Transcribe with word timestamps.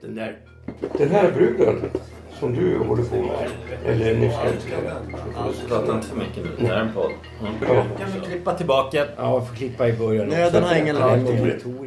Den 0.00 0.14
där... 0.14 0.36
Den 0.98 1.10
här 1.10 1.32
bruden 1.32 1.90
som 2.38 2.54
du 2.54 2.78
håller 2.78 3.04
på 3.04 3.16
med, 3.16 3.50
eller 3.86 4.14
nyss 4.14 4.34
älskade. 4.44 4.96
Prata 5.68 5.94
inte 5.94 6.06
för 6.06 6.16
mycket 6.16 6.36
nu. 6.36 6.50
Det 6.58 6.66
här 6.66 6.74
är 6.74 6.80
en 6.80 6.92
podd. 6.92 7.10
Ja. 7.62 7.84
Kan 7.98 8.12
vi 8.14 8.26
klippa 8.26 8.54
tillbaka? 8.54 9.06
Ja, 9.16 9.32
jag 9.34 9.48
får 9.48 9.54
klippa 9.54 9.88
i 9.88 9.92
början. 9.92 10.28
Nöden 10.28 10.64
har 10.64 10.74
ingen 10.74 10.96
lag. 10.96 11.18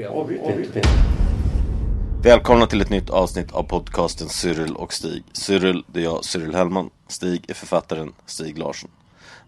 Avbryt 0.09 0.41
inte. 0.75 0.81
Välkomna 2.23 2.65
till 2.67 2.81
ett 2.81 2.89
nytt 2.89 3.09
avsnitt 3.09 3.51
av 3.51 3.63
podcasten 3.63 4.29
Cyril 4.29 4.75
och 4.75 4.93
Stig. 4.93 5.23
Cyril, 5.33 5.83
det 5.87 5.99
är 5.99 6.03
jag, 6.03 6.25
Cyril 6.25 6.55
Hellman. 6.55 6.89
Stig 7.07 7.45
är 7.49 7.53
författaren 7.53 8.13
Stig 8.25 8.57
Larsson. 8.57 8.89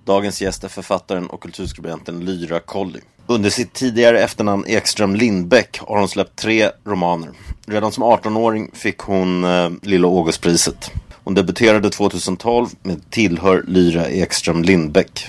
Dagens 0.06 0.42
gäst 0.42 0.64
är 0.64 0.68
författaren 0.68 1.28
och 1.28 1.42
kulturskribenten 1.42 2.26
Lyra 2.26 2.60
Colley. 2.60 3.02
Under 3.28 3.50
sitt 3.50 3.74
tidigare 3.74 4.20
efternamn 4.24 4.66
Ekström 4.68 5.16
Lindbäck 5.16 5.80
har 5.80 6.00
hon 6.00 6.10
släppt 6.10 6.36
tre 6.36 6.70
romaner. 6.86 7.30
Redan 7.68 7.92
som 7.92 8.04
18-åring 8.04 8.72
fick 8.74 8.98
hon 8.98 9.44
eh, 9.44 9.70
Lilla 9.82 10.08
Augustpriset. 10.08 10.92
Hon 11.24 11.34
debuterade 11.34 11.90
2012 11.90 12.68
med 12.84 13.10
Tillhör 13.10 13.64
Lyra 13.68 14.10
Ekström 14.10 14.64
Lindbäck. 14.64 15.28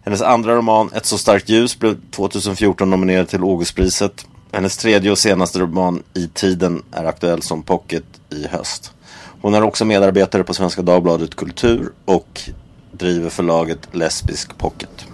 Hennes 0.00 0.22
andra 0.22 0.56
roman, 0.56 0.90
Ett 0.94 1.06
så 1.06 1.18
starkt 1.18 1.48
ljus, 1.48 1.78
blev 1.78 1.96
2014 2.10 2.90
nominerad 2.90 3.28
till 3.28 3.42
Augustpriset. 3.42 4.26
Hennes 4.52 4.76
tredje 4.76 5.10
och 5.10 5.18
senaste 5.18 5.58
roman, 5.58 6.02
I 6.14 6.28
tiden, 6.28 6.82
är 6.92 7.04
aktuell 7.04 7.42
som 7.42 7.62
pocket 7.62 8.04
i 8.30 8.46
höst. 8.46 8.92
Hon 9.40 9.54
är 9.54 9.62
också 9.62 9.84
medarbetare 9.84 10.44
på 10.44 10.54
Svenska 10.54 10.82
Dagbladet 10.82 11.34
Kultur 11.34 11.92
och 12.04 12.40
driver 12.98 13.30
förlaget 13.30 13.88
Lesbisk 13.92 14.58
Pocket. 14.58 15.06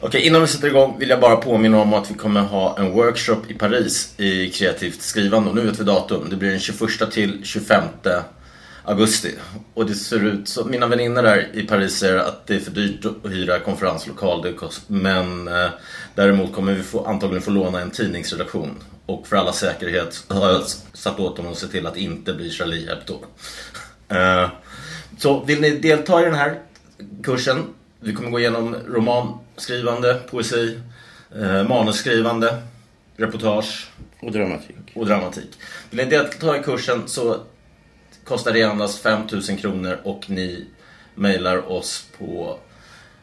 Okej, 0.00 0.26
innan 0.26 0.40
vi 0.40 0.46
sätter 0.46 0.68
igång 0.68 0.98
vill 0.98 1.08
jag 1.08 1.20
bara 1.20 1.36
påminna 1.36 1.80
om 1.80 1.94
att 1.94 2.10
vi 2.10 2.14
kommer 2.14 2.40
ha 2.40 2.78
en 2.78 2.92
workshop 2.92 3.40
i 3.48 3.54
Paris 3.54 4.14
i 4.16 4.50
kreativt 4.50 5.02
skrivande. 5.02 5.50
Och 5.50 5.56
nu 5.56 5.62
vet 5.62 5.80
vi 5.80 5.84
datum. 5.84 6.26
Det 6.30 6.36
blir 6.36 6.50
den 6.50 6.60
21 6.60 7.10
till 7.10 7.40
25 7.44 7.84
augusti. 8.84 9.34
Och 9.74 9.86
det 9.86 9.94
ser 9.94 10.24
ut 10.24 10.48
så, 10.48 10.64
mina 10.64 10.86
vänner 10.86 11.22
där 11.22 11.48
i 11.52 11.62
Paris 11.62 11.98
säger 11.98 12.16
att 12.16 12.46
det 12.46 12.54
är 12.54 12.60
för 12.60 12.70
dyrt 12.70 13.04
att 13.04 13.32
hyra 13.32 13.58
konferenslokal. 13.58 14.52
Kost, 14.52 14.82
men 14.86 15.48
eh, 15.48 15.70
däremot 16.14 16.54
kommer 16.54 16.74
vi 16.74 16.82
få, 16.82 17.04
antagligen 17.04 17.42
få 17.42 17.50
låna 17.50 17.80
en 17.80 17.90
tidningsredaktion. 17.90 18.82
Och 19.06 19.26
för 19.26 19.36
alla 19.36 19.52
säkerhet 19.52 20.24
har 20.28 20.50
jag 20.50 20.62
satt 20.92 21.20
åt 21.20 21.36
dem 21.36 21.46
att 21.46 21.58
se 21.58 21.66
till 21.66 21.86
att 21.86 21.96
inte 21.96 22.34
bli 22.34 22.50
Charlie 22.50 22.88
Hebdo. 22.88 23.18
Eh, 24.08 24.50
så 25.18 25.44
vill 25.44 25.60
ni 25.60 25.70
delta 25.70 26.20
i 26.20 26.24
den 26.24 26.34
här 26.34 26.58
kursen? 27.22 27.64
Vi 28.00 28.14
kommer 28.14 28.30
gå 28.30 28.40
igenom 28.40 28.74
romanskrivande, 28.86 30.20
poesi, 30.30 30.80
eh, 31.36 31.68
manusskrivande, 31.68 32.62
reportage 33.16 33.88
Och 34.20 34.32
dramatik. 34.32 34.76
och 34.94 35.06
dramatik. 35.06 35.50
Vill 35.90 36.04
ni 36.04 36.10
delta 36.10 36.58
i 36.58 36.62
kursen 36.62 37.08
så 37.08 37.36
kostar 38.24 38.52
det 38.52 38.62
endast 38.62 39.02
5000 39.02 39.56
kronor 39.56 39.98
och 40.04 40.30
ni 40.30 40.66
mejlar 41.14 41.72
oss 41.72 42.06
på 42.18 42.58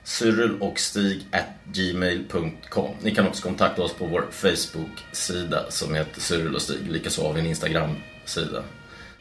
cyrilochstig.gmail.com 0.04 2.90
Ni 3.02 3.16
kan 3.16 3.28
också 3.28 3.44
kontakta 3.44 3.82
oss 3.82 3.94
på 3.94 4.06
vår 4.06 4.28
Facebook-sida 4.32 5.66
som 5.72 5.96
heter 5.96 6.22
Cyril 6.22 6.56
och 6.56 6.62
Stig. 6.62 6.92
Likaså 6.92 7.28
har 7.28 7.34
vi 7.34 7.40
en 7.40 7.46
Instagram-sida. 7.48 8.64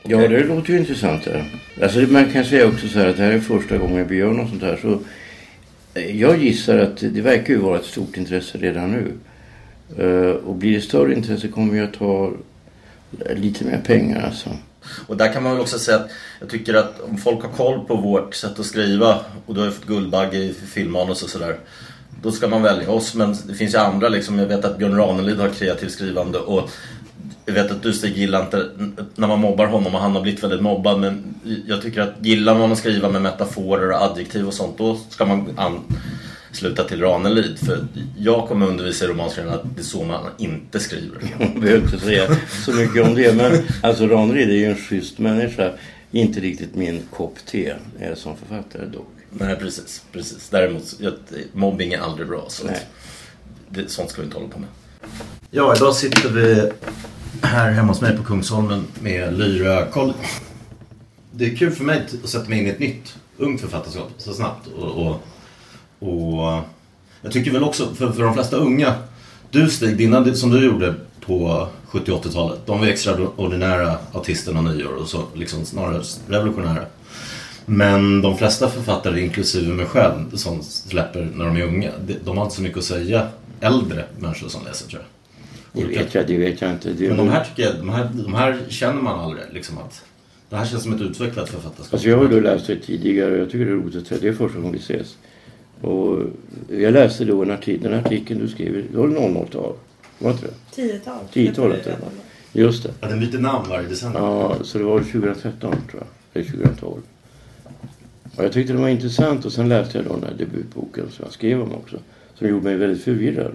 Ja, 0.03 0.19
det 0.29 0.45
låter 0.45 0.71
ju 0.73 0.79
intressant. 0.79 1.25
Det. 1.25 1.45
Alltså, 1.83 1.99
man 2.01 2.33
kan 2.33 2.45
säga 2.45 2.67
också 2.69 2.89
så 2.89 2.99
här 2.99 3.07
att 3.07 3.17
det 3.17 3.23
här 3.23 3.33
är 3.33 3.41
första 3.41 3.79
gången 3.79 4.09
vi 4.09 4.17
gör 4.17 4.33
något 4.33 4.49
sånt 4.49 4.63
här. 4.63 4.79
Så 4.83 5.01
eh, 5.95 6.21
jag 6.21 6.39
gissar 6.43 6.79
att 6.79 6.97
det 6.97 7.21
verkar 7.21 7.55
ju 7.55 7.61
vara 7.61 7.79
ett 7.79 7.85
stort 7.85 8.17
intresse 8.17 8.59
redan 8.59 8.93
nu. 8.93 9.13
Eh, 10.05 10.31
Och 10.31 10.55
blir 10.55 10.73
det 10.75 10.81
större 10.81 11.15
intresse 11.15 11.49
kommer 11.49 11.73
vi 11.73 11.81
att 11.81 11.93
ta 11.95 12.33
lite 13.37 13.65
mer 13.65 13.81
pengar 13.87 14.23
alltså. 14.23 14.51
Och 15.07 15.17
där 15.17 15.33
kan 15.33 15.43
man 15.43 15.53
väl 15.53 15.61
också 15.61 15.79
säga 15.79 15.97
att 15.99 16.11
jag 16.41 16.49
tycker 16.49 16.75
att 16.75 17.01
om 17.01 17.17
folk 17.19 17.43
har 17.43 17.51
koll 17.51 17.85
på 17.87 17.97
vårt 17.97 18.35
sätt 18.35 18.59
att 18.59 18.67
skriva 18.67 19.19
och 19.47 19.55
du 19.55 19.61
har 19.61 19.67
ju 19.67 19.73
fått 19.73 19.87
Guldbagge 19.87 20.39
i 20.39 20.55
filmmanus 20.55 21.23
och 21.23 21.31
sådär. 21.31 21.57
Då 22.23 22.33
ska 22.33 22.49
man 22.49 22.63
välja 22.63 22.91
oss 22.91 23.15
men 23.15 23.37
det 23.47 23.55
finns 23.55 23.75
ju 23.75 23.79
andra 23.79 24.09
liksom. 24.09 24.39
Jag 24.39 24.47
vet 24.47 24.65
att 24.65 24.79
Björn 24.79 24.97
Ranelid 24.97 25.39
har 25.39 25.49
kreativt 25.49 25.93
skrivande 25.93 26.39
och 26.39 26.71
jag 27.49 27.55
vet 27.55 27.71
att 27.71 27.83
du 27.83 27.93
Stig 27.93 28.17
gillar 28.17 28.43
inte 28.43 28.71
när 29.15 29.29
man 29.29 29.41
mobbar 29.41 29.67
honom 29.67 29.95
och 29.95 30.01
han 30.01 30.13
har 30.13 30.23
blivit 30.23 30.43
väldigt 30.43 30.61
mobbad 30.61 31.01
men 31.01 31.35
jag 31.67 31.83
tycker 31.83 32.01
att 32.01 32.15
gillar 32.21 32.59
man 32.59 32.73
att 32.73 32.79
skriva 32.79 33.09
med 33.09 33.23
metaforer 33.23 33.91
och 33.91 34.03
adjektiv 34.03 34.47
och 34.47 34.55
sånt 34.55 34.79
då 34.79 34.99
ska 35.09 35.25
man 35.25 35.59
ansluta 36.51 36.85
till 36.85 37.01
Ranelid 37.01 37.59
för 37.59 37.87
jag 38.19 38.49
kommer 38.49 38.67
undervisa 38.67 39.05
i 39.05 39.09
romanskrivande 39.09 39.59
att 39.59 39.77
det 39.77 39.81
är 39.81 39.85
så 39.85 40.05
man 40.05 40.25
inte 40.39 40.81
skriver. 40.81 41.19
Jag 41.39 41.61
behöver 41.61 41.85
inte 41.85 41.99
säga 41.99 42.37
så 42.65 42.73
mycket 42.73 43.07
om 43.07 43.15
det. 43.15 43.37
Men 43.37 43.53
alltså 43.83 44.07
Ranelid 44.07 44.51
är 44.51 44.55
ju 44.55 44.65
en 44.65 44.77
schysst 44.77 45.19
människa. 45.19 45.73
Inte 46.11 46.41
riktigt 46.41 46.75
min 46.75 47.03
kopp 47.11 47.39
te 47.47 47.75
är 47.99 48.15
som 48.15 48.37
författare 48.37 48.87
dock. 48.87 49.13
Nej 49.31 49.57
precis, 49.57 50.03
precis. 50.13 50.49
Däremot, 50.49 51.01
mobbing 51.53 51.93
är 51.93 52.01
aldrig 52.01 52.29
bra 52.29 52.45
så 52.49 52.67
Nej. 52.67 52.81
det, 53.69 53.91
sånt 53.91 54.11
ska 54.11 54.21
vi 54.21 54.27
inte 54.27 54.39
hålla 54.39 54.49
på 54.49 54.59
med. 54.59 54.69
Ja, 55.51 55.77
idag 55.77 55.95
sitter 55.95 56.29
vi 56.29 56.71
här 57.43 57.71
hemma 57.73 57.89
hos 57.89 58.01
mig 58.01 58.17
på 58.17 58.23
Kungsholmen 58.23 58.85
med 59.01 59.39
Lyra 59.39 59.87
Koll. 59.87 60.13
Det 61.31 61.53
är 61.53 61.57
kul 61.57 61.71
för 61.71 61.85
mig 61.85 62.07
att 62.25 62.31
sätta 62.31 62.49
mig 62.49 62.59
in 62.59 62.67
i 62.67 62.71
ett 62.71 62.79
nytt 62.79 63.17
ungt 63.37 63.61
författarskap 63.61 64.11
så 64.19 64.33
snabbt. 64.33 64.67
Och, 64.67 65.07
och, 65.07 65.23
och 65.99 66.63
jag 67.23 67.33
tycker 67.33 67.51
väl 67.51 67.65
också 67.65 67.95
för, 67.95 68.13
för 68.13 68.23
de 68.23 68.35
flesta 68.35 68.57
unga, 68.57 68.95
du 69.51 69.71
Stig, 69.71 69.97
dina 69.97 70.35
som 70.35 70.51
du 70.51 70.65
gjorde 70.65 70.95
på 71.21 71.69
70 71.87 72.13
80-talet, 72.13 72.59
de 72.67 72.81
var 72.81 72.87
extraordinära 72.87 73.99
artisterna 74.13 74.61
nyår 74.61 74.95
och 74.95 75.09
så 75.09 75.23
liksom 75.35 75.65
snarare 75.65 76.03
revolutionära. 76.29 76.85
Men 77.67 78.23
de 78.23 78.39
flesta 78.39 78.69
författare, 78.69 79.21
inklusive 79.21 79.73
mig 79.75 79.87
själv, 79.87 80.37
som 80.37 80.63
släpper 80.63 81.31
när 81.35 81.45
de 81.45 81.57
är 81.57 81.63
unga, 81.63 81.91
de 82.25 82.37
har 82.37 82.45
inte 82.45 82.57
så 82.57 82.63
mycket 82.63 82.79
att 82.79 82.85
säga 82.85 83.29
äldre 83.61 84.05
människor 84.19 84.49
som 84.49 84.65
läser 84.65 84.89
tror 84.89 85.03
jag. 85.03 85.18
Det 85.79 85.99
vet 85.99 86.15
jag, 86.15 86.27
det 86.27 86.39
vet 86.39 86.61
jag 86.61 86.71
inte. 86.71 86.93
Det, 86.93 87.09
Men 87.09 87.17
de 87.17 87.29
här 87.29 87.45
tycker 87.45 87.63
jag, 87.63 87.77
de 87.77 87.89
här, 87.89 88.11
de 88.13 88.35
här 88.35 88.59
känner 88.69 89.03
man 89.03 89.21
aldrig 89.21 89.45
liksom 89.53 89.79
att 89.79 90.05
det 90.51 90.57
här 90.57 90.67
känns 90.67 90.83
som 90.83 90.93
ett 90.93 91.01
utvecklat 91.01 91.49
författarskap. 91.49 91.95
Alltså 91.95 92.09
jag 92.09 92.17
har 92.17 92.25
ju 92.25 92.31
då 92.31 92.41
läst 92.41 92.67
det 92.67 92.77
tidigare 92.77 93.33
och 93.33 93.39
jag 93.39 93.51
tycker 93.51 93.65
det 93.65 93.71
är 93.71 93.75
roligt 93.75 93.97
att 93.97 94.07
säga. 94.07 94.21
Det 94.21 94.29
är 94.29 94.33
första 94.33 94.59
gången 94.59 94.73
vi 94.73 94.79
ses. 94.79 95.17
Och 95.81 96.23
jag 96.71 96.93
läste 96.93 97.25
då 97.25 97.43
en 97.43 97.51
artikel, 97.51 97.91
den 97.91 98.05
artikeln 98.05 98.41
du 98.41 98.49
skrev, 98.49 98.85
det 98.93 98.99
var 98.99 99.07
00-tal. 99.07 99.75
Var 100.19 100.31
inte 100.31 100.47
det? 100.47 100.75
Tiotal. 100.75 101.19
10-talet 101.33 101.87
eller 101.87 101.99
vad? 101.99 102.11
Just 102.53 102.83
det. 102.83 102.91
Ja, 103.01 103.09
den 103.09 103.21
byter 103.21 103.39
namn 103.39 103.69
varje 103.69 103.89
decennium. 103.89 104.25
Ja, 104.25 104.57
så 104.63 104.79
det 104.79 104.85
var 104.85 104.99
2013 104.99 105.75
tror 105.91 106.03
jag. 106.03 106.43
Eller 106.43 106.51
2012. 106.51 107.03
Och 108.37 108.45
jag 108.45 108.53
tyckte 108.53 108.73
det 108.73 108.79
var 108.79 108.89
intressant 108.89 109.45
och 109.45 109.53
sen 109.53 109.69
läste 109.69 109.99
jag 109.99 110.07
då 110.07 110.13
den 110.13 110.25
här 110.25 110.35
debutboken 110.39 111.11
som 111.11 111.25
jag 111.25 111.33
skrev 111.33 111.63
om 111.63 111.73
också. 111.73 111.97
Som 112.35 112.49
gjorde 112.49 112.65
mig 112.65 112.77
väldigt 112.77 113.05
förvirrad. 113.05 113.53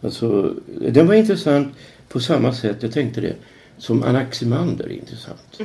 Alltså, 0.00 0.54
den 0.80 1.06
var 1.06 1.14
intressant 1.14 1.74
på 2.08 2.20
samma 2.20 2.52
sätt, 2.52 2.76
jag 2.80 2.92
tänkte 2.92 3.20
det, 3.20 3.34
som 3.78 4.02
Anaximander 4.02 4.84
är 4.84 4.90
intressant. 4.90 5.60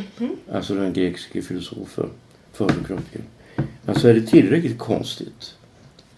Alltså 0.52 0.75
den 0.75 0.94
grekiske 0.94 1.42
filosofen, 1.42 2.10
försokratiker. 2.54 3.22
Alltså 3.86 4.10
är 4.10 4.14
det 4.14 4.22
tillräckligt 4.22 4.78
konstigt? 4.78 5.56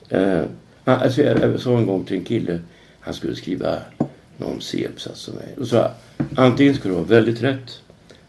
Eh, 0.09 0.41
alltså 0.83 1.21
jag, 1.21 1.59
sa 1.59 1.77
en 1.77 1.85
gång 1.85 2.05
till 2.05 2.17
en 2.17 2.23
kille, 2.23 2.59
han 2.99 3.13
skulle 3.13 3.35
skriva 3.35 3.77
någon 4.37 4.61
C-uppsats 4.61 5.27
om 5.27 5.35
mig. 5.35 5.67
Sa 5.67 5.75
jag, 5.75 5.91
antingen 6.35 6.75
ska 6.75 6.89
det 6.89 6.95
vara 6.95 7.05
väldigt 7.05 7.43
rätt 7.43 7.81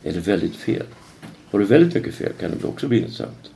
eller 0.02 0.20
väldigt 0.20 0.56
fel. 0.56 0.86
Har 1.50 1.58
du 1.58 1.64
väldigt 1.64 1.94
mycket 1.94 2.14
fel 2.14 2.32
kan 2.40 2.50
det 2.50 2.66
också 2.66 2.88
bli 2.88 2.98
intressant. 2.98 3.50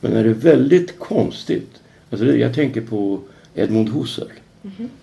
Men 0.00 0.12
är 0.12 0.24
det 0.24 0.32
väldigt 0.32 0.98
konstigt, 0.98 1.70
alltså 2.10 2.26
jag 2.26 2.54
tänker 2.54 2.80
på 2.80 3.20
Edmund 3.54 3.88
Husserl 3.88 4.28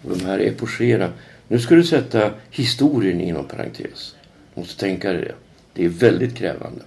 och 0.03 0.17
de 0.17 0.25
här 0.25 0.39
epochera. 0.39 1.11
Nu 1.47 1.59
ska 1.59 1.75
du 1.75 1.83
sätta 1.83 2.31
historien 2.49 3.21
inom 3.21 3.45
parentes. 3.45 4.15
Du 4.53 4.61
måste 4.61 4.79
tänka 4.79 5.13
dig 5.13 5.21
det. 5.21 5.35
Det 5.73 5.85
är 5.85 5.89
väldigt 5.89 6.35
krävande. 6.35 6.81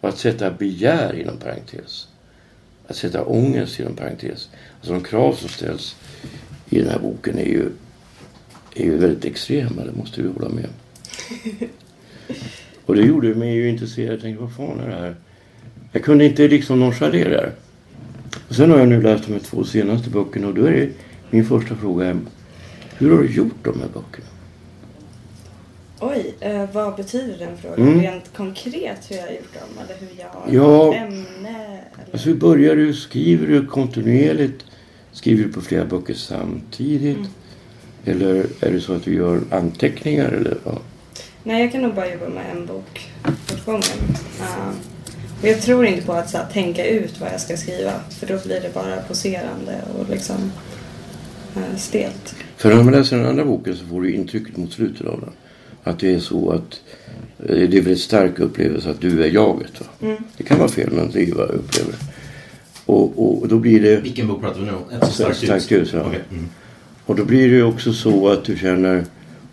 Och 0.00 0.08
att 0.08 0.18
sätta 0.18 0.50
begär 0.50 1.20
inom 1.20 1.36
parentes. 1.36 2.08
Att 2.86 2.96
sätta 2.96 3.24
ångest 3.24 3.80
inom 3.80 3.96
parentes. 3.96 4.48
Alltså 4.76 4.92
de 4.92 5.02
krav 5.02 5.32
som 5.32 5.48
ställs 5.48 5.96
i 6.70 6.78
den 6.78 6.88
här 6.88 6.98
boken 6.98 7.38
är 7.38 7.44
ju 7.44 7.70
är 8.76 8.84
ju 8.84 8.96
väldigt 8.96 9.24
extrema, 9.24 9.84
det 9.84 9.92
måste 9.92 10.22
du 10.22 10.28
hålla 10.28 10.48
med 10.48 10.68
Och 12.86 12.94
det 12.94 13.02
gjorde 13.02 13.34
mig 13.34 13.54
ju 13.54 13.68
intresserad. 13.68 14.12
Jag 14.12 14.20
tänkte, 14.20 14.42
vad 14.42 14.54
fan 14.54 14.80
är 14.80 14.88
det 14.88 14.96
här? 14.96 15.16
Jag 15.92 16.04
kunde 16.04 16.24
inte 16.24 16.48
liksom 16.48 16.80
nonchalera 16.80 17.28
det. 17.28 17.52
Och 18.48 18.54
sen 18.54 18.70
har 18.70 18.78
jag 18.78 18.88
nu 18.88 19.02
läst 19.02 19.28
de 19.28 19.40
två 19.40 19.64
senaste 19.64 20.10
böckerna 20.10 20.46
och 20.46 20.54
då 20.54 20.64
är 20.64 20.70
det 20.70 20.88
min 21.30 21.44
första 21.44 21.74
fråga. 21.76 22.18
Hur 22.98 23.10
har 23.16 23.22
du 23.22 23.32
gjort 23.32 23.64
de 23.64 23.80
här 23.80 23.88
böckerna? 23.88 24.26
Oj, 26.00 26.34
eh, 26.40 26.64
vad 26.72 26.96
betyder 26.96 27.38
den 27.38 27.56
frågan? 27.56 27.88
Mm. 27.88 28.00
Rent 28.00 28.36
konkret 28.36 29.10
hur 29.10 29.16
jag 29.16 29.22
har 29.22 29.30
gjort 29.30 29.54
dem? 29.54 29.84
Eller 29.84 30.00
hur 30.00 30.08
jag 30.18 30.54
Ja. 30.64 30.94
ämne? 30.94 31.48
Eller? 31.48 32.12
Alltså 32.12 32.28
hur 32.28 32.36
börjar 32.36 32.76
du? 32.76 32.94
Skriver 32.94 33.46
du 33.46 33.66
kontinuerligt? 33.66 34.64
Skriver 35.12 35.44
du 35.44 35.52
på 35.52 35.60
flera 35.60 35.84
böcker 35.84 36.14
samtidigt? 36.14 37.28
Eller 38.04 38.46
är 38.60 38.72
det 38.72 38.80
så 38.80 38.92
att 38.92 39.04
du 39.04 39.14
gör 39.14 39.40
anteckningar? 39.50 40.28
Eller, 40.28 40.58
ja. 40.64 40.78
Nej, 41.42 41.62
jag 41.62 41.72
kan 41.72 41.82
nog 41.82 41.94
bara 41.94 42.12
jobba 42.12 42.28
med 42.28 42.50
en 42.50 42.66
bok 42.66 43.10
åt 43.52 43.64
gången. 43.64 43.82
Uh, 44.40 44.68
och 45.42 45.48
jag 45.48 45.62
tror 45.62 45.86
inte 45.86 46.06
på 46.06 46.12
att 46.12 46.30
så 46.30 46.36
här, 46.38 46.46
tänka 46.52 46.86
ut 46.86 47.20
vad 47.20 47.32
jag 47.32 47.40
ska 47.40 47.56
skriva. 47.56 47.92
För 48.10 48.26
då 48.26 48.38
blir 48.44 48.60
det 48.60 48.74
bara 48.74 48.96
poserande 48.96 49.80
och 49.98 50.10
liksom 50.10 50.52
stelt. 51.76 52.34
För 52.56 52.74
när 52.74 52.82
man 52.82 52.92
läser 52.92 53.16
den 53.16 53.26
andra 53.26 53.44
boken 53.44 53.76
så 53.76 53.86
får 53.86 54.02
du 54.02 54.12
intrycket 54.12 54.56
mot 54.56 54.72
slutet 54.72 55.06
av 55.06 55.20
den. 55.20 55.30
Att 55.84 55.98
det 55.98 56.14
är 56.14 56.18
så 56.18 56.50
att 56.50 56.80
eh, 57.38 57.68
det 57.68 57.76
är 57.76 57.82
väldigt 57.82 58.00
stark 58.00 58.38
upplevelse 58.38 58.90
att 58.90 59.00
du 59.00 59.24
är 59.24 59.28
jaget. 59.28 59.80
Va? 59.80 59.86
Mm. 60.02 60.16
Det 60.36 60.44
kan 60.44 60.58
vara 60.58 60.68
fel 60.68 60.90
men 60.92 61.10
det 61.10 61.22
är 61.22 61.34
vad 61.34 61.48
jag 61.48 61.54
upplever. 61.54 61.94
Och, 62.86 63.42
och 63.42 63.48
då 63.48 63.58
blir 63.58 63.82
det... 63.82 64.00
Vilken 64.00 64.28
bok 64.28 64.40
pratar 64.40 64.60
vi 64.60 64.66
nu 64.66 64.72
om? 64.72 64.96
Ett 64.96 65.06
så 65.06 65.12
starkt 65.12 65.42
ljus? 65.42 65.48
Starkt 65.48 65.70
ljus, 65.70 65.92
ja. 65.92 66.00
Okej, 66.06 66.20
mm. 66.30 66.48
Och 67.06 67.16
då 67.16 67.24
blir 67.24 67.48
det 67.48 67.54
ju 67.54 67.62
också 67.62 67.92
så 67.92 68.28
att 68.28 68.44
du 68.44 68.56
känner 68.56 69.04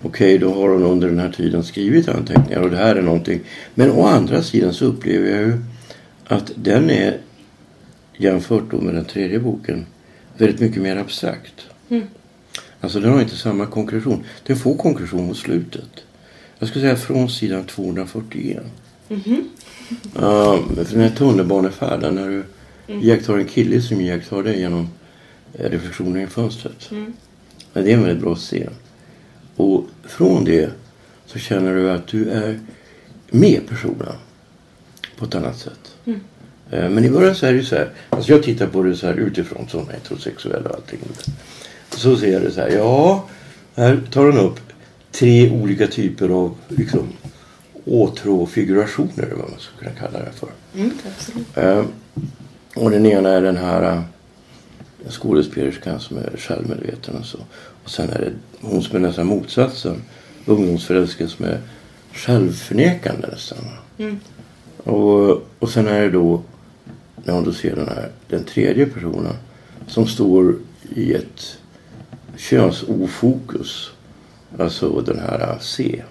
okej, 0.02 0.38
då 0.38 0.54
har 0.54 0.70
hon 0.70 0.84
under 0.84 1.08
den 1.08 1.20
här 1.20 1.32
tiden 1.32 1.64
skrivit 1.64 2.10
anteckningar 2.10 2.62
och 2.62 2.70
det 2.70 2.78
här 2.78 2.96
är 2.96 3.02
någonting. 3.02 3.40
Men 3.74 3.92
å 3.92 4.06
andra 4.06 4.44
sidan 4.44 4.74
så 4.74 4.86
upplever 4.86 5.30
jag 5.30 5.42
ju 5.42 5.58
att 6.26 6.52
den 6.56 6.90
är 6.90 7.18
jämfört 8.18 8.72
då 8.72 8.82
med 8.82 8.96
den 8.96 9.06
tredje 9.06 9.40
boken 9.40 9.86
väldigt 10.38 10.60
mycket 10.60 10.82
mer 10.82 10.96
abstrakt. 10.98 11.73
Mm. 11.94 12.08
Alltså 12.82 13.00
den 13.00 13.12
har 13.14 13.22
inte 13.22 13.36
samma 13.36 13.66
konkretion. 13.66 14.24
Den 14.46 14.58
får 14.58 14.76
konkretion 14.78 15.26
mot 15.28 15.38
slutet. 15.38 15.90
Jag 16.60 16.70
skulle 16.70 16.86
säga 16.86 16.96
från 16.96 17.30
sidan 17.30 17.64
241. 17.64 18.64
Ja, 20.16 20.60
för 20.76 20.94
den 20.94 21.02
här 21.02 21.10
tunnelbanefärden 21.16 22.16
när 22.16 22.28
du 22.28 22.44
iakttar 23.02 23.38
en 23.38 23.46
kille 23.46 23.82
som 23.82 24.02
iakttar 24.02 24.44
dig 24.44 24.60
genom 24.60 24.90
eh, 25.54 25.70
reflektioner 25.70 26.22
i 26.24 26.28
fönstret. 26.28 26.92
Men 27.74 27.84
det 27.86 27.92
är 27.92 27.94
en 27.98 28.04
väldigt 28.04 28.24
bra 28.24 28.36
scen. 28.36 28.74
Och 29.56 29.86
från 30.04 30.46
det 30.46 30.70
så 31.26 31.40
känner 31.40 31.76
du 31.76 31.92
att 31.92 32.08
du 32.08 32.30
är 32.30 32.60
med 33.30 33.62
personen 33.70 34.16
på 35.18 35.26
ett 35.26 35.36
annat 35.36 35.58
sätt. 35.58 35.96
Eh, 36.72 36.90
Men 36.90 37.06
i 37.06 37.10
början 37.10 37.36
så 37.36 37.46
är 37.46 37.52
det 37.52 37.58
ju 37.58 37.66
så 37.66 37.76
här. 37.76 37.90
Alltså 38.10 38.32
jag 38.32 38.44
tittar 38.44 38.68
på 38.68 38.84
det 38.84 38.96
så 38.96 39.08
här 39.08 39.14
utifrån 39.14 39.68
som 39.70 39.90
heterosexuell 39.90 40.66
och 40.66 40.76
allting. 40.76 41.00
Så 42.04 42.18
ser 42.18 42.40
det 42.40 42.52
så 42.52 42.62
här. 42.62 42.70
Ja, 42.70 43.26
här 43.76 44.02
tar 44.12 44.26
den 44.26 44.38
upp 44.38 44.60
tre 45.12 45.52
olika 45.52 45.88
typer 45.88 46.30
av 46.30 46.56
liksom 46.68 47.08
åtråfigurationer. 47.86 49.34
Vad 49.38 49.50
man 49.50 49.60
skulle 49.60 49.80
kunna 49.80 50.08
kalla 50.08 50.26
det 50.26 50.32
för. 50.32 50.50
Mm. 50.76 50.92
Eh, 51.56 51.86
och 52.76 52.92
den 52.92 53.06
ena 53.06 53.30
är 53.30 53.42
den 53.42 53.58
här 53.58 53.92
eh, 53.94 54.02
skådespelerskan 55.10 56.00
som 56.00 56.18
är 56.18 56.38
självmedveten 56.38 57.16
och 57.16 57.26
så. 57.26 57.38
Och 57.84 57.90
sen 57.90 58.10
är 58.10 58.20
det 58.20 58.32
hon 58.68 58.82
som 58.82 58.96
är 58.96 59.00
nästan 59.00 59.28
motsatsen. 59.28 60.02
Ungdomsförälskad 60.46 61.30
som 61.30 61.46
är 61.46 61.60
självförnekande 62.14 63.28
nästan. 63.28 63.58
Mm. 63.98 64.20
Och, 64.78 65.44
och 65.60 65.70
sen 65.70 65.88
är 65.88 66.02
det 66.02 66.12
då 66.12 66.42
när 67.16 67.34
hon 67.34 67.44
då 67.44 67.54
ser 67.54 67.76
den 67.76 67.88
här 67.88 68.10
den 68.28 68.44
tredje 68.44 68.86
personen 68.86 69.36
som 69.88 70.08
står 70.08 70.56
i 70.96 71.14
ett 71.14 71.58
könsofokus. 72.38 73.92
Alltså 74.60 75.02
den 75.02 75.20
här 75.20 75.40
eh, 75.40 75.60
C. 75.60 76.04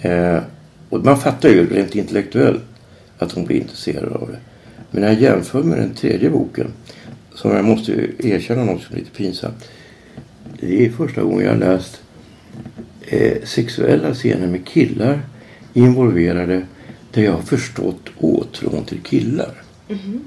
Eh, 0.00 0.42
och 0.88 1.04
man 1.04 1.20
fattar 1.20 1.48
ju 1.48 1.74
rent 1.74 1.94
intellektuellt 1.94 2.62
att 3.18 3.32
hon 3.32 3.44
blir 3.44 3.56
intresserad 3.56 4.12
av 4.12 4.28
det. 4.32 4.38
Men 4.90 5.00
när 5.00 5.08
jag 5.08 5.20
jämför 5.20 5.62
med 5.62 5.78
den 5.78 5.94
tredje 5.94 6.30
boken, 6.30 6.72
som 7.34 7.50
jag 7.50 7.64
måste 7.64 7.92
erkänna 8.18 8.64
något 8.64 8.82
som 8.82 8.94
är 8.94 8.98
lite 8.98 9.10
pinsamt. 9.10 9.68
Det 10.60 10.86
är 10.86 10.90
första 10.90 11.22
gången 11.22 11.44
jag 11.44 11.52
har 11.52 11.58
läst 11.58 12.02
eh, 13.00 13.42
sexuella 13.44 14.14
scener 14.14 14.46
med 14.46 14.66
killar 14.66 15.20
involverade 15.72 16.66
där 17.12 17.22
jag 17.22 17.32
har 17.32 17.42
förstått 17.42 18.08
åtrån 18.18 18.84
till 18.84 19.00
killar. 19.00 19.62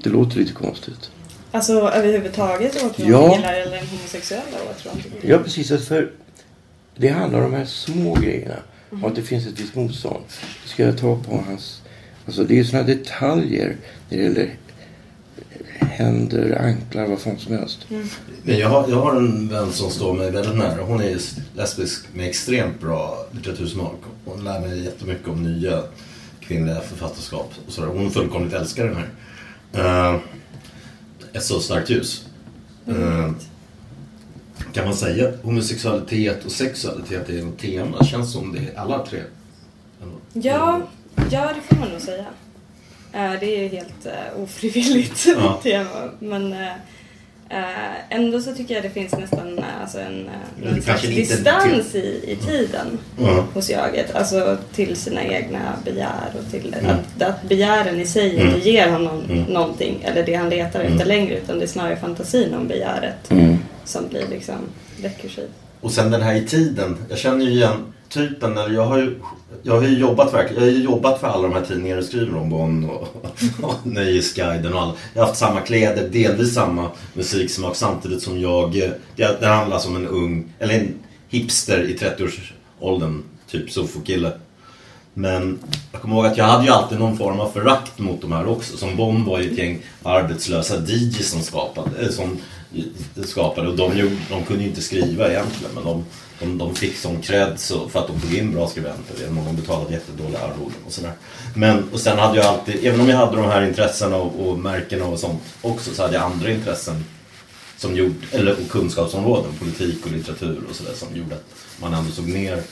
Det 0.02 0.10
låter 0.10 0.38
lite 0.38 0.52
konstigt. 0.52 1.10
Alltså 1.54 1.72
överhuvudtaget 1.72 2.76
åtrån 2.76 3.06
Ja. 3.10 3.28
till 3.28 3.36
killar 3.36 3.54
eller 3.54 3.76
den 3.76 3.86
homosexuella 3.86 4.56
åtrån? 4.70 5.02
Ja, 5.22 5.38
precis. 5.38 5.72
Alltså, 5.72 5.86
För 5.86 6.10
det 6.96 7.08
handlar 7.08 7.40
om 7.40 7.50
de 7.52 7.56
här 7.58 7.64
små 7.64 8.14
grejerna. 8.14 8.56
Och 9.02 9.08
att 9.08 9.14
det 9.14 9.22
finns 9.22 9.46
ett 9.46 9.60
visst 9.60 9.74
motstånd. 9.74 10.24
Ska 10.66 10.82
jag 10.82 10.98
ta 10.98 11.16
på 11.16 11.44
hans... 11.48 11.82
Alltså 12.26 12.44
det 12.44 12.58
är 12.58 12.64
såna 12.64 12.82
detaljer 12.82 13.76
när 14.08 14.18
det 14.18 14.24
gäller 14.24 14.56
händer, 15.80 16.58
anklar, 16.62 17.06
vad 17.06 17.18
fan 17.20 17.38
som 17.38 17.54
helst. 17.54 17.86
Men 18.42 18.58
jag 18.58 18.68
har, 18.68 18.88
jag 18.88 18.96
har 18.96 19.16
en 19.16 19.48
vän 19.48 19.72
som 19.72 19.90
står 19.90 20.14
mig 20.14 20.30
väldigt 20.30 20.56
nära. 20.56 20.82
Hon 20.82 21.00
är 21.02 21.18
lesbisk 21.56 22.04
med 22.14 22.28
extremt 22.28 22.80
bra 22.80 23.26
litteratursmak. 23.32 24.00
Hon 24.24 24.44
lär 24.44 24.60
mig 24.60 24.84
jättemycket 24.84 25.28
om 25.28 25.42
nya 25.42 25.82
kvinnliga 26.40 26.80
författarskap. 26.80 27.52
Och 27.66 27.72
sådär. 27.72 27.88
Hon 27.88 28.10
fullkomligt 28.10 28.52
älskar 28.54 28.84
den 28.84 28.96
här. 28.96 30.14
Uh, 30.14 30.20
ett 31.34 31.44
så 31.44 31.60
starkt 31.60 31.90
ljus. 31.90 32.26
Eh, 32.86 33.30
kan 34.72 34.84
man 34.84 34.94
säga 34.94 35.28
att 35.28 35.42
homosexualitet 35.42 36.44
och 36.44 36.52
sexualitet 36.52 37.28
är 37.28 37.48
ett 37.48 37.58
tema? 37.58 38.04
Känns 38.04 38.32
som 38.32 38.52
det 38.52 38.58
är 38.58 38.78
alla 38.78 39.06
tre. 39.06 39.22
Ja, 40.32 40.80
ja, 41.30 41.50
det 41.54 41.60
får 41.60 41.76
man 41.76 41.88
nog 41.88 42.00
säga. 42.00 42.26
Eh, 43.12 43.32
Det 43.40 43.56
är 43.56 43.62
ju 43.62 43.68
helt 43.68 44.06
uh, 44.06 44.42
ofrivilligt 44.42 45.26
Ja. 45.26 45.60
tema. 45.62 46.10
Men 46.18 46.52
eh, 46.52 46.68
eh, 46.68 46.74
ändå 48.10 48.40
så 48.40 48.54
tycker 48.54 48.74
jag 48.74 48.82
det 48.82 48.90
finns 48.90 49.12
nästan 49.12 49.58
eh, 49.58 49.64
alltså 49.82 49.98
en, 50.00 50.28
eh, 50.76 50.82
slags 50.82 51.02
lite 51.04 51.20
distans 51.36 51.94
i, 51.94 52.20
i 52.32 52.36
tiden 52.46 52.98
Ja. 53.20 53.44
hos 53.54 53.70
jaget. 53.70 54.14
Alltså 54.14 54.56
till 54.74 54.96
sina 54.96 55.24
egna 55.24 55.58
begär 55.84 56.32
och 56.38 56.50
till 56.50 56.74
Mm. 56.78 56.90
att, 56.90 57.22
att 57.22 57.48
begären 57.48 58.00
i 58.00 58.06
sig 58.06 58.36
inte 58.36 58.68
ger 58.70 58.90
honom 58.90 59.22
Mm. 59.28 59.42
någonting 59.44 59.98
eller 60.04 60.26
det 60.26 60.34
han 60.34 60.50
letar 60.50 60.80
efter 60.80 61.04
längre 61.04 61.38
utan 61.38 61.58
det 61.58 61.64
är 61.64 61.68
snarare 61.68 61.96
fantasin 61.96 62.54
om 62.54 62.68
begäret 62.68 63.30
Mm. 63.30 63.58
som 63.84 64.08
blir 64.08 64.28
liksom 64.30 64.54
rekursiv. 65.02 65.48
Och 65.80 65.92
sen 65.92 66.10
den 66.10 66.22
här 66.22 66.34
i 66.34 66.46
tiden. 66.46 66.96
Jag 67.08 67.18
känner 67.18 67.44
ju 67.44 67.50
igen 67.50 67.76
typen 68.14 68.58
eller 68.58 68.74
jag 68.74 68.86
har 68.86 68.98
ju, 68.98 69.20
jag 69.62 69.74
har 69.74 69.82
ju 69.82 69.98
jobbat 69.98 70.34
verkligen, 70.34 70.64
jag 70.64 70.72
har 70.72 70.78
jobbat 70.78 71.20
för 71.20 71.26
alla 71.26 71.42
de 71.42 71.52
här 71.52 71.64
tidningarna 71.64 72.00
du 72.00 72.06
skriver 72.06 72.38
om 72.38 72.50
Bonn 72.50 72.90
och, 72.90 73.08
och 73.62 73.74
Nöjesguiden 73.86 74.74
och 74.74 74.80
alla. 74.80 74.94
Jag 75.14 75.22
har 75.22 75.26
haft 75.26 75.38
samma 75.38 75.60
kläder, 75.60 76.08
delvis 76.08 76.54
samma 76.54 76.90
musiksmak 77.14 77.76
samtidigt 77.76 78.22
som 78.22 78.40
jag, 78.40 78.76
eh, 78.76 78.90
det, 79.16 79.40
det 79.40 79.46
handlar 79.46 79.86
om 79.86 79.96
en 79.96 80.06
ung, 80.06 80.52
eller 80.58 80.74
en 80.74 80.94
hipster 81.28 81.82
i 81.82 81.96
30-årsåldern, 81.96 83.22
typ 83.50 83.70
sofokille. 83.70 84.32
Men 85.14 85.58
jag 85.92 86.00
kommer 86.00 86.16
ihåg 86.16 86.26
att 86.26 86.36
jag 86.36 86.44
hade 86.44 86.64
ju 86.64 86.70
alltid 86.70 86.98
någon 86.98 87.18
form 87.18 87.40
av 87.40 87.50
förakt 87.50 87.98
mot 87.98 88.20
de 88.20 88.32
här 88.32 88.48
också. 88.48 88.76
Som 88.76 88.96
Bonn 88.96 89.24
var 89.24 89.40
ju 89.40 89.50
ett 89.50 89.58
gäng 89.58 89.78
arbetslösa 90.02 90.74
DJs 90.86 91.30
som 91.30 91.42
skapade, 91.42 91.90
eh, 92.02 92.08
som 92.08 92.38
skapade 93.24 93.68
och 93.68 93.76
de, 93.76 93.98
gjorde, 93.98 94.16
de 94.30 94.44
kunde 94.44 94.62
ju 94.62 94.68
inte 94.68 94.82
skriva 94.82 95.28
egentligen 95.28 95.74
men 95.74 95.84
de, 95.84 96.04
de, 96.40 96.58
de 96.58 96.74
fick 96.74 96.96
sån 96.96 97.22
cred 97.22 97.52
så, 97.60 97.88
för 97.88 98.00
att 98.00 98.06
de 98.06 98.20
tog 98.20 98.34
in 98.34 98.52
bra 98.52 98.68
skribenter 98.68 99.14
genom 99.20 99.38
att 99.38 99.46
de 99.46 99.56
betalade 99.56 99.92
jättedåliga 99.92 100.38
arvoden 100.38 100.76
och 100.86 100.92
sådär. 100.92 101.12
Men 101.56 101.84
och 101.92 102.00
sen 102.00 102.18
hade 102.18 102.36
jag 102.36 102.46
alltid, 102.46 102.84
även 102.86 103.00
om 103.00 103.08
jag 103.08 103.16
hade 103.16 103.36
de 103.36 103.44
här 103.46 103.62
intressena 103.66 104.16
och, 104.16 104.48
och 104.48 104.58
märkena 104.58 105.04
och 105.04 105.18
sånt 105.18 105.42
också 105.62 105.94
så 105.94 106.02
hade 106.02 106.14
jag 106.14 106.22
andra 106.22 106.50
intressen 106.50 107.04
som 107.76 107.96
gjorde, 107.96 108.14
eller 108.32 108.52
och 108.52 108.68
kunskapsområden, 108.70 109.52
politik 109.58 110.06
och 110.06 110.12
litteratur 110.12 110.60
och 110.70 110.76
sådär 110.76 110.92
som 110.94 111.16
gjorde 111.16 111.34
att 111.34 111.44
man 111.80 111.94
ändå 111.94 112.10
såg 112.12 112.28
ner 112.28 112.62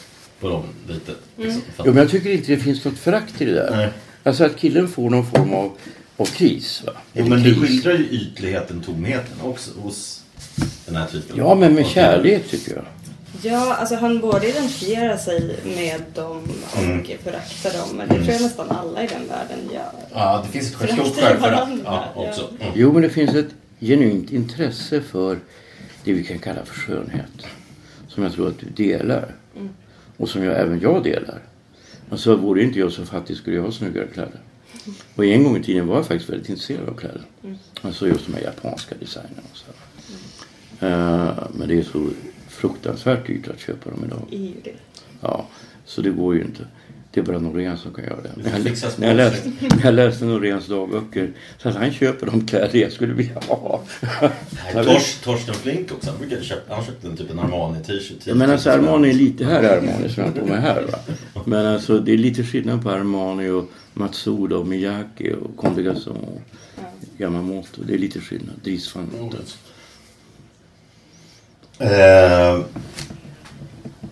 på 0.41 0.49
dem 0.49 0.65
lite. 0.89 1.13
Liksom, 1.37 1.63
att- 1.77 1.87
Jo, 1.87 1.93
men 1.93 2.03
jag 2.03 2.11
tycker 2.11 2.31
inte 2.31 2.53
det 2.53 2.59
finns 2.59 2.85
något 2.85 2.99
förakt 2.99 3.41
i 3.41 3.45
det 3.45 3.53
där. 3.55 3.71
Nej. 3.77 3.89
Alltså 4.25 4.45
att 4.45 4.57
killen 4.57 4.89
får 4.89 5.11
någon 5.11 5.27
form 5.27 5.55
av, 5.55 5.73
av 6.17 6.25
kris. 6.27 6.83
Va? 6.87 6.93
Jo, 7.13 7.27
men 7.27 7.43
du 7.43 7.55
kris. 7.55 7.63
skildrar 7.69 7.93
ju 7.93 8.09
ytligheten, 8.11 8.81
tomheten 8.81 9.35
också 9.43 9.71
hos 9.83 10.23
den 10.87 10.97
här 10.97 11.07
typen 11.07 11.37
Ja, 11.37 11.55
men 11.55 11.75
med 11.75 11.87
kärlek 11.87 12.49
tycker 12.51 12.73
jag. 12.75 12.85
Ja, 13.45 13.75
alltså 13.75 13.95
han 13.95 14.21
både 14.21 14.49
identifierar 14.49 15.17
sig 15.17 15.57
med 15.65 16.03
dem 16.15 16.43
och 16.73 16.79
Mm. 16.83 17.05
föraktar 17.25 17.73
dem. 17.73 17.97
Men 17.97 18.09
det 18.09 18.15
tror 18.15 18.29
jag 18.29 18.43
nästan 18.43 18.71
alla 18.71 19.05
i 19.05 19.07
den 19.07 19.29
världen 19.29 19.59
gör. 19.75 19.93
Ja, 20.15 20.43
det 20.47 20.53
finns 20.53 20.83
ett 20.83 20.91
stort 20.93 21.17
självförakt 21.21 21.71
ja, 21.85 22.05
ja. 22.15 22.29
också. 22.29 22.49
Mm. 22.61 22.73
Jo, 22.75 22.93
men 22.93 23.03
det 23.03 23.11
finns 23.11 23.35
ett 23.35 23.51
genuint 23.81 24.31
intresse 24.33 25.01
för 25.03 25.39
det 26.05 26.13
vi 26.13 26.25
kan 26.25 26.39
kalla 26.39 26.65
för 26.65 26.75
skönhet. 26.75 27.47
som 28.09 28.23
jag 28.23 28.33
tror 28.33 28.49
att 28.49 28.59
du 28.59 28.67
delar. 28.85 29.35
Och 30.17 30.29
som 30.29 30.43
jag, 30.45 30.61
även 30.61 30.81
jag 30.81 31.03
delar. 31.05 31.39
Alltså 32.11 32.37
vore 32.37 32.63
inte 32.63 32.79
jag 32.79 32.93
så 32.93 33.05
fattig 33.07 33.37
skulle 33.37 33.57
jag 33.57 33.63
ha 33.63 33.73
snyggare 33.73 34.07
kläder. 34.07 34.41
Och 35.15 35.25
en 35.25 35.45
gång 35.45 35.57
i 35.57 35.63
tiden 35.63 35.87
var 35.87 35.97
jag 35.97 36.07
faktiskt 36.07 36.31
väldigt 36.31 36.49
intresserad 36.49 36.89
av 36.89 36.95
kläder. 36.95 37.23
Alltså 37.83 38.07
just 38.09 38.27
de 38.27 38.35
här 38.35 38.43
japanska 38.43 38.95
designerna 39.01 39.43
och 39.53 39.57
så. 39.59 39.67
Eh, 40.87 41.49
men 41.55 41.69
det 41.69 41.79
är 41.79 41.83
så 41.83 42.09
fruktansvärt 42.63 43.27
dyrt 43.27 43.49
att 43.49 43.61
köpa 43.61 43.91
dem 43.91 44.05
idag. 44.07 44.23
Det 44.31 44.37
är 44.37 44.41
ju 44.41 44.55
det. 44.65 44.75
Ja, 45.21 45.47
så 45.85 46.03
det 46.03 46.11
går 46.11 46.35
ju 46.35 46.41
inte. 46.41 46.67
Det 47.11 47.21
är 47.21 47.25
bara 47.25 47.39
Norén 47.39 47.79
som 47.79 47.93
kan 47.93 48.05
göra 48.05 48.21
det. 48.23 48.31
När 48.37 48.51
jag, 48.51 48.63
fixa 48.63 48.89
när 48.97 49.09
jag, 49.09 49.17
läste, 49.17 49.53
när 49.61 49.85
jag 49.85 49.95
läste 49.95 50.25
Noréns 50.25 50.67
dagböcker 50.67 51.33
så 51.59 51.69
att 51.69 51.75
han 51.75 51.93
köper 51.93 52.27
de 52.27 52.47
kläder 52.47 52.79
jag 52.79 52.93
skulle 52.93 53.13
vilja 53.13 53.41
ha. 53.49 53.83
Nej, 54.75 54.85
Tors, 54.85 55.21
Torsten 55.25 55.55
Flink 55.55 55.93
också. 55.93 56.11
Han 56.11 56.19
brukade 56.19 56.45
köpa, 56.45 56.75
han 56.75 56.85
köpte 56.85 57.07
en 57.09 57.17
typ 57.17 57.31
en 57.31 57.39
Armani-t-shirt. 57.39 58.27
Ja, 58.27 58.35
men 58.35 58.51
alltså 58.51 58.71
Armani 58.71 59.11
är 59.11 59.15
lite 59.15 59.45
här 59.45 59.63
är 59.63 59.79
Armani 59.79 60.09
som 60.09 60.23
jag 60.23 60.31
har 60.31 60.41
på 60.41 60.47
mig 60.47 60.61
här. 60.61 60.83
Va? 60.83 60.99
Men 61.45 61.67
alltså 61.67 61.99
det 61.99 62.13
är 62.13 62.19
lite 62.19 62.43
skillnad 62.43 62.83
på 62.83 62.91
Armani 62.91 63.49
och 63.49 63.71
Matsuda 63.95 64.57
och 64.57 64.67
Miyake 64.67 65.35
och 65.35 65.57
Comme 65.57 65.83
des 65.83 65.85
Garçons 65.85 66.19
och 66.19 66.43
Yamamoto. 67.19 67.83
Det 67.87 67.95
är 67.95 67.99
lite 67.99 68.21
skillnad. 68.21 68.55
Dries 68.65 68.95
van 68.95 69.11
Noten. 69.19 69.41
Eh, 71.83 72.61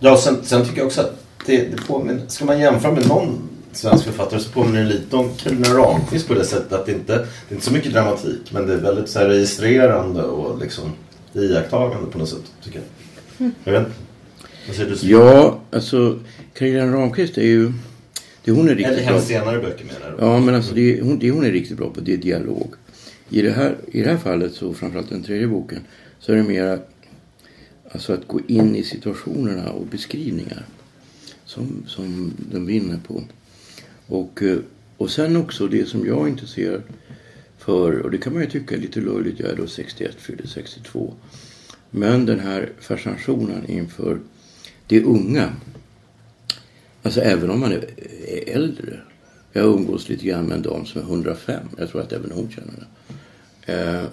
ja, 0.00 0.16
sen, 0.16 0.36
sen 0.42 0.64
tycker 0.64 0.78
jag 0.78 0.86
också 0.86 1.00
att 1.00 1.24
det, 1.46 1.56
det 1.56 1.86
påminner, 1.86 2.22
ska 2.28 2.44
man 2.44 2.60
jämföra 2.60 2.92
med 2.92 3.08
någon 3.08 3.48
svensk 3.72 4.04
författare 4.04 4.40
så 4.40 4.50
påminner 4.50 4.82
det 4.82 4.88
lite 4.88 5.16
om 5.16 5.30
Carolina 5.36 5.68
Ramqvist 5.68 6.28
på 6.28 6.34
det 6.34 6.44
sättet 6.44 6.72
att 6.72 6.86
det 6.86 6.92
inte 6.92 7.12
det 7.16 7.22
är 7.48 7.54
inte 7.54 7.66
så 7.66 7.72
mycket 7.72 7.92
dramatik 7.92 8.52
men 8.52 8.66
det 8.66 8.72
är 8.72 8.78
väldigt 8.78 9.08
så 9.08 9.18
här 9.18 9.26
registrerande 9.26 10.22
och 10.22 10.58
liksom 10.58 10.92
iakttagande 11.32 12.10
på 12.10 12.18
något 12.18 12.28
sätt 12.28 12.52
tycker 12.64 12.80
jag. 13.38 13.50
Jag 13.64 13.72
vet 13.72 13.80
inte. 13.80 13.92
Vad 14.66 14.76
säger 14.76 14.90
du? 14.90 15.08
Ja, 15.08 15.60
alltså 15.72 16.18
Carolina 16.54 16.96
Ramqvist 16.96 17.38
är 17.38 17.42
ju... 17.42 17.72
Det 18.44 18.50
hon 18.50 18.68
är 18.68 18.74
riktigt 18.74 18.86
Eller 18.86 19.02
hennes 19.02 19.26
senare 19.26 19.58
böcker 19.58 19.84
menar 19.84 20.16
du? 20.16 20.24
Ja, 20.24 20.40
men 20.40 20.54
alltså 20.54 20.74
det 20.74 21.00
hon, 21.00 21.18
det 21.18 21.30
hon 21.30 21.44
är 21.44 21.50
riktigt 21.50 21.76
bra 21.76 21.90
på 21.90 22.00
det 22.00 22.12
är 22.12 22.16
dialog. 22.16 22.74
I 23.28 23.42
det 23.42 23.50
här, 23.50 23.76
i 23.92 24.02
det 24.02 24.10
här 24.10 24.16
fallet, 24.16 24.54
så 24.54 24.74
framförallt 24.74 25.10
den 25.10 25.22
tredje 25.22 25.46
boken, 25.46 25.80
så 26.18 26.32
är 26.32 26.36
det 26.36 26.42
mera 26.42 26.78
alltså 27.92 28.12
att 28.12 28.28
gå 28.28 28.40
in 28.46 28.76
i 28.76 28.82
situationerna 28.82 29.70
och 29.70 29.86
beskrivningar 29.86 30.66
som, 31.44 31.84
som 31.86 32.32
de 32.52 32.66
vinner 32.66 32.98
på. 33.06 33.22
Och, 34.06 34.42
eh, 34.42 34.58
och 34.96 35.10
sen 35.10 35.36
också 35.36 35.68
det 35.68 35.88
som 35.88 36.06
jag 36.06 36.26
är 36.26 36.30
intresserad 36.30 36.82
för, 37.58 37.98
och 37.98 38.10
det 38.10 38.18
kan 38.18 38.32
man 38.32 38.42
ju 38.42 38.50
tycka 38.50 38.74
är 38.74 38.80
lite 38.80 39.00
löjligt, 39.00 39.40
jag 39.40 39.50
är 39.50 39.56
då 39.56 39.66
61, 39.66 40.14
fyllde 40.14 40.46
62. 40.48 41.14
Men 41.90 42.26
den 42.26 42.40
här 42.40 42.72
fascinationen 42.80 43.66
inför 43.66 44.20
det 44.86 45.02
unga. 45.02 45.52
Alltså 47.02 47.20
även 47.20 47.50
om 47.50 47.60
man 47.60 47.72
är 47.72 47.90
är 48.30 48.54
äldre. 48.54 49.00
Jag 49.52 49.64
umgås 49.64 50.08
lite 50.08 50.26
grann 50.26 50.46
med 50.46 50.56
en 50.56 50.62
dam 50.62 50.86
som 50.86 51.00
är 51.00 51.04
105. 51.04 51.68
Jag 51.78 51.90
tror 51.90 52.00
att 52.00 52.12
även 52.12 52.30
hon 52.30 52.50
känner 52.50 52.72
det. 52.76 53.72
Eh, 53.72 54.04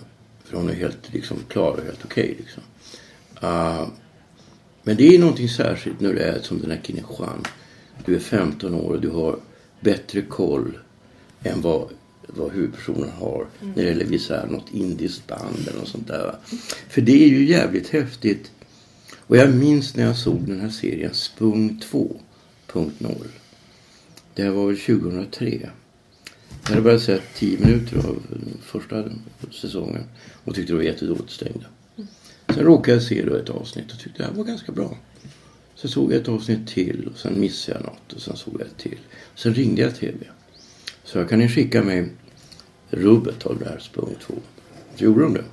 för 0.43 0.57
hon 0.57 0.69
är 0.69 0.73
helt 0.73 1.13
liksom, 1.13 1.37
klar 1.47 1.71
och 1.71 1.83
helt 1.83 2.05
okej. 2.05 2.35
liksom. 2.39 2.63
Ah, 3.41 3.85
men 4.83 4.97
det 4.97 5.15
är 5.15 5.19
någonting 5.19 5.49
särskilt 5.49 5.99
när 5.99 6.13
du 6.13 6.19
är 6.19 6.39
som 6.41 6.61
den 6.61 6.71
här 6.71 6.81
Kineshan. 6.83 7.43
Du 8.05 8.15
är 8.15 8.19
15 8.19 8.73
år 8.73 8.93
och 8.93 9.01
du 9.01 9.09
har 9.09 9.39
bättre 9.79 10.21
koll 10.21 10.77
än 11.43 11.61
vad, 11.61 11.89
vad 12.27 12.51
huvudpersonen 12.51 13.09
har 13.09 13.47
när 13.61 13.83
det 13.83 13.89
gäller 13.89 14.05
vissa, 14.05 14.45
något 14.45 14.73
indiskt 14.73 15.27
band 15.27 15.67
eller 15.67 15.79
något 15.79 15.87
sånt 15.87 16.07
där. 16.07 16.35
För 16.89 17.01
det 17.01 17.23
är 17.23 17.27
ju 17.27 17.45
jävligt 17.45 17.89
häftigt. 17.89 18.51
Och 19.15 19.37
jag 19.37 19.53
minns 19.53 19.95
när 19.95 20.03
jag 20.03 20.17
såg 20.17 20.47
den 20.47 20.59
här 20.59 20.69
serien 20.69 21.13
Spung 21.13 21.81
2.0. 21.91 23.27
Det 24.33 24.43
här 24.43 24.49
var 24.49 24.67
väl 24.67 24.77
2003. 24.77 25.69
Jag 26.63 26.69
hade 26.69 26.81
bara 26.81 26.99
sett 26.99 27.23
10 27.35 27.59
minuter 27.59 27.97
av 27.97 28.23
första 28.61 29.03
säsongen 29.61 30.03
och 30.43 30.55
tyckte 30.55 30.73
det 30.73 30.77
var 30.77 30.83
jättedåligt 30.83 31.29
stängda. 31.31 31.65
Sen 32.53 32.63
råkade 32.63 32.97
jag 32.97 33.03
se 33.03 33.25
då 33.25 33.35
ett 33.35 33.49
avsnitt 33.49 33.91
och 33.91 33.99
tyckte 33.99 34.23
det 34.23 34.29
här 34.29 34.33
var 34.33 34.43
ganska 34.43 34.71
bra. 34.71 34.97
Sen 35.75 35.89
såg 35.89 36.11
jag 36.11 36.21
ett 36.21 36.27
avsnitt 36.27 36.67
till 36.67 37.09
och 37.13 37.19
sen 37.19 37.39
missade 37.39 37.77
jag 37.77 37.85
något 37.85 38.13
och 38.13 38.21
sen 38.21 38.35
såg 38.35 38.53
jag 38.59 38.67
ett 38.67 38.77
till. 38.77 38.97
Sen 39.35 39.53
ringde 39.53 39.81
jag 39.81 39.95
TV. 39.95 40.17
Så 41.03 41.17
jag 41.17 41.29
kan 41.29 41.39
ni 41.39 41.49
skicka 41.49 41.83
mig 41.83 42.09
rubbet 42.89 43.45
av 43.45 43.59
det 43.59 43.65
här 43.65 43.79
språng 43.79 44.15
2. 44.21 44.33
Så 44.95 45.03
gjorde 45.03 45.21
de 45.21 45.33
det. 45.33 45.43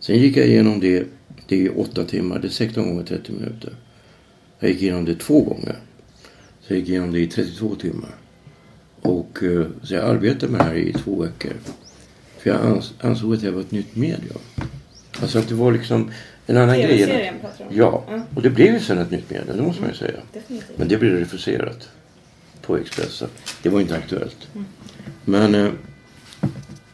Sen 0.00 0.18
gick 0.18 0.36
jag 0.36 0.46
igenom 0.46 0.80
det. 0.80 1.06
Det 1.48 1.66
är 1.66 1.80
8 1.80 2.04
timmar. 2.04 2.38
Det 2.38 2.46
är 2.46 2.50
16 2.50 2.88
gånger 2.88 3.04
30 3.04 3.32
minuter. 3.32 3.74
Jag 4.58 4.70
gick 4.70 4.82
igenom 4.82 5.04
det 5.04 5.14
två 5.14 5.40
gånger. 5.40 5.78
Så 6.60 6.72
jag 6.72 6.78
gick 6.78 6.88
igenom 6.88 7.12
det 7.12 7.20
i 7.20 7.26
32 7.26 7.74
timmar. 7.74 8.14
Och 9.00 9.42
eh, 9.42 9.66
så 9.82 9.94
jag 9.94 10.04
arbetade 10.04 10.52
med 10.52 10.60
det 10.60 10.64
här 10.64 10.74
i 10.74 10.92
två 10.92 11.22
veckor. 11.22 11.52
För 12.38 12.50
jag 12.50 12.82
ansåg 13.00 13.34
att 13.34 13.40
det 13.40 13.50
var 13.50 13.60
ett 13.60 13.70
nytt 13.70 13.96
medium. 13.96 14.40
Alltså 15.22 15.38
att 15.38 15.48
det 15.48 15.54
var 15.54 15.72
liksom 15.72 16.10
en 16.46 16.56
annan 16.56 16.80
grej. 16.80 17.30
om? 17.58 17.66
Ja, 17.70 18.04
och 18.34 18.42
det 18.42 18.50
blev 18.50 18.72
ju 18.74 18.80
sen 18.80 18.98
ett 18.98 19.10
nytt 19.10 19.30
medium, 19.30 19.56
det 19.56 19.62
måste 19.62 19.82
man 19.82 19.90
ju 19.90 19.96
säga. 19.96 20.20
Definitivt. 20.32 20.78
Men 20.78 20.88
det 20.88 20.96
blev 20.96 21.12
refuserat 21.12 21.88
på 22.62 22.76
Expressen. 22.76 23.28
Det 23.62 23.68
var 23.68 23.80
inte 23.80 23.96
aktuellt. 23.96 24.48
Men 25.24 25.54
eh, 25.54 25.70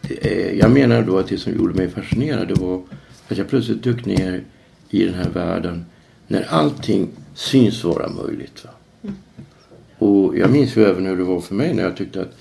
det, 0.00 0.14
eh, 0.14 0.58
jag 0.58 0.70
menar 0.70 1.02
då 1.02 1.18
att 1.18 1.28
det 1.28 1.38
som 1.38 1.52
gjorde 1.54 1.74
mig 1.74 1.88
fascinerad 1.88 2.48
det 2.48 2.54
var 2.54 2.82
att 3.28 3.38
jag 3.38 3.48
plötsligt 3.48 3.82
dök 3.82 4.04
ner 4.06 4.44
i 4.90 5.04
den 5.04 5.14
här 5.14 5.28
världen 5.28 5.86
när 6.26 6.46
allting 6.50 7.08
syns 7.34 7.84
vara 7.84 8.08
möjligt. 8.08 8.64
Va? 8.64 8.70
Och 9.98 10.38
jag 10.38 10.50
minns 10.50 10.76
ju 10.76 10.84
även 10.84 11.06
hur 11.06 11.16
det 11.16 11.24
var 11.24 11.40
för 11.40 11.54
mig 11.54 11.74
när 11.74 11.82
jag 11.82 11.96
tyckte 11.96 12.20
att 12.20 12.34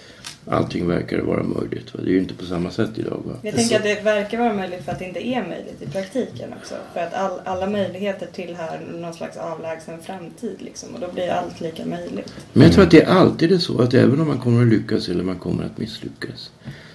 allting 0.45 0.87
verkade 0.87 1.23
vara 1.23 1.43
möjligt. 1.43 1.93
Va? 1.93 1.99
Det 2.03 2.09
är 2.09 2.13
ju 2.13 2.19
inte 2.19 2.33
på 2.33 2.45
samma 2.45 2.71
sätt 2.71 2.89
idag. 2.95 3.21
Va? 3.25 3.33
Jag 3.41 3.55
tänker 3.55 3.75
att 3.75 3.83
det 3.83 4.01
verkar 4.03 4.37
vara 4.37 4.53
möjligt 4.53 4.85
för 4.85 4.91
att 4.91 4.99
det 4.99 5.05
inte 5.05 5.27
är 5.27 5.47
möjligt 5.47 5.81
i 5.81 5.85
praktiken 5.85 6.53
också. 6.61 6.75
För 6.93 6.99
att 6.99 7.13
all, 7.13 7.39
alla 7.45 7.69
möjligheter 7.69 8.27
tillhör 8.33 8.79
någon 8.93 9.13
slags 9.13 9.37
avlägsen 9.37 10.01
framtid 10.01 10.55
liksom. 10.59 10.89
Och 10.95 10.99
då 10.99 11.11
blir 11.13 11.29
allt 11.29 11.61
lika 11.61 11.85
möjligt. 11.85 12.33
Men 12.53 12.63
jag 12.63 12.73
tror 12.73 12.83
att 12.83 12.91
det 12.91 13.05
alltid 13.05 13.51
är 13.51 13.57
så 13.57 13.81
att 13.81 13.93
även 13.93 14.21
om 14.21 14.27
man 14.27 14.39
kommer 14.39 14.61
att 14.61 14.67
lyckas 14.67 15.09
eller 15.09 15.23
man 15.23 15.39
kommer 15.39 15.63
att 15.63 15.77
misslyckas 15.77 16.51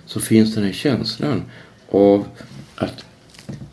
så 0.06 0.20
finns 0.20 0.54
den 0.54 0.64
här 0.64 0.72
känslan 0.72 1.42
av 1.90 2.24
att 2.76 3.04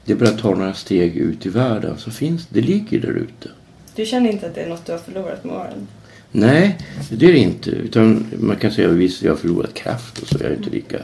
det 0.05 0.15
bara 0.15 0.29
tar 0.29 0.55
några 0.55 0.73
steg 0.73 1.15
ut 1.17 1.45
i 1.45 1.49
världen 1.49 1.97
så 1.97 2.11
finns 2.11 2.47
det 2.49 2.61
ligger 2.61 2.99
där 2.99 3.13
ute. 3.13 3.49
Du 3.95 4.05
känner 4.05 4.29
inte 4.29 4.47
att 4.47 4.55
det 4.55 4.61
är 4.61 4.69
något 4.69 4.85
du 4.85 4.91
har 4.91 4.99
förlorat 4.99 5.43
med 5.43 5.55
åren? 5.55 5.87
Nej, 6.35 6.77
det 7.09 7.25
är 7.25 7.31
det 7.31 7.37
inte. 7.37 7.69
Utan 7.69 8.25
man 8.39 8.55
kan 8.55 8.71
säga 8.71 8.89
att 8.89 8.95
visst, 8.95 9.21
jag 9.21 9.31
har 9.31 9.37
förlorat 9.37 9.73
kraft 9.73 10.19
och 10.19 10.27
så. 10.27 10.37
Jag 10.39 10.51
är 10.51 10.55
inte 10.55 10.69
lika 10.69 10.97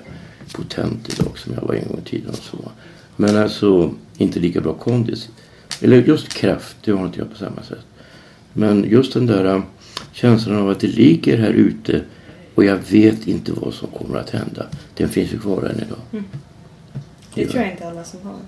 potent 0.54 1.14
idag 1.14 1.38
som 1.38 1.54
jag 1.54 1.62
var 1.62 1.74
en 1.74 1.88
gång 1.88 2.00
i 2.06 2.10
tiden 2.10 2.30
och 2.30 2.36
så. 2.36 2.72
Men 3.16 3.38
alltså 3.38 3.94
inte 4.18 4.40
lika 4.40 4.62
bra 4.62 4.74
kondis. 4.74 5.30
Eller 5.82 6.02
just 6.02 6.34
kraft, 6.34 6.78
det 6.84 6.92
har 6.92 7.06
inte 7.06 7.20
jag 7.20 7.30
på 7.30 7.38
samma 7.38 7.64
sätt. 7.64 7.86
Men 8.54 8.90
just 8.90 9.14
den 9.14 9.26
där 9.26 9.46
äh, 9.46 9.62
känslan 10.12 10.56
av 10.56 10.70
att 10.70 10.80
det 10.80 10.88
ligger 10.88 11.38
här 11.38 11.52
ute 11.52 12.02
och 12.56 12.66
jag 12.66 12.78
vet 12.90 13.28
inte 13.28 13.52
vad 13.52 13.74
som 13.74 13.88
kommer 13.88 14.20
att 14.20 14.30
hända. 14.30 14.66
Den 14.96 15.10
finns 15.10 15.34
ju 15.34 15.40
kvar 15.40 15.64
än 15.64 15.84
idag. 15.86 16.24
Det 17.36 17.46
tror 17.46 17.64
jag 17.64 17.72
inte 17.72 17.88
alla 17.88 18.04
som 18.04 18.20
har. 18.24 18.40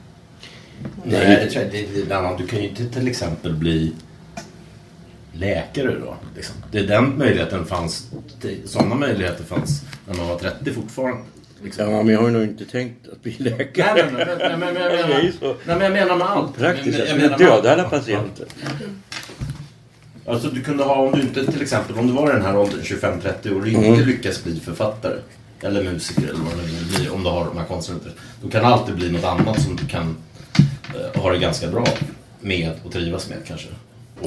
Nej, 1.04 1.46
det 1.46 1.52
tror 1.52 1.64
jag, 1.64 1.72
det, 1.72 2.10
det. 2.10 2.38
Du 2.38 2.48
kan 2.48 2.60
ju 2.60 2.70
inte 2.70 2.86
till 2.86 3.08
exempel 3.08 3.54
bli 3.54 3.94
läkare 5.34 6.00
då. 6.00 6.16
Liksom. 6.36 6.56
Det 6.72 6.80
är 6.80 6.88
den 6.88 7.18
möjligheten 7.18 7.66
fanns. 7.66 8.08
Sådana 8.66 8.96
möjligheter 8.96 9.44
fanns 9.44 9.82
när 10.08 10.16
man 10.18 10.28
var 10.28 10.38
30 10.38 10.74
fortfarande. 10.74 11.22
Liksom. 11.64 11.92
Ja, 11.92 12.04
men 12.04 12.14
jag 12.14 12.22
har 12.22 12.28
ju 12.28 12.34
nog 12.34 12.44
inte 12.44 12.66
tänkt 12.66 13.08
att 13.12 13.24
bli 13.24 13.36
läkare. 13.38 13.94
Nej, 13.96 14.28
men, 14.28 14.38
men, 14.38 14.60
men, 14.60 14.74
men, 14.74 14.84
jag 14.84 14.92
menar, 14.92 15.24
nej, 15.42 15.54
men 15.66 15.82
jag 15.82 15.92
menar 15.94 16.16
med 16.16 16.28
allt. 16.28 16.58
Praktiskt, 16.58 17.00
jag 17.00 17.08
skulle 17.08 17.38
döda 17.38 17.74
alla 17.74 17.84
patienter. 17.84 18.46
Alltså 20.26 20.48
du 20.48 20.62
kunde 20.62 20.84
ha, 20.84 20.96
om 20.96 21.12
du 21.12 21.22
inte 21.22 21.52
till 21.52 21.62
exempel, 21.62 21.98
om 22.00 22.08
du 22.08 22.14
var 22.14 22.30
i 22.30 22.34
den 22.34 22.42
här 22.46 22.58
åldern, 22.58 22.80
25-30 22.82 23.56
år 23.56 23.62
och 23.62 23.68
inte 23.68 23.88
Mm. 23.88 24.08
lyckas 24.08 24.44
bli 24.44 24.60
författare. 24.60 25.16
Eller 25.62 25.84
musiker 25.84 26.22
eller 26.24 26.34
vad 26.40 26.52
det 26.54 26.62
nu 26.62 26.68
vill 26.78 26.96
bli, 27.00 27.10
om 27.10 27.24
du 27.24 27.30
har 27.30 27.46
de 27.46 27.58
här 27.58 27.66
konstnärerna. 27.66 28.12
Då 28.44 28.50
kan 28.50 28.62
det 28.62 28.68
alltid 28.68 28.96
bli 28.96 29.12
något 29.12 29.24
annat 29.24 29.62
som 29.62 29.76
du 29.76 29.86
kan 29.86 30.16
eh, 31.14 31.22
ha 31.22 31.32
det 31.32 31.38
ganska 31.40 31.68
bra 31.68 31.86
med 32.40 32.72
och 32.84 32.92
trivas 32.92 33.30
med 33.30 33.38
kanske. 33.48 33.68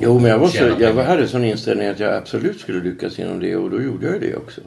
Jo, 0.00 0.18
men 0.18 0.30
jag, 0.30 0.38
var 0.38 0.48
så, 0.48 0.56
jag 0.56 0.78
pengar. 0.78 1.04
hade 1.04 1.28
sån 1.28 1.44
inställning 1.44 1.88
att 1.88 2.00
jag 2.00 2.14
absolut 2.14 2.60
skulle 2.60 2.82
lyckas 2.82 3.18
inom 3.18 3.40
det 3.40 3.56
och 3.56 3.70
då 3.70 3.82
gjorde 3.82 4.06
jag 4.06 4.20
det 4.20 4.36
också. 4.36 4.60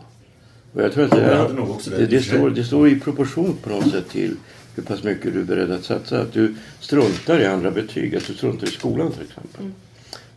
Och 0.73 0.81
jag 0.83 0.93
tror 0.93 1.03
att 1.03 1.11
det, 1.11 1.31
Ja, 1.31 1.49
det, 1.85 1.97
det, 1.97 2.05
det, 2.05 2.21
står, 2.21 2.49
det 2.49 2.63
står 2.63 2.89
i 2.89 2.99
proportion 2.99 3.57
på 3.63 3.69
något 3.69 3.91
sätt 3.91 4.09
till 4.09 4.35
hur 4.75 4.83
pass 4.83 5.03
mycket 5.03 5.33
du 5.33 5.39
är 5.39 5.43
beredd 5.43 5.71
att 5.71 5.83
satsa. 5.83 6.21
Att 6.21 6.33
du 6.33 6.55
struntar 6.79 7.39
i 7.39 7.45
andra 7.45 7.71
betyg, 7.71 8.15
att 8.15 8.27
du 8.27 8.33
struntar 8.33 8.67
i 8.67 8.71
skolan 8.71 9.11
till 9.11 9.21
exempel. 9.21 9.71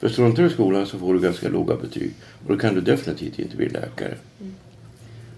För 0.01 0.09
struntar 0.09 0.43
du 0.43 0.49
i 0.49 0.53
skolan 0.53 0.87
så 0.87 0.99
får 0.99 1.15
du 1.15 1.21
ganska 1.21 1.49
låga 1.49 1.77
betyg 1.77 2.11
och 2.47 2.53
då 2.53 2.59
kan 2.59 2.75
du 2.75 2.81
definitivt 2.81 3.39
inte 3.39 3.57
bli 3.57 3.69
läkare. 3.69 4.15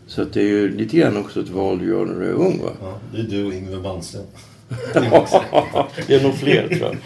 Så 0.06 0.23
att 0.23 0.32
det 0.32 0.40
är 0.40 0.49
ju 0.49 0.76
lite 0.76 0.97
grann 0.97 1.16
också 1.16 1.40
ett 1.40 1.49
val 1.49 1.78
du 1.78 1.87
gör 1.87 2.06
när 2.06 2.21
du 2.21 2.26
är 2.26 2.32
ung 2.32 2.62
va? 2.62 2.71
Ja, 2.80 3.00
det 3.14 3.21
är 3.21 3.25
du 3.25 3.44
och 3.44 3.54
Ingvar 3.54 3.80
Bannsten. 3.80 4.23
det 6.06 6.14
är 6.14 6.23
nog 6.23 6.35
fler 6.35 6.68
tror 6.68 6.80
jag. 6.80 6.97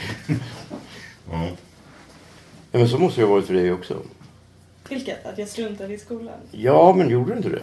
Ja. 1.31 1.49
Ja, 2.77 2.81
men 2.81 2.89
så 2.89 2.99
måste 2.99 3.21
det 3.21 3.27
ha 3.27 3.35
varit 3.35 3.47
för 3.47 3.55
dig 3.55 3.73
också. 3.73 4.03
Vilket? 4.89 5.27
Att 5.27 5.39
jag 5.39 5.49
struntade 5.49 5.95
i 5.95 5.99
skolan? 5.99 6.35
Ja, 6.51 6.95
men 6.97 7.11
gjorde 7.11 7.31
du 7.31 7.37
inte 7.37 7.49
det? 7.49 7.63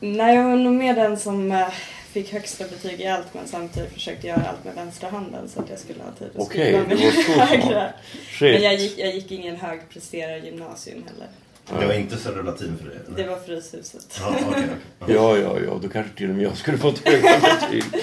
Nej, 0.00 0.36
jag 0.36 0.44
var 0.44 0.56
nog 0.56 0.72
mer 0.72 0.94
den 0.94 1.18
som 1.18 1.52
eh, 1.52 1.68
fick 2.10 2.32
högsta 2.32 2.64
betyg 2.64 3.00
i 3.00 3.06
allt 3.06 3.34
men 3.34 3.46
samtidigt 3.46 3.92
försökte 3.92 4.26
göra 4.26 4.42
allt 4.42 4.64
med 4.64 4.74
vänstra 4.74 5.10
handen 5.10 5.48
så 5.48 5.60
att 5.60 5.70
jag 5.70 5.78
skulle 5.78 6.02
ha 6.02 6.10
tid 6.10 6.28
att 6.34 6.42
Okej, 6.42 6.72
skriva 6.72 6.88
det 6.88 6.94
var 6.94 7.22
så 7.22 7.40
högre. 7.40 7.92
Men 8.40 8.62
jag 8.62 8.74
gick, 8.74 8.98
jag 8.98 9.14
gick 9.14 9.30
ingen 9.30 9.56
högpresterare 9.56 10.38
gymnasium 10.38 11.04
heller. 11.06 11.28
Det 11.80 11.86
var 11.86 11.94
inte 11.94 12.16
så 12.16 12.42
latin 12.42 12.78
för 12.82 12.88
dig? 12.88 12.98
eller? 13.06 13.16
Det 13.16 13.28
var 13.28 13.38
Fryshuset. 13.38 14.20
Ja, 14.20 14.36
okej. 14.48 14.64
Ja, 15.06 15.38
ja, 15.38 15.58
ja. 15.66 15.78
Då 15.82 15.88
kanske 15.88 16.16
till 16.16 16.30
och 16.30 16.36
med 16.36 16.44
jag 16.44 16.56
skulle 16.56 16.78
fått 16.78 17.08
höga 17.08 17.40
betyg. 17.40 17.84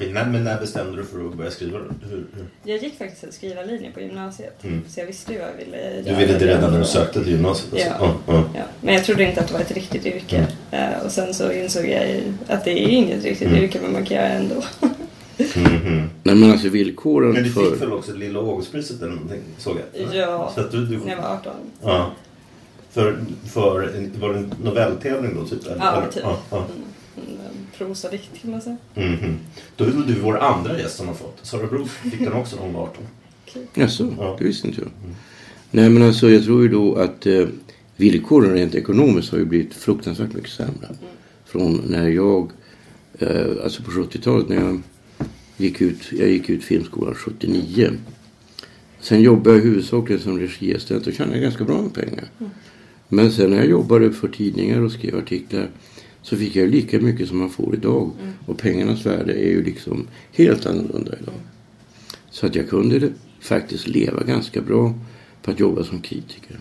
Okej, 0.00 0.12
nej, 0.12 0.26
men 0.26 0.44
när 0.44 0.60
bestämde 0.60 0.96
du 0.96 1.04
för 1.04 1.26
att 1.28 1.34
börja 1.34 1.50
skriva? 1.50 1.78
Hur, 1.78 2.10
hur? 2.10 2.24
Jag 2.64 2.82
gick 2.82 2.98
faktiskt 2.98 3.24
en 3.24 3.32
skrivarlinje 3.32 3.90
på 3.92 4.00
gymnasiet. 4.00 4.64
Mm. 4.64 4.82
Så 4.88 5.00
jag 5.00 5.06
visste 5.06 5.32
ju 5.32 5.38
vad 5.38 5.48
jag 5.48 5.54
ville 5.64 6.02
Du 6.04 6.14
ville 6.14 6.38
det 6.38 6.46
redan 6.46 6.72
när 6.72 6.78
du 6.78 6.84
sökte 6.84 7.24
till 7.24 7.32
gymnasiet? 7.32 7.72
Alltså. 7.72 7.96
Ja. 8.00 8.14
ja. 8.26 8.44
Ja, 8.54 8.62
men 8.80 8.94
jag 8.94 9.04
trodde 9.04 9.24
inte 9.24 9.40
att 9.40 9.46
det 9.48 9.52
var 9.54 9.60
ett 9.60 9.72
riktigt 9.72 10.06
yrke. 10.06 10.46
Eh, 10.70 11.04
och 11.04 11.10
sen 11.12 11.34
så 11.34 11.52
insåg 11.52 11.84
jag 11.86 12.08
ju 12.08 12.22
att 12.48 12.64
det 12.64 12.70
är 12.70 12.88
inget 12.88 13.24
riktigt 13.24 13.48
Mm. 13.48 13.62
yrke 13.64 13.78
men 13.82 13.92
man 13.92 14.04
kan 14.04 14.16
göra 14.16 14.28
det 14.28 14.34
ändå. 14.34 14.62
Mhm. 15.56 16.10
Nej, 16.22 16.34
men 16.36 16.50
alltså 16.50 16.68
villkoren 16.68 17.32
Men 17.32 17.42
du 17.42 17.50
för... 17.50 17.70
fick 17.70 17.82
väl 17.82 17.92
också 17.92 18.12
Lilla 18.12 18.38
Augustpriset 18.38 19.02
eller 19.02 19.12
någonting, 19.12 19.40
såg 19.58 19.76
jag? 19.94 20.14
Ja, 20.14 20.52
Så 20.54 20.60
att 20.60 20.70
du, 20.72 20.86
du, 20.86 20.96
när 20.98 21.08
jag 21.10 21.16
var 21.22 21.28
18. 21.34 21.52
ja. 21.82 22.10
För, 22.92 23.16
för 23.52 23.60
var 24.20 24.28
det 24.32 24.38
en 24.38 24.54
novelltävling 24.62 25.34
då 25.34 25.44
typ? 25.46 25.66
Eller? 25.66 25.76
Ja, 25.76 26.02
typ. 26.12 26.22
Ja, 26.24 26.38
ja. 26.50 26.56
Mm, 26.56 26.82
prosadikt 27.86 28.30
kan 28.42 28.50
man 28.50 28.60
säga. 28.62 28.76
Mhm. 28.94 29.36
Då 29.76 29.84
är 29.84 29.90
du 30.06 30.14
vår 30.14 30.38
andra 30.38 30.78
gäst 30.78 30.96
som 30.96 31.06
har 31.08 31.14
fått. 31.14 31.38
Sara 31.42 31.66
Bruce 31.66 31.88
fick 31.90 32.20
den 32.20 32.32
också 32.32 32.56
när 32.56 32.62
hon 32.62 32.72
var 32.74 32.82
18. 32.82 33.04
Jaså, 33.74 34.14
Ja. 34.18 34.36
det 34.38 34.44
visste 34.44 34.68
inte 34.68 34.80
jag. 34.80 34.90
Nej, 35.70 35.90
men 35.90 36.02
alltså 36.02 36.30
jag 36.30 36.44
tror 36.44 36.62
ju 36.62 36.68
då 36.68 36.94
att 36.94 37.26
eh, 37.26 37.46
villkoren 37.96 38.52
rent 38.54 38.74
ekonomiskt 38.74 39.30
har 39.30 39.38
ju 39.38 39.44
blivit 39.44 39.74
fruktansvärt 39.74 40.32
mycket 40.32 40.50
sämre. 40.50 40.88
Från 41.44 41.82
när 41.88 42.08
jag, 42.08 42.50
eh, 43.18 43.46
alltså 43.64 43.82
på 43.82 43.90
70-talet 43.90 44.48
när 44.48 44.56
jag 44.56 44.82
gick 45.56 45.80
ut, 45.80 46.12
jag 46.12 46.28
gick 46.28 46.50
ut 46.50 46.64
filmskolan 46.64 47.14
79. 47.14 47.90
Sen 49.00 49.22
jobbade 49.22 49.56
jag 49.56 49.62
huvudsakligen 49.64 50.22
som 50.22 50.38
regiassistent 50.38 51.06
och 51.06 51.12
tjänade 51.12 51.38
ganska 51.38 51.64
bra 51.64 51.82
med 51.82 51.94
pengar. 51.94 52.24
Men 53.08 53.32
sen 53.32 53.50
när 53.50 53.56
jag 53.56 53.66
jobbade 53.68 54.12
för 54.12 54.28
tidningar 54.28 54.80
och 54.80 54.92
skrev 54.92 55.18
artiklar 55.18 55.68
så 56.22 56.36
fick 56.36 56.56
jag 56.56 56.68
lika 56.68 57.00
mycket 57.00 57.28
som 57.28 57.38
man 57.38 57.50
får 57.50 57.74
idag. 57.74 58.10
Och 58.46 58.58
pengarnas 58.58 59.06
värde 59.06 59.32
är 59.32 59.48
ju 59.48 59.64
liksom 59.64 60.06
helt 60.32 60.66
annorlunda 60.66 61.12
idag. 61.22 61.34
Så 62.30 62.46
att 62.46 62.54
jag 62.54 62.68
kunde 62.68 63.12
faktiskt 63.40 63.88
leva 63.88 64.22
ganska 64.22 64.60
bra 64.60 64.94
på 65.42 65.50
att 65.50 65.60
jobba 65.60 65.84
som 65.84 66.00
kritiker. 66.00 66.60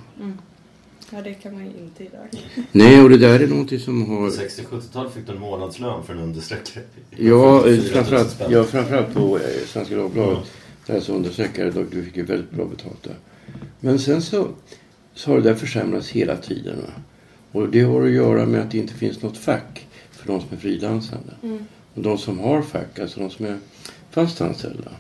Ja, 1.11 1.21
det 1.21 1.33
kan 1.33 1.53
man 1.53 1.65
ju 1.65 1.71
inte 1.83 2.03
idag. 2.03 2.27
Nej, 2.71 3.01
och 3.01 3.09
det 3.09 3.17
där 3.17 3.39
är 3.39 3.47
någonting 3.47 3.79
som 3.79 4.09
har... 4.09 4.29
60-70-talet 4.29 5.13
fick 5.13 5.27
du 5.27 5.33
en 5.33 5.39
månadslön 5.39 6.03
för 6.03 6.13
en 6.13 6.19
understreckare. 6.19 6.83
Ja, 7.09 7.57
eh, 7.57 7.63
4 7.63 7.75
000 7.75 7.81
framförallt, 7.81 8.41
ja, 8.49 8.63
framförallt 8.63 9.13
på 9.13 9.37
eh, 9.37 9.43
Svenska 9.65 9.95
Dagbladet. 9.95 10.51
Där 10.85 10.99
så 10.99 11.13
understreckare, 11.13 11.71
då, 11.71 11.83
du 11.91 12.03
fick 12.03 12.17
ju 12.17 12.23
väldigt 12.23 12.51
bra 12.51 12.65
betalt 12.65 13.03
där. 13.03 13.15
Men 13.79 13.99
sen 13.99 14.21
så, 14.21 14.47
så 15.13 15.31
har 15.31 15.37
det 15.37 15.43
där 15.43 15.55
försämrats 15.55 16.09
hela 16.09 16.37
tiden. 16.37 16.77
Va? 16.77 17.01
Och 17.51 17.69
det 17.69 17.81
har 17.81 18.05
att 18.05 18.11
göra 18.11 18.45
med 18.45 18.61
att 18.61 18.71
det 18.71 18.77
inte 18.77 18.93
finns 18.93 19.21
något 19.21 19.37
fack 19.37 19.87
för 20.11 20.27
de 20.27 20.41
som 20.41 20.49
är 20.51 20.57
frilansande. 20.57 21.33
Och 21.93 22.01
de 22.01 22.17
som 22.17 22.39
har 22.39 22.61
fack, 22.61 22.99
alltså 22.99 23.19
de 23.19 23.29
som 23.29 23.45
är 23.45 23.57
fast 24.11 24.41
anställda. 24.41 24.91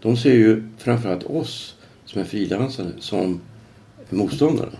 De 0.00 0.16
ser 0.16 0.34
ju 0.34 0.68
framförallt 0.78 1.24
oss 1.24 1.74
som 2.04 2.20
är 2.20 2.24
frilansande 2.24 2.92
som 2.98 3.40
motståndare. 4.10 4.70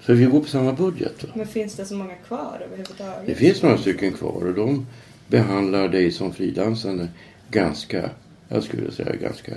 För 0.00 0.14
vi 0.14 0.24
går 0.24 0.40
på 0.40 0.48
samma 0.48 0.72
budget. 0.72 1.24
Va? 1.24 1.30
Men 1.34 1.46
finns 1.46 1.74
det 1.74 1.84
så 1.84 1.94
många 1.94 2.14
kvar 2.14 2.62
överhuvudtaget? 2.64 3.26
Det 3.26 3.34
finns 3.34 3.62
några 3.62 3.78
stycken 3.78 4.12
kvar 4.12 4.46
och 4.46 4.54
de 4.54 4.86
behandlar 5.28 5.88
dig 5.88 6.12
som 6.12 6.32
frilansande 6.32 7.08
ganska, 7.50 8.10
jag 8.48 8.62
skulle 8.62 8.92
säga 8.92 9.16
ganska 9.16 9.52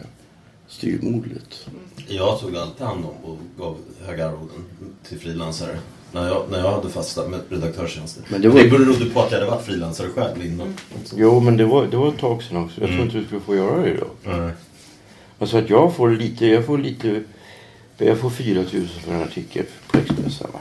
styvmoderligt. 0.68 1.68
Jag 2.08 2.40
tog 2.40 2.56
alltid 2.56 2.86
hand 2.88 3.06
om 3.06 3.32
och 3.32 3.38
gav 3.58 3.78
höga 4.06 4.28
arvoden 4.28 4.66
till 5.04 5.20
frilansare. 5.20 5.80
När 6.12 6.28
jag, 6.28 6.44
när 6.52 6.60
jag 6.60 6.72
hade 6.72 6.90
fasta 6.90 7.28
med 7.28 7.40
redaktörstjänster. 7.50 8.24
Men 8.30 8.42
Men 8.42 8.52
det 8.52 8.62
det, 8.64 8.70
var- 8.70 8.80
berodde 8.80 9.06
på 9.06 9.20
att 9.22 9.32
jag 9.32 9.40
hade 9.40 9.52
varit 9.52 9.66
frilansare 9.66 10.08
själv 10.16 10.46
innan. 10.46 10.74
Jo, 11.16 11.40
men 11.40 11.58
det 11.58 11.66
var, 11.66 11.86
det 11.88 11.98
var 11.98 12.08
ett 12.10 12.18
tag 12.20 12.44
sedan 12.44 12.58
också. 12.64 12.82
Jag 12.82 12.90
tror 12.90 13.02
inte 13.02 13.18
du 13.18 13.26
skulle 13.26 13.42
få 13.42 13.56
göra 13.56 13.82
det 13.82 13.90
idag. 13.94 14.10
Nej. 14.24 14.52
Alltså 15.40 15.58
att 15.58 15.70
jag 15.70 15.96
får 15.96 16.10
lite, 16.12 16.46
jag 16.46 16.66
får 16.66 16.78
lite, 16.78 17.24
jag 17.98 18.18
får 18.18 18.30
4 18.30 18.62
000 18.74 18.88
för 18.88 19.12
en 19.14 19.22
artikel 19.24 19.66
på 19.92 19.98
Expressen. 19.98 20.48
Va? 20.54 20.60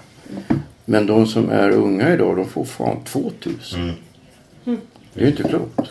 Men 0.84 1.06
de 1.06 1.26
som 1.26 1.50
är 1.50 1.70
unga 1.70 2.14
idag, 2.14 2.36
de 2.36 2.46
får 2.48 2.64
fan 2.64 3.04
2 3.04 3.32
000. 3.44 3.54
Mm. 3.74 4.80
Det 5.14 5.20
är 5.20 5.24
ju 5.24 5.30
inte 5.30 5.42
klokt. 5.42 5.90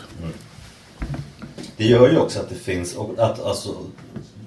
Det 1.76 1.84
gör 1.84 2.10
ju 2.10 2.18
också 2.18 2.40
att 2.40 2.48
det 2.48 2.54
finns, 2.54 2.96
att 3.18 3.40
alltså, 3.44 3.74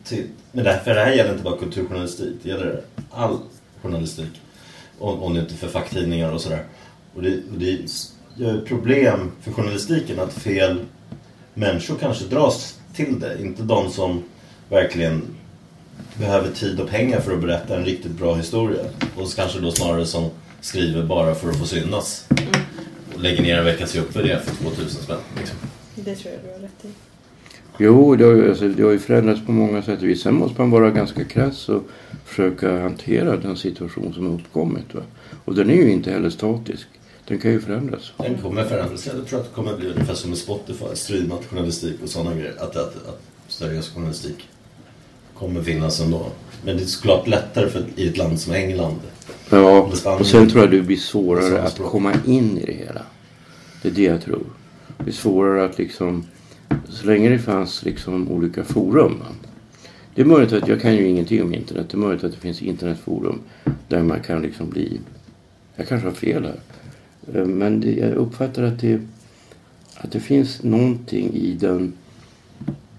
till, 0.04 0.26
men 0.52 0.64
det 0.64 0.72
här, 0.72 0.80
för 0.80 0.96
det 0.96 1.02
här 1.02 1.12
gäller 1.12 1.32
inte 1.32 1.44
bara 1.44 1.58
kulturjournalistik, 1.58 2.36
det 2.44 2.50
gäller 2.50 2.82
all 3.12 3.38
journalistik. 3.82 4.41
Om, 5.02 5.24
om 5.24 5.34
det 5.34 5.40
inte 5.40 5.54
är 5.54 5.58
för 5.58 5.68
facktidningar 5.68 6.32
och 6.32 6.42
sådär. 6.42 6.64
Och 7.16 7.22
det, 7.22 7.30
och 7.30 7.60
det 7.60 7.72
är 7.72 8.58
ett 8.58 8.66
problem 8.66 9.32
för 9.42 9.52
journalistiken 9.52 10.20
att 10.20 10.34
fel 10.34 10.80
människor 11.54 11.96
kanske 12.00 12.26
dras 12.26 12.80
till 12.94 13.20
det. 13.20 13.42
Inte 13.42 13.64
de 13.64 13.92
som 13.92 14.24
verkligen 14.70 15.22
behöver 16.20 16.52
tid 16.52 16.80
och 16.80 16.90
pengar 16.90 17.20
för 17.20 17.34
att 17.34 17.42
berätta 17.42 17.78
en 17.78 17.86
riktigt 17.86 18.12
bra 18.12 18.36
historia. 18.36 18.84
Och 19.16 19.28
så 19.28 19.36
kanske 19.36 19.60
då 19.60 19.72
snarare 19.72 20.06
som 20.06 20.30
skriver 20.62 21.04
bara 21.04 21.36
för 21.36 21.50
att 21.50 21.58
få 21.58 21.66
synas. 21.66 22.28
Och 23.14 23.22
lägger 23.22 23.44
ner 23.44 23.58
en 23.58 23.66
veckas 23.66 23.96
jobb 23.96 24.08
för 24.10 24.24
det 24.24 24.42
för 24.46 24.56
2000 24.56 25.04
spänn. 25.04 25.18
Liksom. 25.38 25.58
Det 25.96 26.16
tror 26.16 26.34
jag 26.34 26.44
du 26.44 26.54
har 26.54 26.60
rätt 26.60 26.86
i. 26.86 26.88
Jo, 27.78 28.16
det 28.16 28.26
har, 28.26 28.34
ju, 28.34 28.50
alltså, 28.50 28.68
det 28.68 28.84
har 28.84 28.92
ju 28.92 29.00
förändrats 29.00 29.46
på 29.46 29.52
många 29.52 29.82
sätt 29.82 30.02
och 30.02 30.08
vis. 30.08 30.22
Sen 30.22 30.36
måste 30.36 30.62
man 30.62 30.72
vara 30.72 30.90
ganska 30.90 31.24
krass 31.24 31.70
och 31.70 31.84
försöka 32.32 32.80
hantera 32.80 33.38
den 33.38 33.58
situation 33.58 34.14
som 34.14 34.28
uppkommit. 34.28 34.94
Va? 34.94 35.02
Och 35.46 35.56
den 35.56 35.70
är 35.70 35.76
ju 35.76 35.92
inte 35.92 36.12
heller 36.12 36.30
statisk. 36.30 36.88
Den 37.28 37.40
kan 37.40 37.52
ju 37.52 37.62
förändras. 37.62 38.14
Den 38.18 38.38
kommer 38.38 38.64
förändras. 38.64 39.08
Jag 39.08 39.28
tror 39.28 39.40
att 39.40 39.46
det 39.46 39.56
kommer 39.56 39.78
bli 39.78 39.90
ungefär 39.90 40.14
som 40.14 40.30
med 40.30 40.40
Spotify, 40.40 40.86
streamad 40.94 41.46
journalistik 41.50 41.96
och 42.04 42.10
sådana 42.10 42.36
grejer. 42.36 42.56
Att, 42.60 42.76
att, 42.76 42.96
att 43.08 43.22
seriös 43.48 43.90
journalistik 43.90 44.50
kommer 45.38 45.64
finnas 45.64 46.02
ändå. 46.02 46.26
Men 46.66 46.78
det 46.78 46.84
är 46.84 46.86
såklart 46.86 47.28
lättare 47.28 47.70
för, 47.70 47.84
i 47.96 48.08
ett 48.08 48.18
land 48.18 48.40
som 48.40 48.54
England. 48.54 49.00
Ja, 49.50 49.92
och 50.20 50.26
sen 50.26 50.50
tror 50.50 50.62
jag 50.62 50.72
det 50.72 50.82
blir 50.82 50.98
svårare 50.98 51.62
att 51.62 51.78
komma 51.78 52.14
in 52.26 52.58
i 52.58 52.66
det 52.66 52.74
hela. 52.74 53.02
Det 53.82 53.88
är 53.88 53.92
det 53.92 54.04
jag 54.04 54.22
tror. 54.22 54.44
Det 54.98 55.10
är 55.10 55.14
svårare 55.14 55.66
att 55.66 55.78
liksom, 55.78 56.26
så 56.90 57.08
länge 57.08 57.30
det 57.30 57.40
fanns 57.40 57.86
liksom 57.86 58.32
olika 58.32 58.64
forum. 58.64 59.20
Va? 59.20 59.51
Det 60.16 60.22
är 60.22 60.26
möjligt 60.26 60.54
att, 60.54 60.68
jag 60.68 60.82
kan 60.82 60.96
ju 60.96 61.08
ingenting 61.08 61.44
om 61.44 61.54
internet. 61.54 61.90
Det 61.90 61.96
är 61.96 62.00
möjligt 62.00 62.24
att 62.24 62.32
det 62.32 62.38
finns 62.38 62.62
internetforum 62.62 63.40
där 63.88 64.04
man 64.04 64.20
kan 64.20 64.42
liksom 64.42 64.70
bli, 64.70 65.00
jag 65.76 65.88
kanske 65.88 66.08
har 66.08 66.14
fel 66.14 66.44
här. 66.44 66.60
Eh, 67.34 67.46
men 67.46 67.82
det, 67.82 67.92
jag 67.92 68.14
uppfattar 68.14 68.64
att 68.64 68.80
det, 68.80 69.02
att 69.96 70.12
det 70.12 70.20
finns 70.20 70.64
någonting 70.64 71.34
i 71.34 71.58
den, 71.60 71.94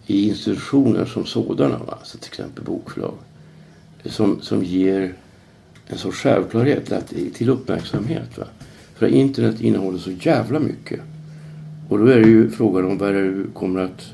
i 0.07 0.29
institutioner 0.29 1.05
som 1.05 1.27
sådana, 1.27 1.79
va? 1.79 1.97
alltså 2.01 2.19
till 2.19 2.29
exempel 2.29 2.65
bokförlag, 2.65 3.15
som, 4.05 4.41
som 4.41 4.65
ger 4.65 5.15
en 5.87 5.99
sorts 5.99 6.19
självklarhet 6.19 6.93
att, 6.93 7.15
till 7.35 7.49
uppmärksamhet. 7.49 8.39
Va? 8.39 8.47
För 8.95 9.07
internet 9.07 9.61
innehåller 9.61 9.99
så 9.99 10.11
jävla 10.11 10.61
mycket. 10.61 11.01
Och 11.89 11.99
då 11.99 12.07
är 12.07 12.21
det 12.21 12.29
ju 12.29 12.51
frågan 12.51 12.85
om 12.85 12.99
vad 12.99 13.15
det 13.15 13.23
du 13.23 13.47
kommer 13.55 13.81
att... 13.81 14.11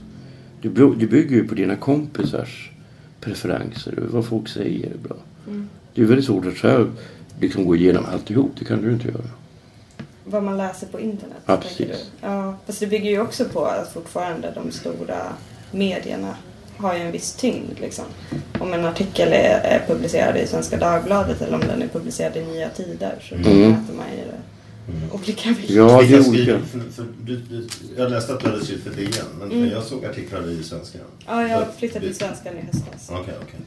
Du 0.60 0.68
bygger 1.06 1.36
ju 1.36 1.48
på 1.48 1.54
dina 1.54 1.76
kompisars 1.76 2.70
preferenser, 3.20 3.94
vad 4.12 4.26
folk 4.26 4.48
säger 4.48 4.92
bra. 5.02 5.16
Det 5.94 6.02
är 6.02 6.06
väldigt 6.06 6.26
svårt 6.26 6.46
att 6.46 6.56
själv 6.56 6.98
liksom 7.40 7.64
gå 7.64 7.76
igenom 7.76 8.04
alltihop, 8.12 8.50
det 8.58 8.64
kan 8.64 8.82
du 8.82 8.92
inte 8.92 9.08
göra. 9.08 9.22
Vad 10.24 10.42
man 10.42 10.56
läser 10.56 10.86
på 10.86 11.00
internet. 11.00 11.36
Ja, 11.46 11.56
precis. 11.56 11.78
du? 11.78 12.26
Ja, 12.26 12.56
fast 12.66 12.80
det 12.80 12.86
bygger 12.86 13.10
ju 13.10 13.20
också 13.20 13.44
på 13.44 13.64
att 13.64 13.92
fortfarande 13.92 14.52
de 14.54 14.70
stora 14.72 15.18
medierna 15.70 16.34
har 16.76 16.94
ju 16.94 17.00
en 17.00 17.12
viss 17.12 17.32
tyngd. 17.32 17.80
Liksom. 17.80 18.04
Om 18.60 18.72
en 18.72 18.84
artikel 18.84 19.28
är, 19.28 19.60
är 19.64 19.84
publicerad 19.86 20.36
i 20.36 20.46
Svenska 20.46 20.76
Dagbladet 20.76 21.42
eller 21.42 21.54
om 21.54 21.60
den 21.60 21.82
är 21.82 21.88
publicerad 21.88 22.36
i 22.36 22.44
Nya 22.44 22.68
Tider 22.68 23.14
så 23.28 23.34
Mm. 23.34 23.70
mäter 23.70 23.94
man 23.94 24.06
ju 24.16 24.24
det 24.24 24.38
olika 25.12 25.50
mycket. 25.50 25.70
Ja, 25.70 26.02
det 26.02 26.14
är 26.14 26.28
olika. 26.28 26.60
Jag 27.96 28.10
läste 28.10 28.32
att 28.34 28.40
du 28.40 28.46
hade 28.50 28.64
skrivit 28.64 28.84
för 28.84 28.90
DN, 28.90 29.10
men, 29.38 29.48
men 29.48 29.68
jag 29.70 29.82
såg 29.84 30.04
artiklar 30.04 30.50
i 30.50 30.62
Svenskan. 30.62 31.00
Ja, 31.26 31.48
jag 31.48 31.64
flyttade 31.78 32.06
till 32.06 32.14
Svenskan 32.16 32.58
i 32.58 32.60
höstas. 32.60 33.08
Okej, 33.10 33.34
okej. 33.42 33.60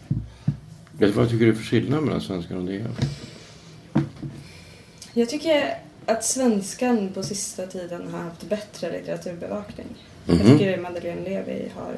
Vet 0.97 1.09
du 1.09 1.11
vad 1.11 1.23
jag 1.25 1.31
tycker 1.31 1.45
det 1.45 1.51
är 1.51 1.55
för 1.55 1.63
skillnad 1.63 2.03
mellan 2.03 2.21
svenskan 2.21 2.57
och 2.57 2.65
det? 2.65 2.85
Jag 5.13 5.29
tycker 5.29 5.77
att 6.05 6.25
Svenskan 6.25 7.09
på 7.13 7.23
sista 7.23 7.65
tiden 7.67 8.01
har 8.11 8.19
haft 8.19 8.49
bättre 8.49 8.91
litteraturbevakning. 8.91 9.87
Jag 10.25 10.35
Mhm. 10.35 10.57
tycker 10.57 10.77
Madeleine 10.77 11.21
Levi 11.23 11.71
har 11.75 11.97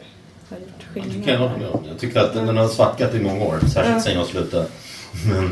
har 0.50 0.58
gjort 0.58 0.70
Det 0.94 1.02
skillnad. 1.02 1.26
kan 1.26 1.34
jag 1.34 1.40
hålla 1.40 1.58
med 1.58 1.68
om. 1.70 1.84
Jag 1.88 2.00
tycker 2.00 2.20
att 2.20 2.34
den, 2.34 2.58
har 2.58 2.68
svackat 2.68 3.14
i 3.16 3.20
många 3.20 3.46
år, 3.46 3.60
särskilt 3.74 4.04
sen 4.04 4.14
jag 4.18 4.28
slutade. 4.28 4.68
Men, 5.28 5.50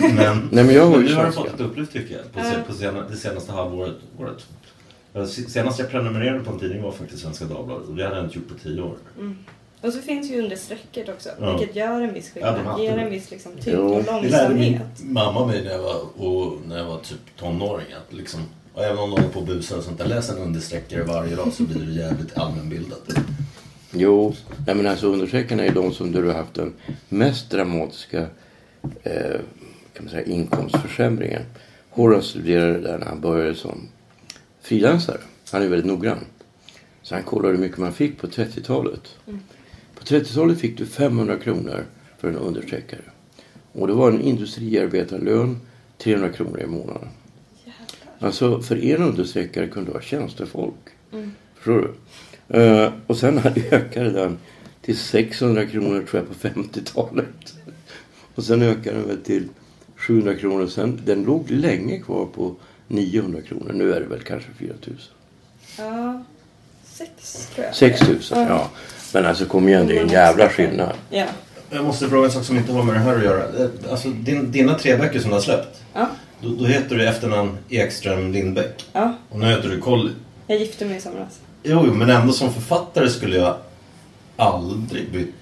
men, 0.00 0.14
men, 0.14 0.48
Nej, 0.52 0.64
men 0.64 0.74
jag 0.74 0.86
har 0.86 0.90
men 0.96 1.06
nu 1.06 1.14
har 1.14 1.22
den 1.22 1.32
fått 1.32 1.54
ett 1.54 1.60
upplyft 1.60 1.92
tycker 1.92 2.14
jag, 2.16 2.32
på, 2.32 2.40
se- 2.50 2.62
på 2.66 2.72
sena, 2.74 3.08
det 3.08 3.16
senaste 3.16 3.52
halvåret. 3.52 3.94
Året. 4.18 4.46
Jag- 5.12 5.28
Senast 5.28 5.78
jag 5.78 5.90
prenumererade 5.90 6.44
på 6.44 6.52
en 6.52 6.58
tidning 6.58 6.82
var 6.82 6.92
faktiskt 6.92 7.22
Svenska 7.22 7.44
Dagbladet 7.44 7.88
och 7.88 7.94
det 7.96 8.04
hade 8.04 8.16
jag 8.16 8.24
inte 8.24 8.38
gjort 8.38 8.48
på 8.48 8.54
tio 8.62 8.82
år. 8.82 8.96
Och 9.80 9.92
så 9.92 9.98
finns 10.00 10.30
ju 10.30 10.42
understrecket 10.42 11.08
också, 11.08 11.28
Ja. 11.40 11.56
vilket 11.56 11.76
gör 11.76 12.00
en 12.00 12.14
viss 12.14 12.30
Ja, 12.34 12.52
skillnad. 12.54 12.66
alltid 12.66 12.84
ger 12.84 12.98
en 12.98 13.10
viss 13.10 13.30
liksom, 13.30 13.52
tyngd 13.60 13.78
och 13.78 13.90
Det 14.22 14.28
lärde 14.28 14.54
min 14.54 14.72
långsamhet. 14.72 15.02
mamma 15.02 15.46
mig 15.46 15.64
när 15.64 15.70
jag 15.72 15.82
var, 15.82 16.00
och, 16.26 16.58
när 16.68 16.78
jag 16.78 16.84
var 16.84 16.98
typ 16.98 17.18
tonåring. 17.38 17.86
Att 17.92 18.12
liksom, 18.16 18.40
och 18.74 18.84
även 18.84 18.98
om 18.98 19.10
de 19.10 19.16
håller 19.16 19.32
på 19.32 19.40
och 19.40 19.46
busar 19.46 19.76
och 19.76 19.84
sånt 19.84 19.98
där, 19.98 20.06
läs 20.06 20.30
en 20.30 20.38
understreckare 20.38 21.02
varje 21.02 21.36
dag 21.36 21.52
så 21.52 21.62
blir 21.62 21.86
du 21.86 21.92
jävligt 21.92 22.38
allmänbildad. 22.38 22.98
Jo, 23.92 24.34
nej 24.66 24.74
men 24.76 24.86
alltså 24.86 25.06
understreckarna 25.06 25.64
är 25.64 25.70
de 25.74 25.92
som 25.92 26.12
du 26.12 26.26
har 26.26 26.34
haft 26.34 26.54
den 26.54 26.72
mest 27.08 27.50
dramatiska 27.50 28.26
eh, 29.02 29.40
kan 29.92 30.04
man 30.04 30.08
säga, 30.08 30.24
inkomstförsämringen. 30.26 31.42
Horace 31.90 32.28
studerade 32.28 32.72
det 32.72 32.80
där 32.80 32.98
när 32.98 33.06
han 33.06 33.20
började 33.20 33.54
som 33.54 33.88
frilansare. 34.60 35.20
Han 35.52 35.62
är 35.62 35.68
väldigt 35.68 35.86
noggrann. 35.86 36.24
Så 37.02 37.14
han 37.14 37.24
kollade 37.24 37.54
hur 37.54 37.62
mycket 37.62 37.78
man 37.78 37.92
fick 37.92 38.18
på 38.18 38.26
30-talet. 38.26 39.16
På 39.94 40.04
30-talet 40.04 40.60
fick 40.60 40.78
du 40.78 40.86
500 40.86 41.36
kronor 41.38 41.84
för 42.18 42.28
en 42.28 42.36
understreckare. 42.36 43.00
Och 43.72 43.86
det 43.86 43.92
var 43.92 44.10
en 44.10 44.20
industriarbetarlön 44.20 45.60
300 45.98 46.32
kronor 46.32 46.60
i 46.60 46.66
månaden. 46.66 47.08
Alltså 48.18 48.62
för 48.62 48.84
en 48.84 49.02
understreckare 49.02 49.68
kunde 49.68 49.90
vara 49.90 50.02
tjänstefolk. 50.02 50.74
Förstår 51.54 51.94
du? 52.48 52.58
Eh, 52.58 52.92
och 53.06 53.16
sen 53.16 53.38
ökade 53.70 54.10
den 54.10 54.38
till 54.82 54.96
600 54.96 55.66
kronor 55.66 56.02
tror 56.10 56.22
jag 56.22 56.28
på 56.28 56.48
50-talet. 56.48 57.55
Och 58.36 58.44
sen 58.44 58.62
ökade 58.62 58.96
den 58.96 59.08
väl 59.08 59.20
till 59.22 59.48
700 59.96 60.34
kronor. 60.34 60.66
Sen, 60.66 61.00
den 61.04 61.22
låg 61.24 61.50
länge 61.50 61.98
kvar 62.00 62.26
på 62.34 62.54
900 62.88 63.40
kronor. 63.42 63.72
Nu 63.74 63.92
är 63.92 64.00
det 64.00 64.06
väl 64.06 64.20
kanske 64.22 64.48
4000. 64.58 64.96
Ja, 65.78 66.22
sex 66.84 67.48
tror 67.54 67.66
jag. 67.66 67.74
6000, 67.74 68.38
ja. 68.38 68.70
Men 69.14 69.26
alltså 69.26 69.44
kom 69.44 69.68
igen, 69.68 69.86
det 69.86 69.98
är 69.98 70.02
en 70.02 70.08
jävla 70.08 70.48
skillnad. 70.48 70.92
Ja. 71.10 71.24
Jag 71.70 71.84
måste 71.84 72.08
fråga 72.08 72.26
en 72.26 72.32
sak 72.32 72.44
som 72.44 72.56
inte 72.56 72.72
har 72.72 72.82
med 72.82 72.94
det 72.94 72.98
här 73.00 73.16
att 73.16 73.24
göra. 73.24 73.42
Eh, 73.64 73.70
Alltså 73.90 74.08
din, 74.08 74.52
dina 74.52 74.74
tre 74.78 74.96
böcker 74.96 75.20
som 75.20 75.30
du 75.30 75.34
har 75.36 75.40
släppt. 75.42 75.82
Ja. 75.94 76.08
Då, 76.40 76.48
då 76.48 76.64
heter 76.64 76.96
du 76.96 77.08
efternamn 77.08 77.58
Ekström 77.68 78.32
Lindbäck. 78.32 78.84
ja, 78.92 79.14
Och 79.28 79.38
nu 79.40 79.46
heter 79.46 79.68
du 79.68 79.80
Colli. 79.80 80.10
jag 80.46 80.58
gifte 80.58 80.84
mig 80.84 80.96
i 80.96 81.00
somras. 81.00 81.40
Jo, 81.62 81.82
jo, 81.86 81.94
men 81.94 82.10
ändå 82.10 82.32
som 82.32 82.52
författare 82.52 83.08
skulle 83.10 83.36
jag 83.36 83.56
aldrig 84.36 85.10
byta 85.12 85.32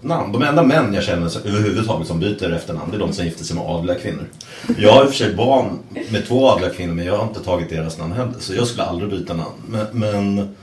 namn. 0.00 0.32
De 0.32 0.42
enda 0.42 0.62
män 0.62 0.94
jag 0.94 1.04
känner 1.04 1.28
som- 1.28 1.42
överhuvudtaget 1.42 2.06
som 2.08 2.20
byter 2.20 2.52
efternamn 2.52 2.90
det 2.90 2.96
är 2.96 3.00
de 3.00 3.12
som 3.12 3.24
gifter 3.24 3.44
sig 3.44 3.56
med 3.56 3.64
adliga 3.66 3.98
kvinnor. 3.98 4.24
Jag 4.78 4.92
har 4.92 5.02
i 5.04 5.06
och 5.06 5.10
för 5.10 5.16
sig 5.16 5.34
barn 5.34 5.78
med 6.10 6.26
två 6.28 6.48
adliga 6.48 6.70
kvinnor 6.70 6.94
men 6.94 7.06
jag 7.06 7.16
har 7.16 7.24
inte 7.26 7.40
tagit 7.40 7.70
deras 7.70 7.98
namn 7.98 8.12
heller. 8.12 8.32
Så 8.38 8.54
jag 8.54 8.66
skulle 8.66 8.82
aldrig 8.84 9.10
byta 9.10 9.34
namn. 9.34 9.52
Men, 9.68 9.86
men, 9.92 10.54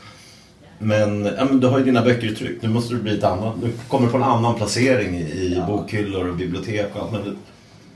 men, 0.80 1.26
ja, 1.38 1.46
men 1.46 1.60
du 1.60 1.68
har 1.68 1.78
ju 1.80 1.86
dina 1.86 2.02
böcker 2.02 2.28
i 2.32 2.36
tryck. 2.36 2.62
Nu 2.62 2.70
måste 2.70 2.94
du 2.94 3.02
bli 3.02 3.18
ett 3.18 3.24
annat. 3.24 3.54
Du 3.62 3.72
kommer 3.88 4.08
på 4.10 4.18
en 4.18 4.24
annan 4.24 4.56
placering 4.56 5.16
i, 5.18 5.22
i 5.22 5.64
bokhyllor 5.68 6.28
och 6.30 6.36
bibliotek 6.36 6.96
och 6.96 7.02
allt 7.02 7.12
möjligt. 7.12 7.38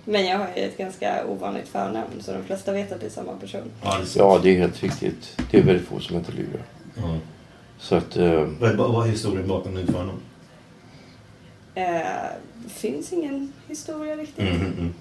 Men 0.06 0.26
jag 0.26 0.38
har 0.38 0.48
ju 0.58 0.64
ett 0.64 0.78
ganska 0.78 1.26
ovanligt 1.28 1.68
förnamn 1.68 2.08
så 2.22 2.32
de 2.32 2.44
flesta 2.44 2.72
vet 2.72 2.92
att 2.92 3.00
det 3.00 3.06
är 3.06 3.10
samma 3.10 3.32
person. 3.34 3.62
Ja, 3.84 3.98
det 4.14 4.20
är. 4.20 4.24
Ja, 4.24 4.40
det 4.44 4.50
är 4.56 4.60
helt 4.60 4.84
riktigt. 4.84 5.38
Det 5.52 5.58
är 5.58 5.64
väldigt 5.64 5.88
få 5.88 6.00
som 6.00 6.16
heter 6.16 6.34
Lyra. 6.34 6.62
Ja. 6.96 7.16
Så 7.80 7.96
att... 7.96 8.18
Eh, 8.18 8.44
Vad 8.60 8.70
är, 8.72 8.76
vad 8.76 9.06
är 9.08 9.12
historien 9.12 9.48
bakom 9.48 9.76
ditt 9.76 9.86
förnamn? 9.86 10.12
Eh, 11.76 11.86
finns 12.68 13.14
ingen 13.14 13.54
historia 13.68 14.16
riktigt. 14.16 14.40
Mm, 14.40 14.56
mm, 14.56 14.74
mm. 14.78 14.94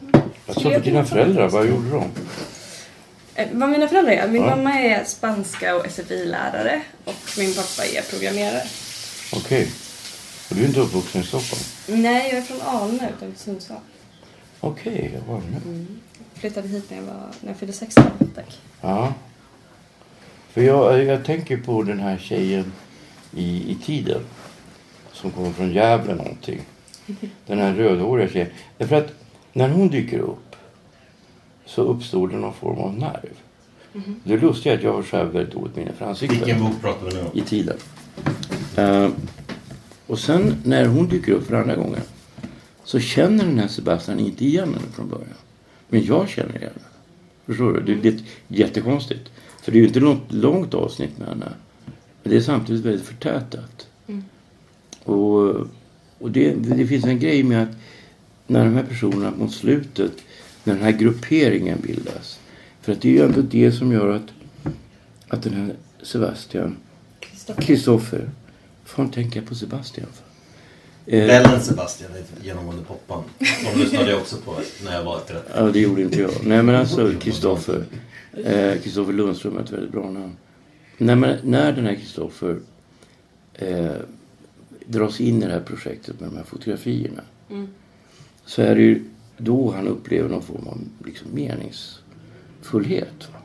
jag 0.46 0.54
sa 0.56 0.60
för 0.70 0.80
dina 0.80 1.04
föräldrar, 1.04 1.48
vad 1.48 1.68
gjorde 1.68 1.90
de? 1.90 2.04
Eh, 3.34 3.48
vad 3.52 3.68
mina 3.70 3.88
föräldrar 3.88 4.12
är? 4.12 4.28
Min 4.28 4.42
Ja. 4.42 4.56
mamma 4.56 4.72
är 4.80 5.04
spanska 5.04 5.76
och 5.76 5.86
SFI-lärare 5.86 6.82
och 7.04 7.14
min 7.38 7.54
pappa 7.54 7.84
är 7.84 8.02
programmerare. 8.10 8.62
Okej. 9.32 9.68
Och 10.50 10.56
du 10.56 10.62
är 10.62 10.66
inte 10.66 10.80
uppvuxen 10.80 11.20
i 11.20 11.24
Stockholm? 11.24 11.62
Nej, 11.86 12.28
jag 12.28 12.38
är 12.38 12.42
från 12.42 12.60
Alnö 12.62 13.08
utanför 13.16 13.38
Sundsvall. 13.38 13.78
Okej, 14.60 15.10
jag 15.14 15.32
var 15.32 15.40
med. 15.40 15.86
Flyttade 16.34 16.68
hit 16.68 16.90
när 16.90 16.96
jag, 16.96 17.04
var, 17.04 17.26
när 17.40 17.48
jag 17.50 17.56
fyllde 17.56 17.72
16. 17.74 18.04
Tack. 18.34 18.58
Ja. 18.80 19.14
För 20.52 20.60
jag, 20.62 21.04
jag 21.04 21.24
tänker 21.24 21.56
på 21.56 21.82
den 21.82 22.00
här 22.00 22.18
tjejen 22.18 22.72
i, 23.36 23.70
i 23.72 23.74
tiden. 23.86 24.20
Som 25.20 25.30
kommer 25.30 25.50
från 25.50 25.72
Gävle 25.72 26.14
någonting. 26.14 26.60
Den 27.46 27.58
här 27.58 27.74
rödhåriga 27.74 28.28
tjejen. 28.28 28.48
Därför 28.78 28.96
att 28.96 29.12
när 29.52 29.68
hon 29.68 29.88
dyker 29.88 30.18
upp 30.18 30.56
så 31.66 31.82
uppstår 31.82 32.28
det 32.28 32.36
någon 32.36 32.54
form 32.54 32.78
av 32.78 32.98
nerv. 32.98 33.36
Det 34.24 34.34
är 34.34 34.38
lustigt 34.38 34.72
att 34.72 34.82
jag 34.82 34.92
har 34.92 35.02
här 35.12 35.24
väldigt 35.24 35.54
dåligt 35.54 35.76
minne 35.76 35.92
för 35.92 36.06
ansiktet. 36.06 36.38
Vilken 36.38 36.60
bok 36.60 36.80
pratar 36.80 37.06
vi 37.06 37.14
nu 37.14 37.20
om? 37.20 37.38
i 37.38 37.40
tiden. 37.40 37.76
Eh, 38.76 39.08
och 40.06 40.18
sen 40.18 40.54
när 40.64 40.86
hon 40.86 41.08
dyker 41.08 41.32
upp 41.32 41.46
för 41.46 41.56
andra 41.56 41.74
gången 41.74 42.00
så 42.84 43.00
känner 43.00 43.44
den 43.44 43.58
här 43.58 43.68
Sebastian 43.68 44.20
inte 44.20 44.44
igen 44.44 44.74
henne 44.74 44.92
från 44.92 45.08
början. 45.08 45.34
Men 45.88 46.04
jag 46.04 46.28
känner 46.28 46.56
igen 46.56 46.72
henne. 46.74 46.86
Förstår 47.46 47.72
du? 47.72 47.80
Det, 47.80 47.94
det 47.94 48.08
är 48.08 48.20
jättekonstigt. 48.48 49.30
För 49.62 49.72
det 49.72 49.78
är 49.78 49.80
ju 49.80 49.86
inte 49.86 50.00
något 50.00 50.32
långt 50.32 50.74
avsnitt 50.74 51.18
med 51.18 51.28
henne. 51.28 51.52
Men 52.22 52.30
det 52.32 52.36
är 52.36 52.40
samtidigt 52.40 52.84
väldigt 52.84 53.06
förtätat. 53.06 53.89
Och, 55.04 55.66
och 56.18 56.30
det, 56.30 56.52
det 56.52 56.86
finns 56.86 57.04
en 57.04 57.18
grej 57.18 57.42
med 57.42 57.62
att 57.62 57.76
när 58.46 58.64
de 58.64 58.74
här 58.74 58.82
personerna 58.82 59.32
mot 59.38 59.52
slutet, 59.52 60.12
när 60.64 60.74
den 60.74 60.82
här 60.82 60.92
grupperingen 60.92 61.78
bildas. 61.82 62.40
För 62.80 62.92
att 62.92 63.00
det 63.02 63.08
är 63.08 63.12
ju 63.12 63.22
ändå 63.22 63.40
det 63.40 63.72
som 63.72 63.92
gör 63.92 64.08
att, 64.16 64.26
att 65.28 65.42
den 65.42 65.52
här 65.54 65.74
Sebastian 66.02 66.76
Kristoffer. 67.58 68.30
Fan 68.84 69.10
tänker 69.10 69.40
jag 69.40 69.48
på 69.48 69.54
Sebastian 69.54 70.06
för? 70.12 70.24
Eh, 71.16 71.26
Bellen 71.26 71.60
Sebastian 71.60 72.10
är 72.12 72.44
genomgående 72.46 72.84
poppan. 72.84 73.22
De 73.38 73.80
lyssnade 73.80 74.10
jag 74.10 74.20
också 74.20 74.36
på 74.36 74.54
när 74.84 74.94
jag 74.94 75.04
var 75.04 75.16
ett 75.16 75.30
rätt. 75.30 75.50
ja, 75.56 75.62
det 75.62 75.80
gjorde 75.80 76.02
inte 76.02 76.20
jag. 76.20 76.30
Nej, 76.42 76.62
men 76.62 76.74
alltså 76.74 77.12
Kristoffer. 77.20 77.84
eh, 78.44 78.80
Kristoffer 78.82 79.12
Lundström 79.12 79.56
är 79.56 79.62
ett 79.62 79.72
väldigt 79.72 79.92
bra 79.92 80.10
namn. 80.10 80.36
Nej, 80.98 81.16
men 81.16 81.38
när 81.42 81.72
den 81.72 81.86
här 81.86 81.94
Kristoffer 81.94 82.58
eh, 83.54 83.90
dras 84.90 85.20
in 85.20 85.42
i 85.42 85.46
det 85.46 85.52
här 85.52 85.60
projektet 85.60 86.20
med 86.20 86.28
de 86.30 86.36
här 86.36 86.44
fotografierna. 86.44 87.22
Så 88.44 88.62
är 88.62 88.74
det 88.74 88.82
ju 88.82 89.04
då 89.36 89.72
han 89.72 89.88
upplever 89.88 90.28
någon 90.28 90.42
form 90.42 90.66
av 90.68 90.78
liksom, 91.06 91.28
meningsfullhet. 91.34 93.28
Va? 93.32 93.38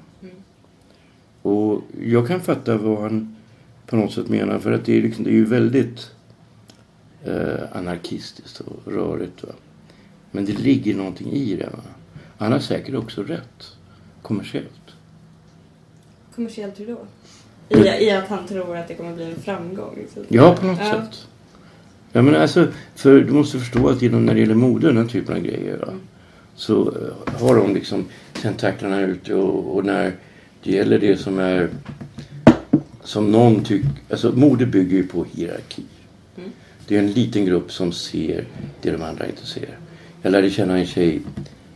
Och 1.42 1.82
jag 2.02 2.28
kan 2.28 2.42
fatta 2.42 2.78
vad 2.78 3.02
han 3.02 3.36
på 3.86 3.96
något 3.96 4.14
sätt 4.14 4.28
menar. 4.30 4.60
För 4.60 4.72
att 4.72 4.86
det 4.86 4.98
är, 4.98 5.02
liksom, 5.02 5.24
det 5.24 5.30
är 5.30 5.34
ju 5.34 5.46
väldigt 5.46 6.12
eh, 7.24 7.60
anarkistiskt 7.72 8.60
och 8.60 8.92
rörigt. 8.94 9.44
Va? 9.44 9.50
Men 10.32 10.46
det 10.46 10.54
ligger 10.60 10.96
någonting 10.96 11.32
i 11.32 11.56
det. 11.56 11.70
Va? 11.72 11.80
Han 12.38 12.52
har 12.52 12.60
säkert 12.60 12.96
också 12.96 13.24
rätt 13.24 13.78
kommersiellt. 14.22 14.70
Kommersiellt 16.36 16.80
hur 16.80 16.88
då? 16.88 16.98
I, 17.70 17.78
I 18.06 18.12
att 18.12 18.28
han 18.28 18.48
tror 18.48 18.78
att 18.78 18.88
det 18.88 18.94
kommer 18.96 19.14
bli 19.16 19.24
en 19.32 19.42
framgång. 19.42 19.98
Så. 20.14 20.24
Ja, 20.28 20.56
på 20.60 20.66
något 20.66 20.80
Ja. 20.80 20.92
sätt. 20.92 21.28
Ja, 22.16 22.22
men 22.22 22.36
alltså, 22.36 22.68
för 22.96 23.20
du 23.20 23.32
måste 23.32 23.60
förstå 23.60 23.90
att 23.90 24.02
inom, 24.02 24.26
när 24.26 24.34
det 24.34 24.40
gäller 24.40 24.56
mode, 24.56 24.88
den 24.88 24.98
här 24.98 25.06
typen 25.06 25.36
av 25.36 25.42
grejer. 25.42 25.78
Va? 25.78 25.94
Så 26.56 26.82
eh, 26.82 27.40
har 27.42 27.56
de 27.56 27.74
liksom 27.74 28.06
tentaklarna 28.42 29.02
ute 29.02 29.36
och, 29.36 29.76
och 29.76 29.86
när 29.86 30.12
det 30.64 30.72
gäller 30.72 31.00
det 31.00 31.18
som 31.18 31.40
är 31.40 31.70
som 33.04 33.32
någon 33.32 33.64
tycker, 33.64 33.90
alltså 34.10 34.32
mode 34.32 34.66
bygger 34.66 34.98
ju 34.98 35.08
på 35.08 35.26
hierarki. 35.34 35.84
Det 36.88 36.96
är 36.96 37.00
en 37.00 37.12
liten 37.12 37.46
grupp 37.46 37.72
som 37.72 37.92
ser 37.92 38.46
det 38.82 38.92
de 38.92 39.02
andra 39.02 39.26
inte 39.28 39.46
ser. 39.46 39.78
Jag 40.22 40.32
lärde 40.32 40.50
känna 40.50 40.78
en 40.78 40.86
tjej 40.86 41.22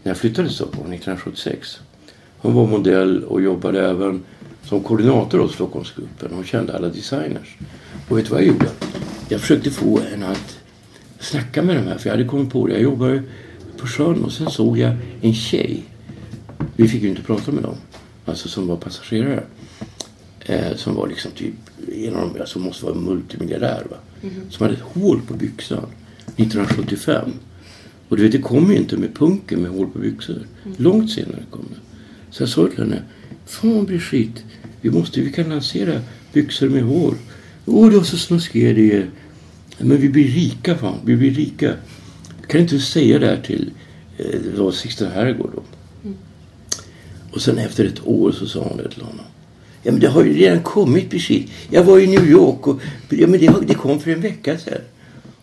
när 0.04 0.10
jag 0.10 0.18
flyttade 0.18 0.48
till 0.48 0.56
Stockholm 0.56 0.94
1976. 0.94 1.80
Hon 2.38 2.54
var 2.54 2.68
modell 2.68 3.24
och 3.24 3.42
jobbade 3.42 3.90
även 3.90 4.24
som 4.64 4.84
koordinator 4.84 5.40
hos 5.40 5.54
Stockholmsgruppen. 5.54 6.32
Hon 6.34 6.44
kände 6.44 6.76
alla 6.76 6.88
designers. 6.88 7.58
Och 8.10 8.18
vet 8.18 8.26
du 8.26 8.32
vad 8.32 8.42
jag 8.42 8.48
gjorde? 8.48 8.70
Jag 9.32 9.42
försökte 9.42 9.72
få 9.72 10.00
henne 10.00 10.28
att 10.28 10.60
snacka 11.20 11.62
med 11.62 11.76
de 11.76 11.82
här. 11.82 11.98
För 11.98 12.10
jag 12.10 12.18
hade 12.18 12.30
kommit 12.30 12.52
på 12.52 12.68
det. 12.68 12.74
Jag 12.74 12.82
jobbade 12.82 13.24
på 13.78 13.88
sjön 13.88 14.24
och 14.24 14.32
sen 14.32 14.50
såg 14.50 14.78
jag 14.78 14.98
en 15.22 15.34
tjej. 15.34 15.84
Vi 16.76 16.88
fick 16.88 17.04
ju 17.04 17.10
inte 17.10 17.22
prata 17.22 17.52
med 17.52 17.64
dem. 17.64 17.76
Alltså 18.26 18.50
som 18.50 18.68
var 18.68 18.78
passagerare. 18.78 19.44
Eh, 20.40 20.76
som 20.76 20.96
var 20.96 21.08
liksom 21.08 21.32
typ 21.32 21.54
en 21.94 22.16
av 22.16 22.34
de 22.38 22.46
som 22.46 22.62
måste 22.62 22.86
vara 22.86 22.96
multimiljardär. 22.96 23.84
Va? 23.90 23.98
Som 24.50 24.64
hade 24.64 24.78
ett 24.78 24.84
hål 24.84 25.22
på 25.28 25.34
byxan 25.34 25.86
1975. 26.36 27.32
Och 28.10 28.18
du 28.18 28.24
vet, 28.24 28.32
det 28.32 28.42
kom 28.42 28.72
ju 28.72 28.78
inte 28.78 28.98
med 28.98 29.16
punken 29.16 29.62
med 29.62 29.72
hål 29.72 29.88
på 29.90 30.00
byxor. 30.00 30.40
Långt 30.78 31.12
senare 31.12 31.44
kom 31.50 31.66
det. 31.70 31.80
Så 32.32 32.44
jag 32.44 32.50
sa 32.50 32.68
till 32.68 32.80
henne. 32.80 33.04
Fan 33.46 33.86
Brigitte, 33.86 34.42
vi 34.82 34.92
måste, 34.92 35.22
vi 35.22 35.32
kan 35.32 35.50
lansera 35.50 36.02
byxor 36.34 36.70
med 36.70 36.84
hål. 36.84 37.16
Åh, 37.72 37.90
det 37.90 37.98
var 37.98 38.04
så 38.04 38.18
snuskig 38.18 38.76
det 38.76 38.92
är. 38.94 39.10
Men 39.78 39.98
vi 39.98 40.10
blir 40.10 40.28
rika 40.28 40.78
fan, 40.78 40.98
vi 41.06 41.16
blir 41.16 41.32
rika. 41.32 41.74
Kan 42.48 42.62
inte 42.62 42.76
du 42.76 42.82
säga 42.82 43.20
det 43.20 43.26
här 43.26 43.42
till, 43.42 43.72
eh, 44.18 44.26
det 44.26 44.62
var 44.62 44.72
Sixten 44.72 45.12
Herrgård 45.12 45.52
då. 45.56 45.64
Och 47.32 47.42
sen 47.42 47.58
efter 47.58 47.86
ett 47.86 48.08
år 48.08 48.32
så 48.32 48.48
sa 48.48 48.64
hon 48.64 48.78
det 48.78 48.92
till 48.92 49.02
honom. 49.02 49.26
Ja 49.84 49.92
men 49.92 50.02
det 50.02 50.08
har 50.08 50.24
ju 50.24 50.34
redan 50.34 50.64
kommit 50.64 51.10
besked. 51.10 51.44
Jag 51.70 51.84
var 51.84 52.00
i 52.00 52.08
New 52.08 52.30
York 52.30 52.68
och 52.68 52.82
ja, 53.10 53.28
men 53.28 53.40
det, 53.40 53.54
det 53.68 53.74
kom 53.74 54.00
för 54.00 54.12
en 54.12 54.22
vecka 54.22 54.58
sedan. 54.58 54.82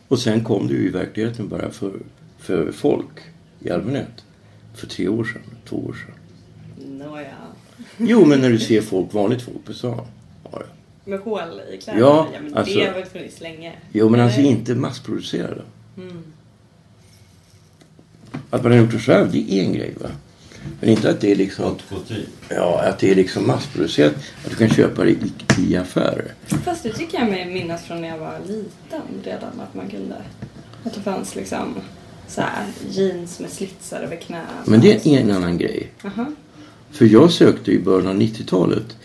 Och 0.09 0.19
sen 0.19 0.45
kom 0.45 0.69
det 0.69 0.75
ju 0.75 0.87
i 0.87 0.91
verkligheten 0.91 1.49
bara 1.49 1.71
för, 1.71 1.93
för 2.39 2.73
folk 2.73 3.21
i 3.61 3.71
allmänhet. 3.71 4.25
För 4.75 4.87
tre 4.87 5.09
år 5.09 5.25
sedan, 5.25 5.43
två 5.69 5.77
år 5.77 5.97
sedan. 6.07 6.15
Nåja. 6.99 7.27
Jo 7.99 8.25
men 8.25 8.41
när 8.41 8.51
du 8.51 8.59
ser 8.59 8.81
folk, 8.81 9.15
vanligt 9.15 9.43
folk 9.43 9.65
på 9.65 9.73
stan. 9.73 10.07
Ja, 11.07 11.11
det. 11.11 11.11
Med 11.11 11.21
hål 11.21 11.61
i 11.73 11.77
kläderna? 11.77 12.07
Ja, 12.07 12.27
men 12.43 12.55
alltså- 12.55 12.79
det 12.79 12.87
har 12.87 12.95
väl 12.95 13.05
funnits 13.05 13.41
länge? 13.41 13.73
Jo 13.93 14.09
men 14.09 14.21
alltså 14.21 14.41
Nej. 14.41 14.51
inte 14.51 14.75
massproducerade. 14.75 15.63
Att 18.51 18.63
man 18.63 18.73
har 18.73 18.79
gjort 18.79 18.93
det 18.93 18.99
själv, 18.99 19.33
det 19.33 19.53
är 19.53 19.63
en 19.65 19.73
grej 19.73 19.95
va. 20.01 20.09
Men 20.81 20.91
inte 20.91 21.11
att 21.11 21.21
det 21.21 21.33
är 21.33 21.37
liksom, 21.37 21.75
ja, 22.49 22.83
att 22.83 22.99
det 22.99 23.11
är 23.11 23.15
liksom 23.15 23.47
massproducerat. 23.47 24.15
Att 24.45 24.51
du 24.51 24.57
kan 24.57 24.69
köpa 24.69 25.05
det 25.05 25.11
i, 25.11 25.33
i 25.59 25.77
affärer. 25.77 26.35
Fast 26.47 26.83
det 26.83 26.93
tycker 26.93 27.19
jag 27.19 27.29
mig 27.31 27.47
minnas 27.47 27.85
från 27.85 28.01
när 28.01 28.09
jag 28.09 28.19
var 28.19 28.39
liten 28.47 29.03
redan 29.25 29.61
att 29.61 29.75
man 29.75 29.89
kunde. 29.89 30.17
Att 30.85 30.95
det 30.95 31.01
fanns 31.01 31.35
liksom 31.37 31.75
så 32.29 32.41
här 32.41 32.67
jeans 32.91 33.41
med 33.41 33.51
slitsar 33.51 34.01
över 34.01 34.17
knäna. 34.17 34.47
Men 34.65 34.81
det 34.81 35.07
är 35.07 35.21
en 35.21 35.31
annan 35.31 35.59
grej. 35.59 35.91
Aha. 36.05 36.27
För 36.91 37.05
jag 37.05 37.33
sökte 37.33 37.71
i 37.73 37.79
början 37.79 38.09
av 38.09 38.15
90-talet 38.17 38.97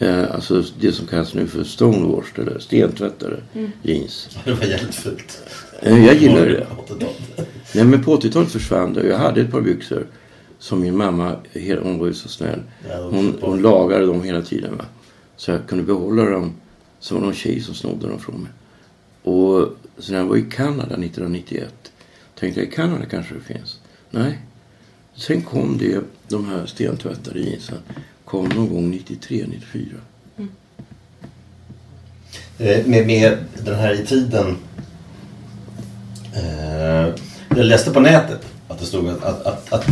eh, 0.00 0.34
alltså 0.34 0.64
det 0.80 0.92
som 0.92 1.06
kallas 1.06 1.34
nu 1.34 1.46
för 1.46 1.64
stonewashed 1.64 2.48
eller 2.48 2.58
stentvättade 2.58 3.36
jeans. 3.82 4.38
Det 4.44 4.52
var 4.52 4.64
jävligt 4.64 4.94
fult. 4.94 5.42
Eh, 5.82 6.06
jag 6.06 6.16
gillar 6.16 6.46
det. 6.46 6.66
80-talet. 6.88 7.48
Nej 7.74 7.84
men 7.84 8.04
på 8.04 8.16
80-talet 8.16 8.50
försvann 8.52 8.94
det. 8.94 9.06
Jag 9.06 9.18
hade 9.18 9.40
ett 9.40 9.50
par 9.50 9.60
byxor 9.60 10.06
som 10.58 10.80
min 10.80 10.96
mamma, 10.96 11.36
hon 11.82 11.98
var 11.98 12.06
ju 12.06 12.14
så 12.14 12.28
snäll. 12.28 12.60
Hon, 13.10 13.38
hon 13.40 13.62
lagade 13.62 14.06
dem 14.06 14.22
hela 14.22 14.42
tiden 14.42 14.76
va. 14.76 14.84
Så 15.36 15.50
jag 15.50 15.66
kunde 15.66 15.84
behålla 15.84 16.24
dem. 16.24 16.52
Så 16.98 17.14
var 17.14 17.20
det 17.20 17.26
någon 17.26 17.34
tjej 17.34 17.60
som 17.60 17.74
snodde 17.74 18.08
dem 18.08 18.18
från 18.18 18.42
mig. 18.42 18.52
Och 19.22 19.68
så 19.98 20.12
när 20.12 20.18
jag 20.18 20.26
var 20.26 20.36
i 20.36 20.42
Kanada 20.42 20.94
1991 20.94 21.92
tänkte 22.38 22.60
jag 22.60 22.68
i 22.68 22.72
Kanada 22.72 23.04
kanske 23.04 23.34
det 23.34 23.54
finns. 23.54 23.78
Nej. 24.10 24.38
Sen 25.14 25.42
kom 25.42 25.78
det, 25.78 26.00
de 26.28 26.44
här 26.44 26.66
stentvättade 26.66 27.40
jeansen, 27.40 27.78
kom 28.30 28.48
någon 28.48 28.68
gång 28.68 28.90
93, 28.90 29.44
94. 29.48 29.84
Eh, 32.58 32.86
Med, 32.86 33.06
med 33.06 33.38
den 33.64 33.74
här 33.74 33.92
i 34.02 34.06
tiden. 34.06 34.56
Eh, 36.34 37.14
jag 37.56 37.64
läste 37.64 37.90
på 37.90 38.00
nätet 38.00 38.46
att 38.68 38.78
det 38.78 38.86
stod 38.86 39.08
att, 39.08 39.24
att, 39.24 39.46
att, 39.46 39.72
att 39.72 39.86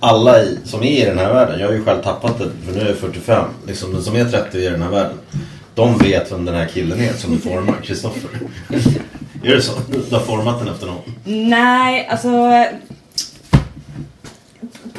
alla 0.00 0.42
i, 0.42 0.58
som 0.64 0.82
är 0.82 1.02
i 1.02 1.04
den 1.04 1.18
här 1.18 1.34
världen, 1.34 1.60
jag 1.60 1.66
har 1.66 1.74
ju 1.74 1.84
själv 1.84 2.02
tappat 2.02 2.38
det 2.38 2.50
för 2.66 2.72
nu 2.72 2.80
är 2.80 2.86
jag 2.86 2.96
45, 2.96 3.44
liksom, 3.66 3.92
men 3.92 4.02
som 4.02 4.16
är 4.16 4.24
30 4.24 4.58
i 4.58 4.68
den 4.68 4.82
här 4.82 4.90
världen. 4.90 5.18
De 5.74 5.98
vet 5.98 6.32
vem 6.32 6.44
den 6.44 6.54
här 6.54 6.66
killen 6.66 7.00
är 7.00 7.12
som 7.12 7.32
du 7.32 7.38
formar, 7.38 7.74
Kristoffer. 7.82 8.30
är 9.44 9.54
det 9.54 9.62
så? 9.62 9.72
Du 10.08 10.14
har 10.16 10.22
format 10.22 10.58
den 10.58 10.68
efter 10.74 10.86
någon? 10.86 11.02
Nej, 11.24 12.06
alltså. 12.06 12.28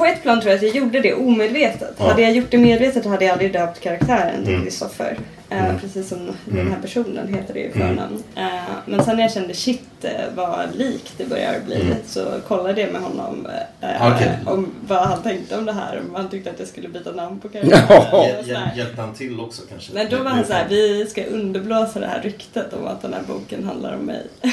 På 0.00 0.06
ett 0.06 0.22
plan 0.22 0.40
tror 0.40 0.50
jag 0.50 0.56
att 0.56 0.62
jag 0.62 0.76
gjorde 0.76 1.00
det 1.00 1.14
omedvetet. 1.14 1.94
Ja. 1.98 2.08
Hade 2.08 2.22
jag 2.22 2.32
gjort 2.32 2.50
det 2.50 2.58
medvetet 2.58 3.04
hade 3.04 3.24
jag 3.24 3.32
aldrig 3.32 3.52
döpt 3.52 3.80
karaktären 3.80 4.44
till 4.44 4.52
Mm. 4.54 4.64
Kristoffer. 4.64 5.16
Eh, 5.50 5.76
Precis 5.80 6.08
som 6.08 6.18
den 6.44 6.72
här 6.72 6.78
personen 6.82 7.34
heter 7.34 7.54
det 7.54 7.60
i 7.60 7.70
förnamn. 7.70 8.22
Eh, 8.36 8.42
men 8.86 9.04
sen 9.04 9.16
när 9.16 9.22
jag 9.22 9.32
kände 9.32 9.54
shit 9.54 9.82
eh, 10.04 10.10
vad 10.34 10.76
lik 10.76 11.12
det 11.16 11.24
börjar 11.28 11.60
bli 11.66 11.94
så 12.06 12.24
kollade 12.48 12.80
jag 12.80 12.92
med 12.92 13.00
honom 13.02 13.46
eh, 13.80 14.12
Okej. 14.14 14.38
om 14.46 14.66
vad 14.88 14.98
han 15.02 15.22
tänkte 15.22 15.58
om 15.58 15.64
det 15.64 15.72
här. 15.72 16.00
Om 16.08 16.14
han 16.14 16.28
tyckte 16.28 16.50
att 16.50 16.58
jag 16.58 16.68
skulle 16.68 16.88
byta 16.88 17.12
namn 17.12 17.40
på 17.40 17.48
karaktären. 17.48 18.44
Ja. 18.46 18.60
Hjälpte 18.76 19.00
han 19.00 19.14
till 19.14 19.40
också 19.40 19.62
kanske? 19.68 19.92
Men 19.94 20.10
då 20.10 20.16
var 20.16 20.30
han 20.30 20.44
så 20.44 20.52
här, 20.52 20.66
vi 20.68 21.06
ska 21.06 21.24
underblåsa 21.24 22.00
det 22.00 22.06
här 22.06 22.22
ryktet 22.22 22.72
om 22.72 22.86
att 22.86 23.02
den 23.02 23.12
här 23.12 23.22
boken 23.28 23.64
handlar 23.64 23.94
om 23.96 24.00
mig. 24.04 24.26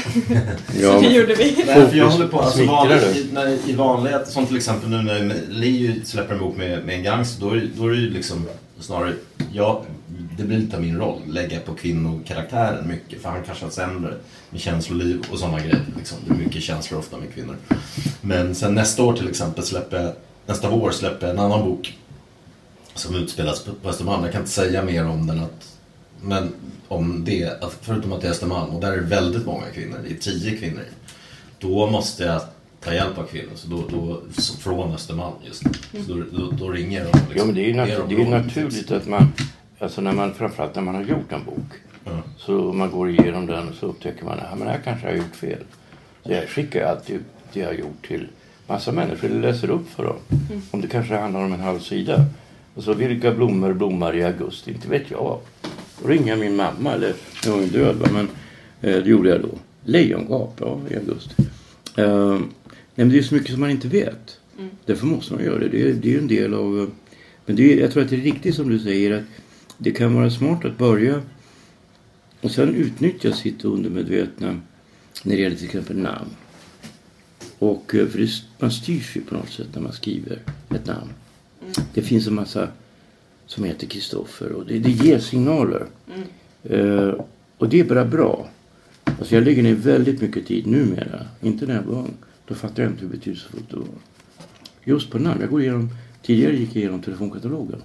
Ja, 0.82 0.94
så 0.94 1.00
det 1.00 1.08
gjorde 1.14 1.36
vi. 1.36 1.64
Nej, 1.68 1.88
för 1.90 1.98
jag 1.98 2.10
håller 2.10 2.28
på, 2.28 2.40
alltså 2.40 2.66
vanligt, 2.66 3.34
när, 3.34 3.70
i 3.70 3.74
vanlighet, 3.74 4.28
som 4.28 4.46
till 4.46 4.58
exempel 4.58 4.90
nu 4.90 4.98
när 5.02 5.36
Leo 5.50 5.94
släpper 6.06 6.34
en 6.34 6.40
bok 6.40 6.58
med, 6.58 6.86
med 6.86 6.96
en 6.96 7.04
gangster, 7.04 7.42
då 7.46 7.52
är, 7.52 7.56
det- 7.56 7.68
då 7.76 7.86
är 7.86 7.90
det 7.90 7.96
ju 7.98 8.10
liksom 8.10 8.48
snarare, 8.80 9.14
ja, 9.54 9.82
det 10.38 10.44
blir 10.44 10.58
lite 10.58 10.76
av 10.76 10.82
min 10.82 10.98
roll, 10.98 11.22
lägga 11.28 11.60
på 11.60 11.74
kvinnokaraktären 11.74 12.88
mycket, 12.88 13.22
för 13.22 13.30
han 13.30 13.44
kanske 13.44 13.66
har 13.66 13.72
sämre 13.72 14.14
med 14.50 14.62
känsloliv 14.62 15.22
och 15.32 15.40
sådana 15.40 15.60
grejer. 15.60 15.82
Liksom. 15.98 16.18
Det 16.28 16.34
är 16.34 16.38
mycket 16.38 16.64
känslor 16.64 17.00
ofta 17.00 17.18
med 17.18 17.34
kvinnor. 17.34 17.56
Men 18.22 18.56
sen 18.56 18.76
nästa 18.76 19.04
år 19.04 19.14
till 19.14 19.30
exempel 19.30 19.64
släpper 19.64 20.04
jag, 20.04 20.14
nästa 20.46 20.70
vår 20.70 20.92
släpper 20.92 21.28
jag 21.28 21.34
en 21.36 21.42
annan 21.42 21.66
bok 21.66 21.98
som 22.96 23.16
utspelas 23.16 23.64
på, 23.64 23.90
Östermalm. 23.90 24.24
Jag 24.24 24.32
kan 24.32 24.42
inte 24.42 24.54
säga 24.54 24.84
mer 24.84 25.08
om 25.08 25.28
den, 25.28 25.40
att, 25.40 25.78
men 26.22 26.54
om 26.88 27.24
det, 27.26 27.64
att 27.64 27.78
förutom 27.82 28.14
att 28.14 28.22
det 28.22 28.28
är 28.28 28.32
Östermalm, 28.32 28.76
och 28.76 28.82
där 28.82 28.92
är 28.92 28.98
det 28.98 29.04
väldigt 29.08 29.46
många 29.46 29.66
kvinnor, 29.74 29.98
det 30.08 30.14
är 30.14 30.18
tio 30.18 30.58
kvinnor 30.58 30.82
i. 30.82 31.12
Då 31.60 31.88
måste 31.90 32.24
jag 32.24 32.42
ta 32.84 32.94
hjälp 32.94 33.18
av 33.18 33.24
kvinnor, 33.24 33.52
så 33.56 33.68
då, 33.68 33.84
då, 33.90 34.22
så 34.42 34.58
från 34.58 34.94
Östermalm 34.94 35.36
just. 35.46 35.64
Så 36.08 36.14
då, 36.14 36.24
då, 36.32 36.52
då 36.52 36.70
ringer 36.70 37.00
de. 37.00 37.06
Liksom, 37.06 37.24
Ja, 37.36 37.46
men 37.46 37.56
det 37.56 37.62
är 37.62 37.68
ju 37.68 37.74
nat- 37.74 38.08
det 38.10 38.16
är 38.16 38.20
ju 38.20 38.30
naturligt 38.30 38.92
att 38.92 39.08
man, 39.08 39.34
alltså 39.80 40.02
när 40.02 40.14
man, 40.14 40.34
framförallt 40.34 40.76
när 40.76 40.82
man 40.82 40.96
har 40.96 41.04
gjort 41.04 41.32
en 41.32 41.44
bok, 41.46 41.72
Ja. 42.06 42.12
så 42.38 42.52
man 42.74 42.92
går 42.92 43.10
igenom 43.10 43.46
den 43.46 43.68
och 43.70 43.76
så 43.76 43.86
upptäcker 43.86 44.26
man 44.26 44.40
att 44.40 44.60
men 44.60 44.68
här 44.68 44.80
kanske 44.84 45.06
jag 45.08 45.12
har 45.14 45.18
gjort 45.18 45.36
fel. 45.36 45.64
Så 46.26 46.32
jag 46.32 46.50
skickar 46.50 46.86
alltid 46.86 47.20
det 47.54 47.60
jag 47.60 47.68
har 47.68 47.74
gjort 47.74 48.08
till 48.08 48.28
massa 48.68 48.92
människor, 48.92 49.30
eller 49.30 49.42
läser 49.52 49.70
upp 49.70 49.90
för 49.90 50.04
dem. 50.04 50.16
Om 50.72 50.82
det 50.82 50.88
kanske 50.88 51.16
handlar 51.16 51.44
om 51.46 51.54
en 51.54 51.60
halv 51.60 51.80
sida. 51.80 52.26
Och 52.76 52.84
så 52.84 52.94
vilka 52.94 53.32
blommor 53.32 53.74
blommar 53.74 54.16
i 54.16 54.24
augusti, 54.24 54.72
inte 54.72 54.88
vet 54.90 55.12
jag. 55.12 55.40
Då 56.02 56.08
ringer 56.08 56.28
jag 56.28 56.40
min 56.40 56.56
mamma, 56.56 56.94
eller 56.94 57.14
nu 57.46 57.52
är 57.52 57.56
hon 57.56 57.68
död 57.68 57.96
men 58.14 58.28
eh, 58.82 59.04
det 59.04 59.10
gjorde 59.10 59.30
jag 59.30 59.42
då. 59.42 59.50
Lejongap, 59.84 60.54
ja 60.60 60.80
i 60.90 60.96
augusti. 60.96 61.36
Eh, 61.98 62.40
men 62.96 63.10
det 63.10 63.18
är 63.18 63.22
så 63.24 63.36
mycket 63.36 63.52
som 63.52 63.60
man 63.60 63.70
inte 63.70 63.88
vet. 63.88 64.40
Därför 64.86 65.06
måste 65.06 65.34
man 65.34 65.44
göra 65.44 65.60
det. 65.60 65.68
Det 65.68 65.90
är, 65.90 65.94
det 65.94 66.14
är 66.16 66.18
en 66.18 66.28
del 66.28 66.54
av... 66.54 66.92
Men 67.46 67.56
det 67.56 67.74
är, 67.74 67.82
jag 67.82 67.92
tror 67.92 68.04
att 68.04 68.10
det 68.10 68.16
är 68.16 68.22
riktigt 68.22 68.56
som 68.56 68.70
du 68.70 68.80
säger 68.80 69.12
att 69.18 69.24
det 69.78 69.92
kan 69.92 70.16
vara 70.16 70.30
smart 70.30 70.66
att 70.66 70.78
börja 70.78 71.22
och 72.42 72.52
sen 72.52 72.76
utnyttja 72.76 73.34
sitt 73.34 73.66
undermedvetna 73.66 74.60
när 75.24 75.36
det 75.36 75.42
gäller 75.42 75.56
till 75.56 75.66
exempel 75.66 75.98
namn. 75.98 76.30
Och 77.60 77.96
eh, 77.96 78.08
för 78.08 78.20
det, 78.20 78.30
man 78.60 78.72
styrs 78.72 79.18
ju 79.18 79.22
på 79.22 79.36
något 79.36 79.50
sätt 79.50 79.68
när 79.74 79.82
man 79.82 79.94
skriver 79.94 80.40
ett 80.70 80.86
namn. 80.86 81.10
Det 81.94 82.02
finns 82.02 82.28
en 82.28 82.34
massa 82.34 82.68
som 83.46 83.64
heter 83.64 83.88
Kristoffer 83.88 84.52
och 84.52 84.66
det, 84.66 84.80
det 84.80 84.92
ger 84.92 85.20
signaler. 85.20 85.86
Eh, 86.64 87.14
och 87.58 87.70
det 87.70 87.80
är 87.80 87.84
bara 87.84 88.06
bra. 88.06 88.50
Alltså 89.04 89.36
jag 89.36 89.44
lägger 89.44 89.64
ner 89.64 89.76
väldigt 89.76 90.22
mycket 90.22 90.48
tid 90.48 90.68
numera. 90.68 91.26
Inte 91.42 91.66
när 91.66 91.76
jag 91.76 91.84
var 91.84 92.00
ung. 92.00 92.14
Då 92.46 92.56
fattade 92.56 92.82
jag 92.82 92.92
inte 92.92 93.02
hur 93.02 93.10
betydelsefullt 93.10 93.70
det 93.70 93.76
var. 93.76 93.88
Just 94.84 95.10
på 95.10 95.20
namn. 95.20 95.42
Jag 95.42 95.50
går 95.50 95.62
igenom, 95.62 95.90
tidigare 96.22 96.56
gick 96.56 96.70
jag 96.70 96.76
igenom 96.76 97.02
telefonkatalogen. 97.02 97.82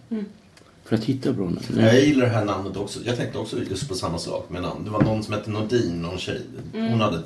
För 0.92 0.98
att 0.98 1.04
hitta 1.04 1.32
bra 1.32 1.44
namn. 1.44 1.60
Jag 1.76 2.00
gillar 2.00 2.26
det 2.26 2.32
här 2.32 2.44
namnet 2.44 2.76
också. 2.76 3.00
Jag 3.04 3.16
tänkte 3.16 3.38
också 3.38 3.56
just 3.70 3.88
på 3.88 3.94
samma 3.94 4.18
sak 4.18 4.50
med 4.50 4.62
namn. 4.62 4.84
Det 4.84 4.90
var 4.90 5.02
någon 5.02 5.22
som 5.22 5.34
hette 5.34 5.50
Nordin, 5.50 6.02
någon 6.02 6.18
tjej. 6.18 6.40
Hon 6.72 7.00
hade 7.00 7.18
ett 7.18 7.24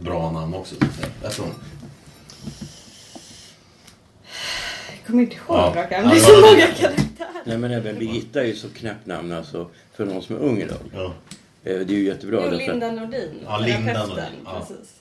bra 0.00 0.30
namn 0.30 0.54
också. 0.54 0.74
Jag 1.22 1.32
tror 1.32 1.46
hon. 1.46 1.54
Jag 4.98 5.06
kommer 5.06 5.22
inte 5.22 5.34
ihåg 5.36 5.56
Ja. 5.56 5.72
raka 5.76 5.88
Det 6.02 6.16
är 6.16 6.20
så 6.20 6.40
många 6.40 6.66
karaktärer. 6.66 7.42
Nej 7.44 7.58
men 7.58 7.70
även 7.70 7.98
Birgitta 7.98 8.40
är 8.42 8.46
ju 8.46 8.54
så 8.56 8.68
knäppt 8.68 9.06
namn 9.06 9.32
alltså 9.32 9.68
för 9.92 10.06
någon 10.06 10.22
som 10.22 10.36
är 10.36 10.40
ung 10.40 10.58
idag. 10.62 10.78
Ja. 10.94 11.04
Eh, 11.04 11.12
Det 11.78 11.94
är 11.94 11.98
ju 11.98 12.04
jättebra. 12.06 12.38
Jo, 12.42 12.52
att- 12.52 12.58
Linda 12.58 12.90
Nordin. 12.90 13.30
Ja, 13.44 13.58
Linda 13.58 14.06
Nordin, 14.06 14.24
ja. 14.44 14.60
Precis. 14.68 14.94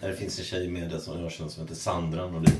Ja. 0.00 0.08
Det 0.08 0.14
finns 0.14 0.38
en 0.38 0.44
tjej 0.44 0.68
med 0.68 0.90
det 0.90 1.00
som 1.00 1.22
jag 1.22 1.32
känner 1.32 1.50
som 1.50 1.62
heter 1.62 1.74
Sandra 1.74 2.26
Nordin. 2.30 2.54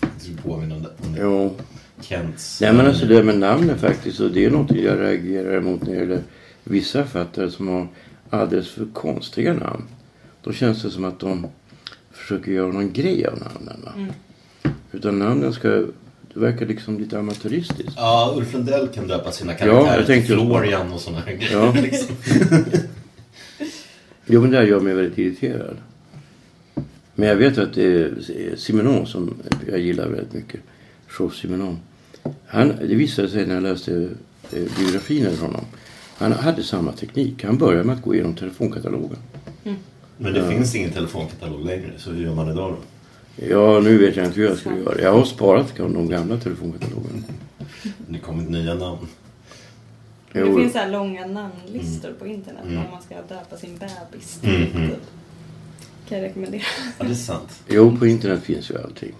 Jag 0.00 0.10
tror 0.22 0.36
påminner 0.36 0.76
om 0.76 0.82
det. 0.82 0.88
Om 1.06 1.12
det. 1.12 1.20
Jo. 1.22 1.56
Kents. 2.00 2.60
Nej 2.60 2.72
men 2.72 2.86
alltså 2.86 3.06
det 3.06 3.22
med 3.24 3.38
namnen 3.38 3.78
faktiskt 3.78 4.20
och 4.20 4.30
det 4.30 4.44
är 4.44 4.50
något 4.50 4.70
jag 4.70 5.00
reagerar 5.00 5.56
emot 5.56 5.82
när 5.82 5.92
det 5.92 5.98
gäller 5.98 6.22
vissa 6.64 7.04
författare 7.04 7.50
som 7.50 7.68
har 7.68 7.88
alldeles 8.30 8.68
för 8.68 8.86
konstiga 8.92 9.52
namn. 9.52 9.84
Då 10.42 10.52
känns 10.52 10.82
det 10.82 10.90
som 10.90 11.04
att 11.04 11.20
de 11.20 11.46
försöker 12.12 12.52
göra 12.52 12.72
någon 12.72 12.92
grej 12.92 13.26
av 13.26 13.38
namnen. 13.38 13.80
Va? 13.84 14.14
Utan 14.92 15.18
namnen 15.18 15.52
ska, 15.52 15.68
det 15.68 16.40
verkar 16.40 16.66
liksom 16.66 16.98
lite 16.98 17.18
amatöristiskt. 17.18 17.92
Ja, 17.96 18.34
Ulf 18.36 18.52
Lundell 18.52 18.88
kan 18.88 19.06
döpa 19.08 19.32
sina 19.32 19.52
Ja, 19.52 19.58
karaktärer 19.58 20.04
tänkte 20.04 20.26
till 20.26 20.46
Florian 20.46 20.92
och 20.92 21.00
sådana 21.00 21.22
här 21.22 21.32
grejer. 21.32 21.52
Ja. 21.52 21.72
liksom. 21.82 22.16
Jo 24.26 24.40
men 24.40 24.50
det 24.50 24.56
här 24.56 24.64
gör 24.64 24.80
mig 24.80 24.94
väldigt 24.94 25.18
irriterad. 25.18 25.76
Men 27.20 27.28
jag 27.28 27.36
vet 27.36 27.58
att 27.58 27.74
det 27.74 27.84
är 27.84 28.14
Simenon 28.56 29.06
som 29.06 29.34
jag 29.70 29.78
gillar 29.80 30.08
väldigt 30.08 30.32
mycket. 30.32 30.60
Georges 31.18 31.36
Simenon. 31.38 31.78
Han, 32.46 32.68
det 32.68 32.94
visade 32.94 33.28
sig 33.28 33.46
när 33.46 33.54
jag 33.54 33.62
läste 33.62 34.08
eh, 34.52 34.62
biografin 34.78 35.26
över 35.26 35.36
honom. 35.46 35.64
Han 36.18 36.32
hade 36.32 36.62
samma 36.62 36.92
teknik. 36.92 37.44
Han 37.44 37.58
började 37.58 37.84
med 37.84 37.96
att 37.96 38.02
gå 38.02 38.14
igenom 38.14 38.34
telefonkatalogen. 38.34 39.16
Men 40.18 40.32
det 40.32 40.48
finns 40.48 40.74
ingen 40.74 40.90
telefonkatalog 40.90 41.66
längre, 41.66 41.92
så 41.96 42.10
hur 42.10 42.24
gör 42.24 42.34
man 42.34 42.50
idag 42.50 42.70
då? 42.72 42.78
Ja, 43.46 43.80
nu 43.80 43.98
vet 43.98 44.16
jag 44.16 44.26
inte 44.26 44.40
hur 44.40 44.46
jag 44.48 44.58
ska 44.58 44.76
göra. 44.76 45.00
Jag 45.00 45.12
har 45.12 45.24
sparat 45.24 45.76
de 45.76 46.08
gamla 46.08 46.36
telefonkatalogerna. 46.36 47.22
Det 48.08 48.18
kommit 48.18 48.48
nya 48.48 48.74
namn. 48.74 49.06
Det 50.32 50.40
Jo. 50.40 50.58
finns 50.58 50.72
så 50.72 50.78
här 50.78 50.90
långa 50.90 51.26
namnlistor 51.26 52.12
på 52.18 52.26
internet 52.26 52.64
om 52.64 52.74
man 52.90 53.02
ska 53.02 53.14
döpa 53.34 53.56
sin 53.56 53.78
bebis. 53.78 54.40
Mm, 54.42 54.88
Typ. 54.88 55.00
Kan 56.10 56.18
jag 56.18 56.24
rekommendera. 56.28 56.62
Ja, 56.98 57.04
det 57.04 57.10
är 57.10 57.14
sant. 57.14 57.48
Jo, 57.68 57.96
på 57.96 58.06
internet 58.06 58.42
finns 58.42 58.70
ju 58.70 58.82
allting. 58.82 59.12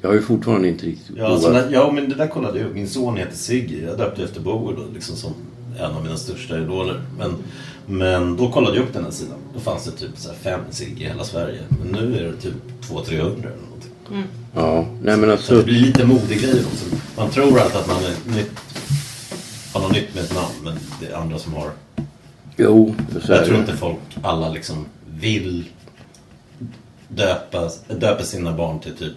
Jag 0.00 0.08
har 0.08 0.14
ju 0.14 0.22
fortfarande 0.22 0.68
inte 0.68 0.86
riktigt 0.86 1.16
Ja, 1.16 1.26
alltså, 1.26 1.48
provat. 1.48 1.64
när- 1.66 1.72
ja 1.72 1.92
men 1.92 2.08
det 2.08 2.14
där 2.14 2.26
kollade 2.26 2.58
jag 2.58 2.68
upp. 2.68 2.74
Min 2.74 2.88
son 2.88 3.16
heter 3.16 3.36
Sigge. 3.36 3.76
Jag 3.86 3.98
döpte 3.98 4.24
efter 4.24 4.40
Bowie 4.40 4.76
då, 4.76 4.82
liksom 4.94 5.16
som 5.16 5.32
en 5.78 5.90
av 5.90 6.02
mina 6.04 6.16
största 6.16 6.58
idoler. 6.58 7.00
Men, 7.18 7.34
men 7.86 8.36
då 8.36 8.52
kollade 8.52 8.76
jag 8.76 8.84
upp 8.84 8.92
den 8.92 9.04
här 9.04 9.10
sidan. 9.10 9.38
Då 9.54 9.60
fanns 9.60 9.84
det 9.84 9.90
typ 9.90 10.10
så 10.16 10.32
fem 10.42 10.60
Sigge 10.70 11.04
i 11.04 11.08
hela 11.08 11.24
Sverige. 11.24 11.60
Men 11.68 11.88
nu 12.02 12.18
är 12.18 12.22
det 12.24 12.36
typ 12.36 12.54
200-300 12.90 13.18
eller 13.18 13.28
någonting. 13.38 14.24
Ja, 14.54 14.86
nej 15.02 15.16
men 15.16 15.20
Så 15.20 15.26
det 15.26 15.32
alltså. 15.32 15.62
blir 15.64 15.80
lite 15.80 16.06
modegrejer 16.06 16.64
också. 16.66 16.96
Man 17.16 17.30
tror 17.30 17.60
alltid 17.60 17.76
att 17.80 17.86
man 17.88 17.96
är 18.04 18.36
nytt, 18.36 18.50
har 19.72 19.80
något 19.80 19.92
nytt 19.92 20.14
med 20.14 20.24
ett 20.24 20.34
namn. 20.34 20.54
Men 20.64 20.74
det 21.00 21.06
är 21.06 21.16
andra 21.16 21.38
som 21.38 21.54
har. 21.54 21.70
Jo, 22.56 22.94
så 23.22 23.32
är 23.32 23.36
Jag 23.36 23.44
tror 23.44 23.54
det. 23.54 23.60
inte 23.60 23.76
folk, 23.76 23.98
alla 24.22 24.48
liksom 24.48 24.86
vill 25.20 25.64
döpa, 27.16 27.70
döpa 27.88 28.22
sina 28.22 28.52
barn 28.52 28.80
till 28.80 28.92
typ 28.96 29.12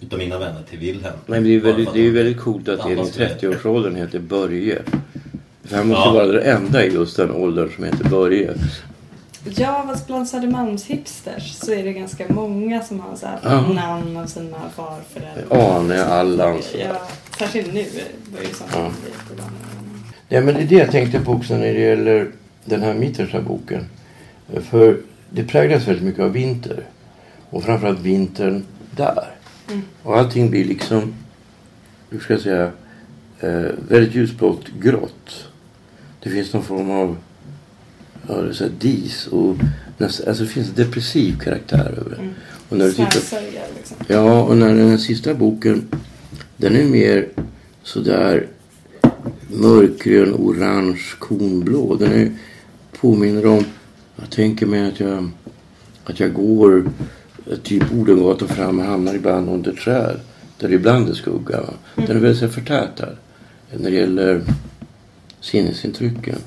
utav 0.00 0.18
mina 0.18 0.38
vänner 0.38 0.62
till 0.70 0.78
Wilhelm. 0.78 1.16
Men 1.26 1.44
det 1.44 1.50
är, 1.54 1.60
Bara 1.60 1.68
väldigt, 1.72 1.92
det 1.92 1.98
är 1.98 2.02
ju 2.02 2.12
väldigt 2.12 2.40
coolt 2.40 2.68
att 2.68 2.86
en 2.86 2.90
i 2.92 3.00
Alla 3.00 3.04
ska 3.04 3.22
heta. 3.24 3.46
30-årsåldern 3.46 3.96
heter 3.96 4.18
Börje. 4.18 4.82
För 5.64 5.76
han 5.76 5.88
måste 5.88 6.08
Ja. 6.08 6.12
vara 6.12 6.26
den 6.26 6.56
enda 6.56 6.84
i 6.84 6.92
just 6.94 7.16
den 7.16 7.30
åldern 7.30 7.70
som 7.74 7.84
heter 7.84 8.04
Börje. 8.10 8.54
Ja, 9.56 9.84
fast 9.88 10.06
bland 10.06 10.28
Södermalms 10.28 10.84
hipsters 10.86 11.52
så 11.52 11.72
är 11.72 11.84
det 11.84 11.92
ganska 11.92 12.24
många 12.28 12.82
som 12.82 13.00
har 13.00 13.16
så 13.16 13.26
här 13.26 13.38
Ja. 13.42 13.72
namn 13.72 14.16
av 14.16 14.26
sina 14.26 14.56
farföräldrar. 14.76 15.76
Arne, 15.76 16.04
Allan. 16.04 16.62
så. 16.62 16.78
Ja, 16.78 17.00
särskilt 17.38 17.74
nu 17.74 17.84
börjar 18.32 18.48
det 18.48 18.54
som 18.54 18.66
Ja. 18.74 18.90
Ja, 20.28 20.40
men 20.40 20.54
det 20.54 20.60
är 20.60 20.66
det 20.66 20.74
jag 20.74 20.90
tänkte 20.90 21.20
på 21.20 21.32
också 21.32 21.54
när 21.54 21.72
det 21.74 21.80
gäller 21.80 22.30
den 22.64 22.82
här 22.82 22.94
Mittersa-boken. 22.94 23.84
För 24.70 24.96
det 25.34 25.44
präglas 25.44 25.88
väldigt 25.88 26.04
mycket 26.04 26.20
av 26.20 26.32
vinter. 26.32 26.84
Och 27.50 27.64
framförallt 27.64 28.00
vintern 28.00 28.64
där. 28.96 29.30
Och 30.02 30.18
allting 30.18 30.50
blir 30.50 30.64
liksom, 30.64 31.14
hur 32.10 32.20
ska 32.20 32.32
jag 32.32 32.42
säga, 32.42 32.70
eh, 33.40 33.70
väldigt 33.88 34.14
ljusblått 34.14 34.68
grått. 34.80 35.48
Det 36.22 36.30
finns 36.30 36.52
någon 36.52 36.62
form 36.62 36.90
av 36.90 37.16
ja, 38.28 38.34
det 38.34 38.48
är 38.48 38.52
så 38.52 38.68
dis 38.68 39.26
och 39.26 39.56
nästan, 39.98 40.28
alltså 40.28 40.42
det 40.44 40.50
finns 40.50 40.68
en 40.68 40.74
depressiv 40.74 41.38
karaktär 41.38 41.94
över 41.98 42.10
det. 42.10 42.28
Och 42.68 42.78
när 42.78 42.84
du 42.84 42.92
tittar 42.92 43.40
liksom. 43.76 43.96
Ja, 44.06 44.42
och 44.42 44.56
när 44.56 44.74
den 44.74 44.98
sista 44.98 45.34
boken, 45.34 45.88
den 46.56 46.76
är 46.76 46.84
mer 46.84 47.28
sådär 47.82 48.46
mörkgrön, 49.48 50.34
orange, 50.34 51.02
kornblå. 51.18 51.96
Den 51.96 52.12
är, 52.12 52.32
påminner 53.00 53.46
om, 53.46 53.64
jag 54.16 54.30
tänker 54.30 54.66
mig 54.66 54.88
att 54.88 55.00
jag, 55.00 55.30
att 56.04 56.20
jag 56.20 56.32
går 56.32 56.90
eh, 57.50 57.56
typ 57.56 57.92
Odengatan 57.92 58.48
fram 58.48 58.78
och 58.78 58.84
hamnar 58.84 59.14
ibland 59.14 59.48
under 59.48 59.72
träd. 59.72 60.20
Där 60.58 60.68
det 60.68 60.74
ibland 60.74 61.08
är 61.08 61.14
skugga. 61.14 61.60
va. 61.60 61.74
Den 61.94 62.16
är 62.16 62.20
väldigt 62.20 62.38
så 62.38 62.44
här 62.44 62.52
förtätad 62.52 63.16
när 63.72 63.90
det 63.90 63.96
gäller 63.96 64.42
sinnesintrycken. 65.40 66.38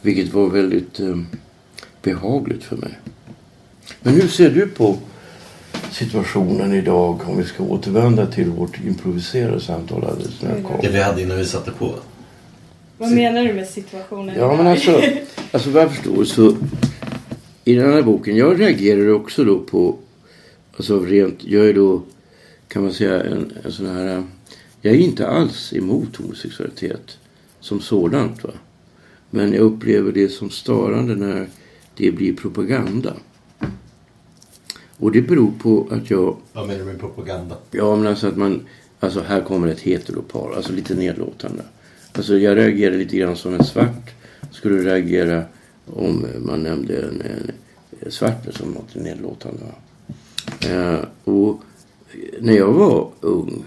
Vilket 0.00 0.32
var 0.32 0.50
väldigt 0.50 1.00
eh, 1.00 1.16
behagligt 2.02 2.64
för 2.64 2.76
mig. 2.76 2.98
Men 4.02 4.14
hur 4.14 4.28
ser 4.28 4.50
du 4.50 4.68
på 4.68 4.98
situationen 5.90 6.72
idag 6.72 7.20
om 7.26 7.36
vi 7.36 7.44
ska 7.44 7.62
återvända 7.62 8.26
till 8.26 8.50
vårt 8.50 8.84
improviserade 8.84 9.60
samtal 9.60 10.04
alldeles 10.04 10.42
när 10.42 10.54
jag 10.56 10.64
kom. 10.64 10.78
Det 10.82 10.88
vi 10.88 11.02
hade 11.02 11.22
innan 11.22 11.36
vi 11.36 11.44
satte 11.44 11.70
på. 11.70 11.94
Vad 12.98 13.10
menar 13.12 13.44
du 13.44 13.52
med 13.52 13.68
situationen 13.68 14.34
Ja 14.38 14.56
men 14.56 14.66
alltså, 14.66 15.02
alltså 15.52 15.70
vad 15.70 15.82
jag 15.82 15.94
förstår 15.94 16.24
så 16.24 16.56
i 17.68 17.74
den 17.74 17.92
här 17.92 18.02
boken, 18.02 18.36
jag 18.36 18.60
reagerar 18.60 19.08
också 19.08 19.44
då 19.44 19.58
på, 19.58 19.96
alltså 20.76 21.00
rent, 21.00 21.44
jag 21.44 21.68
är 21.68 21.74
då 21.74 22.02
kan 22.68 22.82
man 22.82 22.92
säga 22.92 23.24
en, 23.24 23.52
en 23.64 23.72
sån 23.72 23.86
här, 23.86 24.22
jag 24.80 24.94
är 24.94 24.98
inte 24.98 25.28
alls 25.28 25.72
emot 25.72 26.16
homosexualitet 26.16 27.18
som 27.60 27.80
sådant 27.80 28.44
va. 28.44 28.50
Men 29.30 29.52
jag 29.52 29.60
upplever 29.60 30.12
det 30.12 30.28
som 30.28 30.50
störande 30.50 31.14
när 31.14 31.48
det 31.96 32.10
blir 32.10 32.36
propaganda. 32.36 33.14
Och 34.96 35.12
det 35.12 35.22
beror 35.22 35.52
på 35.62 35.88
att 35.90 36.10
jag 36.10 36.36
Vad 36.52 36.66
menar 36.66 36.78
du 36.78 36.84
med 36.84 37.00
propaganda? 37.00 37.56
Ja, 37.70 37.96
men 37.96 38.06
alltså 38.06 38.26
att 38.26 38.36
man... 38.36 38.66
Alltså 39.00 39.20
här 39.20 39.40
kommer 39.40 39.68
ett 39.68 39.80
heteropar. 39.80 40.52
Alltså 40.56 40.72
lite 40.72 40.94
nedlåtande. 40.94 41.62
Alltså 42.12 42.38
jag 42.38 42.56
reagerar 42.56 42.96
lite 42.96 43.16
grann 43.16 43.36
som 43.36 43.54
en 43.54 43.64
svart 43.64 44.10
skulle 44.50 44.82
reagera 44.82 45.44
om 45.86 46.24
eh, 46.24 46.40
man 46.40 46.62
nämnde 46.62 47.02
en, 47.02 47.22
en 48.00 48.10
svart 48.10 48.54
som 48.54 48.70
något 48.70 48.94
nedlåtande. 48.94 49.62
Eh, 50.60 51.00
och 51.24 51.62
eh, 52.12 52.40
när 52.40 52.52
jag 52.52 52.72
var 52.72 53.10
ung, 53.20 53.64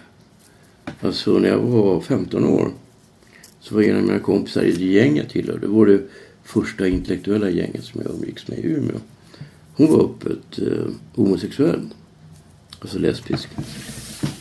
alltså 1.01 1.39
när 1.39 1.49
jag 1.49 1.59
var 1.59 2.01
15 2.01 2.45
år, 2.45 2.71
så 3.59 3.75
var 3.75 3.81
en 3.81 3.97
av 3.97 4.03
mina 4.03 4.19
kompisar 4.19 4.61
i 4.61 4.71
det 4.71 4.85
gäng 4.85 5.17
jag 5.17 5.29
tillhörde. 5.29 5.59
Det 5.59 5.67
var 5.67 5.85
det 5.85 6.01
första 6.43 6.87
intellektuella 6.87 7.49
gänget 7.49 7.83
som 7.83 8.01
jag 8.01 8.11
umgicks 8.11 8.47
med 8.47 8.59
i 8.59 8.67
Umeå. 8.67 8.97
Hon 9.73 9.91
var 9.91 10.03
öppet 10.03 10.59
eh, 10.59 10.91
homosexuell. 11.15 11.89
Alltså 12.79 12.99
lesbisk. 12.99 13.49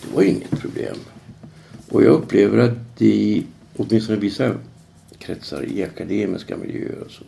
Det 0.03 0.15
var 0.15 0.23
inget 0.23 0.51
problem. 0.51 0.97
Och 1.89 2.03
jag 2.03 2.13
upplever 2.13 2.59
att 2.59 3.03
i 3.03 3.47
åtminstone 3.77 4.19
vissa 4.19 4.55
kretsar 5.19 5.65
i 5.65 5.83
akademiska 5.83 6.57
miljöer 6.57 6.99
och 7.07 7.11
så, 7.11 7.25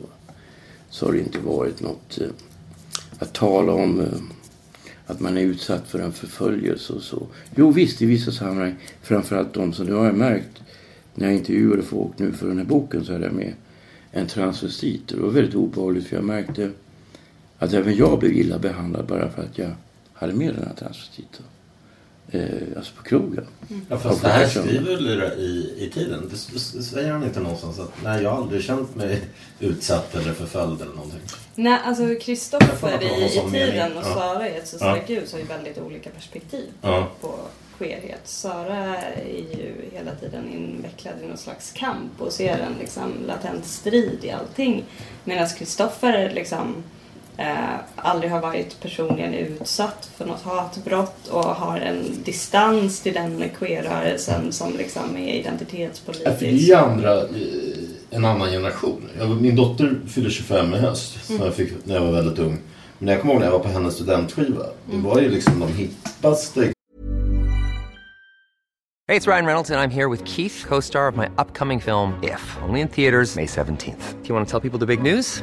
så 0.91 1.07
har 1.07 1.13
det 1.13 1.19
inte 1.19 1.39
varit 1.39 1.81
något 1.81 2.19
eh, 2.21 2.29
att 3.19 3.33
tala 3.33 3.73
om 3.73 4.01
eh, 4.01 4.07
att 5.07 5.21
man 5.21 5.37
är 5.37 5.43
utsatt 5.43 5.89
för 5.89 5.99
en 5.99 6.13
förföljelse 6.13 6.93
och 6.93 7.03
så. 7.03 7.27
Jo 7.55 7.71
visst, 7.71 8.03
i 8.03 8.07
vissa 8.07 8.33
sammanhang, 8.33 8.77
framförallt 9.03 9.55
de 9.55 9.73
som 9.73 9.87
nu 9.87 9.93
har 9.93 10.07
jag 10.07 10.15
märkt 10.15 10.63
när 11.15 11.27
jag 11.27 11.37
intervjuade 11.37 11.83
folk 11.83 12.19
nu 12.19 12.33
för 12.33 12.49
den 12.49 12.59
här 12.59 12.65
boken 12.65 13.05
så 13.05 13.13
hade 13.13 13.25
jag 13.25 13.35
med 13.35 13.55
en 14.11 14.27
transvestit. 14.27 15.09
Det 15.09 15.17
var 15.17 15.31
väldigt 15.31 15.55
obehagligt 15.55 16.07
för 16.07 16.17
jag 16.17 16.25
märkte 16.25 16.71
att 17.59 17.73
även 17.73 17.97
jag 17.97 18.19
blev 18.19 18.33
illa 18.33 18.59
behandlad 18.59 19.07
bara 19.07 19.31
för 19.31 19.43
att 19.43 19.59
jag 19.59 19.71
hade 20.13 20.33
med 20.33 20.55
den 20.55 20.65
här 20.65 20.75
transvestiten. 20.75 21.45
Eh, 22.33 22.77
alltså 22.77 22.93
på 22.97 23.03
krogen. 23.03 23.47
Ja, 23.89 23.99
fast 23.99 24.23
det 24.23 24.29
här 24.29 24.49
skriver 24.49 24.97
väl 24.97 25.23
i, 25.41 25.75
i, 25.79 25.91
tiden? 25.95 26.31
Det 26.33 26.37
säger 26.83 27.13
han 27.13 27.25
inte 27.25 27.41
någonstans 27.41 27.79
att 27.79 27.93
nej, 28.05 28.23
jag 28.23 28.31
har 28.31 28.37
aldrig 28.37 28.63
känt 28.65 28.95
mig 28.97 29.21
utsatt 29.61 30.15
eller 30.15 30.33
förföljd 30.35 30.81
eller 30.83 30.95
någonting. 30.95 31.21
Nej, 31.55 31.79
alltså 31.85 32.15
Kristoffer 32.21 33.03
i, 33.03 33.25
i 33.25 33.29
sån 33.29 33.51
mening. 33.53 33.71
tiden 33.71 33.97
och. 33.99 34.05
Sara 34.05 34.49
i 34.49 34.57
ett 34.57 34.69
så 34.69 34.77
Ja. 34.81 34.99
ljus 35.07 35.33
har 35.33 35.39
ju 35.39 35.45
väldigt 35.45 35.79
olika 35.79 36.11
perspektiv 36.11 36.67
Ja. 36.83 37.09
på 37.21 37.35
queerhet. 37.79 38.21
Sara 38.25 38.97
är 38.99 39.57
ju 39.59 39.75
hela 39.93 40.15
tiden 40.15 40.49
invecklad 40.53 41.15
i 41.23 41.27
någon 41.27 41.39
slags 41.39 41.73
kamp 41.73 42.13
och 42.21 42.33
ser 42.33 42.59
en 42.59 42.75
liksom 42.81 43.13
latent 43.27 43.67
strid 43.67 44.19
i 44.23 44.31
allting. 44.31 44.85
Medan 45.25 45.49
Kristoffer 45.49 46.33
liksom 46.35 46.75
eh, 47.41 47.81
aldrig 47.97 48.31
har 48.31 48.41
varit 48.41 48.81
personligen 48.81 49.35
utsatt 49.35 50.11
för 50.17 50.27
något 50.27 50.43
hatbrott 50.43 51.29
och 51.29 51.45
har 51.45 51.77
en 51.79 52.23
distans 52.25 53.01
till 53.01 53.15
den 53.15 53.45
queerrörelsen 53.59 54.53
som 54.53 54.77
liksom 54.77 55.17
är 55.17 55.35
identitetspolitisk. 55.35 56.41
Det 56.41 56.47
är 56.47 56.53
ju 56.53 56.75
andra, 56.75 57.19
eh, 57.19 57.27
en 58.11 58.25
annan 58.25 58.51
generation. 58.51 59.11
Jag, 59.19 59.31
min 59.31 59.57
dotter 59.57 60.01
fyller 60.09 60.31
25 60.31 60.75
i 60.75 60.79
höst, 60.79 61.27
som 61.27 61.37
jag 61.37 61.55
fick 61.55 61.73
när 61.85 61.95
jag 61.95 62.03
var 62.03 62.13
väldigt 62.13 62.39
ung. 62.39 62.59
Men 62.99 63.09
jag 63.09 63.21
kommer 63.21 63.35
ihåg 63.35 63.41
när 63.41 63.47
jag 63.47 63.53
var 63.53 63.65
på 63.65 63.69
hennes 63.69 63.95
studentskiva. 63.95 64.67
Det 64.91 64.97
var 64.97 65.21
ju 65.21 65.31
liksom 65.31 65.61
de 65.61 65.73
hippaste 65.73 66.73
Hey, 69.09 69.17
it's 69.17 69.27
Ryan 69.27 69.47
Reynolds, 69.47 69.71
and 69.71 69.81
I'm 69.81 69.91
here 69.91 70.09
with 70.09 70.25
Keith, 70.25 70.65
co 70.69 70.79
star 70.81 71.09
of 71.09 71.17
my 71.17 71.29
upcoming 71.37 71.81
film, 71.81 72.15
If, 72.23 72.57
only 72.63 72.81
in 72.81 72.87
theaters, 72.87 73.35
May 73.35 73.47
17th. 73.47 74.23
Do 74.23 74.29
you 74.29 74.35
want 74.37 74.47
to 74.47 74.51
tell 74.51 74.61
people 74.61 74.79
the 74.79 74.87
big 74.87 75.03
news? 75.03 75.43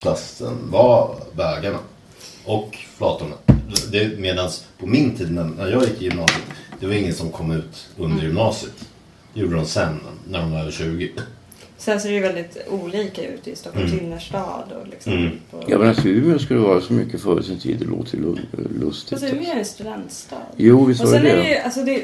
klassen 0.00 0.70
var 0.70 1.16
bögarna. 1.32 1.78
Och 2.44 2.76
flatorna. 2.96 3.34
Det, 3.92 4.18
medans 4.18 4.66
på 4.78 4.86
min 4.86 5.16
tid 5.16 5.32
när, 5.32 5.44
när 5.44 5.70
jag 5.70 5.84
gick 5.84 6.02
i 6.02 6.04
gymnasiet. 6.04 6.42
Det 6.80 6.86
var 6.86 6.94
ingen 6.94 7.14
som 7.14 7.30
kom 7.30 7.50
ut 7.50 7.88
under 7.96 8.22
gymnasiet. 8.22 8.88
Det 9.34 9.40
gjorde 9.40 9.56
de 9.56 9.66
sen 9.66 10.00
när 10.28 10.40
de 10.40 10.52
var 10.52 10.60
över 10.60 10.70
20. 10.70 11.12
Sen 11.80 12.00
ser 12.00 12.08
det 12.08 12.14
ju 12.14 12.20
väldigt 12.20 12.56
olika 12.70 13.22
ut 13.28 13.48
i 13.48 13.56
Stockholms 13.56 13.92
innerstad. 13.92 14.72
Och 14.80 14.88
liksom 14.88 15.12
Mm. 15.12 15.40
på... 15.50 15.62
Ja 15.68 15.78
men 15.78 15.88
alltså 15.88 16.08
Umeå 16.08 16.38
skulle 16.38 16.60
vara 16.60 16.80
så 16.80 16.92
mycket 16.92 17.22
före 17.22 17.42
sin 17.42 17.58
tid. 17.58 17.78
Det 17.78 17.84
låter 17.84 18.16
ju 18.16 18.22
lu- 18.24 18.38
lustigt. 18.80 19.20
Fast 19.20 19.32
Umeå 19.34 19.50
är 19.52 19.56
en 19.58 19.64
studentstad. 19.64 20.36
Jo, 20.56 20.84
visst 20.84 21.00
och 21.00 21.06
var 21.06 21.14
sen 21.14 21.24
det 21.24 21.30
är 21.30 21.36
det. 21.36 21.42
det 21.42 21.48
ju, 21.48 21.56
alltså 21.56 21.82
det, 21.82 22.02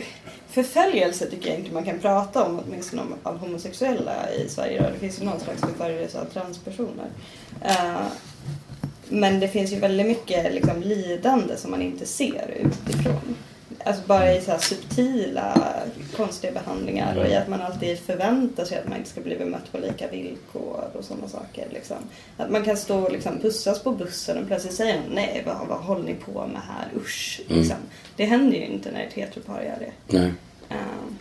förföljelse 0.50 1.26
tycker 1.26 1.50
jag 1.50 1.58
inte 1.58 1.72
man 1.74 1.84
kan 1.84 1.98
prata 1.98 2.44
om, 2.44 2.60
åtminstone 2.66 3.02
om, 3.02 3.14
av 3.22 3.38
homosexuella 3.38 4.12
i 4.32 4.48
Sverige. 4.48 4.90
Det 4.94 4.98
finns 4.98 5.20
ju 5.20 5.24
någon 5.24 5.40
slags 5.40 5.60
förföljelse 5.60 6.20
av 6.20 6.24
transpersoner. 6.24 7.06
Eh, 7.64 8.06
men 9.08 9.40
det 9.40 9.48
finns 9.48 9.72
ju 9.72 9.78
väldigt 9.78 10.06
mycket 10.06 10.54
liksom, 10.54 10.82
lidande 10.82 11.56
som 11.56 11.70
man 11.70 11.82
inte 11.82 12.06
ser 12.06 12.54
utifrån. 12.60 13.36
Alltså 13.86 14.02
bara 14.06 14.34
i 14.34 14.40
så 14.40 14.50
här 14.50 14.58
subtila 14.58 15.72
konstiga 16.16 16.52
behandlingar 16.52 17.16
och 17.16 17.26
i 17.26 17.34
att 17.34 17.48
man 17.48 17.60
alltid 17.60 17.98
förväntar 17.98 18.64
sig 18.64 18.78
att 18.78 18.88
man 18.88 18.98
inte 18.98 19.10
ska 19.10 19.20
bli 19.20 19.36
bemött 19.36 19.72
på 19.72 19.78
lika 19.78 20.08
villkor 20.08 20.90
och 20.92 21.04
sådana 21.04 21.28
saker. 21.28 21.68
Liksom. 21.70 21.96
Att 22.36 22.50
man 22.50 22.64
kan 22.64 22.76
stå 22.76 22.98
och 22.98 23.12
liksom 23.12 23.40
pussas 23.40 23.82
på 23.82 23.92
bussen 23.92 24.38
och 24.38 24.46
plötsligt 24.46 24.74
säga 24.74 25.02
nej 25.10 25.42
vad, 25.46 25.68
vad 25.68 25.78
håller 25.78 26.04
ni 26.04 26.14
på 26.14 26.46
med 26.46 26.60
här, 26.60 26.88
usch. 26.96 27.40
Liksom. 27.48 27.76
Det 28.16 28.24
händer 28.24 28.56
ju 28.56 28.66
inte 28.66 28.92
när 28.92 29.06
ett 29.06 29.12
heteropar 29.12 29.62
gör 29.62 29.78
det. 29.78 30.18
Nej. 30.18 30.32
Ehm, 30.68 31.18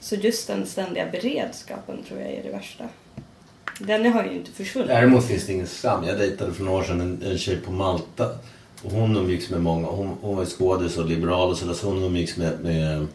så 0.00 0.14
just 0.14 0.46
den 0.46 0.66
ständiga 0.66 1.06
beredskapen 1.12 2.04
tror 2.08 2.20
jag 2.20 2.30
är 2.30 2.42
det 2.42 2.50
värsta. 2.50 2.84
Den 3.80 4.12
har 4.12 4.24
ju 4.24 4.32
inte 4.32 4.50
försvunnit. 4.50 4.88
Däremot 4.88 5.26
finns 5.26 5.46
det 5.46 5.52
ingen 5.52 5.66
skam. 5.66 6.04
Jag 6.04 6.18
dejtade 6.18 6.54
för 6.54 6.64
några 6.64 6.78
år 6.78 6.82
sedan 6.82 7.00
en, 7.00 7.22
en 7.22 7.38
tjej 7.38 7.56
på 7.56 7.72
Malta. 7.72 8.38
Och 8.82 8.90
hon 8.90 9.16
umgicks 9.16 9.50
med 9.50 9.62
många. 9.62 9.86
Hon, 9.86 10.16
hon 10.20 10.36
var 10.36 10.44
ju 10.44 10.50
skådis 10.50 10.98
och 10.98 11.06
liberal 11.06 11.50
och 11.50 11.56
sådär. 11.58 11.74
Så 11.74 11.86
hon 11.86 12.02
umgicks 12.04 12.36
med, 12.36 12.60
med 12.60 13.06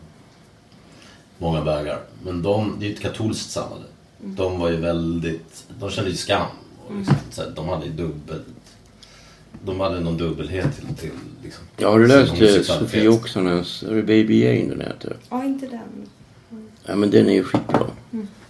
många 1.38 1.62
bögar. 1.62 2.00
Men 2.26 2.42
de, 2.42 2.76
det 2.80 2.86
är 2.86 2.90
ju 2.90 2.96
ett 2.96 3.02
katolskt 3.02 3.52
samhälle. 3.52 3.84
De 4.26 4.60
var 4.60 4.70
ju 4.70 4.76
väldigt, 4.78 5.66
de 5.80 5.90
kände 5.90 6.10
ju 6.10 6.16
skam. 6.16 6.48
Och 6.88 6.96
liksom, 6.96 7.16
så 7.32 7.42
här, 7.42 7.52
de 7.56 7.70
hade 7.70 7.86
ju 7.86 7.92
dubbelt, 7.92 8.46
de 9.66 9.80
hade 9.80 10.00
någon 10.00 10.18
dubbelhet 10.18 10.76
till, 10.76 10.96
till 10.96 11.12
liksom, 11.44 11.64
Ja, 11.78 11.90
har 11.90 12.00
du 12.00 12.08
läst 12.08 12.42
eh. 12.42 12.62
Sofie 12.62 13.10
Oksanens 13.10 13.84
är 13.84 13.96
det 13.96 14.04
Baby 14.04 14.44
Jane 14.44 14.70
den 14.70 14.82
heter? 14.82 15.18
Ja, 15.30 15.44
inte 15.44 15.68
den. 15.68 16.10
Ja 16.86 16.96
men 16.96 17.12
den 17.12 17.30
är 17.30 17.34
ju 17.34 17.44
skitbra. 17.44 17.88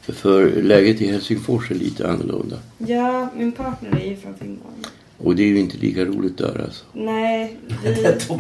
För, 0.01 0.13
för 0.13 0.61
läget 0.61 1.01
i 1.01 1.11
Helsingfors 1.11 1.71
är 1.71 1.75
lite 1.75 2.09
annorlunda. 2.09 2.57
Ja, 2.77 3.29
min 3.35 3.51
partner 3.51 3.99
är 3.99 4.09
ju 4.09 4.15
från 4.15 4.35
Finland. 4.35 4.87
Och 5.23 5.35
det 5.35 5.43
är 5.43 5.47
ju 5.47 5.59
inte 5.59 5.77
lika 5.77 6.05
roligt 6.05 6.37
där 6.37 6.61
alltså. 6.65 6.85
Nej, 6.93 7.57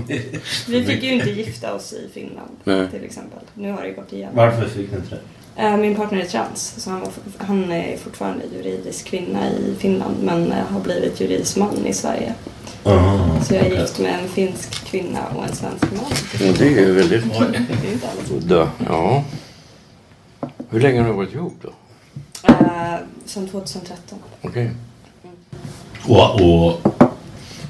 vi, 0.07 0.21
vi 0.67 0.83
fick 0.85 1.03
ju 1.03 1.13
inte 1.13 1.29
gifta 1.29 1.73
oss 1.73 1.93
i 1.93 2.09
Finland 2.13 2.49
Nej. 2.63 2.87
till 2.91 3.03
exempel. 3.03 3.39
Nu 3.53 3.71
har 3.71 3.81
det 3.81 3.87
ju 3.87 3.95
gått 3.95 4.13
igenom. 4.13 4.35
Varför 4.35 4.67
fick 4.67 4.91
ni 4.91 4.97
inte 4.97 5.09
det? 5.55 5.61
Eh, 5.61 5.77
Min 5.77 5.95
partner 5.95 6.19
är 6.19 6.25
trans, 6.25 6.73
så 6.77 6.89
han, 6.89 6.99
var, 6.99 7.09
han 7.37 7.71
är 7.71 7.97
fortfarande 7.97 8.43
juridisk 8.57 9.05
kvinna 9.05 9.49
i 9.51 9.75
Finland 9.79 10.15
men 10.23 10.51
eh, 10.51 10.65
har 10.65 10.79
blivit 10.79 11.21
juridisk 11.21 11.57
man 11.57 11.85
i 11.85 11.93
Sverige. 11.93 12.33
Så 13.47 13.53
jag 13.53 13.65
är 13.65 13.79
gift 13.81 13.99
med 13.99 14.19
en 14.23 14.29
finsk 14.29 14.85
kvinna 14.85 15.19
och 15.35 15.43
en 15.43 15.55
svensk 15.55 15.83
man. 15.91 16.49
Och 16.49 16.57
det 16.57 16.65
är 16.67 16.69
ju 16.87 16.93
väldigt 16.93 17.23
Det 17.39 17.87
är 17.87 17.93
inte 17.93 18.07
alla 18.07 18.27
som... 18.27 18.37
udda. 18.37 18.71
Ja. 18.87 19.23
Hur 20.69 20.79
länge 20.79 21.01
har 21.01 21.07
du 21.07 21.13
varit 21.13 21.33
ihop 21.33 21.53
då? 21.61 21.69
Eh, 22.47 22.95
Som 23.25 23.47
2013. 23.47 24.19
Okej. 24.41 24.71
Och, 26.07 26.41
och 26.41 26.81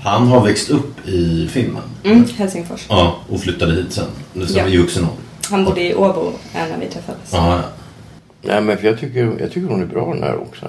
han 0.04 0.28
har 0.28 0.46
växt 0.46 0.70
upp 0.70 1.08
i 1.08 1.48
Finland. 1.48 1.88
Mm, 2.04 2.26
Helsingfors. 2.38 2.86
Ja, 2.90 3.16
och 3.30 3.40
flyttade 3.40 3.74
hit 3.76 3.92
sen. 3.94 4.06
Nu 4.34 4.48
sen 4.48 4.58
Ja. 4.58 4.68
i 4.68 4.78
vuxen 4.78 5.04
ålder. 5.04 5.18
Han 5.50 5.66
bodde 5.66 5.82
i 5.82 5.96
Åbo 5.96 6.32
när 6.54 6.78
vi 6.80 6.88
träffades. 6.88 7.30
Ja, 7.34 7.56
ja. 7.56 7.64
Nej 8.42 8.62
men 8.62 8.78
för 8.78 8.88
jag 8.88 9.00
tycker, 9.00 9.36
jag 9.40 9.52
tycker 9.52 9.68
hon 9.68 9.82
är 9.82 9.86
bra 9.86 10.14
den 10.14 10.24
här 10.24 10.38
också. 10.38 10.68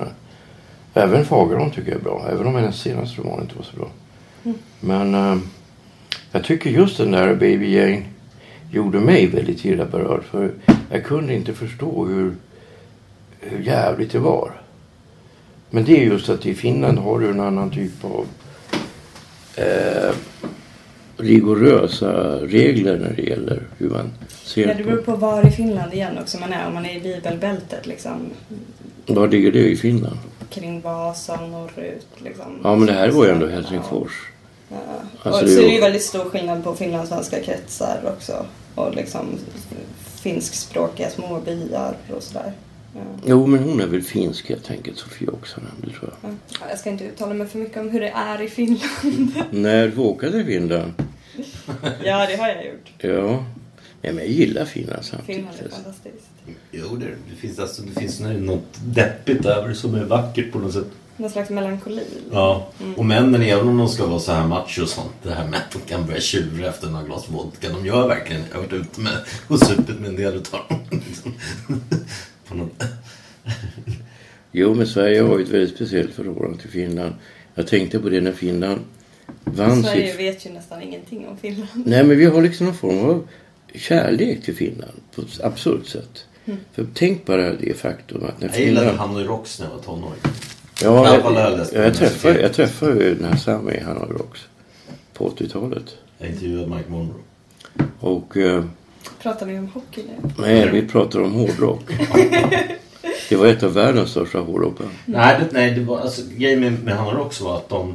Även 0.94 1.24
Fagerholm 1.24 1.70
tycker 1.70 1.90
jag 1.90 2.00
är 2.00 2.04
bra. 2.04 2.26
Även 2.32 2.46
om 2.46 2.54
hennes 2.54 2.80
senaste 2.80 3.20
roman 3.20 3.40
inte 3.42 3.56
var 3.56 3.62
så 3.64 3.76
bra. 3.76 3.88
Men 4.80 5.14
eh, 5.14 5.36
jag 6.32 6.44
tycker 6.44 6.70
just 6.70 6.96
den 6.98 7.10
där 7.10 7.34
Baby 7.34 7.76
Jane 7.76 8.02
gjorde 8.70 9.00
mig 9.00 9.26
väldigt 9.26 9.64
illa 9.64 9.84
berörd. 9.84 10.22
För 10.30 10.50
jag 10.90 11.04
kunde 11.04 11.34
inte 11.34 11.52
förstå 11.54 12.04
hur, 12.06 12.34
hur 13.40 13.62
jävligt 13.64 14.12
det 14.12 14.18
var. 14.18 14.52
Men 15.74 15.84
det 15.84 15.92
är 16.00 16.04
just 16.04 16.28
att 16.28 16.46
i 16.46 16.54
Finland 16.54 16.98
har 16.98 17.18
du 17.18 17.30
en 17.30 17.40
annan 17.40 17.70
typ 17.70 18.04
av 18.04 18.26
eh, 19.56 20.14
rigorösa 21.16 22.12
regler 22.46 22.98
när 22.98 23.12
det 23.16 23.22
gäller 23.22 23.62
hur 23.78 23.90
man 23.90 24.10
ser 24.44 24.68
Ja, 24.68 24.74
det 24.74 24.84
beror 24.84 24.96
på. 24.96 25.02
på 25.12 25.16
var 25.16 25.46
i 25.46 25.50
Finland 25.50 25.94
igen 25.94 26.18
också 26.22 26.38
man 26.40 26.52
är. 26.52 26.66
Om 26.66 26.74
man 26.74 26.86
är 26.86 26.96
i 26.96 27.00
bibelbältet 27.00 27.86
liksom. 27.86 28.12
Var 29.06 29.28
ligger 29.28 29.52
det 29.52 29.68
i 29.70 29.76
Finland? 29.76 30.16
Kring 30.50 30.80
Vasa 30.80 31.34
och 31.42 31.48
norrut 31.48 32.06
liksom. 32.18 32.60
Ja 32.64 32.76
men 32.76 32.86
det 32.86 32.92
här 32.92 33.10
var 33.10 33.24
ju 33.24 33.30
ändå 33.30 33.46
Helsingfors. 33.46 34.12
Ja. 34.68 34.76
Alltså, 35.22 35.42
och 35.44 35.48
så 35.50 35.54
är 35.56 35.58
är 35.58 35.62
det 35.62 35.68
ju- 35.68 35.74
ju 35.74 35.80
väldigt 35.80 36.02
stor 36.02 36.24
skillnad 36.24 36.64
på 36.64 36.74
finlandssvenska 36.74 37.40
kretsar 37.42 38.00
också. 38.16 38.46
Och 38.74 38.94
liksom 38.94 39.26
finskspråkiga 40.22 41.10
små 41.10 41.40
byar 41.44 41.94
och 42.16 42.22
sådär. 42.22 42.52
Ja. 42.94 43.00
Jo 43.26 43.46
men 43.46 43.62
hon 43.62 43.80
är 43.80 43.86
väl 43.86 44.02
finsk 44.02 44.48
helt 44.48 44.70
enkelt, 44.70 44.98
Sofie 44.98 45.28
också 45.28 45.60
det 45.80 45.90
tror 45.90 46.12
jag. 46.22 46.30
Ja, 46.60 46.66
Jag 46.70 46.78
ska 46.78 46.90
inte 46.90 47.04
uttala 47.04 47.34
mig 47.34 47.46
för 47.46 47.58
mycket 47.58 47.76
om 47.76 47.90
hur 47.90 48.00
det 48.00 48.08
är 48.08 48.42
i 48.42 48.48
Finland. 48.48 49.32
När 49.50 49.88
du 49.88 49.96
åkte 49.96 50.30
till 50.30 50.44
Finland? 50.44 50.92
ja, 52.04 52.26
det 52.26 52.36
har 52.36 52.48
jag 52.48 52.66
gjort. 52.66 52.92
Ja. 52.98 53.44
ja 54.02 54.12
men 54.12 54.18
jag 54.18 54.28
gillar 54.28 54.64
Finland 54.64 55.04
samtidigt. 55.04 55.36
Finland 55.36 55.58
är 55.64 55.68
fantastiskt. 55.68 56.26
Jo, 56.70 56.96
det, 56.96 57.06
det 57.06 57.36
finns 57.36 57.58
alltså 57.58 57.82
det 57.82 58.00
finns 58.00 58.20
något 58.20 58.80
deppigt 58.84 59.46
över 59.46 59.68
det 59.68 59.74
som 59.74 59.94
är 59.94 60.04
vackert 60.04 60.52
på 60.52 60.58
något 60.58 60.72
sätt. 60.72 60.86
Någon 61.16 61.30
slags 61.30 61.50
melankoli. 61.50 62.02
Ja, 62.32 62.68
och 62.96 63.04
männen 63.04 63.42
även 63.42 63.68
om 63.68 63.78
de 63.78 63.88
ska 63.88 64.06
vara 64.06 64.20
så 64.20 64.32
här 64.32 64.46
macho 64.46 64.82
och 64.82 64.88
sånt. 64.88 65.12
Det 65.22 65.30
här 65.30 65.48
med 65.48 65.58
att 65.60 65.70
de 65.72 65.78
kan 65.78 66.06
börja 66.06 66.20
tjura 66.20 66.68
efter 66.68 66.88
några 66.88 67.04
glas 67.04 67.28
vodka. 67.28 67.68
De 67.68 67.86
gör 67.86 68.08
verkligen, 68.08 68.42
jag 68.50 68.56
har 68.56 68.62
varit 68.62 68.72
ute 68.72 69.00
med 69.00 69.12
och 69.48 69.58
supit 69.58 70.00
med 70.00 70.08
en 70.08 70.16
del 70.16 70.34
utav 70.34 70.60
dem. 70.68 71.00
På 72.48 72.54
något, 72.54 72.82
Jo 74.52 74.74
men 74.74 74.86
Sverige 74.86 75.22
har 75.22 75.38
ju 75.38 75.44
ett 75.44 75.50
väldigt 75.50 75.74
speciellt 75.74 76.14
förhållande 76.14 76.58
till 76.58 76.70
Finland. 76.70 77.14
Jag 77.54 77.66
tänkte 77.66 77.98
på 77.98 78.08
det 78.08 78.20
när 78.20 78.32
Finland 78.32 78.80
vann 79.44 79.82
Sverige 79.82 80.10
sitt... 80.10 80.20
vet 80.20 80.46
ju 80.46 80.50
nästan 80.50 80.82
ingenting 80.82 81.28
om 81.28 81.36
Finland. 81.36 81.68
Nej 81.86 82.04
men 82.04 82.18
vi 82.18 82.24
har 82.24 82.42
liksom 82.42 82.66
någon 82.66 82.74
form 82.74 82.98
av 82.98 83.28
kärlek 83.74 84.44
till 84.44 84.54
Finland 84.54 85.00
på 85.14 85.22
ett 85.22 85.40
absurt 85.40 85.86
sätt. 85.86 86.26
För 86.72 86.86
tänk 86.94 87.26
bara 87.26 87.52
det 87.52 87.78
faktum 87.78 88.24
att 88.24 88.40
när 88.40 88.48
jag 88.48 88.60
gillade 88.60 88.86
Finland... 88.86 88.98
Hanoi 88.98 89.24
Rocks 89.24 89.60
när 89.60 89.66
jag 89.66 89.74
var 89.74 89.82
tonåring. 89.82 90.20
Ja, 90.82 91.16
I 91.16 91.74
jag 91.76 91.86
jag, 91.86 91.94
träffade, 91.94 92.40
jag 92.40 92.52
träffade 92.52 93.04
ju 93.04 93.14
den 93.14 93.24
här 93.24 93.36
Sami 93.36 93.80
Hanoi 93.80 94.12
Rocks 94.12 94.40
på 95.12 95.30
80-talet. 95.30 95.96
Jag 96.18 96.28
intervjuade 96.28 96.76
Mike 96.76 96.90
Monroe. 96.90 97.22
Och 98.00 98.36
eh, 98.36 98.64
Pratar 99.22 99.46
vi 99.46 99.58
om 99.58 99.68
hockey 99.68 100.02
nu? 100.02 100.30
nej, 100.38 100.70
vi 100.70 100.88
pratar 100.88 101.22
om 101.22 101.32
hårdrock. 101.32 101.82
Det 103.28 103.36
var 103.36 103.46
ett 103.46 103.62
av 103.62 103.72
världens 103.72 104.10
största 104.10 104.38
hårdrockband. 104.38 104.90
Nej, 105.04 105.40
det, 105.40 105.48
nej 105.52 105.70
det 105.70 105.80
var, 105.80 106.00
alltså, 106.00 106.22
grejen 106.36 106.60
med, 106.60 106.84
med 106.84 107.12
Rocks 107.12 107.40
var 107.40 107.56
att 107.56 107.68
de, 107.68 107.94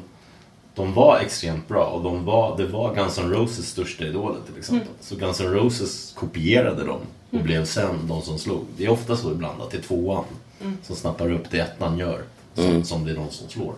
de 0.76 0.94
var 0.94 1.20
extremt 1.20 1.68
bra. 1.68 1.86
Och 1.86 2.04
de 2.04 2.26
var, 2.26 2.58
det 2.58 2.66
var 2.66 2.96
Guns 2.96 3.18
N' 3.20 3.30
Roses 3.32 3.68
största 3.70 4.06
idoler 4.06 4.38
till 4.50 4.58
exempel. 4.60 4.88
Så 5.02 5.16
Guns 5.16 5.42
N' 5.42 5.54
Roses 5.54 6.14
kopierade 6.16 6.84
dem 6.84 7.00
och 7.32 7.40
blev 7.40 7.66
sen 7.66 8.08
de 8.08 8.22
som 8.22 8.38
slog. 8.40 8.66
Det 8.78 8.86
är 8.86 8.90
ofta 8.90 9.18
så 9.18 9.32
ibland 9.32 9.62
att 9.62 9.72
det 9.72 9.78
är 9.78 9.82
tvåan 9.82 10.24
som 10.84 10.96
snappar 10.96 11.32
upp 11.32 11.52
det 11.52 11.60
ettan 11.60 11.98
gör. 11.98 12.22
Som, 12.56 12.84
som 12.84 13.06
det 13.06 13.12
är 13.12 13.16
de 13.16 13.30
som 13.30 13.50
slår. 13.50 13.74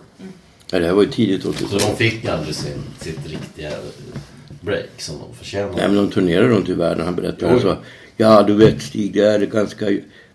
Ja, 0.70 0.78
det 0.78 0.86
här 0.86 0.92
var 0.92 1.02
ju 1.02 1.10
tidigt 1.10 1.42
Så 1.42 1.52
80-tal. 1.52 1.78
de 1.80 1.96
fick 1.96 2.24
aldrig 2.24 2.54
sin, 2.54 2.82
sitt 3.00 3.26
riktiga 3.26 3.70
break 4.62 4.90
som 5.00 5.18
de 5.18 5.34
förtjänade. 5.34 5.76
Nej, 5.76 5.88
men 5.88 5.96
de 5.96 6.10
turnerade 6.10 6.48
runt 6.48 6.68
i 6.68 6.74
världen. 6.74 7.04
Han 7.04 7.16
berättade 7.16 7.60
så. 7.60 7.76
Ja, 8.16 8.42
du 8.42 8.54
vet 8.54 8.82
Stig, 8.82 9.12
det 9.12 9.20
är 9.20 9.46
ganska 9.46 9.86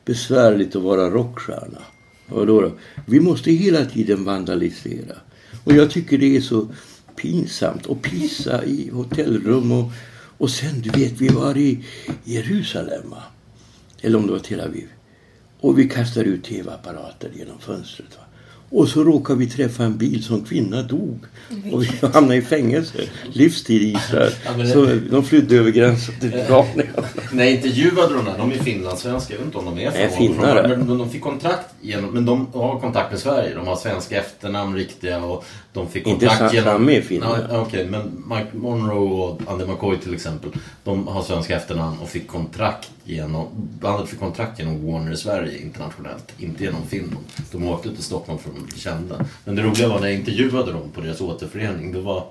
besvärligt 0.05 0.75
att 0.75 0.81
vara 0.81 1.09
rockstjärna. 1.09 1.81
Vadå 2.27 2.61
då? 2.61 2.71
Vi 3.05 3.19
måste 3.19 3.51
hela 3.51 3.85
tiden 3.85 4.25
vandalisera. 4.25 5.15
Och 5.63 5.73
jag 5.73 5.91
tycker 5.91 6.17
det 6.17 6.37
är 6.37 6.41
så 6.41 6.67
pinsamt 7.15 7.89
att 7.89 8.01
pissa 8.01 8.65
i 8.65 8.89
hotellrum 8.93 9.71
och, 9.71 9.91
och 10.37 10.49
sen, 10.49 10.81
du 10.81 10.89
vet, 10.89 11.21
vi 11.21 11.27
var 11.27 11.57
i 11.57 11.83
Jerusalem? 12.23 13.15
Eller 14.01 14.17
om 14.17 14.27
det 14.27 14.33
var 14.33 14.39
Tel 14.39 14.61
Aviv. 14.61 14.87
Och 15.59 15.79
vi 15.79 15.89
kastar 15.89 16.23
ut 16.23 16.43
tv-apparater 16.43 17.31
genom 17.35 17.59
fönstret. 17.59 18.17
Va? 18.17 18.23
Och 18.69 18.87
så 18.87 19.03
råkar 19.03 19.35
vi 19.35 19.47
träffa 19.49 19.83
en 19.83 19.97
bil 19.97 20.23
som 20.23 20.41
kvinna 20.43 20.81
dog. 20.83 21.19
Och 21.71 21.83
vi 21.83 21.89
hamnar 22.13 22.35
i 22.35 22.41
fängelse. 22.41 22.97
Livstid 23.31 23.81
i 23.81 23.85
Israel. 23.91 24.31
Ja, 24.45 24.51
det- 24.51 24.67
Så 24.67 24.85
de 25.11 25.23
flydde 25.23 25.55
över 25.55 25.71
gränsen 25.71 26.15
till 26.19 26.33
Iranien. 26.33 26.87
När 27.31 27.43
jag 27.43 27.53
intervjuade 27.53 28.13
de 28.13 28.25
där, 28.25 28.37
de 28.37 28.51
är 28.51 28.55
finlandssvenska, 28.55 29.33
jag 29.33 29.37
vet 29.37 29.45
inte 29.45 29.57
om 29.57 29.65
de 29.65 29.79
är 29.85 29.91
Nej, 29.91 30.09
från 30.09 30.17
finnare. 30.17 30.67
Men 30.67 30.87
de, 30.87 30.97
de 30.97 31.09
fick 31.09 31.21
kontrakt 31.21 31.65
genom, 31.81 32.09
men 32.11 32.25
de 32.25 32.47
har 32.53 32.79
kontakt 32.79 33.11
med 33.11 33.19
Sverige. 33.19 33.55
De 33.55 33.67
har 33.67 33.75
svenska 33.75 34.19
efternamn 34.21 34.75
riktiga 34.75 35.23
och 35.23 35.45
de 35.73 35.87
fick 35.87 36.07
Inte 36.07 36.25
kontrakt 36.25 36.53
Sam- 36.55 36.55
genom... 36.65 36.89
Är 36.89 37.01
finne. 37.01 37.25
Ja, 37.49 37.61
Okej, 37.61 37.87
men 37.89 38.23
Mike 38.29 38.57
Monroe 38.57 39.23
och 39.29 39.41
Andy 39.47 39.65
McCoy 39.65 39.97
till 39.97 40.13
exempel. 40.13 40.49
De 40.83 41.07
har 41.07 41.23
svenska 41.23 41.55
efternamn 41.57 41.99
och 41.99 42.09
fick 42.09 42.27
kontrakt 42.27 42.89
genom... 43.03 43.45
Bandet 43.81 44.09
fick 44.09 44.19
kontrakt 44.19 44.59
genom 44.59 44.85
Warner 44.85 45.11
i 45.11 45.17
Sverige 45.17 45.57
internationellt. 45.61 46.33
Inte 46.37 46.63
genom 46.63 46.81
Finland. 46.89 47.25
De 47.51 47.67
åkte 47.67 47.89
till 47.95 48.03
Stockholm 48.03 48.39
bli 48.53 48.56
kända. 48.75 49.25
Men 49.45 49.55
det 49.55 49.61
roliga 49.61 49.87
var 49.87 49.99
när 49.99 50.07
jag 50.07 50.19
intervjuade 50.19 50.71
dem 50.71 50.91
på 50.93 51.01
deras 51.01 51.21
återförening. 51.21 51.91
Det 51.91 52.01
var 52.01 52.27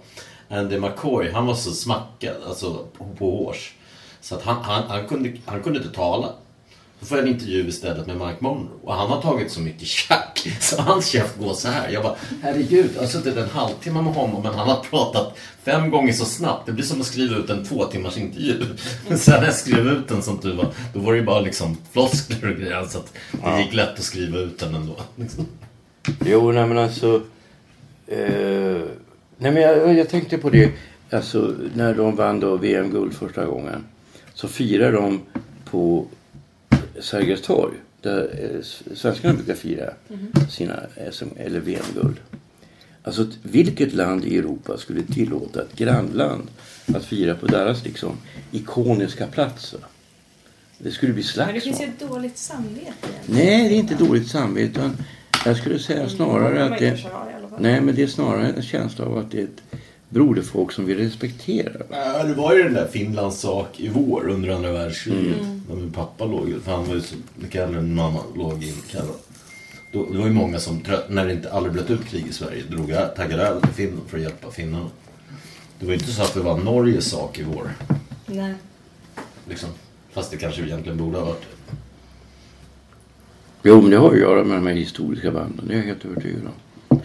Andy 0.49 0.79
McCoy, 0.79 1.31
han 1.31 1.47
var 1.47 1.55
så 1.55 1.71
smackad, 1.71 2.37
alltså 2.47 2.85
på, 2.99 3.05
hårs. 3.19 3.75
Så 4.21 4.35
att 4.35 4.43
han, 4.43 4.57
han, 4.63 4.83
han, 4.89 5.07
kunde, 5.09 5.33
han 5.45 5.63
kunde 5.63 5.79
inte 5.79 5.95
tala. 5.95 6.29
Så 7.01 7.07
får 7.07 7.19
jag 7.19 7.27
en 7.27 7.33
intervju 7.33 7.69
istället 7.69 8.07
med 8.07 8.17
Mike 8.17 8.37
Monroe. 8.41 8.69
Och 8.83 8.95
han 8.95 9.11
har 9.11 9.23
tagit 9.23 9.53
så 9.53 9.61
mycket 9.61 9.89
tjack 9.89 10.49
så 10.61 10.83
hans 10.83 11.07
käft 11.07 11.39
går 11.39 11.55
så 11.55 11.69
här. 11.69 11.91
Jag 11.91 12.03
bara, 12.03 12.17
herregud, 12.43 12.91
jag 12.95 13.01
har 13.01 13.09
suttit 13.09 13.37
en 13.37 13.51
halvtimme 13.51 14.03
med 14.03 14.15
honom 14.15 14.43
men 14.43 14.55
han 14.55 14.69
har 14.69 14.77
pratat 14.91 15.39
fem 15.65 15.91
gånger 15.91 16.13
så 16.13 16.25
snabbt. 16.25 16.67
Det 16.67 16.73
blir 16.73 16.85
som 16.85 17.01
att 17.01 17.07
skriva 17.07 17.37
ut 17.37 17.51
en 17.51 17.65
två 17.65 17.85
timmars 17.85 18.17
intervju. 18.17 18.65
Men 19.09 19.19
sen 19.19 19.41
när 19.41 19.47
jag 19.47 19.55
skrev 19.55 19.89
ut 19.89 20.09
den 20.09 20.23
som 20.23 20.39
tur 20.39 20.57
var, 20.57 20.69
då 20.95 21.01
var 21.01 21.13
det 21.13 21.19
ju 21.19 21.25
bara 21.25 21.41
liksom 21.41 21.77
floskler 21.93 22.51
och 22.51 22.57
grejer. 22.57 22.85
Så 22.85 22.99
att 22.99 23.13
det 23.45 23.63
gick 23.63 23.75
lätt 23.75 23.99
att 23.99 24.03
skriva 24.05 24.39
ut 24.39 24.59
den 24.59 24.75
ändå. 24.75 24.97
Liksom. 25.17 25.47
Jo, 26.27 26.53
nej 26.53 26.67
men 26.67 26.79
alltså... 26.79 27.23
Eh, 28.07 28.83
nej 29.39 29.53
men 29.53 29.57
jag, 29.57 29.95
jag 29.99 30.09
tänkte 30.09 30.39
på 30.39 30.51
det. 30.51 30.73
Alltså 31.11 31.55
när 31.75 31.95
de 31.95 32.17
vann 32.17 32.41
då 32.41 32.57
VM-guld 32.57 33.15
första 33.15 33.45
gången. 33.45 33.85
Så 34.35 34.49
firade 34.49 34.93
de 34.97 35.21
på 35.65 36.07
Sergels 37.01 37.43
torg. 37.43 37.75
Där 38.03 38.53
eh, 38.55 38.63
svenskarna 38.97 39.35
brukar 39.35 39.55
fira 39.55 39.91
sina 40.51 40.81
SM, 41.13 41.25
eller 41.37 41.61
VM-guld. 41.61 42.17
Alltså 43.03 43.27
vilket 43.43 43.93
land 43.95 44.25
i 44.25 44.39
Europa 44.39 44.79
skulle 44.79 45.03
tillåta 45.03 45.63
ett 45.63 45.77
grannland 45.77 46.49
att 46.95 47.05
fira 47.05 47.35
på 47.35 47.47
deras 47.47 47.85
liksom 47.85 48.17
ikoniska 48.51 49.27
platser? 49.27 49.81
Det 50.79 50.91
skulle 50.91 51.13
bli 51.13 51.25
Men 51.37 51.55
det 51.55 51.61
finns 51.61 51.67
ju 51.67 51.85
slagsmål. 51.85 51.89
ett 51.89 52.13
dåligt 52.15 52.39
samvete. 52.39 53.09
Nej, 53.27 53.69
det 53.69 53.75
är 53.75 53.79
inte 53.79 53.95
dåligt 53.95 54.29
samvete. 54.29 54.71
Utan 54.71 54.97
jag 55.47 55.57
skulle 55.57 55.79
säga 55.79 56.09
snarare 56.09 56.65
att 56.65 56.79
det... 56.79 56.97
Fall. 56.97 57.11
Nej, 57.59 57.81
men 57.81 57.95
det 57.95 58.03
är 58.03 58.07
snarare 58.07 58.49
en 58.49 58.63
känsla 58.63 59.05
av 59.05 59.19
att 59.19 59.31
det 59.31 59.39
är 59.39 59.45
ett 59.45 59.83
broderfolk 60.09 60.73
som 60.73 60.87
vi 60.87 60.95
respekterar. 60.95 61.83
Ja, 61.91 62.25
det 62.25 62.35
var 62.35 62.55
ju 62.55 62.63
den 62.63 62.75
där 62.75 62.87
Finlands 62.87 63.41
sak 63.41 63.81
i 63.81 63.89
vår 63.89 64.29
under 64.29 64.49
andra 64.49 64.73
världskriget. 64.73 65.37
När 65.69 65.77
min 65.77 65.93
pappa 65.93 66.25
låg, 66.25 66.55
för 66.65 66.73
han 66.73 66.87
var 66.87 66.95
ju 66.95 67.01
så 67.01 67.15
mycket 67.35 67.63
äldre 67.63 67.81
än 67.81 67.95
mamma, 67.95 68.21
låg 68.35 68.65
inkallad. 68.65 69.17
Då, 69.93 70.07
det 70.13 70.19
var 70.19 70.27
ju 70.27 70.33
många 70.33 70.59
som, 70.59 70.83
när 71.09 71.27
det 71.27 71.33
inte 71.33 71.53
aldrig 71.53 71.75
bröt 71.75 71.91
ut 71.91 72.05
krig 72.05 72.27
i 72.27 72.33
Sverige, 72.33 72.63
drog 72.63 72.91
jag, 72.91 73.17
taggade 73.17 73.43
över 73.43 73.61
till 73.61 73.71
Finland 73.71 74.09
för 74.09 74.17
att 74.17 74.23
hjälpa 74.23 74.51
finnarna. 74.51 74.91
Det 75.79 75.87
var 75.87 75.93
ju 75.93 75.99
inte 75.99 76.13
så 76.13 76.23
att 76.23 76.35
det 76.35 76.41
var 76.41 76.59
Norges 76.59 77.11
sak 77.11 77.39
i 77.39 77.43
vår. 77.43 77.71
Nej. 78.27 78.55
Liksom. 79.49 79.69
Fast 80.13 80.31
det 80.31 80.37
kanske 80.37 80.63
egentligen 80.63 80.99
borde 80.99 81.19
ha 81.19 81.25
varit 81.25 81.41
det. 81.41 81.56
Jo, 83.69 83.81
men 83.81 83.91
det 83.91 83.97
har 83.97 84.13
att 84.13 84.19
göra 84.19 84.45
med 84.45 84.57
de 84.57 84.67
här 84.67 84.75
historiska 84.75 85.31
banden. 85.31 85.65
Det 85.69 85.75
är 85.75 85.79
jag 85.79 85.85
helt 85.85 86.05
övertygad 86.05 86.41
om. 86.47 86.99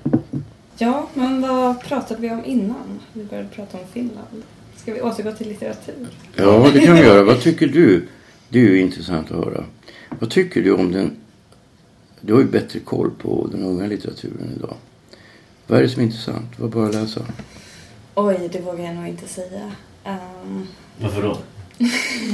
Ja, 0.77 1.07
men 1.13 1.41
vad 1.41 1.81
pratade 1.83 2.21
vi 2.21 2.29
om 2.31 2.45
innan? 2.45 2.99
Vi 3.13 3.23
började 3.23 3.49
prata 3.49 3.77
om 3.77 3.83
Finland. 3.93 4.43
Ska 4.75 4.93
vi 4.93 5.01
återgå 5.01 5.31
till 5.31 5.47
litteratur? 5.47 6.07
Ja, 6.35 6.69
det 6.73 6.79
kan 6.79 6.95
vi 6.95 7.01
göra. 7.01 7.23
Vad 7.23 7.41
tycker 7.41 7.67
du? 7.67 8.07
Det 8.49 8.59
är 8.59 8.63
ju 8.63 8.79
intressant 8.81 9.31
att 9.31 9.37
höra. 9.45 9.63
Vad 10.19 10.29
tycker 10.29 10.61
du 10.61 10.71
om 10.71 10.91
den... 10.91 11.11
Du 12.21 12.33
har 12.33 12.39
ju 12.41 12.47
bättre 12.47 12.79
koll 12.79 13.11
på 13.21 13.47
den 13.51 13.63
unga 13.63 13.87
litteraturen 13.87 14.53
idag. 14.57 14.75
Vad 15.67 15.79
är 15.79 15.83
det 15.83 15.89
som 15.89 16.01
är 16.01 16.05
intressant? 16.05 16.59
Vad 16.59 16.69
bör 16.69 16.83
jag 16.83 16.93
läsa? 16.93 17.21
Oj, 18.15 18.49
det 18.51 18.59
vågar 18.61 18.85
jag 18.85 18.95
nog 18.95 19.07
inte 19.07 19.27
säga. 19.27 19.71
Ehm, 20.03 20.67
Varför 21.01 21.21
då? 21.21 21.37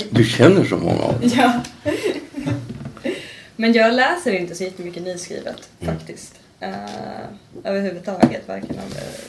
Du 0.10 0.24
känner 0.24 0.66
så 0.66 0.78
många 0.78 1.02
av 1.02 1.22
dem. 1.22 1.30
ja. 1.36 1.62
Men 3.58 3.74
jag 3.74 3.94
läser 3.94 4.32
inte 4.32 4.56
så 4.56 4.64
jättemycket 4.64 5.04
nyskrivet 5.04 5.70
faktiskt. 5.82 6.34
Uh, 6.64 6.70
överhuvudtaget, 7.64 8.48
varken 8.48 8.76
av 8.80 8.86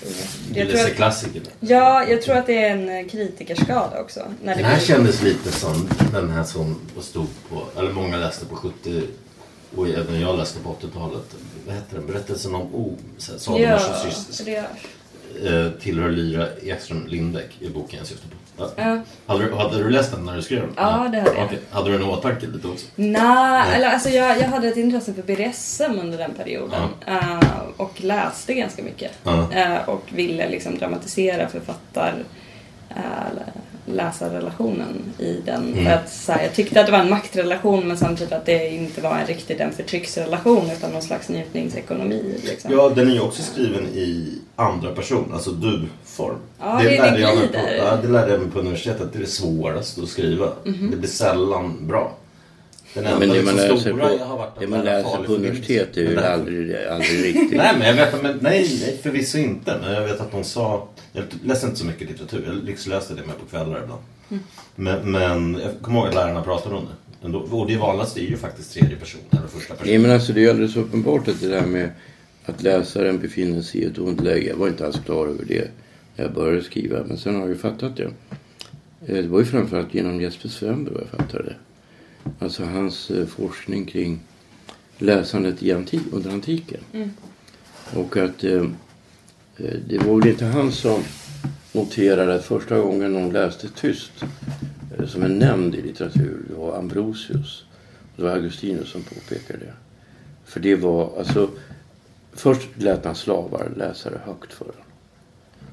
unga. 0.07 0.64
Du 0.66 0.72
läser 0.72 0.91
klassiker. 0.91 1.43
ja, 1.61 2.05
jag 2.05 2.22
tror 2.22 2.37
att 2.37 2.47
det 2.47 2.64
är 2.64 2.70
en 2.70 2.89
eh, 2.89 3.07
kritikerskada 3.09 4.01
också. 4.01 4.20
När 4.43 4.55
det 4.55 4.62
Den 4.62 4.70
här 4.70 4.76
blir- 4.76 4.87
kändes 4.87 5.22
lite 5.22 5.53
som 5.53 5.89
den 6.12 6.31
här 6.31 6.45
som 6.45 6.81
stod 7.01 7.26
på, 7.49 7.81
eller 7.81 7.93
många 7.93 8.16
läste 8.16 8.47
på 8.47 8.57
70 8.57 9.03
och 9.76 9.89
även 9.89 10.20
jag 10.20 10.39
läste 10.39 10.59
på 10.61 10.76
80-talet. 10.81 11.35
Vad 11.66 11.74
hette 11.74 11.97
den? 11.97 12.07
Berättelsen 12.07 12.55
om 12.55 12.74
O. 12.74 12.97
Salomon 13.18 13.62
Ja, 13.62 13.81
gör. 14.47 14.66
Eh, 15.66 15.70
tillhör 15.81 16.11
Lyra 16.11 16.49
Ekström 16.62 17.07
Lindeck 17.07 17.57
i 17.61 17.68
boken 17.68 17.99
jag 17.99 18.07
syftar 18.09 18.29
på. 18.29 18.35
Ja. 18.59 18.71
Ja. 18.77 18.99
Hade, 19.27 19.45
du, 19.45 19.55
hade 19.55 19.79
du 19.83 19.91
läst 19.91 20.11
den 20.13 20.25
när 20.25 20.37
du 20.37 20.43
skrev 20.43 20.61
den? 20.61 20.71
Ja, 20.77 21.09
det 21.13 21.19
hade 21.19 21.35
jag. 21.35 21.45
Okej. 21.45 21.59
Hade 21.71 21.91
du 21.91 21.97
en 21.97 22.03
åtanke 22.03 22.47
lite 22.47 22.69
också? 22.69 22.87
Nej, 22.95 23.75
eller 23.75 23.89
alltså 23.89 24.09
jag, 24.09 24.39
jag 24.39 24.49
hade 24.49 24.69
ett 24.69 24.77
intresse 24.77 25.15
för 25.15 25.23
BDSM 25.23 25.99
under 26.01 26.19
den 26.19 26.35
perioden. 26.35 26.81
eh, 27.07 27.39
och 27.77 28.01
läste 28.05 28.55
ganska 28.55 28.83
mycket. 28.83 29.13
Eh, 29.53 29.89
och 29.89 30.03
ville 30.09 30.49
liksom 30.49 30.79
dramatisera 30.79 31.49
författar 31.49 32.15
uh, 32.91 33.43
läsarrelationen 33.95 35.03
i 35.18 35.36
den. 35.45 35.72
Mm. 35.72 35.84
För 35.84 35.91
att, 35.93 36.12
så 36.12 36.32
här, 36.32 36.43
jag 36.43 36.55
tyckte 36.55 36.80
att 36.80 36.86
det 36.86 36.93
var 36.93 36.99
en 36.99 37.11
maktrelation 37.11 37.89
men 37.89 37.97
samtidigt 37.99 38.32
att 38.32 38.47
det 38.47 38.68
inte 38.68 39.01
var 39.01 39.16
en 39.18 39.26
riktigt 39.26 39.61
en 39.61 39.72
förtrycksrelation 39.72 40.70
utan 40.76 40.91
någon 40.93 41.03
slags 41.03 41.28
njutningsekonomi. 41.28 42.34
Liksom. 42.45 42.72
Ja, 42.72 42.89
den 42.89 43.09
är 43.09 43.12
ju 43.12 43.20
också 43.20 43.43
skriven 43.43 43.86
i 43.86 44.39
andra 44.57 44.91
person, 44.95 45.30
alltså 45.34 45.51
du-form. 45.51 46.34
Ja, 46.61 46.80
det- 46.82 46.89
det 46.91 46.97
lärde 47.03 47.20
jag 47.20 47.36
mig 47.39 47.49
på, 47.49 47.59
ja, 47.78 47.97
det 48.03 48.09
lärde 48.09 48.30
jag 48.32 48.41
mig 48.41 48.51
på 48.51 48.59
universitetet. 48.59 49.12
Det 49.12 49.18
är 49.18 49.20
det 49.22 49.26
svåraste 49.30 50.03
att 50.03 50.09
skriva. 50.09 50.53
Mhm. 50.64 50.91
Det 50.91 50.97
blir 50.97 51.09
sällan 51.11 51.76
bra. 51.89 52.12
Den 52.95 53.05
Ja, 53.05 53.11
enda 53.11 53.26
men 53.26 53.28
det 53.36 53.43
man 53.43 53.55
liksom 53.55 53.74
läser 53.76 53.91
stora 53.91 54.12
jag 54.12 54.18
har 54.24 54.36
på, 54.36 54.36
varit 54.36 54.61
det 54.61 54.66
man 54.66 54.84
läser 54.84 55.24
på 55.26 55.32
universitet 55.32 55.97
är 55.97 56.01
ju 56.01 56.18
aldrig, 56.20 56.76
aldrig 56.76 57.24
riktigt. 57.24 57.57
Nej, 57.57 57.74
men 57.78 57.86
jag 57.89 57.95
vet 57.95 58.22
men 58.22 58.39
nej, 58.41 58.78
nej, 58.82 58.99
förvisso 59.03 59.39
inte. 59.39 59.78
Men 59.82 59.93
jag 59.95 60.03
vet 60.03 60.20
att 60.20 60.32
de 60.32 60.45
sa, 60.45 60.89
jag 61.12 61.24
läste 61.45 61.66
inte 61.66 61.78
så 61.78 61.86
mycket 61.86 62.09
litteratur, 62.11 62.45
jag 62.47 62.64
lyxläste 62.64 63.14
det 63.14 63.26
med 63.26 63.39
på 63.39 63.47
kvällar 63.51 63.82
ibland. 63.82 64.03
Mm. 64.30 64.43
Men, 64.74 65.11
men 65.12 65.61
jag 65.62 65.70
kommer 65.82 65.99
ihåg 65.99 66.09
att 66.09 66.14
lärarna 66.14 66.43
pratade 66.43 66.74
om 66.74 66.84
det. 66.84 67.26
Ändå. 67.26 67.39
Och 67.39 67.66
det 67.66 67.76
vanligaste 67.76 68.20
är 68.20 68.26
ju 68.30 68.36
faktiskt 68.36 68.72
tredje 68.74 68.97
person 68.97 69.20
eller 69.30 69.47
första 69.49 69.74
person. 69.74 69.86
Nej 69.89 69.99
men 69.99 70.11
alltså 70.11 70.32
det 70.32 70.41
är 70.41 70.43
ju 70.43 70.51
alldeles 70.51 70.76
uppenbart 70.76 71.28
att 71.28 71.41
det 71.41 71.49
där 71.49 71.66
med 71.66 71.91
att 72.45 72.62
läsaren 72.62 73.18
befinner 73.18 73.62
sig 73.62 73.80
i 73.80 73.84
ett 73.84 73.99
ont 73.99 74.20
läge. 74.20 74.49
Jag 74.49 74.57
var 74.57 74.68
inte 74.68 74.86
alls 74.86 75.01
klar 75.05 75.26
över 75.26 75.45
det 75.49 75.68
när 76.16 76.24
jag 76.24 76.34
började 76.34 76.62
skriva. 76.62 77.05
Men 77.05 77.18
sen 77.18 77.34
har 77.34 77.41
jag 77.41 77.49
ju 77.51 77.57
fattat 77.57 77.97
det. 77.97 78.03
Eh, 79.07 79.14
Det 79.22 79.28
var 79.28 79.39
ju 79.39 79.45
framförallt 79.45 79.95
genom 79.95 80.20
Jesper 80.20 80.49
Svenberg 80.49 80.95
jag 81.12 81.20
fattade 81.20 81.45
det. 81.45 81.55
Alltså 82.39 82.64
hans 82.64 83.11
eh, 83.11 83.27
forskning 83.27 83.87
kring 83.87 84.21
läsandet 84.99 85.62
i 85.62 85.73
antik, 85.73 86.03
under 86.12 86.31
antiken. 86.31 86.81
Mm. 86.93 87.11
Och 87.95 88.16
att 88.16 88.45
eh, 88.45 88.62
eh, 89.57 89.77
det 89.87 89.99
var 89.99 90.21
väl 90.21 90.29
inte 90.29 90.45
han 90.45 90.73
som 90.73 91.03
noterade 91.73 92.35
att 92.35 92.45
första 92.45 92.79
gången 92.79 93.12
någon 93.12 93.33
läste 93.33 93.69
tyst 93.69 94.12
eh, 94.99 95.07
som 95.07 95.23
en 95.23 95.39
nämnd 95.39 95.75
i 95.75 95.83
litteratur 95.83 96.43
det 96.49 96.55
var 96.55 96.79
Ambrosius. 96.79 97.64
Det 98.16 98.23
var 98.23 98.31
Augustinus 98.31 98.89
som 98.89 99.03
påpekade 99.03 99.59
det. 99.59 99.73
För 100.45 100.61
det 100.61 100.77
var 100.77 101.19
alltså 101.19 101.51
Först 102.39 102.69
lät 102.75 103.05
man 103.05 103.14
slavar 103.14 103.71
läsa 103.77 104.11
det 104.11 104.21
högt 104.25 104.53
för 104.53 104.64
en. 104.64 104.73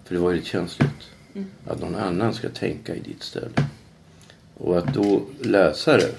För 0.03 0.15
det 0.15 0.21
var 0.21 0.31
ju 0.31 0.35
lite 0.35 0.49
känsligt. 0.49 1.09
Mm. 1.33 1.47
Att 1.67 1.79
någon 1.79 1.95
annan 1.95 2.33
ska 2.33 2.49
tänka 2.49 2.95
i 2.95 2.99
ditt 2.99 3.23
ställe. 3.23 3.67
Och 4.57 4.77
att 4.77 4.93
då 4.93 5.21
läsa 5.41 5.97
det, 5.97 6.11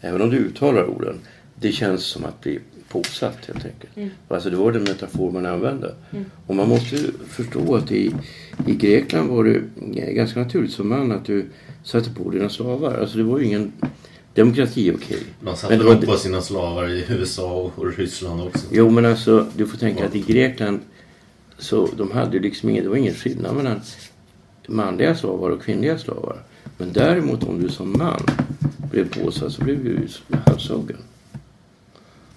även 0.00 0.22
om 0.22 0.30
du 0.30 0.36
uttalar 0.36 0.84
orden, 0.84 1.18
det 1.54 1.72
känns 1.72 2.04
som 2.04 2.24
att 2.24 2.40
bli 2.40 2.60
påsatt 2.88 3.46
helt 3.46 3.64
enkelt. 3.64 3.96
Mm. 3.96 4.10
Alltså 4.28 4.50
det 4.50 4.56
var 4.56 4.72
den 4.72 4.82
metafor 4.82 5.30
man 5.30 5.46
använde. 5.46 5.94
Mm. 6.10 6.24
Och 6.46 6.54
man 6.56 6.68
måste 6.68 6.96
ju 6.96 7.12
förstå 7.28 7.74
att 7.74 7.92
i, 7.92 8.14
i 8.66 8.74
Grekland 8.74 9.30
var 9.30 9.44
det 9.44 9.62
ganska 10.12 10.40
naturligt 10.40 10.72
som 10.72 10.88
man 10.88 11.12
att 11.12 11.24
du 11.24 11.46
satte 11.84 12.10
på 12.10 12.30
dina 12.30 12.48
slavar. 12.48 12.98
Alltså 13.00 13.18
det 13.18 13.24
var 13.24 13.38
ju 13.38 13.44
ingen 13.44 13.72
Demokrati 14.38 14.92
okej. 14.96 15.22
Man 15.40 15.56
satte 15.56 15.78
Men 15.78 15.86
upp 15.86 16.06
på 16.06 16.16
sina 16.16 16.42
slavar 16.42 16.88
i 16.88 17.04
USA 17.08 17.72
och 17.76 17.96
Ryssland 17.96 18.40
också. 18.40 18.66
Jo 18.70 18.90
men 18.90 19.04
alltså 19.04 19.46
du 19.56 19.66
får 19.66 19.78
tänka 19.78 20.06
att 20.06 20.14
i 20.14 20.20
Grekland 20.20 20.80
så 21.58 21.88
de 21.96 22.10
hade 22.10 22.36
ju 22.36 22.42
liksom 22.42 22.68
ingen, 22.68 22.84
det 22.84 22.90
var 22.90 22.96
ingen 22.96 23.14
skillnad 23.14 23.56
mellan 23.56 23.80
manliga 24.68 25.14
slavar 25.14 25.50
och 25.50 25.62
kvinnliga 25.62 25.98
slavar. 25.98 26.42
Men 26.76 26.92
däremot 26.92 27.44
om 27.44 27.62
du 27.62 27.68
som 27.68 27.98
man 27.98 28.22
blev 28.90 29.22
påsatt 29.22 29.52
så 29.52 29.64
blev 29.64 29.86
ju 29.86 30.08
halshuggen. 30.46 30.98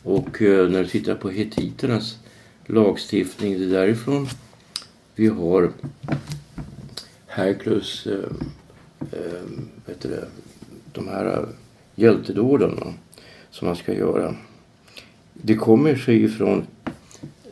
Och 0.04 0.42
eh, 0.42 0.70
när 0.70 0.84
du 0.84 0.90
tittar 0.90 1.16
på 1.16 1.30
hetiternas 1.30 2.18
lagstiftning, 2.66 3.60
det 3.60 3.66
är 3.66 3.70
därifrån 3.70 4.28
vi 5.16 5.28
har 5.28 5.72
Herkules, 7.28 8.08
eh, 8.08 8.30
eh, 9.12 9.42
vet 9.86 10.02
du 10.02 10.10
det, 10.10 10.28
de 10.92 11.08
här 11.08 11.26
eh, 11.26 11.48
hjältedåden 11.96 12.76
va, 12.76 12.94
som 13.52 13.68
man 13.68 13.76
ska 13.76 13.94
göra. 13.94 14.36
Det 15.34 15.56
kommer 15.56 15.96
sig 15.96 16.24
ifrån 16.24 16.68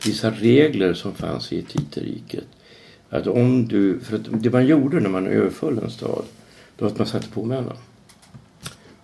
vissa 0.05 0.31
regler 0.31 0.93
som 0.93 1.13
fanns 1.13 1.53
i 1.53 1.55
Hetiterriket. 1.55 2.45
Att 3.09 3.27
om 3.27 3.67
du, 3.67 3.99
för 3.99 4.15
att 4.15 4.43
det 4.43 4.49
man 4.49 4.67
gjorde 4.67 4.99
när 4.99 5.09
man 5.09 5.27
överföll 5.27 5.79
en 5.79 5.91
stad, 5.91 6.23
det 6.75 6.83
var 6.83 6.91
att 6.91 6.97
man 6.97 7.07
satte 7.07 7.29
på 7.29 7.45
männen. 7.45 7.77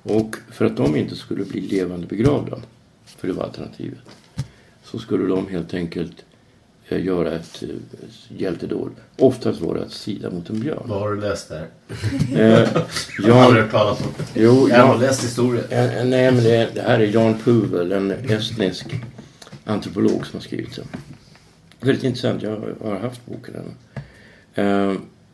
Och 0.07 0.35
för 0.51 0.65
att 0.65 0.77
de 0.77 0.95
inte 0.95 1.15
skulle 1.15 1.45
bli 1.45 1.61
levande 1.61 2.07
begravda, 2.07 2.57
för 3.05 3.27
det 3.27 3.33
var 3.33 3.43
alternativet, 3.43 3.99
så 4.83 4.99
skulle 4.99 5.25
de 5.27 5.47
helt 5.47 5.73
enkelt 5.73 6.25
eh, 6.87 7.05
göra 7.05 7.31
ett, 7.31 7.63
eh, 7.63 7.69
hjältedåd. 8.37 8.91
Oftast 9.17 9.61
var 9.61 9.75
det 9.75 9.81
att 9.83 9.91
sida 9.91 10.29
mot 10.29 10.49
en 10.49 10.59
björn. 10.59 10.83
Vad 10.85 10.99
har 10.99 11.11
du 11.11 11.21
läst 11.21 11.49
där? 11.49 11.67
Eh, 12.35 12.69
Jag 13.27 13.33
har 13.33 13.55
Jan, 13.57 13.69
talas 13.69 14.01
om 14.01 14.07
jo, 14.33 14.69
Jag 14.69 14.85
har 14.87 14.97
läst 14.97 15.23
historia. 15.23 15.63
Eh, 15.69 15.97
eh, 15.97 16.05
Nej, 16.05 16.31
men 16.31 16.43
det, 16.43 16.69
det 16.75 16.81
här 16.81 16.99
är 16.99 17.07
Jan 17.07 17.37
Puvel, 17.43 17.91
en 17.91 18.11
estnisk 18.11 18.85
antropolog 19.65 20.25
som 20.27 20.37
har 20.39 20.41
skrivit 20.43 20.75
den. 20.75 20.85
Väldigt 21.79 22.03
intressant. 22.03 22.43
Jag 22.43 22.49
har- 22.51 22.75
har 22.89 22.99
haft 22.99 23.21
boken. 23.25 23.53
Uh, 24.57 24.93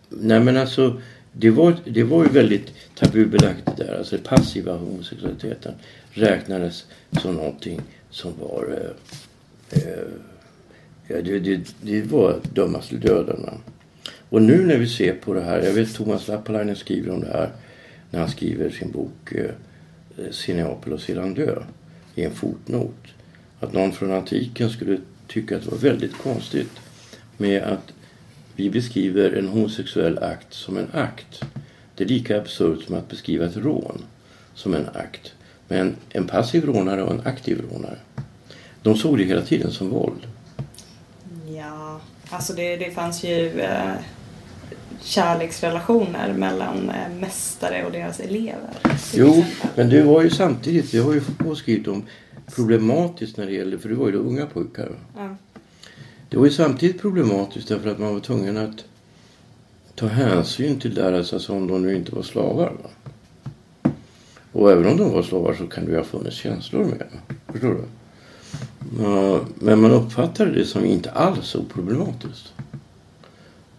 nej, 0.09 0.39
men 0.39 0.57
alltså 0.57 1.01
det 1.31 1.49
var, 1.49 1.75
det 1.85 2.03
var 2.03 2.23
ju 2.23 2.29
väldigt 2.29 2.73
tabubelagt 2.95 3.65
det 3.77 3.83
där. 3.83 3.97
Alltså 3.97 4.15
den 4.15 4.25
passiva 4.25 4.77
homosexualiteten 4.77 5.73
räknades 6.11 6.85
som 7.21 7.35
någonting 7.35 7.81
som 8.09 8.33
var... 8.39 8.77
eh, 8.77 9.79
eh, 9.79 10.07
ja, 11.07 11.21
det, 11.21 11.39
det, 11.39 11.75
det 11.81 12.01
var 12.01 12.39
dömas 12.53 12.87
till 12.87 12.99
döden. 12.99 13.49
Och 14.29 14.41
nu 14.41 14.65
när 14.65 14.77
vi 14.77 14.87
ser 14.87 15.13
på 15.13 15.33
det 15.33 15.41
här, 15.41 15.61
jag 15.61 15.73
vet 15.73 15.95
Thomas 15.95 16.27
Lappalainen 16.27 16.75
skriver 16.75 17.11
om 17.11 17.21
det 17.21 17.27
här 17.27 17.49
när 18.11 18.19
han 18.19 18.29
skriver 18.29 18.69
sin 18.69 18.91
bok 18.91 19.31
eh, 19.31 19.51
Cineapel 20.31 20.93
och 20.93 21.01
sedan 21.01 21.33
dö 21.33 21.63
i 22.15 22.23
en 22.23 22.31
fotnot. 22.31 23.07
Att 23.59 23.73
någon 23.73 23.91
från 23.91 24.11
antiken 24.11 24.69
skulle 24.69 24.97
tycka 25.27 25.57
att 25.57 25.63
det 25.63 25.71
var 25.71 25.77
väldigt 25.77 26.17
konstigt 26.17 26.71
med 27.37 27.63
att 27.63 27.93
vi 28.61 28.69
beskriver 28.69 29.31
en 29.31 29.47
homosexuell 29.47 30.17
akt 30.17 30.53
som 30.53 30.77
en 30.77 30.87
akt. 30.93 31.43
Det 31.95 32.03
är 32.03 32.07
lika 32.07 32.37
absurt 32.37 32.83
som 32.83 32.95
att 32.95 33.09
beskriva 33.09 33.45
ett 33.45 33.57
rån 33.57 34.03
som 34.53 34.73
en 34.73 34.87
akt. 34.93 35.33
Men 35.67 35.95
en 36.09 36.27
passiv 36.27 36.65
rånare 36.65 37.03
och 37.03 37.11
en 37.11 37.21
aktiv 37.25 37.61
rånare. 37.71 37.97
De 38.81 38.95
såg 38.95 39.17
det 39.17 39.23
hela 39.23 39.41
tiden 39.41 39.71
som 39.71 39.89
våld. 39.89 40.27
Ja, 41.57 42.01
alltså 42.29 42.53
det, 42.53 42.75
det 42.75 42.91
fanns 42.91 43.23
ju 43.23 43.61
eh, 43.61 43.93
kärleksrelationer 45.01 46.33
mellan 46.33 46.89
eh, 46.89 47.19
mästare 47.19 47.85
och 47.85 47.91
deras 47.91 48.19
elever. 48.19 48.69
Jo, 49.13 49.27
exempel. 49.27 49.69
men 49.75 49.89
det 49.89 50.03
var 50.03 50.21
ju 50.21 50.29
samtidigt, 50.29 50.93
vi 50.93 50.99
har 50.99 51.13
ju 51.13 51.21
påskrivit 51.21 51.87
om 51.87 52.05
problematiskt 52.55 53.37
när 53.37 53.45
det 53.45 53.51
gäller, 53.51 53.77
för 53.77 53.89
det 53.89 53.95
var 53.95 54.05
ju 54.05 54.11
då 54.11 54.19
unga 54.19 54.45
pojkar. 54.45 54.91
Ja. 55.15 55.35
Det 56.31 56.37
var 56.37 56.45
ju 56.45 56.51
samtidigt 56.51 57.01
problematiskt 57.01 57.67
därför 57.67 57.89
att 57.89 57.99
man 57.99 58.13
var 58.13 58.19
tvungen 58.19 58.57
att 58.57 58.85
ta 59.95 60.07
hänsyn 60.07 60.79
till 60.79 60.93
deras, 60.93 61.33
alltså 61.33 61.53
om 61.53 61.67
de 61.67 61.81
nu 61.81 61.95
inte 61.95 62.15
var 62.15 62.23
slavar. 62.23 62.73
Va? 62.83 62.89
Och 64.51 64.71
även 64.71 64.85
om 64.85 64.97
de 64.97 65.11
var 65.11 65.23
slavar 65.23 65.53
så 65.53 65.67
kan 65.67 65.85
det 65.85 65.91
ju 65.91 65.97
ha 65.97 66.03
funnits 66.03 66.35
känslor 66.35 66.85
med 66.85 66.99
dem. 66.99 67.37
Förstår 67.47 67.69
du? 67.69 67.83
Men 69.55 69.81
man 69.81 69.91
uppfattade 69.91 70.51
det 70.51 70.65
som 70.65 70.85
inte 70.85 71.11
alls 71.11 71.55
oproblematiskt. 71.55 72.53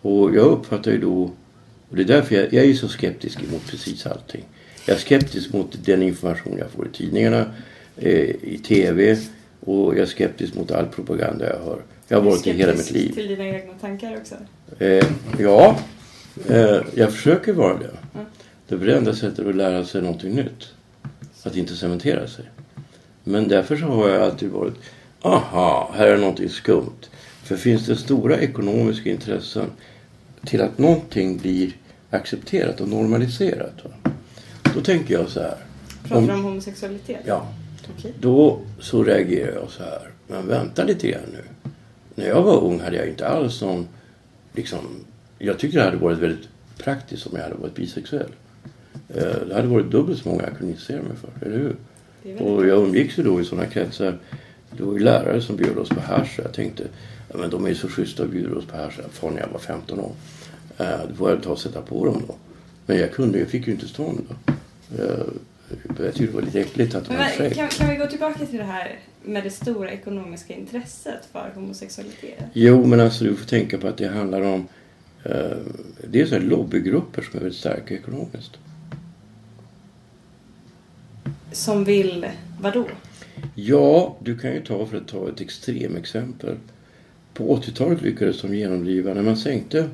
Och 0.03 0.35
jag 0.37 0.47
uppfattar 0.47 0.91
ju 0.91 0.99
då, 0.99 1.23
och 1.91 1.97
det 1.97 2.03
är 2.03 2.07
därför 2.07 2.35
jag, 2.35 2.53
jag 2.53 2.65
är 2.65 2.75
så 2.75 2.89
skeptisk 2.89 3.39
mot 3.53 3.67
precis 3.67 4.07
allting. 4.07 4.45
Jag 4.87 4.97
är 4.97 5.01
skeptisk 5.01 5.53
mot 5.53 5.85
den 5.85 6.03
information 6.03 6.59
jag 6.59 6.71
får 6.71 6.87
i 6.87 6.91
tidningarna, 6.91 7.47
eh, 7.97 8.31
i 8.43 8.61
tv 8.65 9.19
och 9.61 9.95
jag 9.95 9.99
är 10.03 10.07
skeptisk 10.07 10.55
mot 10.55 10.71
all 10.71 10.87
propaganda 10.87 11.49
jag 11.49 11.65
hör. 11.65 11.83
Jag 12.13 12.21
har 12.21 12.31
varit 12.31 12.45
det 12.45 12.53
hela 12.53 12.73
mitt 12.73 12.91
liv. 12.91 13.13
till 13.15 13.29
dina 13.29 13.45
egna 13.45 13.73
tankar 13.81 14.17
också. 14.17 14.35
Eh, 14.79 15.07
ja, 15.39 15.79
eh, 16.49 16.81
jag 16.95 17.13
försöker 17.13 17.53
vara 17.53 17.79
det. 17.79 17.91
Mm. 18.15 18.27
Det 18.69 18.75
är 18.75 18.79
det 18.79 18.97
enda 18.97 19.15
sättet 19.15 19.47
att 19.47 19.55
lära 19.55 19.85
sig 19.85 20.03
någonting 20.03 20.35
nytt. 20.35 20.69
Att 21.43 21.57
inte 21.57 21.77
cementera 21.77 22.27
sig. 22.27 22.45
Men 23.25 23.49
därför 23.49 23.77
så 23.77 23.87
har 23.87 24.09
jag 24.09 24.23
alltid 24.23 24.51
varit, 24.51 24.75
aha, 25.23 25.95
här 25.97 26.07
är 26.07 26.19
någonting 26.19 26.49
skumt. 26.49 27.09
För 27.43 27.57
finns 27.57 27.87
det 27.87 27.97
stora 27.97 28.39
ekonomiska 28.39 29.11
intressen 29.11 29.67
till 30.45 30.61
att 30.61 30.79
någonting 30.79 31.39
blir 31.39 31.73
accepterat 32.11 32.81
och 32.81 32.89
normaliserat. 32.89 33.85
Va? 33.85 34.11
Då 34.75 34.81
tänker 34.81 35.15
jag 35.15 35.29
så 35.29 35.41
här. 35.41 35.57
Pratar 36.05 36.27
du 36.27 36.33
om 36.33 36.45
homosexualitet? 36.45 37.23
Ja, 37.27 37.49
Okej. 37.99 38.13
då 38.21 38.61
så 38.81 39.05
reagerar 39.05 39.53
jag 39.53 39.71
så 39.71 39.83
här. 39.83 40.11
Men 40.29 40.49
vänta 40.49 40.85
lite 40.85 41.09
grann 41.09 41.21
nu. 41.33 41.45
När 42.15 42.27
jag 42.29 42.43
var 42.43 42.61
ung 42.65 42.81
hade 42.81 42.97
jag 42.97 43.09
inte 43.09 43.29
alls 43.29 43.61
någon, 43.63 43.89
liksom, 44.53 44.79
jag 45.39 45.59
tyckte 45.59 45.79
det 45.79 45.85
hade 45.85 45.97
varit 45.97 46.19
väldigt 46.19 46.49
praktiskt 46.79 47.27
om 47.27 47.33
jag 47.37 47.43
hade 47.43 47.55
varit 47.55 47.75
bisexuell. 47.75 48.31
Eh, 49.09 49.23
Det 49.49 49.55
hade 49.55 49.69
varit 49.69 49.91
dubbelt 49.91 50.23
så 50.23 50.29
många 50.29 50.43
jag 50.43 50.57
kunde 50.59 50.73
intressera 50.73 51.03
mig 51.03 51.13
för, 51.17 51.47
eller 51.47 51.59
hur? 51.59 51.77
Och 52.43 52.67
jag 52.67 52.83
umgicks 52.89 53.19
ju 53.19 53.23
då 53.23 53.41
i 53.41 53.45
sådana 53.45 53.67
kretsar. 53.67 54.19
Det 54.77 54.83
var 54.83 54.93
ju 54.93 54.99
lärare 54.99 55.43
som 55.43 55.57
bjöd 55.57 55.79
oss 55.79 55.89
på 55.89 56.01
hasch. 56.01 56.39
Jag 56.43 56.53
tänkte, 56.53 56.85
ja, 57.29 57.37
men 57.39 57.51
de 57.51 57.65
är 57.65 57.69
ju 57.69 57.75
så 57.75 57.89
schyssta 57.89 58.23
och 58.23 58.29
bjuder 58.29 58.57
oss 58.59 58.65
på 58.67 58.77
hasch. 58.77 58.99
När 59.23 59.41
jag 59.41 59.49
var 59.49 59.59
15 59.59 60.01
år. 60.01 60.13
Eh, 60.79 60.87
Då 61.09 61.15
får 61.15 61.31
jag 61.31 61.43
ta 61.43 61.51
och 61.51 61.59
sätta 61.59 61.81
på 61.83 62.05
dem 62.07 62.23
då. 62.29 62.35
Men 62.87 62.99
jag 62.99 63.13
kunde, 63.13 63.39
jag 63.39 63.49
fick 63.49 63.67
ju 63.67 63.73
inte 63.73 63.89
stånd 63.89 64.21
då. 64.29 64.35
Jag 65.99 66.15
tyckte 66.15 66.27
det 66.27 66.33
var 66.33 66.43
lite 66.43 66.61
äckligt 66.61 66.95
att 66.95 67.09
Men 67.09 67.31
skägg. 67.31 67.55
kan, 67.55 67.69
kan 67.69 67.89
vi 67.89 67.97
gå 67.97 68.07
tillbaka 68.07 68.47
till 68.47 68.59
det 68.59 68.65
här 68.65 68.99
med 69.23 69.45
det 69.45 69.51
stora 69.51 69.91
ekonomiska 69.91 70.55
intresset 70.55 71.29
för 71.33 71.53
homosexualitet? 71.55 72.45
Jo, 72.53 72.87
men 72.87 73.01
alltså 73.01 73.25
du 73.25 73.37
får 73.37 73.47
tänka 73.47 73.79
på 73.79 73.89
att 73.89 73.97
det 73.97 74.09
handlar 74.09 74.43
om 74.43 74.67
eh, 75.25 75.57
det 76.09 76.21
är 76.21 76.27
så 76.27 76.39
lobbygrupper 76.39 77.23
som 77.23 77.37
är 77.37 77.41
väldigt 77.43 77.59
starka 77.59 77.95
ekonomiskt. 77.95 78.53
Som 81.53 81.85
vill, 81.85 82.27
vadå? 82.61 82.87
Ja, 83.55 84.17
du 84.21 84.39
kan 84.39 84.53
ju 84.53 84.63
ta 84.63 84.87
för 84.87 84.97
att 84.97 85.09
ta 85.09 85.29
ett 85.29 85.41
extremexempel. 85.41 86.57
På 87.35 87.57
80-talet 87.57 88.03
lyckades 88.03 88.43
de 88.43 88.55
genomdriva, 88.55 89.15
när 89.15 89.23
man 89.23 89.37
sänkte 89.37 89.89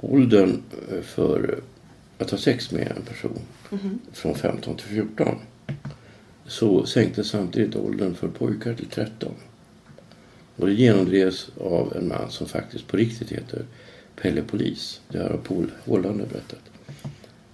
åldern 0.00 0.62
eh, 0.92 1.02
för 1.02 1.60
att 2.18 2.30
ha 2.30 2.38
sex 2.38 2.70
med 2.70 2.92
en 2.96 3.02
person 3.02 3.38
från 4.12 4.34
15 4.34 4.76
till 4.76 4.86
14 4.86 5.38
så 6.46 6.86
sänktes 6.86 7.28
samtidigt 7.28 7.76
åldern 7.76 8.14
för 8.14 8.28
pojkar 8.28 8.74
till 8.74 8.86
13. 8.86 9.32
Och 10.56 10.66
det 10.66 10.72
genomdrevs 10.72 11.48
av 11.60 11.96
en 11.96 12.08
man 12.08 12.30
som 12.30 12.46
faktiskt 12.46 12.86
på 12.86 12.96
riktigt 12.96 13.30
heter 13.32 13.64
Pelle 14.22 14.42
Polis. 14.42 15.00
Det 15.08 15.18
har 15.18 15.36
Paul 15.44 15.70
Hollander 15.84 16.26
berättat. 16.26 16.58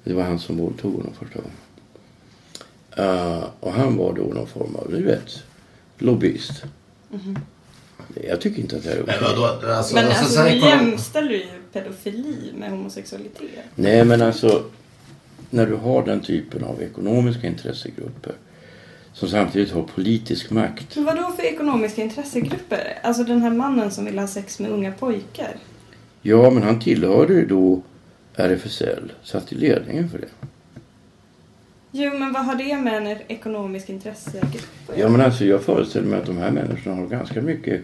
Det 0.05 0.14
var 0.14 0.23
han 0.23 0.39
som 0.39 0.57
våldtog 0.57 0.95
honom 0.95 1.12
första 1.19 1.39
gången. 1.39 1.57
Uh, 2.99 3.45
och 3.61 3.73
han 3.73 3.97
var 3.97 4.12
då 4.14 4.23
någon 4.23 4.47
form 4.47 4.77
av, 4.77 4.91
du 4.91 5.03
vet, 5.03 5.43
lobbyist. 5.99 6.64
Jag 8.29 8.41
tycker 8.41 8.61
inte 8.62 8.77
att 8.77 8.83
det 8.83 8.89
här 8.91 8.97
är 8.97 9.03
okej. 9.03 9.17
Men 9.21 9.31
vadå? 9.31 9.73
Alltså, 9.73 9.95
Men 9.95 10.05
alltså, 10.05 10.23
alltså, 10.25 10.43
du 10.43 10.49
ekonom- 10.49 10.69
jämställer 10.69 11.31
ju 11.31 11.47
pedofili 11.73 12.53
med 12.59 12.71
homosexualitet. 12.71 13.64
Nej, 13.75 14.05
men 14.05 14.23
alltså 14.23 14.64
när 15.51 15.66
du 15.66 15.74
har 15.74 16.07
den 16.07 16.20
typen 16.20 16.64
av 16.64 16.82
ekonomiska 16.82 17.47
intressegrupper 17.47 18.32
som 19.12 19.28
samtidigt 19.28 19.72
har 19.72 19.82
politisk 19.82 20.51
makt. 20.51 20.97
Men 20.97 21.05
vad 21.05 21.16
då 21.16 21.30
för 21.30 21.42
ekonomiska 21.42 22.03
intressegrupper? 22.03 22.99
Alltså 23.03 23.24
den 23.24 23.42
här 23.42 23.51
mannen 23.51 23.90
som 23.90 24.05
vill 24.05 24.18
ha 24.18 24.26
sex 24.26 24.59
med 24.59 24.70
unga 24.70 24.92
pojkar. 24.92 25.57
Ja, 26.22 26.51
men 26.51 26.62
han 26.62 26.80
tillhörde 26.80 27.34
ju 27.34 27.47
då 27.47 27.82
RFSL, 28.34 29.12
satt 29.22 29.53
i 29.53 29.55
ledningen 29.55 30.09
för 30.09 30.18
det. 30.18 30.28
Jo, 31.90 32.18
men 32.18 32.32
vad 32.32 32.44
har 32.44 32.55
det 32.55 32.76
med 32.76 32.97
en 32.97 33.18
ekonomisk 33.28 33.88
intressegrupp 33.88 34.92
Ja, 34.97 35.09
men 35.09 35.20
alltså 35.20 35.44
jag 35.44 35.62
föreställer 35.62 36.09
mig 36.09 36.18
att 36.18 36.26
de 36.26 36.38
här 36.38 36.51
människorna 36.51 36.97
har 36.97 37.07
ganska 37.07 37.42
mycket... 37.42 37.82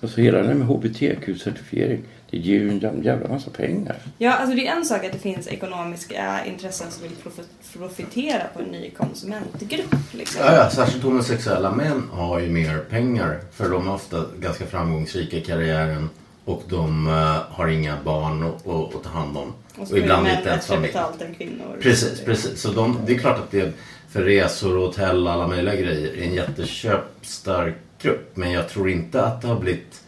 Alltså 0.00 0.20
hela 0.20 0.38
det 0.38 0.46
här 0.46 0.54
med 0.54 0.66
HBTQ-certifiering, 0.66 1.98
det 2.34 2.40
ger 2.40 2.58
ju 2.58 2.70
en 2.70 3.02
jävla- 3.02 3.28
massa 3.28 3.50
pengar. 3.50 3.96
Ja, 4.18 4.32
alltså 4.32 4.56
det 4.56 4.66
är 4.66 4.76
en 4.76 4.84
sak 4.84 5.04
att 5.04 5.12
det 5.12 5.18
finns 5.18 5.48
ekonomiska 5.48 6.44
intressen 6.46 6.90
som 6.90 7.02
vill 7.02 7.12
profi- 7.24 7.78
profitera 7.78 8.42
på 8.54 8.62
en 8.62 8.68
ny 8.68 8.90
konsumentgrupp. 8.90 9.94
Liksom. 10.12 10.40
Ja, 10.44 10.56
ja, 10.56 10.70
särskilt 10.70 11.04
homosexuella 11.04 11.72
män 11.72 12.02
har 12.12 12.40
ju 12.40 12.48
mer 12.50 12.78
pengar. 12.90 13.40
För 13.52 13.70
de 13.70 13.88
är 13.88 13.94
ofta 13.94 14.24
ganska 14.40 14.66
framgångsrika 14.66 15.36
i 15.36 15.40
karriären. 15.40 16.10
Och 16.44 16.62
de 16.68 17.08
eh, 17.08 17.54
har 17.56 17.68
inga 17.68 17.96
barn 18.04 18.42
att- 18.42 19.02
ta 19.04 19.08
hand 19.10 19.36
om. 19.36 19.52
Och 19.78 19.88
så 19.88 19.96
ibland 19.96 20.22
män 20.22 20.44
bättre 20.44 20.80
betalt 20.80 21.22
än 21.22 21.34
kvinnor. 21.34 21.78
Precis, 21.82 22.20
precis. 22.20 22.60
Så 22.60 22.70
de, 22.72 22.98
det 23.06 23.14
är 23.14 23.18
klart 23.18 23.38
att 23.38 23.50
det 23.50 23.72
för 24.10 24.22
resor 24.22 24.76
och 24.76 24.82
hotell 24.86 25.26
och 25.26 25.32
alla 25.32 25.46
möjliga 25.46 25.74
grejer 25.76 26.16
är 26.18 26.22
en 26.22 26.34
jätteköpstark 26.34 27.74
grupp. 28.02 28.36
Men 28.36 28.50
jag 28.52 28.68
tror 28.68 28.90
inte 28.90 29.24
att 29.24 29.42
det 29.42 29.48
har 29.48 29.60
blivit 29.60 30.00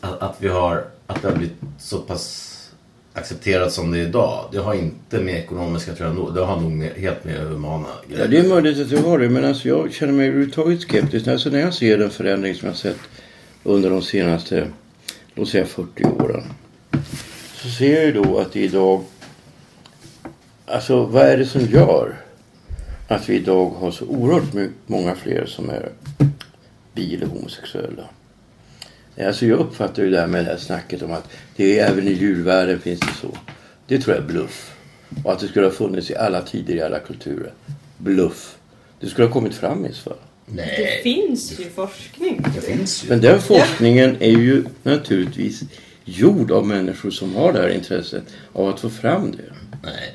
att, 0.00 0.22
att 0.22 0.36
vi 0.38 0.48
har 0.48 0.84
att 1.06 1.22
det 1.22 1.28
har 1.28 1.36
blivit 1.36 1.56
så 1.78 1.98
pass 1.98 2.52
accepterat 3.12 3.72
som 3.72 3.92
det 3.92 3.98
är 3.98 4.06
idag. 4.06 4.48
Det 4.52 4.58
har 4.58 4.74
inte 4.74 5.20
med 5.20 5.34
ekonomiska 5.34 5.94
tror 5.94 6.14
jag. 6.14 6.34
Det 6.34 6.44
har 6.44 6.60
nog 6.60 6.72
med, 6.72 6.92
helt 6.92 7.24
med 7.24 7.36
humana 7.36 7.88
grejer. 8.08 8.22
Ja, 8.22 8.30
det 8.30 8.38
är 8.38 8.48
möjligt 8.48 8.80
att 8.80 8.90
det 8.90 9.00
har 9.00 9.18
det, 9.18 9.28
men 9.28 9.44
alltså 9.44 9.68
jag 9.68 9.92
känner 9.92 10.12
mig 10.12 10.28
överhuvudtaget 10.28 10.80
skeptisk. 10.80 11.26
Alltså 11.26 11.50
när 11.50 11.60
jag 11.60 11.74
ser 11.74 11.98
den 11.98 12.10
förändring 12.10 12.54
som 12.54 12.68
jag 12.68 12.76
sett 12.76 12.98
under 13.62 13.90
de 13.90 14.02
senaste, 14.02 14.68
låt 15.34 15.48
säga 15.48 15.66
40 15.66 16.04
åren. 16.04 16.42
Så 17.54 17.68
ser 17.68 17.94
jag 17.94 18.04
ju 18.04 18.12
då 18.12 18.38
att 18.38 18.52
det 18.52 18.60
idag, 18.60 19.04
alltså 20.66 21.04
vad 21.04 21.22
är 21.22 21.38
det 21.38 21.46
som 21.46 21.60
gör 21.60 22.16
att 23.08 23.28
vi 23.28 23.34
idag 23.34 23.70
har 23.70 23.90
så 23.90 24.04
oerhört 24.04 24.70
många 24.86 25.14
fler 25.14 25.46
som 25.46 25.70
är 25.70 25.88
bi 26.94 27.14
eller 27.14 27.26
homosexuella? 27.26 28.02
Alltså 29.20 29.46
jag 29.46 29.58
uppfattar 29.58 30.02
ju 30.02 30.10
det 30.10 30.20
här 30.20 30.26
med 30.26 30.44
det 30.44 30.50
här 30.50 30.56
snacket 30.58 31.02
om 31.02 31.12
att 31.12 31.28
det 31.56 31.78
är 31.78 31.90
även 31.90 32.08
i 32.08 32.12
djurvärlden 32.12 32.80
finns 32.80 33.00
det 33.00 33.14
så. 33.20 33.38
Det 33.86 33.98
tror 33.98 34.16
jag 34.16 34.24
är 34.24 34.28
bluff. 34.28 34.72
Och 35.24 35.32
att 35.32 35.40
det 35.40 35.48
skulle 35.48 35.66
ha 35.66 35.72
funnits 35.72 36.10
i 36.10 36.16
alla 36.16 36.40
tider, 36.42 36.74
i 36.74 36.82
alla 36.82 36.98
kulturer. 36.98 37.52
Bluff. 37.98 38.56
Det 39.00 39.06
skulle 39.06 39.26
ha 39.26 39.32
kommit 39.32 39.54
fram 39.54 39.86
i 39.86 39.92
så 39.92 40.02
fall. 40.02 40.18
Det 40.46 41.02
finns 41.02 41.60
ju 41.60 41.70
forskning. 41.70 42.44
Det 42.54 42.60
finns 42.60 43.04
ju. 43.04 43.08
Men 43.08 43.20
den 43.20 43.40
forskningen 43.40 44.16
är 44.20 44.30
ju 44.30 44.64
naturligtvis 44.82 45.60
gjord 46.04 46.50
av 46.50 46.66
människor 46.66 47.10
som 47.10 47.34
har 47.34 47.52
det 47.52 47.60
här 47.60 47.68
intresset 47.68 48.22
av 48.52 48.68
att 48.68 48.80
få 48.80 48.90
fram 48.90 49.30
det. 49.32 49.52
Nej. 49.82 50.14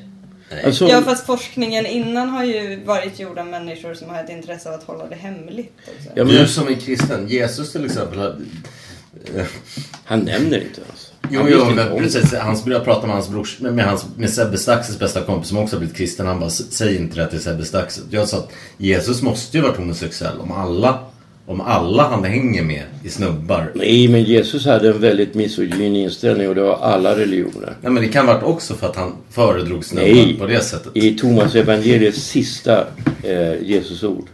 Nej. 0.50 0.64
Alltså, 0.64 0.88
Ja, 0.88 1.02
fast 1.02 1.26
forskningen 1.26 1.86
innan 1.86 2.28
har 2.28 2.44
ju 2.44 2.84
varit 2.84 3.18
gjord 3.20 3.38
av 3.38 3.46
människor 3.46 3.94
som 3.94 4.08
har 4.10 4.24
ett 4.24 4.30
intresse 4.30 4.68
av 4.68 4.74
att 4.74 4.82
hålla 4.84 5.06
det 5.06 5.14
hemligt 5.14 5.72
också. 5.78 6.08
ja, 6.14 6.24
men 6.24 6.34
Du 6.34 6.48
som 6.48 6.68
är 6.68 6.74
kristen, 6.74 7.28
Jesus 7.28 7.72
till 7.72 7.84
exempel. 7.84 8.46
Han 10.04 10.20
nämner 10.20 10.56
inte 10.56 10.80
ens. 10.80 11.12
Jo, 11.30 11.40
jo 11.50 11.74
men 11.74 11.98
precis. 11.98 12.34
Han 12.34 12.56
började 12.64 12.84
prata 12.84 13.06
med 13.06 13.16
hans 13.16 13.28
brors, 13.28 13.60
med, 13.60 13.74
med, 13.74 13.84
hans, 13.84 14.06
med 14.16 14.30
Sebbe 14.30 14.58
Staxes 14.58 14.98
bästa 14.98 15.20
kompis 15.20 15.48
som 15.48 15.58
också 15.58 15.76
har 15.76 15.78
blivit 15.78 15.96
kristen. 15.96 16.26
Han 16.26 16.40
bara, 16.40 16.50
säg 16.50 16.96
inte 16.96 17.16
det 17.20 17.26
till 17.26 17.40
Sebbe 17.40 17.64
Staxes. 17.64 18.04
Jag 18.10 18.28
sa 18.28 18.36
att 18.38 18.52
Jesus 18.76 19.22
måste 19.22 19.56
ju 19.56 19.62
varit 19.62 19.76
homosexuell 19.76 20.40
om 20.40 20.52
alla, 20.52 20.98
om 21.46 21.60
alla 21.60 22.02
han 22.02 22.24
hänger 22.24 22.62
med 22.62 22.82
i 23.04 23.08
snubbar. 23.08 23.72
Nej, 23.74 24.08
men 24.08 24.22
Jesus 24.22 24.66
hade 24.66 24.88
en 24.88 25.00
väldigt 25.00 25.34
misogyn 25.34 25.96
inställning 25.96 26.48
och 26.48 26.54
det 26.54 26.62
var 26.62 26.76
alla 26.76 27.16
religioner. 27.16 27.76
Nej 27.80 27.92
men 27.92 28.02
det 28.02 28.08
kan 28.08 28.26
varit 28.26 28.42
också 28.42 28.74
för 28.74 28.86
att 28.86 28.96
han 28.96 29.12
föredrog 29.30 29.84
snubbar 29.84 30.08
Nej, 30.08 30.38
på 30.38 30.46
det 30.46 30.60
sättet. 30.60 30.96
i 30.96 31.18
Thomas 31.18 31.54
evangeliets 31.54 32.22
sista 32.22 32.86
eh, 33.22 33.62
Jesusord, 33.62 34.26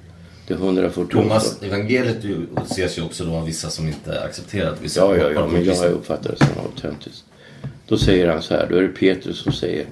det 0.49 0.55
148. 0.55 1.23
Thomas 1.23 1.63
evangeliet 1.63 2.25
ses 2.65 2.99
ju 2.99 3.03
också 3.03 3.25
då 3.25 3.35
av 3.35 3.47
vissa 3.47 3.71
som 3.71 3.89
inte 3.89 4.21
accepterar 4.23 4.73
att 4.73 4.83
vissa 4.83 5.01
Ja, 5.01 5.17
ja, 5.17 5.31
ja, 5.31 5.47
men 5.47 5.55
jag 5.57 5.65
kristna. 5.65 5.87
uppfattar 5.89 6.31
det 6.31 6.37
som 6.37 6.65
autentiskt. 6.65 7.25
Då 7.87 7.99
säger 7.99 8.29
han 8.29 8.43
så 8.43 8.55
här, 8.55 8.67
då 8.71 8.77
är 8.77 8.83
det 8.83 8.89
Petrus 8.89 9.39
som 9.39 9.53
säger 9.53 9.87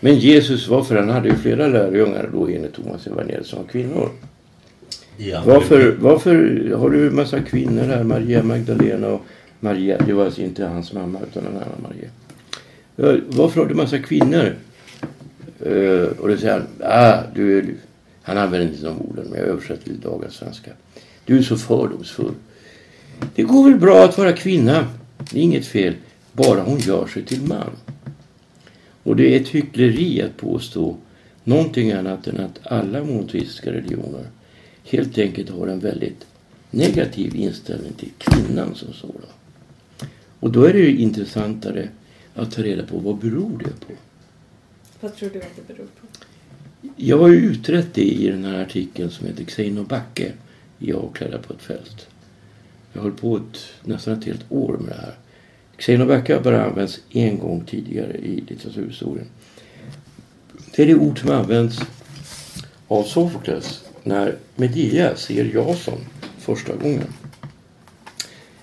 Men 0.00 0.14
Jesus, 0.18 0.68
varför? 0.68 0.96
Han 0.96 1.08
hade 1.08 1.28
ju 1.28 1.34
flera 1.34 1.66
lärjungar 1.68 2.30
då 2.32 2.48
enligt 2.48 2.74
Thomas 2.74 3.06
evangeliet 3.06 3.46
som 3.46 3.58
var 3.62 3.66
kvinnor. 3.68 4.10
Ja, 5.16 5.42
Varför, 5.46 5.96
varför 6.00 6.34
har 6.76 6.90
du 6.90 7.06
en 7.06 7.16
massa 7.16 7.40
kvinnor 7.40 7.82
här? 7.82 8.04
Maria 8.04 8.42
Magdalena 8.42 9.08
och 9.08 9.22
Maria. 9.60 9.98
Det 10.06 10.12
var 10.12 10.24
alltså 10.24 10.40
inte 10.40 10.64
hans 10.66 10.92
mamma 10.92 11.18
utan 11.30 11.46
en 11.46 11.56
annan 11.56 11.82
Maria. 11.82 12.08
Varför 13.28 13.60
har 13.60 13.68
du 13.68 13.74
massa 13.74 13.98
kvinnor? 13.98 14.54
Eh, 15.60 16.08
och 16.18 16.28
då 16.28 16.36
säger 16.36 16.52
han, 16.52 16.66
ah, 16.90 17.18
du 17.34 17.58
är, 17.58 17.64
han 18.26 18.38
använder 18.38 18.68
inte 18.68 18.84
de 18.84 19.00
orden 19.00 19.26
men 19.30 19.38
jag 19.38 19.48
översätter 19.48 19.84
till 19.84 20.00
dagens 20.00 20.34
svenska. 20.34 20.70
Du 21.24 21.38
är 21.38 21.42
så 21.42 21.56
fördomsfull. 21.56 22.34
Det 23.34 23.42
går 23.42 23.70
väl 23.70 23.80
bra 23.80 24.04
att 24.04 24.18
vara 24.18 24.32
kvinna. 24.32 24.88
Det 25.30 25.38
är 25.38 25.42
inget 25.42 25.66
fel. 25.66 25.94
Bara 26.32 26.62
hon 26.62 26.78
gör 26.78 27.06
sig 27.06 27.24
till 27.24 27.42
man. 27.42 27.70
Och 29.02 29.16
det 29.16 29.34
är 29.34 29.40
ett 29.40 29.48
hyckleri 29.48 30.22
att 30.22 30.36
påstå 30.36 30.96
någonting 31.44 31.92
annat 31.92 32.26
än 32.26 32.40
att 32.40 32.66
alla 32.66 33.04
monoteistiska 33.04 33.72
religioner 33.72 34.26
helt 34.84 35.18
enkelt 35.18 35.50
har 35.50 35.66
en 35.66 35.80
väldigt 35.80 36.26
negativ 36.70 37.36
inställning 37.36 37.92
till 37.92 38.12
kvinnan 38.18 38.74
som 38.74 38.92
sådan. 38.92 39.22
Och 40.40 40.50
då 40.52 40.64
är 40.64 40.72
det 40.72 40.78
ju 40.78 40.96
intressantare 40.96 41.88
att 42.34 42.52
ta 42.52 42.62
reda 42.62 42.86
på 42.86 42.98
vad 42.98 43.18
beror 43.18 43.58
det 43.58 43.86
på. 43.86 43.92
Vad 45.00 45.16
tror 45.16 45.30
du 45.30 45.38
att 45.38 45.56
det 45.56 45.74
beror 45.74 45.86
på? 45.86 46.06
Jag 46.96 47.18
har 47.18 47.28
ju 47.28 47.36
utrett 47.36 47.94
det 47.94 48.04
i 48.04 48.30
den 48.30 48.44
här 48.44 48.62
artikeln 48.62 49.10
som 49.10 49.26
heter 49.26 49.44
Xeino 49.44 49.84
Backe 49.84 50.32
i 50.78 50.92
Avklädda 50.92 51.38
på 51.38 51.52
ett 51.52 51.62
fält. 51.62 52.08
Jag 52.92 53.02
höll 53.02 53.12
på 53.12 53.36
ett, 53.36 53.58
nästan 53.84 54.18
ett 54.18 54.24
helt 54.24 54.44
år 54.48 54.78
med 54.78 54.88
det 54.88 55.00
här. 55.00 55.14
Xeino 55.78 56.06
Backe 56.06 56.34
har 56.34 56.42
bara 56.42 56.64
använts 56.64 57.00
en 57.10 57.38
gång 57.38 57.64
tidigare 57.64 58.16
i 58.16 58.44
litteraturhistorien. 58.48 59.26
Det 60.76 60.82
är 60.82 60.86
det 60.86 60.94
ord 60.94 61.20
som 61.20 61.30
används 61.30 61.80
av 62.88 63.02
Sofokles 63.02 63.84
när 64.02 64.36
Medea 64.56 65.16
ser 65.16 65.44
Jason 65.44 65.98
första 66.38 66.76
gången. 66.76 67.12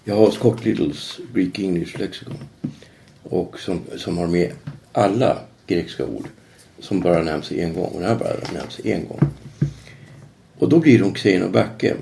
Jag 0.04 0.16
har 0.16 0.32
Scott 0.32 0.66
Littles 0.66 1.20
Greek 1.34 1.60
English 1.60 2.00
Lexicon 2.00 2.38
och 3.24 3.60
som, 3.60 3.82
som 3.98 4.18
har 4.18 4.28
med 4.28 4.52
alla 4.92 5.40
grekiska 5.68 6.06
ord 6.06 6.28
som 6.84 7.00
bara 7.00 7.24
nämns 7.24 7.52
en 7.52 7.74
gång. 7.74 7.86
Och 7.86 8.00
den 8.00 8.10
här 8.10 8.16
bara 8.16 8.54
nämns 8.54 8.80
en 8.84 9.08
gång. 9.08 9.20
Och 10.58 10.70
då 10.70 10.80
blir 10.80 11.00
de 11.00 11.14
Xeno 11.14 11.46
och 11.46 11.52
Backe. 11.52 11.96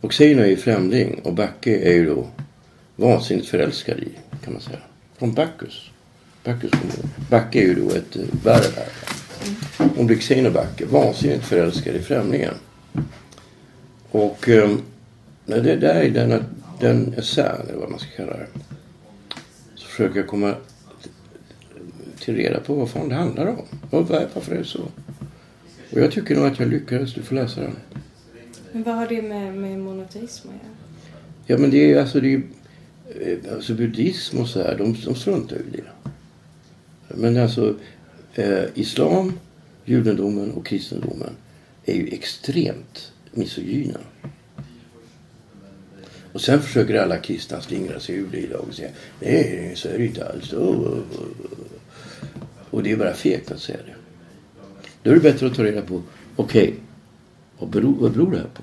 Och 0.00 0.12
Xeno 0.12 0.42
är 0.42 0.46
ju 0.46 0.56
främling 0.56 1.20
och 1.24 1.34
Backe 1.34 1.78
är 1.78 1.92
ju 1.92 2.06
då 2.06 2.26
vansinnigt 2.96 3.48
förälskad 3.48 3.98
i, 3.98 4.08
kan 4.44 4.52
man 4.52 4.62
säga. 4.62 4.78
Från 5.18 5.34
Bacchus. 5.34 5.90
Bacchus 6.44 6.70
kommer- 6.70 7.28
Backe 7.30 7.58
är 7.58 7.62
ju 7.62 7.74
då 7.74 7.90
ett 7.90 8.16
eh, 8.16 8.22
verb 8.44 8.72
här. 8.76 8.88
Hon 9.96 10.06
blir 10.06 10.16
Xeno 10.18 10.50
Backe, 10.50 10.84
vansinnigt 10.86 11.44
förälskad 11.44 11.96
i 11.96 11.98
främlingen. 12.02 12.54
Och 14.10 14.48
ehm, 14.48 14.82
när 15.46 15.60
det 15.60 15.76
där 15.76 15.94
är 15.94 16.10
den, 16.10 16.44
den 16.80 17.14
essän, 17.16 17.60
eller 17.68 17.78
vad 17.80 17.90
man 17.90 17.98
ska 17.98 18.08
kalla 18.16 18.32
det. 18.32 18.46
Så 19.74 19.86
försöker 19.86 20.16
jag 20.16 20.26
komma 20.28 20.54
till 22.28 22.36
reda 22.36 22.60
på 22.60 22.74
vad 22.74 22.90
fan 22.90 23.08
det 23.08 23.14
handlar 23.14 23.46
om. 23.46 23.62
Varför 23.90 24.52
är 24.54 24.58
det 24.58 24.64
så? 24.64 24.82
Och 25.92 26.00
jag 26.00 26.12
tycker 26.12 26.34
nog 26.36 26.46
att 26.46 26.58
jag 26.58 26.68
lyckades. 26.68 27.14
Du 27.14 27.22
får 27.22 27.34
läsa 27.34 27.60
den. 27.60 27.76
Men 28.72 28.82
vad 28.82 28.94
har 28.94 29.06
det 29.08 29.22
med, 29.22 29.54
med 29.54 29.78
monoteism 29.78 30.48
att 30.48 30.54
göra? 30.54 30.74
Ja 31.46 31.58
men 31.58 31.70
det 31.70 31.76
är 31.76 31.86
ju 31.88 31.98
alltså, 31.98 32.20
det 32.20 32.26
är, 32.26 32.30
ju- 32.30 32.46
eh, 33.20 33.54
alltså 33.54 33.74
buddhism 33.74 34.38
och 34.38 34.48
så 34.48 34.62
här, 34.62 34.78
de, 34.78 34.96
de 35.04 35.14
struntar 35.14 35.56
ju 35.56 35.62
i 35.62 35.76
det. 35.76 36.10
Men 37.16 37.36
alltså 37.36 37.74
eh, 38.34 38.62
islam, 38.74 39.32
judendomen 39.84 40.50
och 40.50 40.66
kristendomen 40.66 41.30
är 41.84 41.94
ju 41.94 42.08
extremt 42.08 43.12
misogyna. 43.32 43.98
Och 46.32 46.40
sen 46.40 46.62
försöker 46.62 46.94
alla 46.94 47.16
kristna 47.16 47.60
slingra 47.60 48.00
sig 48.00 48.14
ur 48.14 48.28
det 48.32 48.38
idag 48.38 48.64
och 48.68 48.74
säga 48.74 48.90
nej, 49.20 49.72
så 49.76 49.88
är 49.88 49.98
det 49.98 50.06
inte 50.06 50.28
alls. 50.28 50.52
Oh, 50.52 50.60
oh, 50.60 50.98
oh." 50.98 51.77
Och 52.70 52.82
det 52.82 52.92
är 52.92 52.96
bara 52.96 53.14
fegt 53.14 53.50
att 53.50 53.60
säga 53.60 53.78
det. 53.86 53.94
Då 55.02 55.10
är 55.10 55.14
det 55.14 55.20
bättre 55.20 55.46
att 55.46 55.54
ta 55.54 55.64
reda 55.64 55.82
på, 55.82 56.02
okej, 56.36 56.74
vad, 57.58 57.70
beror, 57.70 57.94
vad 58.00 58.12
beror 58.12 58.30
det 58.30 58.36
här 58.36 58.46
på? 58.54 58.62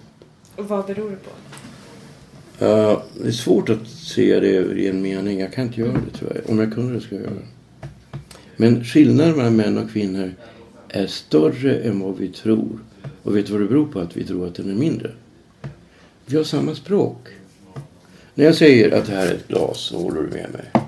Och 0.62 0.68
vad 0.68 0.86
beror 0.86 1.10
det 1.10 1.16
på? 1.16 1.30
Ja, 2.60 3.04
det 3.22 3.28
är 3.28 3.32
svårt 3.32 3.70
att 3.70 3.88
se 3.88 4.40
det 4.40 4.48
i 4.50 4.88
en 4.88 5.02
mening. 5.02 5.40
Jag 5.40 5.54
kan 5.54 5.66
inte 5.66 5.82
göra 5.82 5.92
det 5.92 6.22
jag. 6.22 6.50
Om 6.50 6.60
jag 6.60 6.74
kunde 6.74 6.94
det 6.94 7.02
skulle 7.02 7.22
jag 7.22 7.30
göra 7.30 7.40
det. 7.40 7.88
Men 8.56 8.84
skillnaden 8.84 9.36
mellan 9.36 9.56
män 9.56 9.78
och 9.78 9.92
kvinnor 9.92 10.34
är 10.90 11.08
större 11.08 11.78
än 11.78 12.00
vad 12.00 12.18
vi 12.18 12.28
tror. 12.28 12.80
Och 13.24 13.38
vet 13.38 13.46
du 13.46 13.52
vad 13.52 13.62
det 13.62 13.68
beror 13.68 13.88
på 13.88 14.00
att 14.00 14.18
vi 14.18 14.24
tror 14.24 14.48
att 14.48 14.56
den 14.56 14.70
är 14.70 14.76
mindre? 14.76 15.12
Vi 16.26 16.38
har 16.38 16.44
samma 16.44 16.76
språk. 16.76 17.28
När 18.34 18.46
jag 18.46 18.56
säger 18.56 18.92
att 18.92 19.06
det 19.06 19.12
här 19.12 19.28
är 19.28 19.34
ett 19.34 19.48
glas 19.48 19.78
så 19.78 19.98
håller 19.98 20.22
du 20.22 20.28
med 20.28 20.50
mig. 20.54 20.84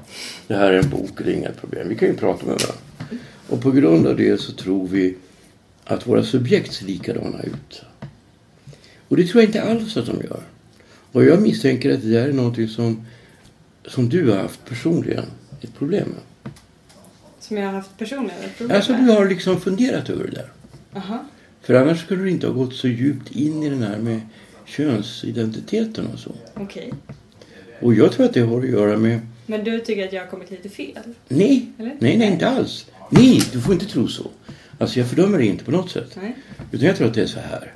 Det 0.47 0.55
här 0.55 0.71
är 0.71 0.83
en 0.83 0.89
bok, 0.89 1.11
det 1.17 1.31
är 1.31 1.35
inga 1.35 1.51
problem. 1.51 1.89
Vi 1.89 1.95
kan 1.95 2.07
ju 2.07 2.15
prata 2.15 2.45
med 2.45 2.55
varandra. 2.55 2.86
Och 3.49 3.61
på 3.61 3.71
grund 3.71 4.07
av 4.07 4.17
det 4.17 4.41
så 4.41 4.51
tror 4.51 4.87
vi 4.87 5.15
att 5.83 6.07
våra 6.07 6.23
subjekt 6.23 6.73
ser 6.73 6.85
likadana 6.85 7.41
ut. 7.43 7.81
Och 9.07 9.17
det 9.17 9.27
tror 9.27 9.41
jag 9.43 9.49
inte 9.49 9.63
alls 9.63 9.97
att 9.97 10.05
de 10.05 10.15
gör. 10.23 10.41
Och 11.11 11.23
jag 11.25 11.41
misstänker 11.41 11.93
att 11.93 12.01
det 12.01 12.07
där 12.09 12.27
är 12.27 12.33
någonting 12.33 12.67
som, 12.67 13.05
som 13.85 14.09
du 14.09 14.29
har 14.31 14.37
haft 14.37 14.65
personligen 14.65 15.25
ett 15.61 15.75
problem 15.77 16.07
med. 16.09 16.51
Som 17.39 17.57
jag 17.57 17.65
har 17.65 17.73
haft 17.73 17.97
personligen 17.97 18.41
ett 18.43 18.57
problem 18.57 18.75
Alltså 18.77 18.91
med. 18.91 19.01
du 19.05 19.11
har 19.11 19.25
liksom 19.29 19.61
funderat 19.61 20.09
över 20.09 20.23
det 20.23 20.31
där. 20.31 20.51
Aha. 20.93 21.25
För 21.61 21.73
annars 21.73 22.01
skulle 22.03 22.23
du 22.23 22.29
inte 22.29 22.47
ha 22.47 22.53
gått 22.53 22.75
så 22.75 22.87
djupt 22.87 23.31
in 23.31 23.63
i 23.63 23.69
den 23.69 23.83
här 23.83 23.97
med 23.97 24.21
könsidentiteten 24.65 26.07
och 26.13 26.19
så. 26.19 26.31
Okej. 26.53 26.93
Och 27.81 27.93
jag 27.93 28.11
tror 28.11 28.25
att 28.25 28.33
det 28.33 28.41
har 28.41 28.59
att 28.59 28.69
göra 28.69 28.97
med... 28.97 29.19
Men 29.45 29.63
du 29.63 29.79
tycker 29.79 30.07
att 30.07 30.13
jag 30.13 30.21
har 30.21 30.27
kommit 30.27 30.51
lite 30.51 30.69
fel? 30.69 30.97
Nej, 31.27 31.71
Eller? 31.79 31.97
nej, 31.99 32.17
nej, 32.17 32.31
inte 32.31 32.47
alls. 32.47 32.85
Nej, 33.09 33.43
du 33.53 33.61
får 33.61 33.73
inte 33.73 33.85
tro 33.85 34.07
så. 34.07 34.27
Alltså 34.77 34.99
jag 34.99 35.09
fördömer 35.09 35.37
det 35.37 35.45
inte 35.45 35.63
på 35.63 35.71
något 35.71 35.91
sätt. 35.91 36.17
Nej. 36.21 36.35
Utan 36.71 36.87
jag 36.87 36.97
tror 36.97 37.07
att 37.07 37.13
det 37.13 37.21
är 37.21 37.27
så 37.27 37.39
här. 37.39 37.73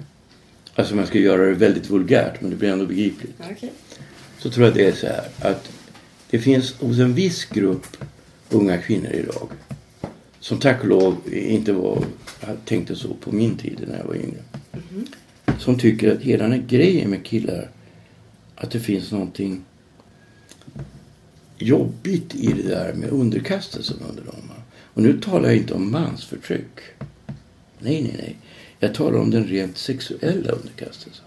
Alltså 0.76 0.96
man 0.96 1.08
ska 1.08 1.20
göra 1.20 1.46
det 1.46 1.54
väldigt 1.54 1.90
vulgärt 1.90 2.42
men 2.42 2.50
det 2.50 2.56
blir 2.56 2.70
ändå 2.70 2.86
begripligt. 2.86 3.36
Okej. 3.52 3.72
Så 4.38 4.50
tror 4.50 4.66
jag 4.66 4.72
att 4.72 4.78
det 4.78 4.88
är 4.88 4.92
så 4.92 5.08
här 5.08 5.28
att 5.40 5.72
det 6.30 6.40
finns 6.40 6.74
hos 6.74 7.00
en 7.00 7.14
viss 7.14 7.46
grupp 7.46 7.98
unga 8.50 8.78
kvinnor 8.78 9.12
idag 9.12 9.50
som 10.40 10.60
tack 10.60 10.82
och 10.82 10.88
lov 10.88 11.18
inte 11.34 11.74
var, 11.74 12.04
tänkte 12.66 12.96
så 12.96 13.14
på 13.14 13.32
min 13.32 13.58
tid 13.58 13.86
när 13.88 13.98
jag 13.98 14.06
var 14.06 14.16
yngre. 14.16 14.44
Som 15.60 15.78
tycker 15.80 16.16
att 16.16 16.22
hela 16.22 16.44
den 16.44 16.52
här 16.52 16.66
grejen 16.68 17.10
med 17.10 17.26
killar 17.26 17.70
att 18.56 18.72
det 18.72 18.80
finns 18.80 19.12
någonting 19.12 19.64
jobbigt 21.58 22.36
i 22.36 22.48
det 22.48 22.70
där 22.70 22.94
med 22.94 23.10
underkastelsen 23.10 23.98
under 24.10 24.24
dem. 24.24 24.51
Och 24.94 25.02
nu 25.02 25.20
talar 25.20 25.50
jag 25.50 25.58
inte 25.58 25.74
om 25.74 25.92
mansförtryck. 25.92 26.80
Nej, 27.80 28.02
nej, 28.02 28.16
nej. 28.18 28.36
Jag 28.80 28.94
talar 28.96 29.20
om 29.20 29.32
den 29.32 29.44
rent 29.44 29.78
sexuella 29.78 30.52
underkastelsen. 30.52 31.26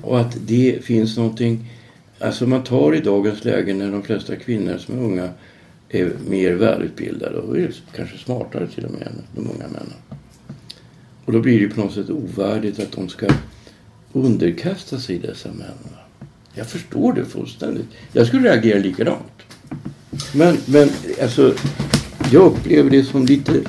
Och 0.00 0.20
att 0.20 0.36
det 0.46 0.84
finns 0.84 1.16
någonting... 1.16 1.70
Alltså 2.18 2.46
man 2.46 2.64
tar 2.64 2.94
i 2.94 3.00
dagens 3.00 3.44
läge 3.44 3.74
när 3.74 3.90
de 3.90 4.02
flesta 4.02 4.36
kvinnor 4.36 4.78
som 4.78 4.98
är 4.98 5.02
unga 5.02 5.30
är 5.88 6.12
mer 6.28 6.52
välutbildade 6.52 7.36
och 7.36 7.58
är 7.58 7.74
kanske 7.96 8.18
smartare 8.18 8.66
till 8.66 8.84
och 8.84 8.90
med 8.90 9.02
än 9.02 9.22
de 9.34 9.40
unga 9.40 9.68
männen. 9.68 9.92
Och 11.24 11.32
då 11.32 11.40
blir 11.40 11.60
det 11.60 11.74
på 11.74 11.80
något 11.80 11.94
sätt 11.94 12.10
ovärdigt 12.10 12.78
att 12.78 12.92
de 12.92 13.08
ska 13.08 13.26
underkasta 14.12 14.98
sig 14.98 15.18
dessa 15.18 15.48
män. 15.48 15.96
Jag 16.54 16.66
förstår 16.66 17.12
det 17.12 17.24
fullständigt. 17.24 17.86
Jag 18.12 18.26
skulle 18.26 18.48
reagera 18.48 18.78
likadant. 18.78 19.42
Men, 20.34 20.56
men 20.66 20.88
alltså, 21.22 21.54
jag 22.32 22.42
upplever 22.42 22.90
det 22.90 23.04
som 23.04 23.26
lite 23.26 23.60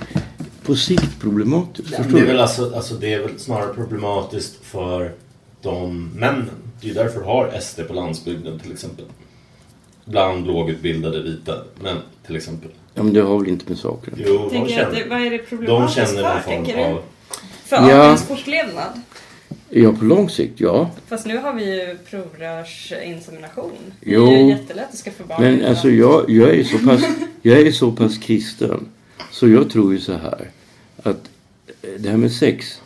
på 0.65 0.75
sikt 0.75 1.19
problematiskt. 1.21 1.89
Det 1.89 2.19
är 2.19 2.25
väl 2.25 2.39
alltså, 2.39 2.75
alltså 2.75 2.93
det 2.93 3.13
är 3.13 3.19
väl 3.19 3.39
snarare 3.39 3.73
problematiskt 3.73 4.65
för 4.65 5.11
de 5.61 6.09
männen. 6.15 6.49
Det 6.81 6.89
är 6.89 6.93
därför 6.93 7.21
har 7.21 7.59
SD 7.61 7.79
på 7.87 7.93
landsbygden 7.93 8.59
till 8.59 8.71
exempel. 8.71 9.05
Bland 10.05 10.47
lågutbildade 10.47 11.21
vita 11.23 11.53
män 11.81 11.97
till 12.25 12.35
exempel. 12.35 12.69
Ja, 12.93 13.03
men 13.03 13.13
det 13.13 13.21
har 13.21 13.39
väl 13.39 13.49
inte 13.49 13.69
med 13.69 13.77
saken 13.77 14.13
att 14.13 14.19
göra. 14.19 14.29
Jo, 14.31 14.49
de 14.51 14.57
att 14.57 14.67
det, 14.67 14.73
känner, 14.73 15.09
vad 15.09 15.21
är 15.21 15.29
det 15.29 15.37
de 15.37 15.43
problematiskt 15.43 15.95
känner 15.95 16.33
någon 16.33 16.41
form 16.41 16.63
du? 16.63 16.83
av... 16.83 17.01
För 17.65 17.75
Ja. 17.75 18.03
artens 18.03 18.27
fortlevnad? 18.27 19.01
Ja, 19.69 19.93
på 19.93 20.05
lång 20.05 20.29
sikt, 20.29 20.59
ja. 20.59 20.91
Fast 21.07 21.25
nu 21.25 21.37
har 21.37 21.53
vi 21.53 21.65
ju 21.65 21.97
provrörsinsemination. 22.09 23.71
Det 23.99 24.11
Jo. 24.11 24.27
är 24.27 24.37
ju 24.37 24.49
jättelätt 24.49 24.89
att 24.89 24.95
skaffa 24.95 25.23
barn. 25.25 25.41
Men 25.41 25.65
alltså 25.65 25.89
jag, 25.89 26.29
jag, 26.29 26.55
är 26.55 26.63
så 26.63 26.77
pass, 26.77 27.03
jag 27.41 27.59
är 27.61 27.71
så 27.71 27.91
pass 27.91 28.17
kristen 28.17 28.85
så 29.31 29.49
jag 29.49 29.69
tror 29.69 29.93
ju 29.93 29.99
så 29.99 30.13
här 30.13 30.49
att 31.03 31.29
det 31.99 32.09
här 32.09 32.17
med 32.17 32.31
sex. 32.31 32.81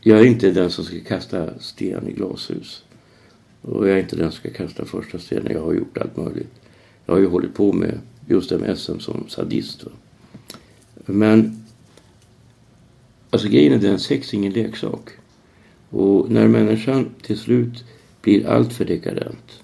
Jag 0.00 0.18
är 0.20 0.24
inte 0.24 0.50
den 0.50 0.70
som 0.70 0.84
ska 0.84 1.00
kasta 1.00 1.58
sten 1.58 2.08
i 2.08 2.12
glashus. 2.12 2.84
Och 3.62 3.88
jag 3.88 3.96
är 3.96 4.00
inte 4.00 4.16
den 4.16 4.32
som 4.32 4.38
ska 4.40 4.50
kasta 4.64 4.84
första 4.84 5.18
stenen. 5.18 5.52
Jag 5.52 5.62
har 5.64 5.72
gjort 5.74 5.98
allt 5.98 6.16
möjligt. 6.16 6.52
Jag 7.06 7.14
har 7.14 7.20
ju 7.20 7.26
hållit 7.28 7.54
på 7.54 7.72
med 7.72 8.00
just 8.28 8.52
MS 8.52 8.80
som 8.80 9.28
sadist. 9.28 9.84
Va? 9.84 9.90
Men 11.06 11.64
alltså 13.30 13.48
grejen 13.48 13.72
är 13.72 13.78
den, 13.78 13.98
sex 13.98 14.32
är 14.32 14.36
ingen 14.36 14.52
leksak. 14.52 15.10
Och 15.94 16.30
när 16.30 16.48
människan 16.48 17.10
till 17.22 17.38
slut 17.38 17.84
blir 18.22 18.46
alltför 18.46 18.84
dekadent 18.84 19.62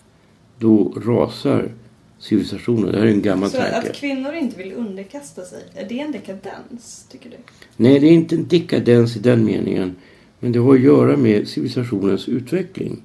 då 0.58 0.92
rasar 1.06 1.72
civilisationen. 2.18 2.92
Det 2.92 2.98
här 2.98 3.06
är 3.06 3.10
en 3.10 3.22
gammal 3.22 3.50
Så 3.50 3.56
tanke. 3.56 3.76
att 3.76 3.94
kvinnor 3.94 4.34
inte 4.34 4.56
vill 4.58 4.72
underkasta 4.72 5.44
sig, 5.44 5.64
är 5.74 5.88
det 5.88 6.00
en 6.00 6.12
dekadens, 6.12 7.06
tycker 7.10 7.30
du? 7.30 7.36
Nej, 7.76 7.98
det 8.00 8.06
är 8.06 8.12
inte 8.12 8.34
en 8.34 8.48
dekadens 8.48 9.16
i 9.16 9.18
den 9.18 9.44
meningen. 9.44 9.96
Men 10.40 10.52
det 10.52 10.58
har 10.58 10.74
att 10.74 10.80
göra 10.80 11.16
med 11.16 11.48
civilisationens 11.48 12.28
utveckling 12.28 13.02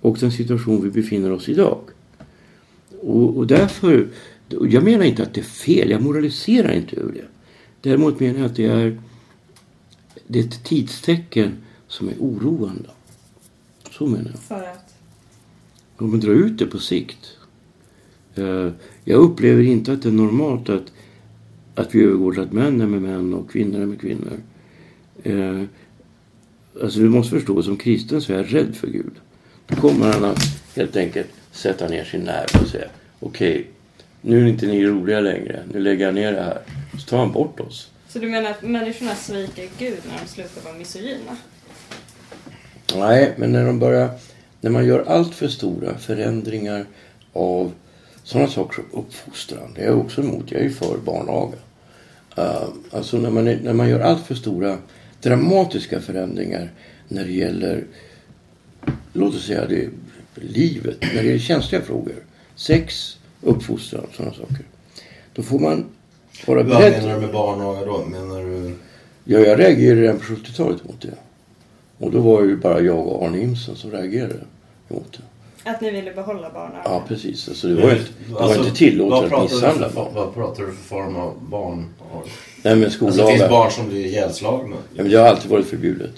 och 0.00 0.16
den 0.20 0.32
situation 0.32 0.82
vi 0.82 0.90
befinner 0.90 1.32
oss 1.32 1.48
i 1.48 1.52
idag. 1.52 1.80
Och, 3.00 3.36
och 3.36 3.46
därför, 3.46 4.08
jag 4.48 4.84
menar 4.84 5.04
inte 5.04 5.22
att 5.22 5.34
det 5.34 5.40
är 5.40 5.44
fel, 5.44 5.90
jag 5.90 6.02
moraliserar 6.02 6.72
inte 6.72 6.96
över 6.96 7.12
det. 7.12 7.26
Däremot 7.80 8.20
menar 8.20 8.38
jag 8.38 8.46
att 8.46 8.56
det 8.56 8.66
är, 8.66 9.00
det 10.26 10.38
är 10.38 10.44
ett 10.44 10.64
tidstecken 10.64 11.52
som 11.88 12.08
är 12.08 12.14
oroande. 12.18 12.90
Så 13.90 14.06
menar 14.06 14.30
jag. 14.30 14.40
För 14.40 14.62
att? 14.68 14.94
Om 15.96 16.10
man 16.10 16.20
drar 16.20 16.32
ut 16.32 16.58
det 16.58 16.66
på 16.66 16.78
sikt. 16.78 17.36
Eh, 18.34 18.70
Jag 19.04 19.20
upplever 19.20 19.62
inte 19.62 19.92
att 19.92 20.02
det 20.02 20.08
är 20.08 20.12
normalt 20.12 20.68
att, 20.68 20.92
att 21.74 21.94
vi 21.94 22.02
övergår 22.04 22.32
till 22.32 22.42
att 22.42 22.52
män 22.52 22.80
är 22.80 22.86
med 22.86 23.02
män 23.02 23.34
och 23.34 23.50
kvinnor 23.50 23.80
är 23.80 23.86
med 23.86 24.00
kvinnor. 24.00 24.32
Eh, 25.22 25.62
Alltså 26.82 26.98
du 27.00 27.08
måste 27.08 27.30
förstå, 27.36 27.62
som 27.62 27.76
kristen 27.76 28.22
så 28.22 28.32
är 28.32 28.36
jag 28.36 28.54
rädd 28.54 28.76
för 28.76 28.86
Gud. 28.86 29.12
Då 29.66 29.76
kommer 29.76 30.12
han 30.12 30.24
att 30.24 30.38
helt 30.76 30.96
enkelt 30.96 31.28
sätta 31.52 31.88
ner 31.88 32.04
sin 32.04 32.20
nerv 32.20 32.62
och 32.62 32.68
säga 32.68 32.88
okej, 33.20 33.70
nu 34.20 34.42
är 34.42 34.46
inte 34.46 34.66
ni 34.66 34.86
roliga 34.86 35.20
längre. 35.20 35.64
Nu 35.72 35.80
lägger 35.80 36.04
jag 36.06 36.14
ner 36.14 36.32
det 36.32 36.42
här. 36.42 36.58
Så 36.98 37.06
tar 37.06 37.18
han 37.18 37.32
bort 37.32 37.60
oss. 37.60 37.90
Så 38.08 38.18
du 38.18 38.28
menar 38.28 38.50
att 38.50 38.62
människorna 38.62 39.14
sviker 39.14 39.68
Gud 39.78 39.98
när 40.08 40.18
de 40.22 40.28
slutar 40.28 40.62
vara 40.62 40.74
misogyna? 40.74 41.36
Nej, 42.94 43.32
men 43.36 43.52
när 43.52 43.66
de 43.66 43.78
börjar... 43.78 44.10
När 44.60 44.70
man 44.70 44.86
gör 44.86 45.04
allt 45.08 45.34
för 45.34 45.48
stora 45.48 45.98
förändringar 45.98 46.86
av 47.32 47.72
sådana 48.22 48.48
saker 48.48 48.74
som 48.74 49.00
uppfostran. 49.00 49.72
Det 49.74 49.82
är 49.82 49.86
jag 49.86 49.98
också 49.98 50.20
emot. 50.20 50.44
Jag 50.50 50.60
är 50.60 50.64
ju 50.64 50.70
för 50.70 50.98
barnaga. 51.04 51.56
Uh, 52.38 52.68
alltså 52.90 53.18
när 53.18 53.30
man, 53.30 53.48
är, 53.48 53.60
när 53.62 53.72
man 53.72 53.88
gör 53.88 54.00
allt 54.00 54.26
för 54.26 54.34
stora 54.34 54.78
dramatiska 55.22 56.00
förändringar 56.00 56.72
när 57.08 57.24
det 57.24 57.32
gäller, 57.32 57.84
låt 59.12 59.34
oss 59.34 59.46
säga 59.46 59.66
det, 59.66 59.88
livet, 60.34 60.96
när 61.00 61.22
det 61.22 61.28
gäller 61.28 61.38
känsliga 61.38 61.82
frågor. 61.82 62.14
Sex, 62.54 63.18
uppfostran, 63.40 64.06
sådana 64.16 64.34
saker. 64.34 64.64
Då 65.32 65.42
får 65.42 65.58
man 65.58 65.84
vara 66.46 66.62
Vad 66.62 66.66
beredd. 66.66 67.02
menar 67.02 67.14
du 67.14 67.20
med 67.20 67.32
barnaga 67.32 67.84
då? 67.84 68.04
Menar 68.04 68.42
du... 68.42 68.74
Ja, 69.24 69.38
jag 69.38 69.60
reagerade 69.60 70.02
redan 70.02 70.18
på 70.18 70.24
70-talet 70.24 70.84
mot 70.84 71.02
det. 71.02 71.14
Och 71.98 72.10
då 72.10 72.20
var 72.20 72.42
det 72.42 72.48
ju 72.48 72.56
bara 72.56 72.80
jag 72.80 73.06
och 73.06 73.26
Arne 73.26 73.40
Imsen 73.40 73.76
som 73.76 73.90
reagerade 73.90 74.40
mot 74.88 75.12
det. 75.12 75.70
Att 75.70 75.80
ni 75.80 75.90
ville 75.90 76.12
behålla 76.12 76.50
barnen? 76.54 76.76
Ja, 76.84 77.02
precis. 77.08 77.48
Alltså, 77.48 77.68
det 77.68 77.74
var, 77.74 77.90
inte, 77.92 78.04
det 78.26 78.32
var 78.32 78.40
Alltså, 78.40 78.58
inte 78.60 78.76
tillåtet 78.76 79.32
att 79.32 79.42
misshandla 79.42 79.90
barn. 79.94 80.14
Vad 80.14 80.34
pratar 80.34 80.62
du 80.62 80.72
för 80.72 80.84
form 80.84 81.16
av 81.16 81.34
barn? 81.50 81.84
Nej, 82.62 82.76
men 82.76 82.84
Alltså, 82.84 83.08
det 83.10 83.26
finns 83.32 83.48
barn 83.48 83.70
som 83.70 83.88
blir 83.88 84.04
ihjälslagna. 84.06 84.76
Ja, 84.94 85.02
men 85.02 85.10
det 85.12 85.16
har 85.18 85.26
alltid 85.28 85.50
varit 85.50 85.66
förbjudet. 85.66 86.12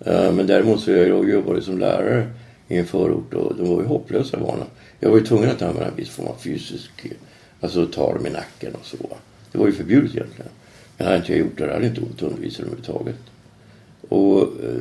Eh, 0.00 0.32
Men 0.32 0.46
däremot 0.46 0.80
så 0.80 0.90
har 0.90 0.98
jag 0.98 1.30
jobbat 1.30 1.64
som 1.64 1.78
lärare 1.78 2.30
i 2.68 2.76
en 2.78 2.86
förort 2.86 3.34
och 3.34 3.56
de 3.56 3.68
var 3.68 3.80
ju 3.82 3.86
hopplösa 3.86 4.36
barnen. 4.38 4.66
Jag 5.00 5.10
var 5.10 5.18
ju 5.18 5.24
tvungen 5.24 5.50
att 5.50 5.62
använda 5.62 5.88
en 5.88 5.96
viss 5.96 6.10
form 6.10 6.26
av 6.26 6.34
fysisk, 6.38 6.90
alltså 7.60 7.86
ta 7.86 8.14
dem 8.14 8.26
i 8.26 8.30
nacken 8.30 8.74
och 8.74 8.86
så. 8.86 8.96
Det 9.52 9.58
var 9.58 9.66
ju 9.66 9.72
förbjudet 9.72 10.10
egentligen. 10.14 10.50
Men 10.96 11.06
hade 11.06 11.18
inte 11.18 11.32
jag 11.32 11.38
gjort 11.40 11.56
det, 11.58 11.62
hade 11.64 11.74
jag 11.74 11.84
inte 11.84 12.00
gått 12.00 12.10
att 12.16 12.22
undervisa 12.22 12.62
dem 12.62 12.66
överhuvudtaget. 12.72 13.16
Och, 14.08 14.42
eh, 14.42 14.80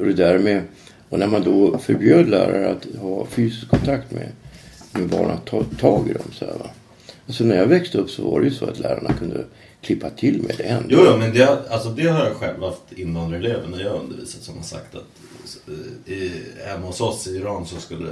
och 0.00 0.06
det 0.06 0.12
där 0.12 0.38
med, 0.38 0.62
och 1.08 1.18
när 1.18 1.26
man 1.26 1.42
då 1.42 1.78
förbjöd 1.78 2.28
lärare 2.28 2.70
att 2.70 2.86
ha 3.00 3.26
fysisk 3.26 3.68
kontakt 3.68 4.10
med, 4.12 4.28
med 4.92 5.08
barn, 5.08 5.30
att 5.30 5.46
ta 5.46 5.64
tag 5.64 6.08
i 6.08 6.12
dem 6.12 6.32
så 6.32 6.44
här 6.44 6.52
va. 6.52 6.70
Alltså 7.26 7.44
när 7.44 7.56
jag 7.56 7.66
växte 7.66 7.98
upp 7.98 8.10
så 8.10 8.30
var 8.30 8.40
det 8.40 8.46
ju 8.46 8.52
så 8.52 8.64
att 8.64 8.78
lärarna 8.78 9.12
kunde 9.12 9.44
klippa 9.80 10.10
till 10.10 10.42
med 10.42 10.54
det 10.58 10.64
hände. 10.64 10.88
Jo, 10.88 11.00
jo, 11.04 11.16
men 11.16 11.34
det, 11.34 11.70
alltså, 11.70 11.88
det 11.90 12.08
har 12.08 12.24
jag 12.24 12.36
själv 12.36 12.62
haft 12.62 12.92
invandrarelever 12.96 13.68
när 13.68 13.80
jag 13.80 14.00
undervisat 14.00 14.42
som 14.42 14.56
har 14.56 14.64
sagt 14.64 14.94
att 14.94 15.02
eh, 15.68 16.12
i, 16.12 16.32
hemma 16.66 16.86
hos 16.86 17.00
oss 17.00 17.26
i 17.26 17.36
Iran 17.36 17.66
så 17.66 17.80
skulle 17.80 18.10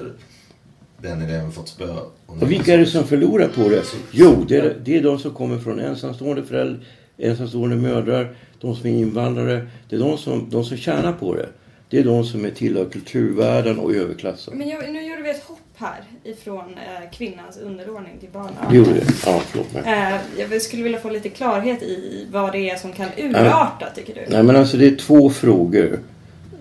den 1.03 1.23
eleven 1.23 1.53
fått 1.53 1.69
spö. 1.69 1.95
Och 2.27 2.51
vilka 2.51 2.75
är 2.75 2.79
det 2.79 2.87
som 2.87 3.05
förlorar 3.05 3.49
på 3.49 3.69
det? 3.69 3.83
Jo, 4.11 4.45
det 4.49 4.57
är, 4.57 4.77
det 4.85 4.97
är 4.97 5.03
de 5.03 5.19
som 5.19 5.35
kommer 5.35 5.59
från 5.59 5.79
ensamstående 5.79 6.43
föräldrar, 6.43 6.85
ensamstående 7.17 7.77
mödrar, 7.77 8.37
de 8.61 8.77
som 8.77 8.87
är 8.87 8.91
invandrare. 8.91 9.69
Det 9.89 9.97
är 9.97 10.01
de 10.01 10.19
som, 10.19 10.51
de 10.51 10.65
som 10.65 10.77
tjänar 10.77 11.13
på 11.13 11.35
det. 11.35 11.49
Det 11.91 11.99
är 11.99 12.05
de 12.05 12.25
som 12.25 12.45
är 12.45 12.51
tillhör 12.51 12.85
kulturvärlden 12.85 13.79
och 13.79 13.95
överklassen. 13.95 14.59
Men 14.59 14.69
jag, 14.69 14.93
nu 14.93 15.07
gjorde 15.07 15.23
vi 15.23 15.31
ett 15.31 15.45
hopp 15.45 15.59
här 15.77 16.03
ifrån 16.25 16.75
eh, 16.75 17.11
kvinnans 17.11 17.59
underordning 17.59 18.19
till 18.21 18.29
barnen. 18.33 18.55
Det 18.71 18.77
gjorde 18.77 18.93
det? 18.93 19.07
Ja, 19.27 19.43
förlåt 19.47 19.73
mig. 19.73 19.83
Eh, 19.87 20.51
jag 20.51 20.63
skulle 20.63 20.83
vilja 20.83 20.99
få 20.99 21.11
lite 21.11 21.29
klarhet 21.29 21.83
i 21.83 22.27
vad 22.33 22.53
det 22.53 22.71
är 22.71 22.77
som 22.77 22.93
kan 22.93 23.09
urarta, 23.17 23.87
tycker 23.95 24.15
du? 24.15 24.21
Nej, 24.29 24.43
men 24.43 24.57
alltså 24.57 24.77
det 24.77 24.87
är 24.87 24.97
två 24.97 25.31
frågor 25.31 25.99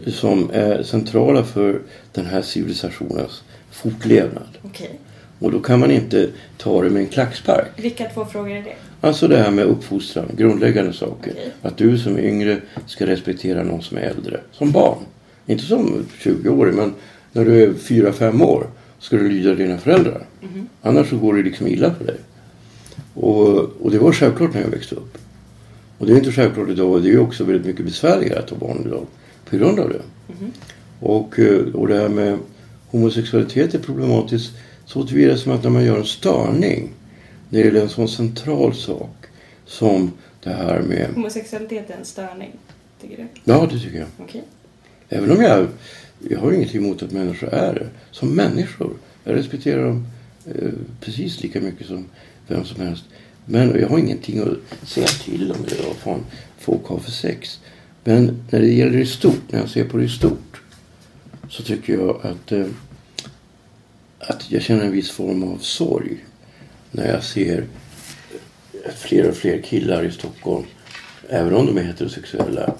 som 0.07 0.51
är 0.53 0.83
centrala 0.83 1.43
för 1.43 1.81
den 2.13 2.25
här 2.25 2.41
civilisationens 2.41 3.43
fortlevnad. 3.71 4.57
Okej. 4.63 4.99
Och 5.39 5.51
då 5.51 5.59
kan 5.59 5.79
man 5.79 5.91
inte 5.91 6.29
ta 6.57 6.83
det 6.83 6.89
med 6.89 7.01
en 7.01 7.07
klackspark. 7.07 7.67
Vilka 7.75 8.09
två 8.09 8.25
frågor 8.25 8.51
är 8.51 8.63
det? 8.63 8.75
Alltså 9.01 9.27
det 9.27 9.37
här 9.37 9.51
med 9.51 9.65
uppfostran, 9.65 10.31
grundläggande 10.37 10.93
saker. 10.93 11.31
Okej. 11.31 11.51
Att 11.61 11.77
du 11.77 11.97
som 11.97 12.17
är 12.17 12.21
yngre 12.21 12.57
ska 12.85 13.07
respektera 13.07 13.63
någon 13.63 13.81
som 13.81 13.97
är 13.97 14.01
äldre. 14.01 14.39
Som 14.51 14.71
barn. 14.71 14.97
Inte 15.47 15.63
som 15.63 16.05
20-årig 16.19 16.73
men 16.73 16.93
när 17.31 17.45
du 17.45 17.63
är 17.63 17.69
4-5 17.69 18.43
år 18.43 18.67
ska 18.99 19.17
du 19.17 19.29
lyda 19.29 19.55
dina 19.55 19.77
föräldrar. 19.77 20.25
Annars 20.81 21.09
så 21.09 21.17
går 21.17 21.33
det 21.33 21.43
liksom 21.43 21.67
illa 21.67 21.93
för 21.93 22.05
dig. 22.05 22.17
Och, 23.13 23.57
och 23.57 23.91
det 23.91 23.99
var 23.99 24.11
självklart 24.11 24.53
när 24.53 24.61
jag 24.61 24.69
växte 24.69 24.95
upp. 24.95 25.17
Och 25.97 26.05
det 26.05 26.13
är 26.13 26.17
inte 26.17 26.31
självklart 26.31 26.69
idag 26.69 26.91
och 26.91 27.01
det 27.01 27.09
är 27.11 27.19
också 27.19 27.43
väldigt 27.43 27.65
mycket 27.65 27.85
besvärligare 27.85 28.39
att 28.39 28.49
ha 28.49 28.57
barn 28.57 28.83
idag. 28.85 29.05
På 29.49 29.57
grund 29.57 29.79
av 29.79 29.89
det. 29.89 30.01
Och, 30.99 31.39
eh, 31.39 31.75
och 31.75 31.87
det 31.87 31.95
här 31.95 32.09
med 32.09 32.37
homosexualitet 32.87 33.73
är 33.73 33.79
problematiskt 33.79 34.51
så 34.85 35.03
tillvida 35.03 35.37
som 35.37 35.51
att 35.51 35.63
när 35.63 35.69
man 35.69 35.83
gör 35.85 35.97
en 35.97 36.05
störning 36.05 36.89
när 37.49 37.59
det 37.59 37.65
gäller 37.65 37.81
en 37.81 37.89
sån 37.89 38.07
central 38.07 38.73
sak 38.73 39.25
som 39.65 40.11
det 40.43 40.49
här 40.49 40.81
med... 40.81 41.07
Homosexualitet 41.15 41.89
är 41.89 41.97
en 41.97 42.05
störning, 42.05 42.51
tycker 43.01 43.17
du? 43.17 43.27
Ja, 43.43 43.67
det 43.71 43.79
tycker 43.79 43.97
jag. 43.97 44.07
Okej. 44.19 44.43
Även 45.09 45.31
om 45.31 45.41
jag, 45.41 45.67
jag 46.29 46.39
har 46.39 46.51
inget 46.51 46.75
emot 46.75 47.03
att 47.03 47.11
människor 47.11 47.49
är 47.49 47.73
det. 47.73 47.89
Som 48.11 48.35
människor. 48.35 48.93
Jag 49.23 49.35
respekterar 49.35 49.83
dem 49.83 50.07
eh, 50.45 50.71
precis 51.01 51.43
lika 51.43 51.61
mycket 51.61 51.87
som 51.87 52.05
vem 52.47 52.65
som 52.65 52.81
helst. 52.81 53.03
Men 53.45 53.79
jag 53.79 53.89
har 53.89 53.99
ingenting 53.99 54.39
att 54.39 54.87
säga 54.87 55.07
till 55.07 55.51
om 55.51 55.57
det. 55.67 55.75
Vad 55.87 55.95
fan 55.95 56.25
folk 56.57 56.85
har 56.85 56.99
för 56.99 57.11
sex. 57.11 57.59
Men 58.03 58.43
när 58.49 58.59
det 58.59 58.73
gäller 58.73 58.99
i 58.99 59.05
stort, 59.05 59.41
när 59.51 59.59
jag 59.59 59.69
ser 59.69 59.85
på 59.85 59.97
det 59.97 60.03
i 60.03 60.09
stort. 60.09 60.61
Så 61.49 61.63
tycker 61.63 61.93
jag 61.93 62.25
att, 62.25 62.51
eh, 62.51 62.65
att 64.19 64.51
jag 64.51 64.61
känner 64.61 64.85
en 64.85 64.91
viss 64.91 65.11
form 65.11 65.43
av 65.43 65.57
sorg. 65.57 66.25
När 66.91 67.11
jag 67.11 67.23
ser 67.23 67.65
fler 68.95 69.29
och 69.29 69.35
fler 69.35 69.61
killar 69.61 70.03
i 70.03 70.11
Stockholm. 70.11 70.65
Även 71.29 71.53
om 71.53 71.65
de 71.65 71.77
är 71.77 71.83
heterosexuella. 71.83 72.73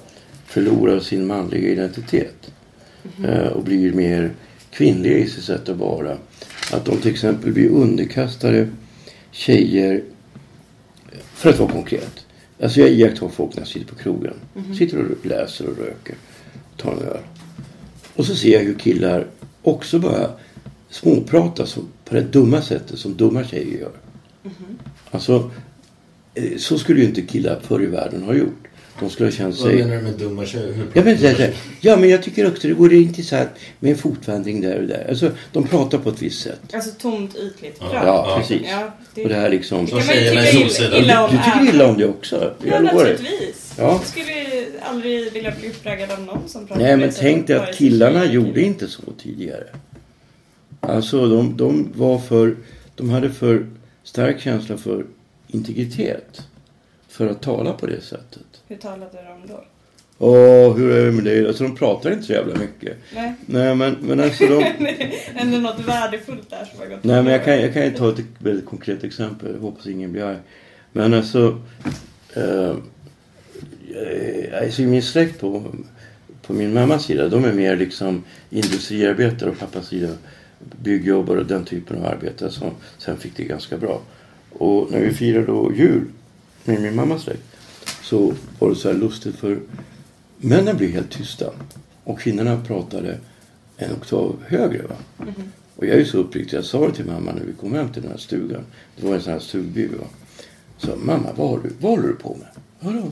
Förlorar 0.48 1.00
sin 1.00 1.28
manliga 1.28 1.70
identitet. 1.70 2.52
Eh, 3.26 3.48
och 3.48 3.64
blir 3.64 3.94
mer 3.94 4.32
kvinnliga 4.72 5.18
i 5.18 5.28
sitt 5.28 5.44
sätt 5.44 5.70
att 5.70 5.78
vara. 5.78 6.18
Att 6.72 6.86
de 6.86 6.98
till 6.98 7.12
exempel 7.12 7.54
blir 7.54 7.70
underkastade 7.70 8.70
tjejer. 9.32 10.04
För 11.34 11.50
att 11.50 11.60
vara 11.60 11.72
konkret. 11.72 12.26
Alltså 12.62 12.80
jag 12.80 12.90
iakttar 12.90 13.30
folk 13.30 13.56
när 13.56 13.62
jag 13.62 13.68
sitter 13.68 13.86
på 13.86 13.96
krogen. 13.96 14.34
Sitter 14.78 14.98
och 14.98 15.26
läser 15.26 15.70
och 15.70 15.78
röker. 15.78 16.16
Tar 16.78 16.92
en 16.92 17.00
öl. 17.00 17.24
Och 18.16 18.26
så 18.26 18.36
ser 18.36 18.54
jag 18.54 18.60
hur 18.60 18.74
killar 18.74 19.28
också 19.62 20.00
börjar 20.00 20.32
småprata 20.90 21.66
som, 21.66 21.88
på 22.06 22.16
det 22.16 22.22
dumma 22.22 22.62
sättet 22.62 23.00
som 23.00 23.18
dumma 23.18 23.44
tjejer 23.44 23.80
gör. 23.80 23.92
Alltså, 25.12 25.52
eh, 26.34 26.58
så 26.58 26.80
skulle 26.80 27.00
ju 27.00 27.08
inte 27.08 27.22
killar 27.22 27.60
förr 27.60 27.84
i 27.84 27.86
världen 27.86 28.24
ha 28.24 28.34
gjort. 28.34 28.67
De 29.00 29.10
skulle 29.10 29.28
ha 29.28 29.32
känt 29.32 29.60
Vad 29.60 29.70
sig... 29.72 29.78
menar 29.78 29.96
du 29.96 30.02
med 30.02 30.14
dumma 30.14 30.46
tjejer? 30.46 30.84
Ja 30.94 31.04
men, 31.04 31.18
det, 31.22 31.54
ja, 31.82 31.98
men 31.98 32.10
jag 32.10 32.24
tycker 32.24 32.48
också 32.48 32.68
det 32.68 32.74
vore 32.74 32.96
intressant 32.96 33.50
med 33.80 33.92
en 33.92 33.98
fotvandring 33.98 34.62
där 34.62 34.80
och 34.82 34.88
där. 34.88 35.06
Alltså, 35.10 35.32
de 35.52 35.68
pratar 35.68 35.98
på 35.98 36.10
ett 36.10 36.22
visst 36.22 36.42
sätt. 36.42 36.60
Alltså 36.74 36.92
tomt 36.92 37.36
ytligt 37.36 37.78
Ja. 37.80 37.90
prat. 37.90 38.04
Ja, 38.06 38.38
precis. 38.40 38.62
Ja, 38.72 38.92
det, 39.16 39.24
Och 39.24 39.30
det 39.30 39.36
här 39.36 39.50
liksom... 39.50 39.86
det 39.86 39.92
kan 39.92 40.00
man 40.06 40.16
ju 40.16 40.70
tycka 40.70 40.88
illa, 40.88 40.98
illa 40.98 41.14
Du, 41.14 41.24
om. 41.24 41.32
du 41.32 41.38
tycker 41.44 41.74
illa 41.76 41.88
om 41.88 41.98
det 41.98 42.06
också? 42.08 42.54
Ja, 42.66 42.80
naturligtvis. 42.80 43.74
Ja. 43.78 43.84
Jag 43.84 44.06
skulle 44.06 44.66
aldrig 44.82 45.34
vilja 45.34 45.54
bli 45.60 45.70
uppraggad 45.70 46.12
av 46.12 46.22
någon 46.22 46.50
som 46.50 46.68
pratar 46.68 46.84
Nej, 46.84 46.98
men 46.98 47.12
tänk 47.20 47.48
dig 47.48 47.56
att 47.56 47.76
killarna 47.76 48.26
gjorde 48.26 48.62
inte 48.62 48.88
så 48.88 49.02
tidigare. 49.24 49.64
Alltså, 50.80 51.28
de, 51.28 51.58
de 51.58 51.92
var 51.96 52.20
för... 52.20 52.56
De 52.96 53.10
hade 53.10 53.30
för 53.30 53.68
stark 54.04 54.40
känsla 54.42 54.78
för 54.78 55.06
integritet. 55.48 56.42
För 57.10 57.28
att 57.28 57.42
tala 57.42 57.74
på 57.74 57.86
det 57.86 58.02
sättet. 58.02 58.47
Hur 58.68 58.78
talade 58.78 59.18
de 59.24 59.54
då? 59.54 59.64
Åh, 60.20 60.78
hur 60.78 60.92
är 60.92 61.06
det 61.06 61.12
med 61.12 61.24
dig? 61.24 61.48
Alltså, 61.48 61.64
de 61.64 61.76
pratar 61.76 62.12
inte 62.12 62.24
så 62.24 62.34
jävla 62.34 62.56
mycket. 62.56 62.98
Nej. 63.16 63.34
Nej, 63.46 63.76
men, 63.76 63.98
men 64.02 64.20
alltså 64.20 64.48
de... 64.48 64.66
Ändå 65.36 65.58
något 65.58 65.80
värdefullt 65.80 66.50
där 66.50 66.66
som 66.72 66.80
har 66.80 66.88
gått 66.88 67.04
Nej, 67.04 67.24
men 67.24 67.34
jag 67.34 67.46
kan, 67.46 67.62
jag 67.62 67.74
kan 67.74 67.86
ju 67.86 67.92
ta 67.92 68.10
ett 68.10 68.26
väldigt 68.38 68.66
konkret 68.66 69.04
exempel. 69.04 69.52
Jag 69.54 69.60
hoppas 69.60 69.88
ingen 69.88 70.12
blir 70.12 70.24
arg. 70.24 70.38
Men 70.92 71.14
alltså... 71.14 71.62
Eh, 72.34 72.76
alltså 74.62 74.82
min 74.82 75.04
släkt 75.04 75.40
på, 75.40 75.64
på 76.42 76.54
min 76.54 76.74
mammas 76.74 77.06
sida, 77.06 77.30
de 77.30 77.46
är 77.46 77.54
mer 77.54 77.76
liksom 77.76 78.24
industriarbetare 78.50 79.50
och 79.50 79.60
pappas 79.60 79.88
sida 79.88 80.10
byggjobbare 80.60 81.40
och 81.40 81.46
den 81.46 81.66
typen 81.66 81.98
av 81.98 82.06
arbetare 82.06 82.52
som 82.52 82.72
sen 82.98 83.18
fick 83.18 83.38
det 83.38 83.44
ganska 83.44 83.78
bra. 83.78 84.02
Och 84.52 84.92
när 84.92 85.00
vi 85.00 85.14
firade 85.14 85.46
då 85.46 85.74
jul 85.76 86.06
med 86.64 86.82
min 86.82 86.96
mammas 86.96 87.24
släkt 87.24 87.57
så 88.10 88.34
var 88.60 88.70
det 88.70 88.76
så 88.76 88.92
här 88.92 88.98
lustigt 88.98 89.36
för 89.36 89.60
männen 90.38 90.78
blev 90.78 90.90
helt 90.90 91.12
tysta 91.12 91.46
och 92.04 92.20
kvinnorna 92.20 92.62
pratade 92.68 93.18
en 93.78 93.92
oktav 93.92 94.36
högre. 94.48 94.82
Va? 94.84 94.96
Och 95.76 95.86
jag 95.86 95.96
är 95.96 96.00
ju 96.00 96.06
så 96.06 96.18
uppriktig. 96.18 96.58
Jag 96.58 96.66
sa 96.66 96.88
det 96.88 96.94
till 96.94 97.06
mamma 97.06 97.32
när 97.32 97.44
vi 97.44 97.54
kom 97.54 97.74
hem 97.74 97.90
till 97.90 98.02
den 98.02 98.12
här 98.12 98.18
stugan. 98.18 98.62
Det 98.96 99.08
var 99.08 99.16
en 99.16 99.22
sån 99.22 99.34
här 99.34 99.40
stugby. 99.40 99.88
Va? 99.88 100.08
Så 100.78 100.96
mamma, 100.96 101.34
vad, 101.36 101.50
har 101.50 101.60
du, 101.64 101.70
vad 101.80 101.92
håller 101.92 102.08
du 102.08 102.16
på 102.16 102.36
med? 102.36 102.48
Vadå? 102.80 103.12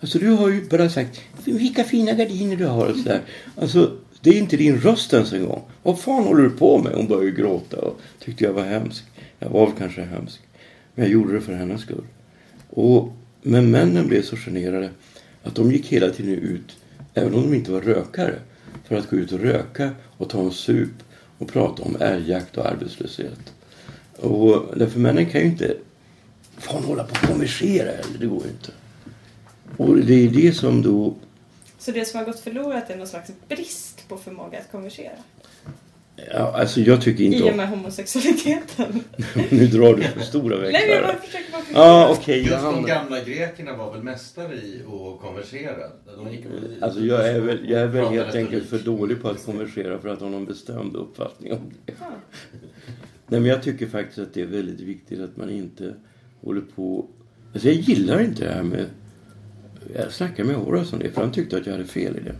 Alltså 0.00 0.18
du 0.18 0.30
har 0.30 0.48
ju 0.48 0.68
bara 0.68 0.90
sagt 0.90 1.20
vilka 1.44 1.84
fina 1.84 2.12
gardiner 2.12 2.56
du 2.56 2.66
har 2.66 2.86
och 2.86 2.96
sådär. 2.96 3.20
Alltså 3.56 3.96
det 4.20 4.30
är 4.30 4.38
inte 4.38 4.56
din 4.56 4.80
röst 4.80 5.12
ens 5.12 5.32
en 5.32 5.46
gång. 5.46 5.62
Vad 5.82 6.00
fan 6.00 6.24
håller 6.24 6.42
du 6.42 6.50
på 6.50 6.78
med? 6.78 6.92
Hon 6.94 7.08
började 7.08 7.26
ju 7.26 7.34
gråta 7.34 7.76
och 7.76 8.00
tyckte 8.18 8.44
jag 8.44 8.52
var 8.52 8.64
hemsk. 8.64 9.04
Jag 9.38 9.50
var 9.50 9.66
väl 9.66 9.76
kanske 9.78 10.02
hemsk. 10.02 10.40
Men 10.94 11.04
jag 11.04 11.12
gjorde 11.12 11.34
det 11.34 11.40
för 11.40 11.52
hennes 11.52 11.80
skull. 11.80 12.04
Och, 12.70 13.12
men 13.42 13.70
männen 13.70 14.08
blev 14.08 14.22
så 14.22 14.36
generade 14.36 14.90
att 15.42 15.54
de 15.54 15.72
gick 15.72 15.86
hela 15.86 16.10
tiden 16.10 16.34
ut, 16.34 16.76
även 17.14 17.34
om 17.34 17.42
de 17.42 17.54
inte 17.54 17.72
var 17.72 17.80
rökare, 17.80 18.34
för 18.84 18.96
att 18.96 19.10
gå 19.10 19.16
ut 19.16 19.32
och 19.32 19.40
röka 19.40 19.90
och 20.16 20.30
ta 20.30 20.40
en 20.40 20.52
sup 20.52 20.90
och 21.38 21.48
prata 21.48 21.82
om 21.82 21.96
älgjakt 22.00 22.58
och 22.58 22.66
arbetslöshet. 22.66 23.54
Och 24.16 24.78
därför 24.78 25.00
männen 25.00 25.26
kan 25.26 25.40
ju 25.40 25.46
inte 25.46 25.76
fan 26.58 26.84
hålla 26.84 27.04
på 27.04 27.12
och 27.12 27.28
konversera 27.28 27.90
heller, 27.90 28.18
det 28.20 28.26
går 28.26 28.42
ju 28.44 28.50
inte. 28.50 28.72
Och 29.76 29.96
det 29.96 30.14
är 30.14 30.28
det 30.28 30.52
som 30.52 30.82
då 30.82 31.14
Så 31.78 31.90
det 31.90 32.04
som 32.04 32.18
har 32.18 32.24
gått 32.24 32.40
förlorat 32.40 32.90
är 32.90 32.96
någon 32.96 33.06
slags 33.06 33.30
brist 33.48 34.08
på 34.08 34.16
förmåga 34.16 34.58
att 34.58 34.72
konversera? 34.72 35.12
Ja, 36.16 36.52
alltså 36.56 36.80
jag 36.80 37.02
tycker 37.02 37.24
inte 37.24 37.38
I 37.38 37.42
och 37.42 37.48
om... 37.48 37.56
med 37.56 37.68
homosexualiteten? 37.68 39.00
nu 39.50 39.66
drar 39.66 39.94
du 39.96 40.02
för 40.02 40.20
stora 40.20 40.56
växlar. 40.56 40.80
Nej, 40.80 40.90
jag 40.90 41.02
bara 41.02 41.16
försöker 41.16 41.52
bara 41.76 42.08
okej. 42.08 42.38
jag 42.38 42.46
Just 42.46 42.62
de 42.62 42.86
gamla 42.86 43.20
grekerna 43.20 43.76
var 43.76 43.92
väl 43.92 44.02
mästare 44.02 44.54
i 44.54 44.82
att 44.86 45.20
konversera? 45.20 45.76
De 46.16 46.32
gick 46.32 46.44
Alltså 46.80 47.00
jag 47.00 47.28
är 47.28 47.40
väl, 47.40 47.70
jag 47.70 47.80
är 47.80 47.86
väl 47.86 48.06
helt 48.06 48.34
enkelt 48.34 48.68
för 48.68 48.78
dålig 48.78 49.22
på 49.22 49.28
att 49.28 49.46
konversera 49.46 49.98
för 49.98 50.08
att 50.08 50.20
ha 50.20 50.28
någon 50.28 50.44
bestämd 50.44 50.96
uppfattning 50.96 51.52
om 51.52 51.72
det. 51.86 51.92
Ja. 52.00 52.06
Nej 53.26 53.40
men 53.40 53.44
jag 53.44 53.62
tycker 53.62 53.86
faktiskt 53.86 54.18
att 54.18 54.34
det 54.34 54.42
är 54.42 54.46
väldigt 54.46 54.80
viktigt 54.80 55.20
att 55.20 55.36
man 55.36 55.50
inte 55.50 55.94
håller 56.40 56.62
på... 56.76 57.06
Alltså 57.52 57.68
jag 57.68 57.76
gillar 57.76 58.20
inte 58.20 58.44
det 58.44 58.52
här 58.52 58.62
med... 58.62 58.86
Jag 59.94 60.12
snackade 60.12 60.48
med 60.48 60.56
Horace 60.56 60.96
om 60.96 61.02
det 61.02 61.10
för 61.10 61.20
han 61.20 61.32
tyckte 61.32 61.56
att 61.56 61.66
jag 61.66 61.72
hade 61.72 61.86
fel 61.86 62.16
i 62.16 62.20
det. 62.20 62.34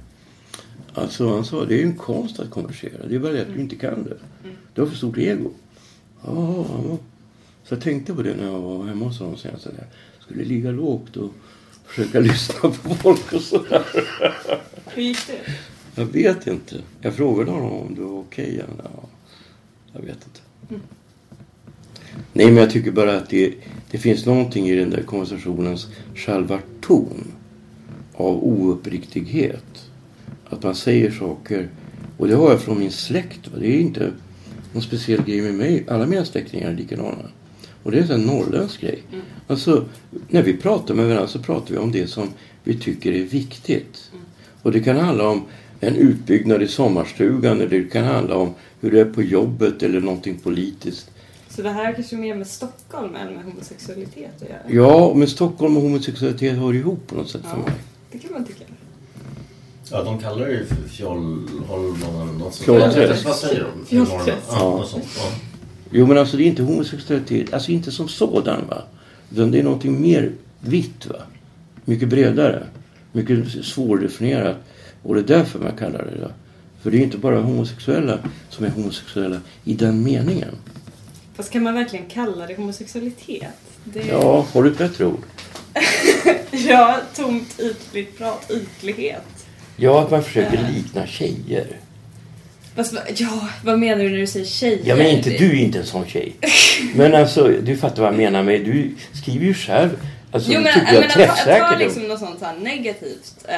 Alltså 0.94 1.28
han 1.28 1.44
sa 1.44 1.64
det 1.64 1.74
är 1.74 1.78
ju 1.78 1.84
en 1.84 1.96
konst 1.96 2.40
att 2.40 2.50
konversera. 2.50 3.06
Det 3.08 3.14
är 3.14 3.18
bara 3.18 3.32
det 3.32 3.42
att 3.42 3.54
du 3.54 3.60
inte 3.60 3.76
kan 3.76 4.04
det. 4.04 4.16
Du 4.74 4.80
har 4.80 4.88
för 4.88 4.96
stort 4.96 5.18
ego. 5.18 5.50
Ja, 6.24 6.66
ja. 6.68 6.98
Så 7.64 7.74
jag 7.74 7.80
tänkte 7.80 8.14
på 8.14 8.22
det 8.22 8.34
när 8.34 8.44
jag 8.44 8.60
var 8.60 8.84
hemma 8.84 9.04
hos 9.04 9.18
honom 9.18 9.36
senast. 9.36 9.66
Jag 9.66 9.84
skulle 10.20 10.44
ligga 10.44 10.70
lågt 10.70 11.16
och 11.16 11.32
försöka 11.86 12.20
lyssna 12.30 12.60
på 12.60 12.94
folk 12.94 13.32
och 13.32 13.40
sådär. 13.40 13.82
Hur 14.86 15.02
gick 15.02 15.26
det? 15.26 15.52
Jag 15.94 16.06
vet 16.06 16.46
inte. 16.46 16.76
Jag 17.00 17.14
frågade 17.14 17.50
honom 17.50 17.72
om 17.72 17.94
det 17.94 18.00
var 18.00 18.18
okej. 18.18 18.62
Okay. 18.64 18.76
Ja, 18.84 19.08
jag 19.92 20.00
vet 20.00 20.08
inte. 20.24 20.40
Nej, 22.32 22.46
men 22.46 22.56
jag 22.56 22.70
tycker 22.70 22.90
bara 22.90 23.16
att 23.16 23.28
det, 23.28 23.54
det 23.90 23.98
finns 23.98 24.26
någonting 24.26 24.68
i 24.68 24.74
den 24.74 24.90
där 24.90 25.02
konversationens 25.02 25.88
själva 26.14 26.58
ton 26.80 27.32
av 28.14 28.44
ouppriktighet. 28.44 29.91
Att 30.52 30.62
man 30.62 30.74
säger 30.74 31.10
saker, 31.10 31.68
och 32.18 32.28
det 32.28 32.34
har 32.34 32.50
jag 32.50 32.60
från 32.62 32.78
min 32.78 32.90
släkt. 32.90 33.48
Va? 33.52 33.58
Det 33.60 33.66
är 33.66 33.80
inte 33.80 34.12
någon 34.72 34.82
speciell 34.82 35.22
grej 35.22 35.40
med 35.42 35.54
mig. 35.54 35.84
Alla 35.88 36.06
mina 36.06 36.24
släktingar 36.24 36.70
är 36.70 36.74
likadana. 36.74 37.28
Och 37.82 37.90
det 37.90 37.98
är 37.98 38.12
en 38.14 38.20
norrländsk 38.22 38.80
grej. 38.80 39.02
Alltså, 39.46 39.84
när 40.28 40.42
vi 40.42 40.56
pratar 40.56 40.94
med 40.94 41.04
varandra 41.06 41.26
så 41.28 41.38
pratar 41.38 41.70
vi 41.74 41.78
om 41.78 41.92
det 41.92 42.06
som 42.06 42.28
vi 42.64 42.78
tycker 42.78 43.12
är 43.12 43.24
viktigt. 43.24 44.10
Och 44.62 44.72
det 44.72 44.80
kan 44.80 44.96
handla 44.96 45.28
om 45.28 45.42
en 45.80 45.96
utbyggnad 45.96 46.62
i 46.62 46.68
sommarstugan 46.68 47.56
eller 47.60 47.68
det 47.68 47.84
kan 47.92 48.04
handla 48.04 48.36
om 48.36 48.54
hur 48.80 48.90
det 48.90 49.00
är 49.00 49.04
på 49.04 49.22
jobbet 49.22 49.82
eller 49.82 50.00
någonting 50.00 50.38
politiskt. 50.38 51.10
Så 51.48 51.62
det 51.62 51.70
här 51.70 51.92
kanske 51.92 52.16
är 52.16 52.20
mer 52.20 52.34
med 52.34 52.46
Stockholm 52.46 53.16
än 53.16 53.34
med 53.34 53.44
homosexualitet 53.44 54.42
att 54.42 54.48
göra? 54.48 54.86
Ja, 54.86 55.14
men 55.14 55.28
Stockholm 55.28 55.76
och 55.76 55.82
homosexualitet 55.82 56.56
hör 56.58 56.74
ihop 56.74 57.06
på 57.06 57.14
något 57.14 57.30
sätt 57.30 57.42
för 57.42 57.50
Ja. 57.58 57.64
mig. 57.64 57.72
Det 58.12 58.18
kan 58.18 58.32
man 58.32 58.44
tycka. 58.44 58.64
Ja, 59.92 60.02
de 60.02 60.18
kallar 60.18 60.46
det 60.46 60.52
ju 60.52 60.66
för 60.66 60.88
fjollholmon 60.88 62.22
eller 62.22 62.38
något 62.38 62.54
sånt. 62.54 63.24
Vad 63.24 63.36
säger 63.36 63.60
de? 63.60 63.86
Fjollträsk. 63.86 64.46
Ja, 64.50 64.58
något 64.58 64.88
sånt. 64.88 65.04
Ja. 65.16 65.32
Jo 65.90 66.06
men 66.06 66.18
alltså 66.18 66.36
det 66.36 66.42
är 66.42 66.46
inte 66.46 66.62
homosexualitet, 66.62 67.52
alltså 67.52 67.70
inte 67.70 67.92
som 67.92 68.08
sådan 68.08 68.66
va. 68.68 68.82
Utan 69.32 69.50
det 69.50 69.58
är 69.58 69.62
någonting 69.62 70.00
mer 70.02 70.32
vitt 70.60 71.06
va. 71.06 71.16
Mycket 71.84 72.08
bredare. 72.08 72.66
Mycket 73.12 73.64
svårdefinierat. 73.64 74.56
Och 75.02 75.14
det 75.14 75.20
är 75.20 75.38
därför 75.38 75.58
man 75.58 75.76
kallar 75.76 76.04
det 76.04 76.20
det. 76.20 76.32
För 76.82 76.90
det 76.90 76.96
är 76.96 77.02
inte 77.02 77.18
bara 77.18 77.40
homosexuella 77.40 78.18
som 78.50 78.64
är 78.64 78.70
homosexuella 78.70 79.40
i 79.64 79.74
den 79.74 80.02
meningen. 80.02 80.54
Fast 81.34 81.50
kan 81.50 81.62
man 81.62 81.74
verkligen 81.74 82.06
kalla 82.06 82.46
det 82.46 82.54
homosexualitet? 82.54 83.44
Det... 83.84 84.06
Ja, 84.06 84.46
har 84.52 84.62
du 84.62 84.70
ett 84.70 84.78
bättre 84.78 85.06
ord? 85.06 85.22
ja, 86.50 87.00
tomt 87.14 87.60
ytligt 87.60 88.18
prat, 88.18 88.50
ytlighet. 88.50 89.41
Ja, 89.76 90.02
att 90.02 90.10
man 90.10 90.24
försöker 90.24 90.68
likna 90.74 91.06
tjejer. 91.06 91.66
Fast, 92.74 92.94
ja, 93.16 93.48
vad 93.64 93.78
menar 93.78 94.04
du 94.04 94.10
när 94.10 94.18
du 94.18 94.26
säger 94.26 94.46
tjejer? 94.46 94.80
Ja, 94.84 94.96
men 94.96 95.06
inte 95.06 95.30
du 95.30 95.50
är 95.50 95.62
inte 95.62 95.78
en 95.78 95.86
sån 95.86 96.06
tjej. 96.06 96.36
Men 96.94 97.14
alltså, 97.14 97.48
du 97.48 97.76
fattar 97.76 98.02
vad 98.02 98.12
jag 98.12 98.16
menar 98.16 98.42
med 98.42 98.64
Du 98.64 98.94
skriver 99.12 99.46
ju 99.46 99.54
själv. 99.54 99.90
Alltså, 100.32 100.52
Jo 100.52 100.60
men, 100.60 100.74
tycker 100.74 100.86
jag 100.86 101.04
jag 101.04 101.18
menar, 101.18 101.26
ta, 101.26 101.70
ta 101.70 101.78
liksom 101.78 102.02
något 102.02 102.18
sånt 102.18 102.38
så 102.38 102.44
här 102.44 102.56
negativt. 102.56 103.46
Eh, 103.48 103.56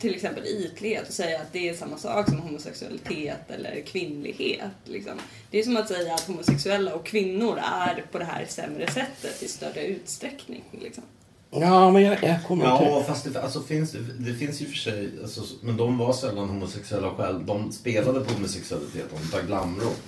till 0.00 0.14
exempel 0.14 0.46
ytlighet 0.46 1.08
och 1.08 1.14
säga 1.14 1.40
att 1.40 1.52
det 1.52 1.68
är 1.68 1.74
samma 1.74 1.98
sak 1.98 2.28
som 2.28 2.38
homosexualitet 2.38 3.50
eller 3.50 3.82
kvinnlighet. 3.86 4.70
Liksom. 4.84 5.12
Det 5.50 5.58
är 5.58 5.62
som 5.62 5.76
att 5.76 5.88
säga 5.88 6.14
att 6.14 6.26
homosexuella 6.26 6.94
och 6.94 7.06
kvinnor 7.06 7.58
är 7.58 8.04
på 8.12 8.18
det 8.18 8.24
här 8.24 8.44
sämre 8.48 8.86
sättet 8.86 9.42
i 9.42 9.48
större 9.48 9.86
utsträckning. 9.86 10.62
Liksom. 10.82 11.04
Ja, 11.50 11.90
men 11.90 12.02
jag, 12.02 12.24
jag 12.24 12.44
kommer 12.44 12.64
Ja, 12.64 12.96
inte... 12.96 13.08
fast 13.08 13.32
det, 13.32 13.42
alltså, 13.42 13.60
finns, 13.60 13.96
det 14.18 14.34
finns 14.34 14.60
ju 14.60 14.66
för 14.66 14.76
sig, 14.76 15.10
alltså, 15.22 15.40
men 15.60 15.76
de 15.76 15.98
var 15.98 16.12
sällan 16.12 16.48
homosexuella 16.48 17.10
själv. 17.14 17.46
De 17.46 17.72
spelade 17.72 18.20
på 18.20 18.34
homosexualitet, 18.34 19.04
de 19.10 19.28
tar 19.30 19.42
glamrock. 19.42 20.00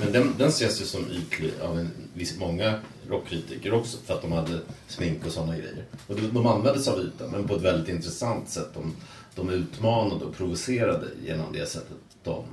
Men 0.00 0.12
den, 0.12 0.34
den 0.38 0.48
ses 0.48 0.80
ju 0.80 0.84
som 0.84 1.06
ytlig 1.10 1.52
av 1.62 1.78
en 1.78 1.90
viss, 2.14 2.38
många 2.38 2.74
rockkritiker 3.08 3.74
också 3.74 3.98
för 4.04 4.14
att 4.14 4.22
de 4.22 4.32
hade 4.32 4.58
smink 4.88 5.26
och 5.26 5.32
sådana 5.32 5.56
grejer. 5.56 5.84
Och 6.06 6.14
de, 6.14 6.20
de 6.28 6.46
använde 6.46 6.80
sig 6.80 6.92
av 6.92 7.00
ytan, 7.00 7.30
men 7.30 7.48
på 7.48 7.56
ett 7.56 7.62
väldigt 7.62 7.88
intressant 7.88 8.48
sätt. 8.48 8.68
De, 8.74 8.96
de 9.34 9.50
utmanade 9.50 10.24
och 10.24 10.36
provocerade 10.36 11.06
genom 11.26 11.52
det 11.52 11.66
sättet 11.66 11.96
de 12.24 12.44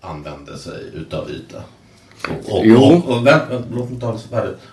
använde 0.00 0.58
sig 0.58 0.84
utav 0.94 1.30
yta. 1.30 1.62
Och, 2.28 2.58
och, 2.58 2.66
Jo. 2.66 2.78
och, 2.82 3.16
och, 3.16 3.26
vänt, 3.26 3.50
vänt, 3.50 3.66
låt 3.70 3.90
mig 3.90 4.00
ta. 4.00 4.18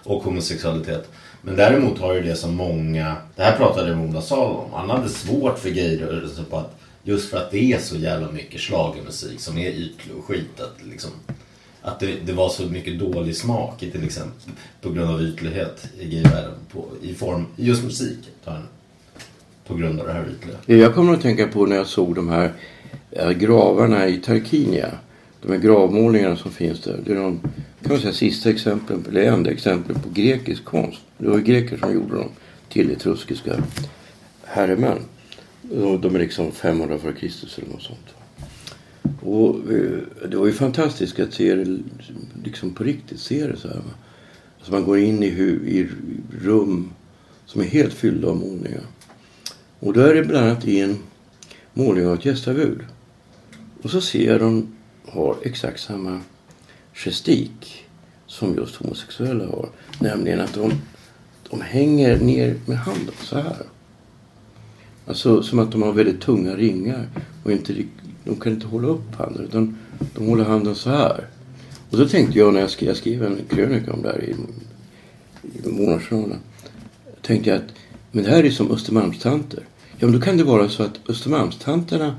Och 0.03 0.23
homosexualitet. 0.23 1.09
Men 1.47 1.55
däremot 1.55 1.99
har 1.99 2.13
ju 2.13 2.21
det 2.21 2.35
som 2.35 2.55
många, 2.55 3.15
det 3.35 3.43
här 3.43 3.57
pratade 3.57 3.95
Mona 3.95 4.21
Salo 4.21 4.55
om, 4.55 4.73
han 4.73 4.89
hade 4.89 5.09
svårt 5.09 5.59
för 5.59 5.69
gayrörelsen 5.69 6.45
på 6.45 6.57
att 6.57 6.79
just 7.03 7.29
för 7.29 7.37
att 7.37 7.51
det 7.51 7.73
är 7.73 7.79
så 7.79 7.95
jävla 7.95 8.31
mycket 8.31 8.61
schlagermusik 8.61 9.39
som 9.39 9.57
är 9.57 9.69
ytlig 9.69 10.15
och 10.17 10.25
skit 10.25 10.59
att 10.59 10.85
liksom 10.89 11.11
att 11.81 11.99
det, 11.99 12.15
det 12.25 12.33
var 12.33 12.49
så 12.49 12.63
mycket 12.63 12.99
dålig 12.99 13.35
smak 13.35 13.83
i 13.83 13.91
till 13.91 14.03
exempel 14.03 14.51
på 14.81 14.89
grund 14.89 15.11
av 15.11 15.21
ytlighet 15.21 15.89
i 15.99 16.05
gayvärlden 16.05 16.53
på, 16.71 16.85
i 17.01 17.13
form, 17.13 17.45
just 17.55 17.83
musik 17.83 18.19
på 19.67 19.75
grund 19.75 19.99
av 19.99 20.07
det 20.07 20.13
här 20.13 20.25
ytliga. 20.29 20.79
Jag 20.79 20.95
kommer 20.95 21.13
att 21.13 21.21
tänka 21.21 21.47
på 21.47 21.65
när 21.65 21.75
jag 21.75 21.87
såg 21.87 22.15
de 22.15 22.29
här 22.29 22.53
eh, 23.11 23.29
gravarna 23.29 24.07
i 24.07 24.17
Tarkinia. 24.17 24.91
De 25.41 25.51
här 25.51 25.59
gravmålningarna 25.59 26.35
som 26.35 26.51
finns 26.51 26.81
där. 26.81 26.99
Det 27.05 27.11
är 27.11 27.15
de 27.15 27.39
kan 27.81 27.91
man 27.91 28.01
säga, 28.01 28.13
sista 28.13 28.49
exemplen, 28.49 29.05
eller 29.09 29.23
enda 29.23 29.51
exemplen 29.51 29.99
på 29.99 30.09
grekisk 30.09 30.65
konst. 30.65 30.99
Det 31.17 31.27
var 31.27 31.37
ju 31.37 31.43
greker 31.43 31.77
som 31.77 31.93
gjorde 31.93 32.15
dem 32.15 32.29
till 32.69 32.91
etruskiska 32.91 33.63
herremän. 34.43 34.99
De 36.01 36.15
är 36.15 36.19
liksom 36.19 36.51
500 36.51 36.97
före 36.97 37.13
Kristus 37.13 37.57
eller 37.57 37.69
något 37.69 37.81
sånt. 37.81 38.07
Och 39.21 39.73
eh, 39.73 40.27
det 40.29 40.37
var 40.37 40.45
ju 40.45 40.53
fantastiskt 40.53 41.19
att 41.19 41.33
se 41.33 41.55
det 41.55 41.79
liksom 42.43 42.73
på 42.73 42.83
riktigt. 42.83 43.19
Se 43.19 43.47
det 43.47 43.57
så 43.57 43.67
här. 43.67 43.81
Alltså 44.57 44.71
man 44.71 44.83
går 44.83 44.97
in 44.97 45.23
i, 45.23 45.27
i 45.27 45.89
rum 46.41 46.93
som 47.45 47.61
är 47.61 47.65
helt 47.65 47.93
fyllda 47.93 48.27
av 48.27 48.35
målningar. 48.35 48.83
Och 49.79 49.93
då 49.93 50.01
är 50.01 50.15
det 50.15 50.23
bland 50.23 50.45
annat 50.45 50.65
i 50.65 50.79
en 50.79 50.97
målning 51.73 52.07
av 52.07 52.13
ett 52.13 52.25
gästabud. 52.25 52.79
Och 53.81 53.89
så 53.89 54.01
ser 54.01 54.31
jag 54.31 54.39
de 54.39 54.75
har 55.05 55.35
exakt 55.43 55.79
samma 55.79 56.21
gestik 57.05 57.85
som 58.27 58.55
just 58.55 58.75
homosexuella 58.75 59.45
har. 59.45 59.69
Nämligen 59.99 60.39
att 60.39 60.53
de, 60.53 60.71
de 61.49 61.61
hänger 61.61 62.19
ner 62.19 62.55
med 62.65 62.77
handen 62.77 63.13
så 63.23 63.35
här. 63.35 63.61
Alltså 65.07 65.43
som 65.43 65.59
att 65.59 65.71
de 65.71 65.81
har 65.81 65.93
väldigt 65.93 66.21
tunga 66.21 66.55
ringar 66.55 67.07
och 67.43 67.51
inte, 67.51 67.75
de 68.23 68.35
kan 68.35 68.53
inte 68.53 68.67
hålla 68.67 68.87
upp 68.87 69.15
handen 69.15 69.45
utan 69.45 69.77
de 70.15 70.27
håller 70.27 70.43
handen 70.43 70.75
så 70.75 70.89
här. 70.89 71.27
Och 71.89 71.97
då 71.97 72.07
tänkte 72.07 72.39
jag 72.39 72.53
när 72.53 72.61
jag 72.61 72.69
skrev, 72.69 72.89
jag 72.89 72.97
skrev 72.97 73.23
en 73.23 73.39
krönika 73.49 73.93
om 73.93 74.01
det 74.01 74.09
här 74.09 74.23
i, 74.23 74.35
i 75.43 75.69
Månadsjournalen. 75.69 76.39
Tänkte 77.21 77.49
jag 77.49 77.57
att 77.57 77.73
men 78.11 78.23
det 78.23 78.29
här 78.29 78.43
är 78.43 78.49
som 78.49 78.71
Östermalmstanter. 78.71 79.63
Ja 79.97 80.07
men 80.07 80.11
då 80.11 80.21
kan 80.21 80.37
det 80.37 80.43
vara 80.43 80.69
så 80.69 80.83
att 80.83 81.09
Östermalmstanterna 81.09 82.15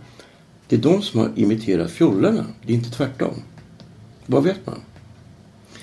det 0.68 0.76
är 0.76 0.81
de 0.81 1.03
som 1.03 1.20
har 1.20 1.31
imiterat 1.37 1.91
fjollarna. 1.91 2.47
Det 2.66 2.72
är 2.72 2.76
inte 2.76 2.91
tvärtom. 2.91 3.35
Vad 4.31 4.45
vet 4.45 4.66
man? 4.66 4.81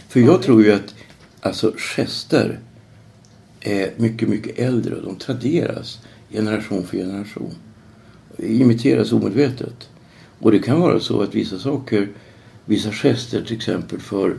För 0.08 0.20
jag 0.20 0.42
tror 0.42 0.64
ju 0.64 0.74
att 0.74 0.96
alltså 1.42 1.74
gester 1.78 2.60
är 3.62 3.94
mycket, 3.98 4.30
mycket 4.30 4.60
äldre 4.60 4.96
och 4.96 5.04
de 5.04 5.16
traderas 5.16 6.00
generation 6.30 6.84
för 6.84 6.98
generation. 6.98 7.56
Imiteras 8.38 9.12
omedvetet. 9.12 9.90
Och 10.40 10.52
det 10.52 10.60
kan 10.60 10.80
vara 10.80 11.00
så 11.00 11.22
att 11.22 11.36
vissa 11.36 11.60
saker, 11.60 12.10
vissa 12.66 12.92
gester 12.92 13.42
till 13.42 13.56
exempel 13.56 14.00
för, 14.00 14.38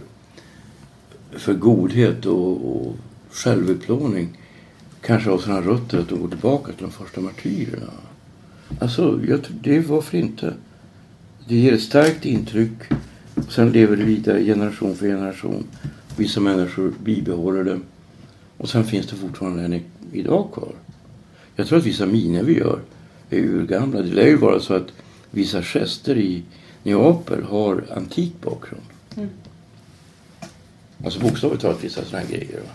för 1.33 1.55
godhet 1.55 2.27
och, 2.27 2.77
och 2.77 2.97
självutplåning 3.31 4.39
kanske 5.01 5.31
har 5.31 5.39
sådana 5.39 5.61
rötter 5.61 5.99
att 5.99 6.09
de 6.09 6.21
går 6.21 6.29
tillbaka 6.29 6.73
till 6.73 6.83
de 6.83 6.93
första 6.93 7.21
martyrerna. 7.21 7.93
Alltså, 8.81 9.21
jag, 9.29 9.41
det 9.63 9.81
varför 9.81 10.19
inte? 10.19 10.55
Det 11.49 11.57
ger 11.57 11.73
ett 11.73 11.83
starkt 11.83 12.25
intryck. 12.25 12.79
Och 13.37 13.53
sen 13.53 13.73
lever 13.73 13.97
det 13.97 14.05
vidare 14.05 14.45
generation 14.45 14.97
för 14.97 15.07
generation. 15.07 15.67
Vissa 16.17 16.41
människor 16.41 16.93
bibehåller 17.05 17.65
det. 17.65 17.81
Och 18.59 18.69
sen 18.69 18.85
finns 18.85 19.07
det 19.07 19.17
fortfarande 19.17 19.77
i- 19.77 19.83
idag 20.13 20.49
kvar. 20.55 20.73
Jag 21.57 21.67
tror 21.67 21.79
att 21.79 21.85
vissa 21.87 22.07
miner 22.07 22.43
vi 22.43 22.59
gör 22.59 22.81
är 23.31 23.39
urgamla. 23.39 24.03
Det 24.03 24.09
lär 24.15 24.27
ju 24.27 24.37
vara 24.37 24.61
så 24.61 24.75
att 24.75 24.87
vissa 25.31 25.63
gester 25.63 26.19
i 26.19 26.43
Neapel 26.83 27.43
har 27.43 27.85
antik 27.97 28.33
bakgrund. 28.43 28.83
Alltså 31.05 31.21
bokstavligt 31.21 31.63
talat 31.63 31.85
vissa 31.85 32.05
sådana 32.05 32.25
här 32.27 32.33
grejer. 32.35 32.57
Va? 32.61 32.69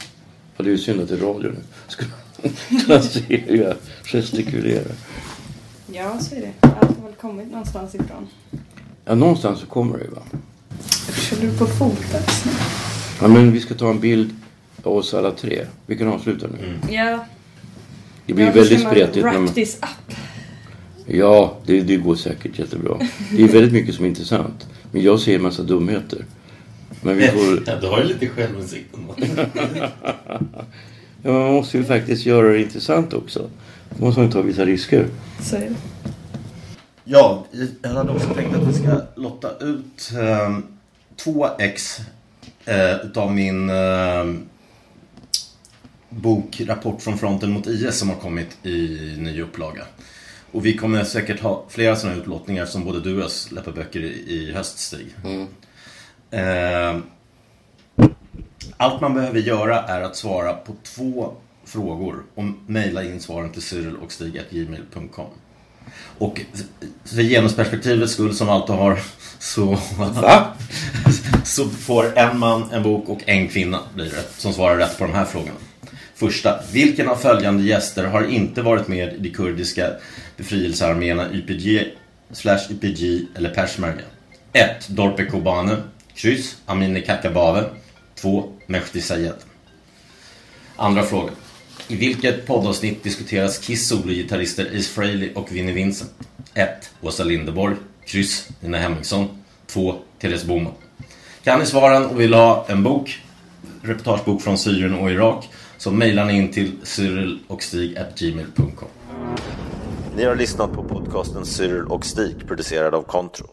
Ja, 0.58 0.64
det 0.64 0.70
är 0.70 0.72
ju 0.72 0.78
synd 0.78 1.02
att 1.02 1.10
det 1.10 1.16
är 1.16 1.20
radio 1.20 1.52
nu. 1.52 1.60
Skulle 1.88 2.10
kunna 2.86 3.02
se 3.02 3.38
hur 3.38 3.58
jag 3.64 3.76
gestikulerar. 4.04 4.92
Ja, 5.94 6.20
så 6.20 6.36
är 6.36 6.40
det. 6.42 6.52
Allt 6.68 6.98
har 7.00 7.06
väl 7.06 7.14
kommit 7.22 7.52
någonstans 7.52 7.96
ifrån. 7.96 8.28
Ja, 9.06 9.16
någonstans 9.16 9.60
så 9.60 9.66
kommer 9.66 9.98
det 9.98 10.08
va. 10.10 10.22
Försöker 10.90 11.48
du 11.48 11.58
på 11.58 11.66
fotas? 11.66 12.46
Ja, 13.22 13.28
men 13.28 13.52
vi 13.52 13.60
ska 13.60 13.74
ta 13.74 13.90
en 13.90 14.00
bild 14.00 14.36
av 14.84 14.94
oss 14.98 15.14
alla 15.14 15.32
tre. 15.32 15.66
Vi 15.86 15.98
kan 15.98 16.08
avsluta 16.08 16.48
nu. 16.48 16.94
Ja. 16.96 17.26
Det 18.26 18.34
blir 18.34 18.46
ja, 18.46 18.52
väldigt 18.52 18.80
spretigt. 18.82 19.18
Wrap 19.26 19.34
man- 19.34 19.48
this 19.48 19.78
up. 19.82 20.16
Ja, 21.06 21.58
det, 21.66 21.82
det 21.82 21.96
går 21.96 22.16
säkert 22.16 22.60
jättebra. 22.60 22.98
Det 23.32 23.44
är 23.44 23.48
väldigt 23.48 23.74
mycket 23.74 23.96
som 23.96 24.06
är 24.06 24.10
intressant. 24.10 24.68
Men 24.92 25.02
jag 25.02 25.20
ser 25.20 25.36
en 25.36 25.42
massa 25.42 25.64
dumheter. 25.64 26.26
Men 27.02 27.18
vi 27.18 27.28
får... 27.28 27.64
Ja, 27.68 27.76
du 27.82 27.88
har 27.88 28.02
ju 28.02 28.08
lite 28.08 28.28
självinsikt. 28.28 28.96
Ja, 31.24 31.32
man 31.32 31.54
måste 31.54 31.78
ju 31.78 31.84
faktiskt 31.84 32.26
göra 32.26 32.48
det 32.48 32.62
intressant 32.62 33.14
också. 33.14 33.50
Då 33.98 34.06
måste 34.06 34.22
man 34.22 34.32
ta 34.32 34.42
vissa 34.42 34.66
risker. 34.66 35.08
Så 35.42 35.56
är 35.56 35.60
det. 35.60 35.76
Ja, 37.14 37.46
jag 37.82 37.90
hade 37.90 38.12
också 38.12 38.34
tänkt 38.34 38.56
att 38.56 38.68
vi 38.68 38.74
ska 38.74 39.02
lotta 39.16 39.58
ut 39.60 40.12
eh, 40.20 40.58
två 41.16 41.48
ex 41.60 42.00
eh, 42.66 42.96
utav 43.06 43.34
min 43.34 43.70
eh, 43.70 44.26
bok 46.10 46.62
Rapport 46.66 47.02
från 47.02 47.18
fronten 47.18 47.52
mot 47.52 47.68
IS 47.68 47.98
som 47.98 48.10
har 48.10 48.16
kommit 48.16 48.66
i 48.66 49.16
ny 49.20 49.42
upplaga. 49.42 49.84
Och 50.52 50.66
vi 50.66 50.78
kommer 50.78 51.04
säkert 51.04 51.40
ha 51.40 51.66
flera 51.70 51.96
sådana 51.96 52.18
utlottningar 52.18 52.66
som 52.66 52.86
både 52.86 53.02
du 53.02 53.16
och 53.16 53.22
jag 53.22 53.32
släpper 53.32 53.72
böcker 53.72 54.00
i, 54.04 54.52
höst, 54.56 54.80
Stig. 54.80 55.16
Eh, 56.32 56.98
allt 58.78 59.02
man 59.02 59.14
behöver 59.14 59.40
göra 59.40 59.84
är 59.84 60.02
att 60.02 60.16
svara 60.16 60.54
på 60.54 60.74
två 60.84 61.34
frågor 61.66 62.24
och 62.36 62.44
mejla 62.66 63.04
in 63.04 63.20
svaren 63.20 63.52
till 63.52 63.62
cyril 63.62 63.96
och 66.18 66.42
för 67.06 67.22
genusperspektivets 67.22 68.14
skull 68.14 68.36
som 68.36 68.50
alltid 68.50 68.76
har 68.76 69.00
så, 69.40 69.78
så 71.44 71.70
får 71.70 72.18
en 72.18 72.40
man 72.40 72.72
en 72.72 72.84
bok 72.84 73.10
och 73.10 73.22
en 73.26 73.48
kvinna 73.48 73.80
blir 73.96 74.06
det 74.06 74.42
som 74.42 74.54
svarar 74.54 74.78
rätt 74.78 74.98
på 74.98 75.04
de 75.04 75.14
här 75.14 75.26
frågorna. 75.26 75.56
Första. 76.16 76.60
Vilken 76.72 77.08
av 77.10 77.16
följande 77.16 77.64
gäster 77.64 78.04
har 78.04 78.24
inte 78.24 78.62
varit 78.62 78.88
med 78.88 79.14
i 79.14 79.18
de 79.18 79.30
kurdiska 79.30 79.90
befrielsearméerna 80.38 81.34
YPG, 81.34 81.88
slash 82.32 82.60
YPG 82.70 83.28
eller 83.36 83.50
Peshmerga? 83.50 84.04
1. 84.54 84.88
Dorpe 84.88 85.26
Kobane. 85.26 85.78
Kryss. 86.16 86.56
Amineh 86.66 87.06
Kakabaveh. 87.06 87.64
2. 88.16 88.50
Mehdi 88.68 89.02
Sayed. 89.02 89.36
Andra 90.76 91.04
frågan. 91.04 91.36
I 91.92 91.96
vilket 91.96 92.48
poddavsnitt 92.48 93.04
diskuteras 93.04 93.58
Kiss 93.58 93.88
sologitarrister 93.88 94.66
Ace 94.66 94.90
Frehley 94.90 95.34
och 95.34 95.52
Vinnie 95.52 95.74
Vincent? 95.74 96.12
1. 96.54 96.70
Åsa 97.02 97.24
Linderborg. 97.24 97.76
Kryss. 98.06 98.50
Nina 98.60 98.78
Hemmingsson. 98.78 99.28
2. 99.68 99.96
Therese 100.20 100.46
Boman. 100.46 100.74
Kan 101.44 101.60
ni 101.60 101.66
svaren 101.66 102.06
och 102.06 102.22
vill 102.22 102.34
ha 102.34 102.66
en 102.68 102.84
bok, 102.84 103.20
reportagebok 103.82 104.42
från 104.42 104.58
Syrien 104.58 104.94
och 104.94 105.12
Irak, 105.12 105.50
så 105.78 105.92
mejlar 105.92 106.26
ni 106.26 106.38
in 106.38 106.52
till 106.52 106.72
cyrilochstig.gmail.com 106.84 108.88
Ni 110.16 110.24
har 110.24 110.36
lyssnat 110.36 110.74
på 110.74 110.84
podcasten 110.84 111.46
Cyril 111.46 111.84
och 111.84 112.06
Stig 112.06 112.48
producerad 112.48 112.96
av 112.96 113.02
Contro. 113.02 113.48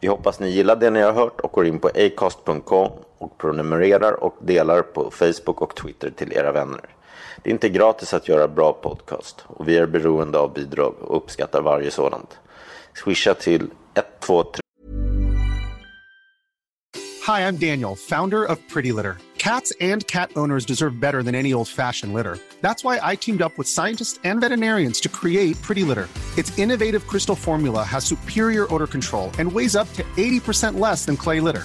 Vi 0.00 0.08
hoppas 0.08 0.40
ni 0.40 0.50
gillar 0.50 0.76
det 0.76 0.90
ni 0.90 1.00
har 1.00 1.12
hört 1.12 1.40
och 1.40 1.52
går 1.52 1.66
in 1.66 1.78
på 1.78 1.88
acast.com 1.88 2.90
och 3.18 3.38
prenumererar 3.38 4.24
och 4.24 4.36
delar 4.42 4.82
på 4.82 5.10
Facebook 5.10 5.62
och 5.62 5.76
Twitter 5.76 6.10
till 6.10 6.32
era 6.32 6.52
vänner. 6.52 6.80
Det 7.42 7.50
är 7.50 7.52
inte 7.52 7.68
gratis 7.68 8.14
att 8.14 8.28
göra 8.28 8.48
bra 8.48 8.72
podcast 8.72 9.44
och 9.46 9.68
vi 9.68 9.76
är 9.76 9.86
beroende 9.86 10.38
av 10.38 10.52
bidrag 10.52 10.94
och 11.00 11.16
uppskattar 11.16 11.62
varje 11.62 11.90
sådant. 11.90 12.38
Swisha 12.94 13.34
till 13.34 13.70
123 13.96 14.62
Hi, 17.26 17.40
I'm 17.46 17.56
Daniel, 17.56 17.94
founder 17.96 18.44
of 18.44 18.58
Pretty 18.68 18.92
Litter. 18.92 19.16
Cats 19.38 19.72
and 19.80 20.06
cat 20.06 20.30
owners 20.36 20.66
deserve 20.66 21.00
better 21.00 21.22
than 21.22 21.34
any 21.34 21.52
old 21.52 21.68
fashioned 21.68 22.14
litter. 22.14 22.38
That's 22.60 22.84
why 22.84 22.98
I 23.12 23.16
teamed 23.16 23.42
up 23.42 23.52
with 23.58 23.68
scientists 23.68 24.20
and 24.24 24.40
veterinarians 24.40 25.00
to 25.00 25.08
create 25.08 25.60
Pretty 25.62 25.84
Litter. 25.84 26.08
Its 26.36 26.56
innovative 26.58 27.06
crystal 27.06 27.36
formula 27.36 27.82
has 27.82 28.04
superior 28.04 28.66
odor 28.74 28.86
control 28.86 29.30
and 29.38 29.52
weighs 29.52 29.76
up 29.76 29.92
to 29.94 30.02
80% 30.16 30.78
less 30.78 31.06
than 31.06 31.16
clay 31.16 31.40
litter. 31.40 31.64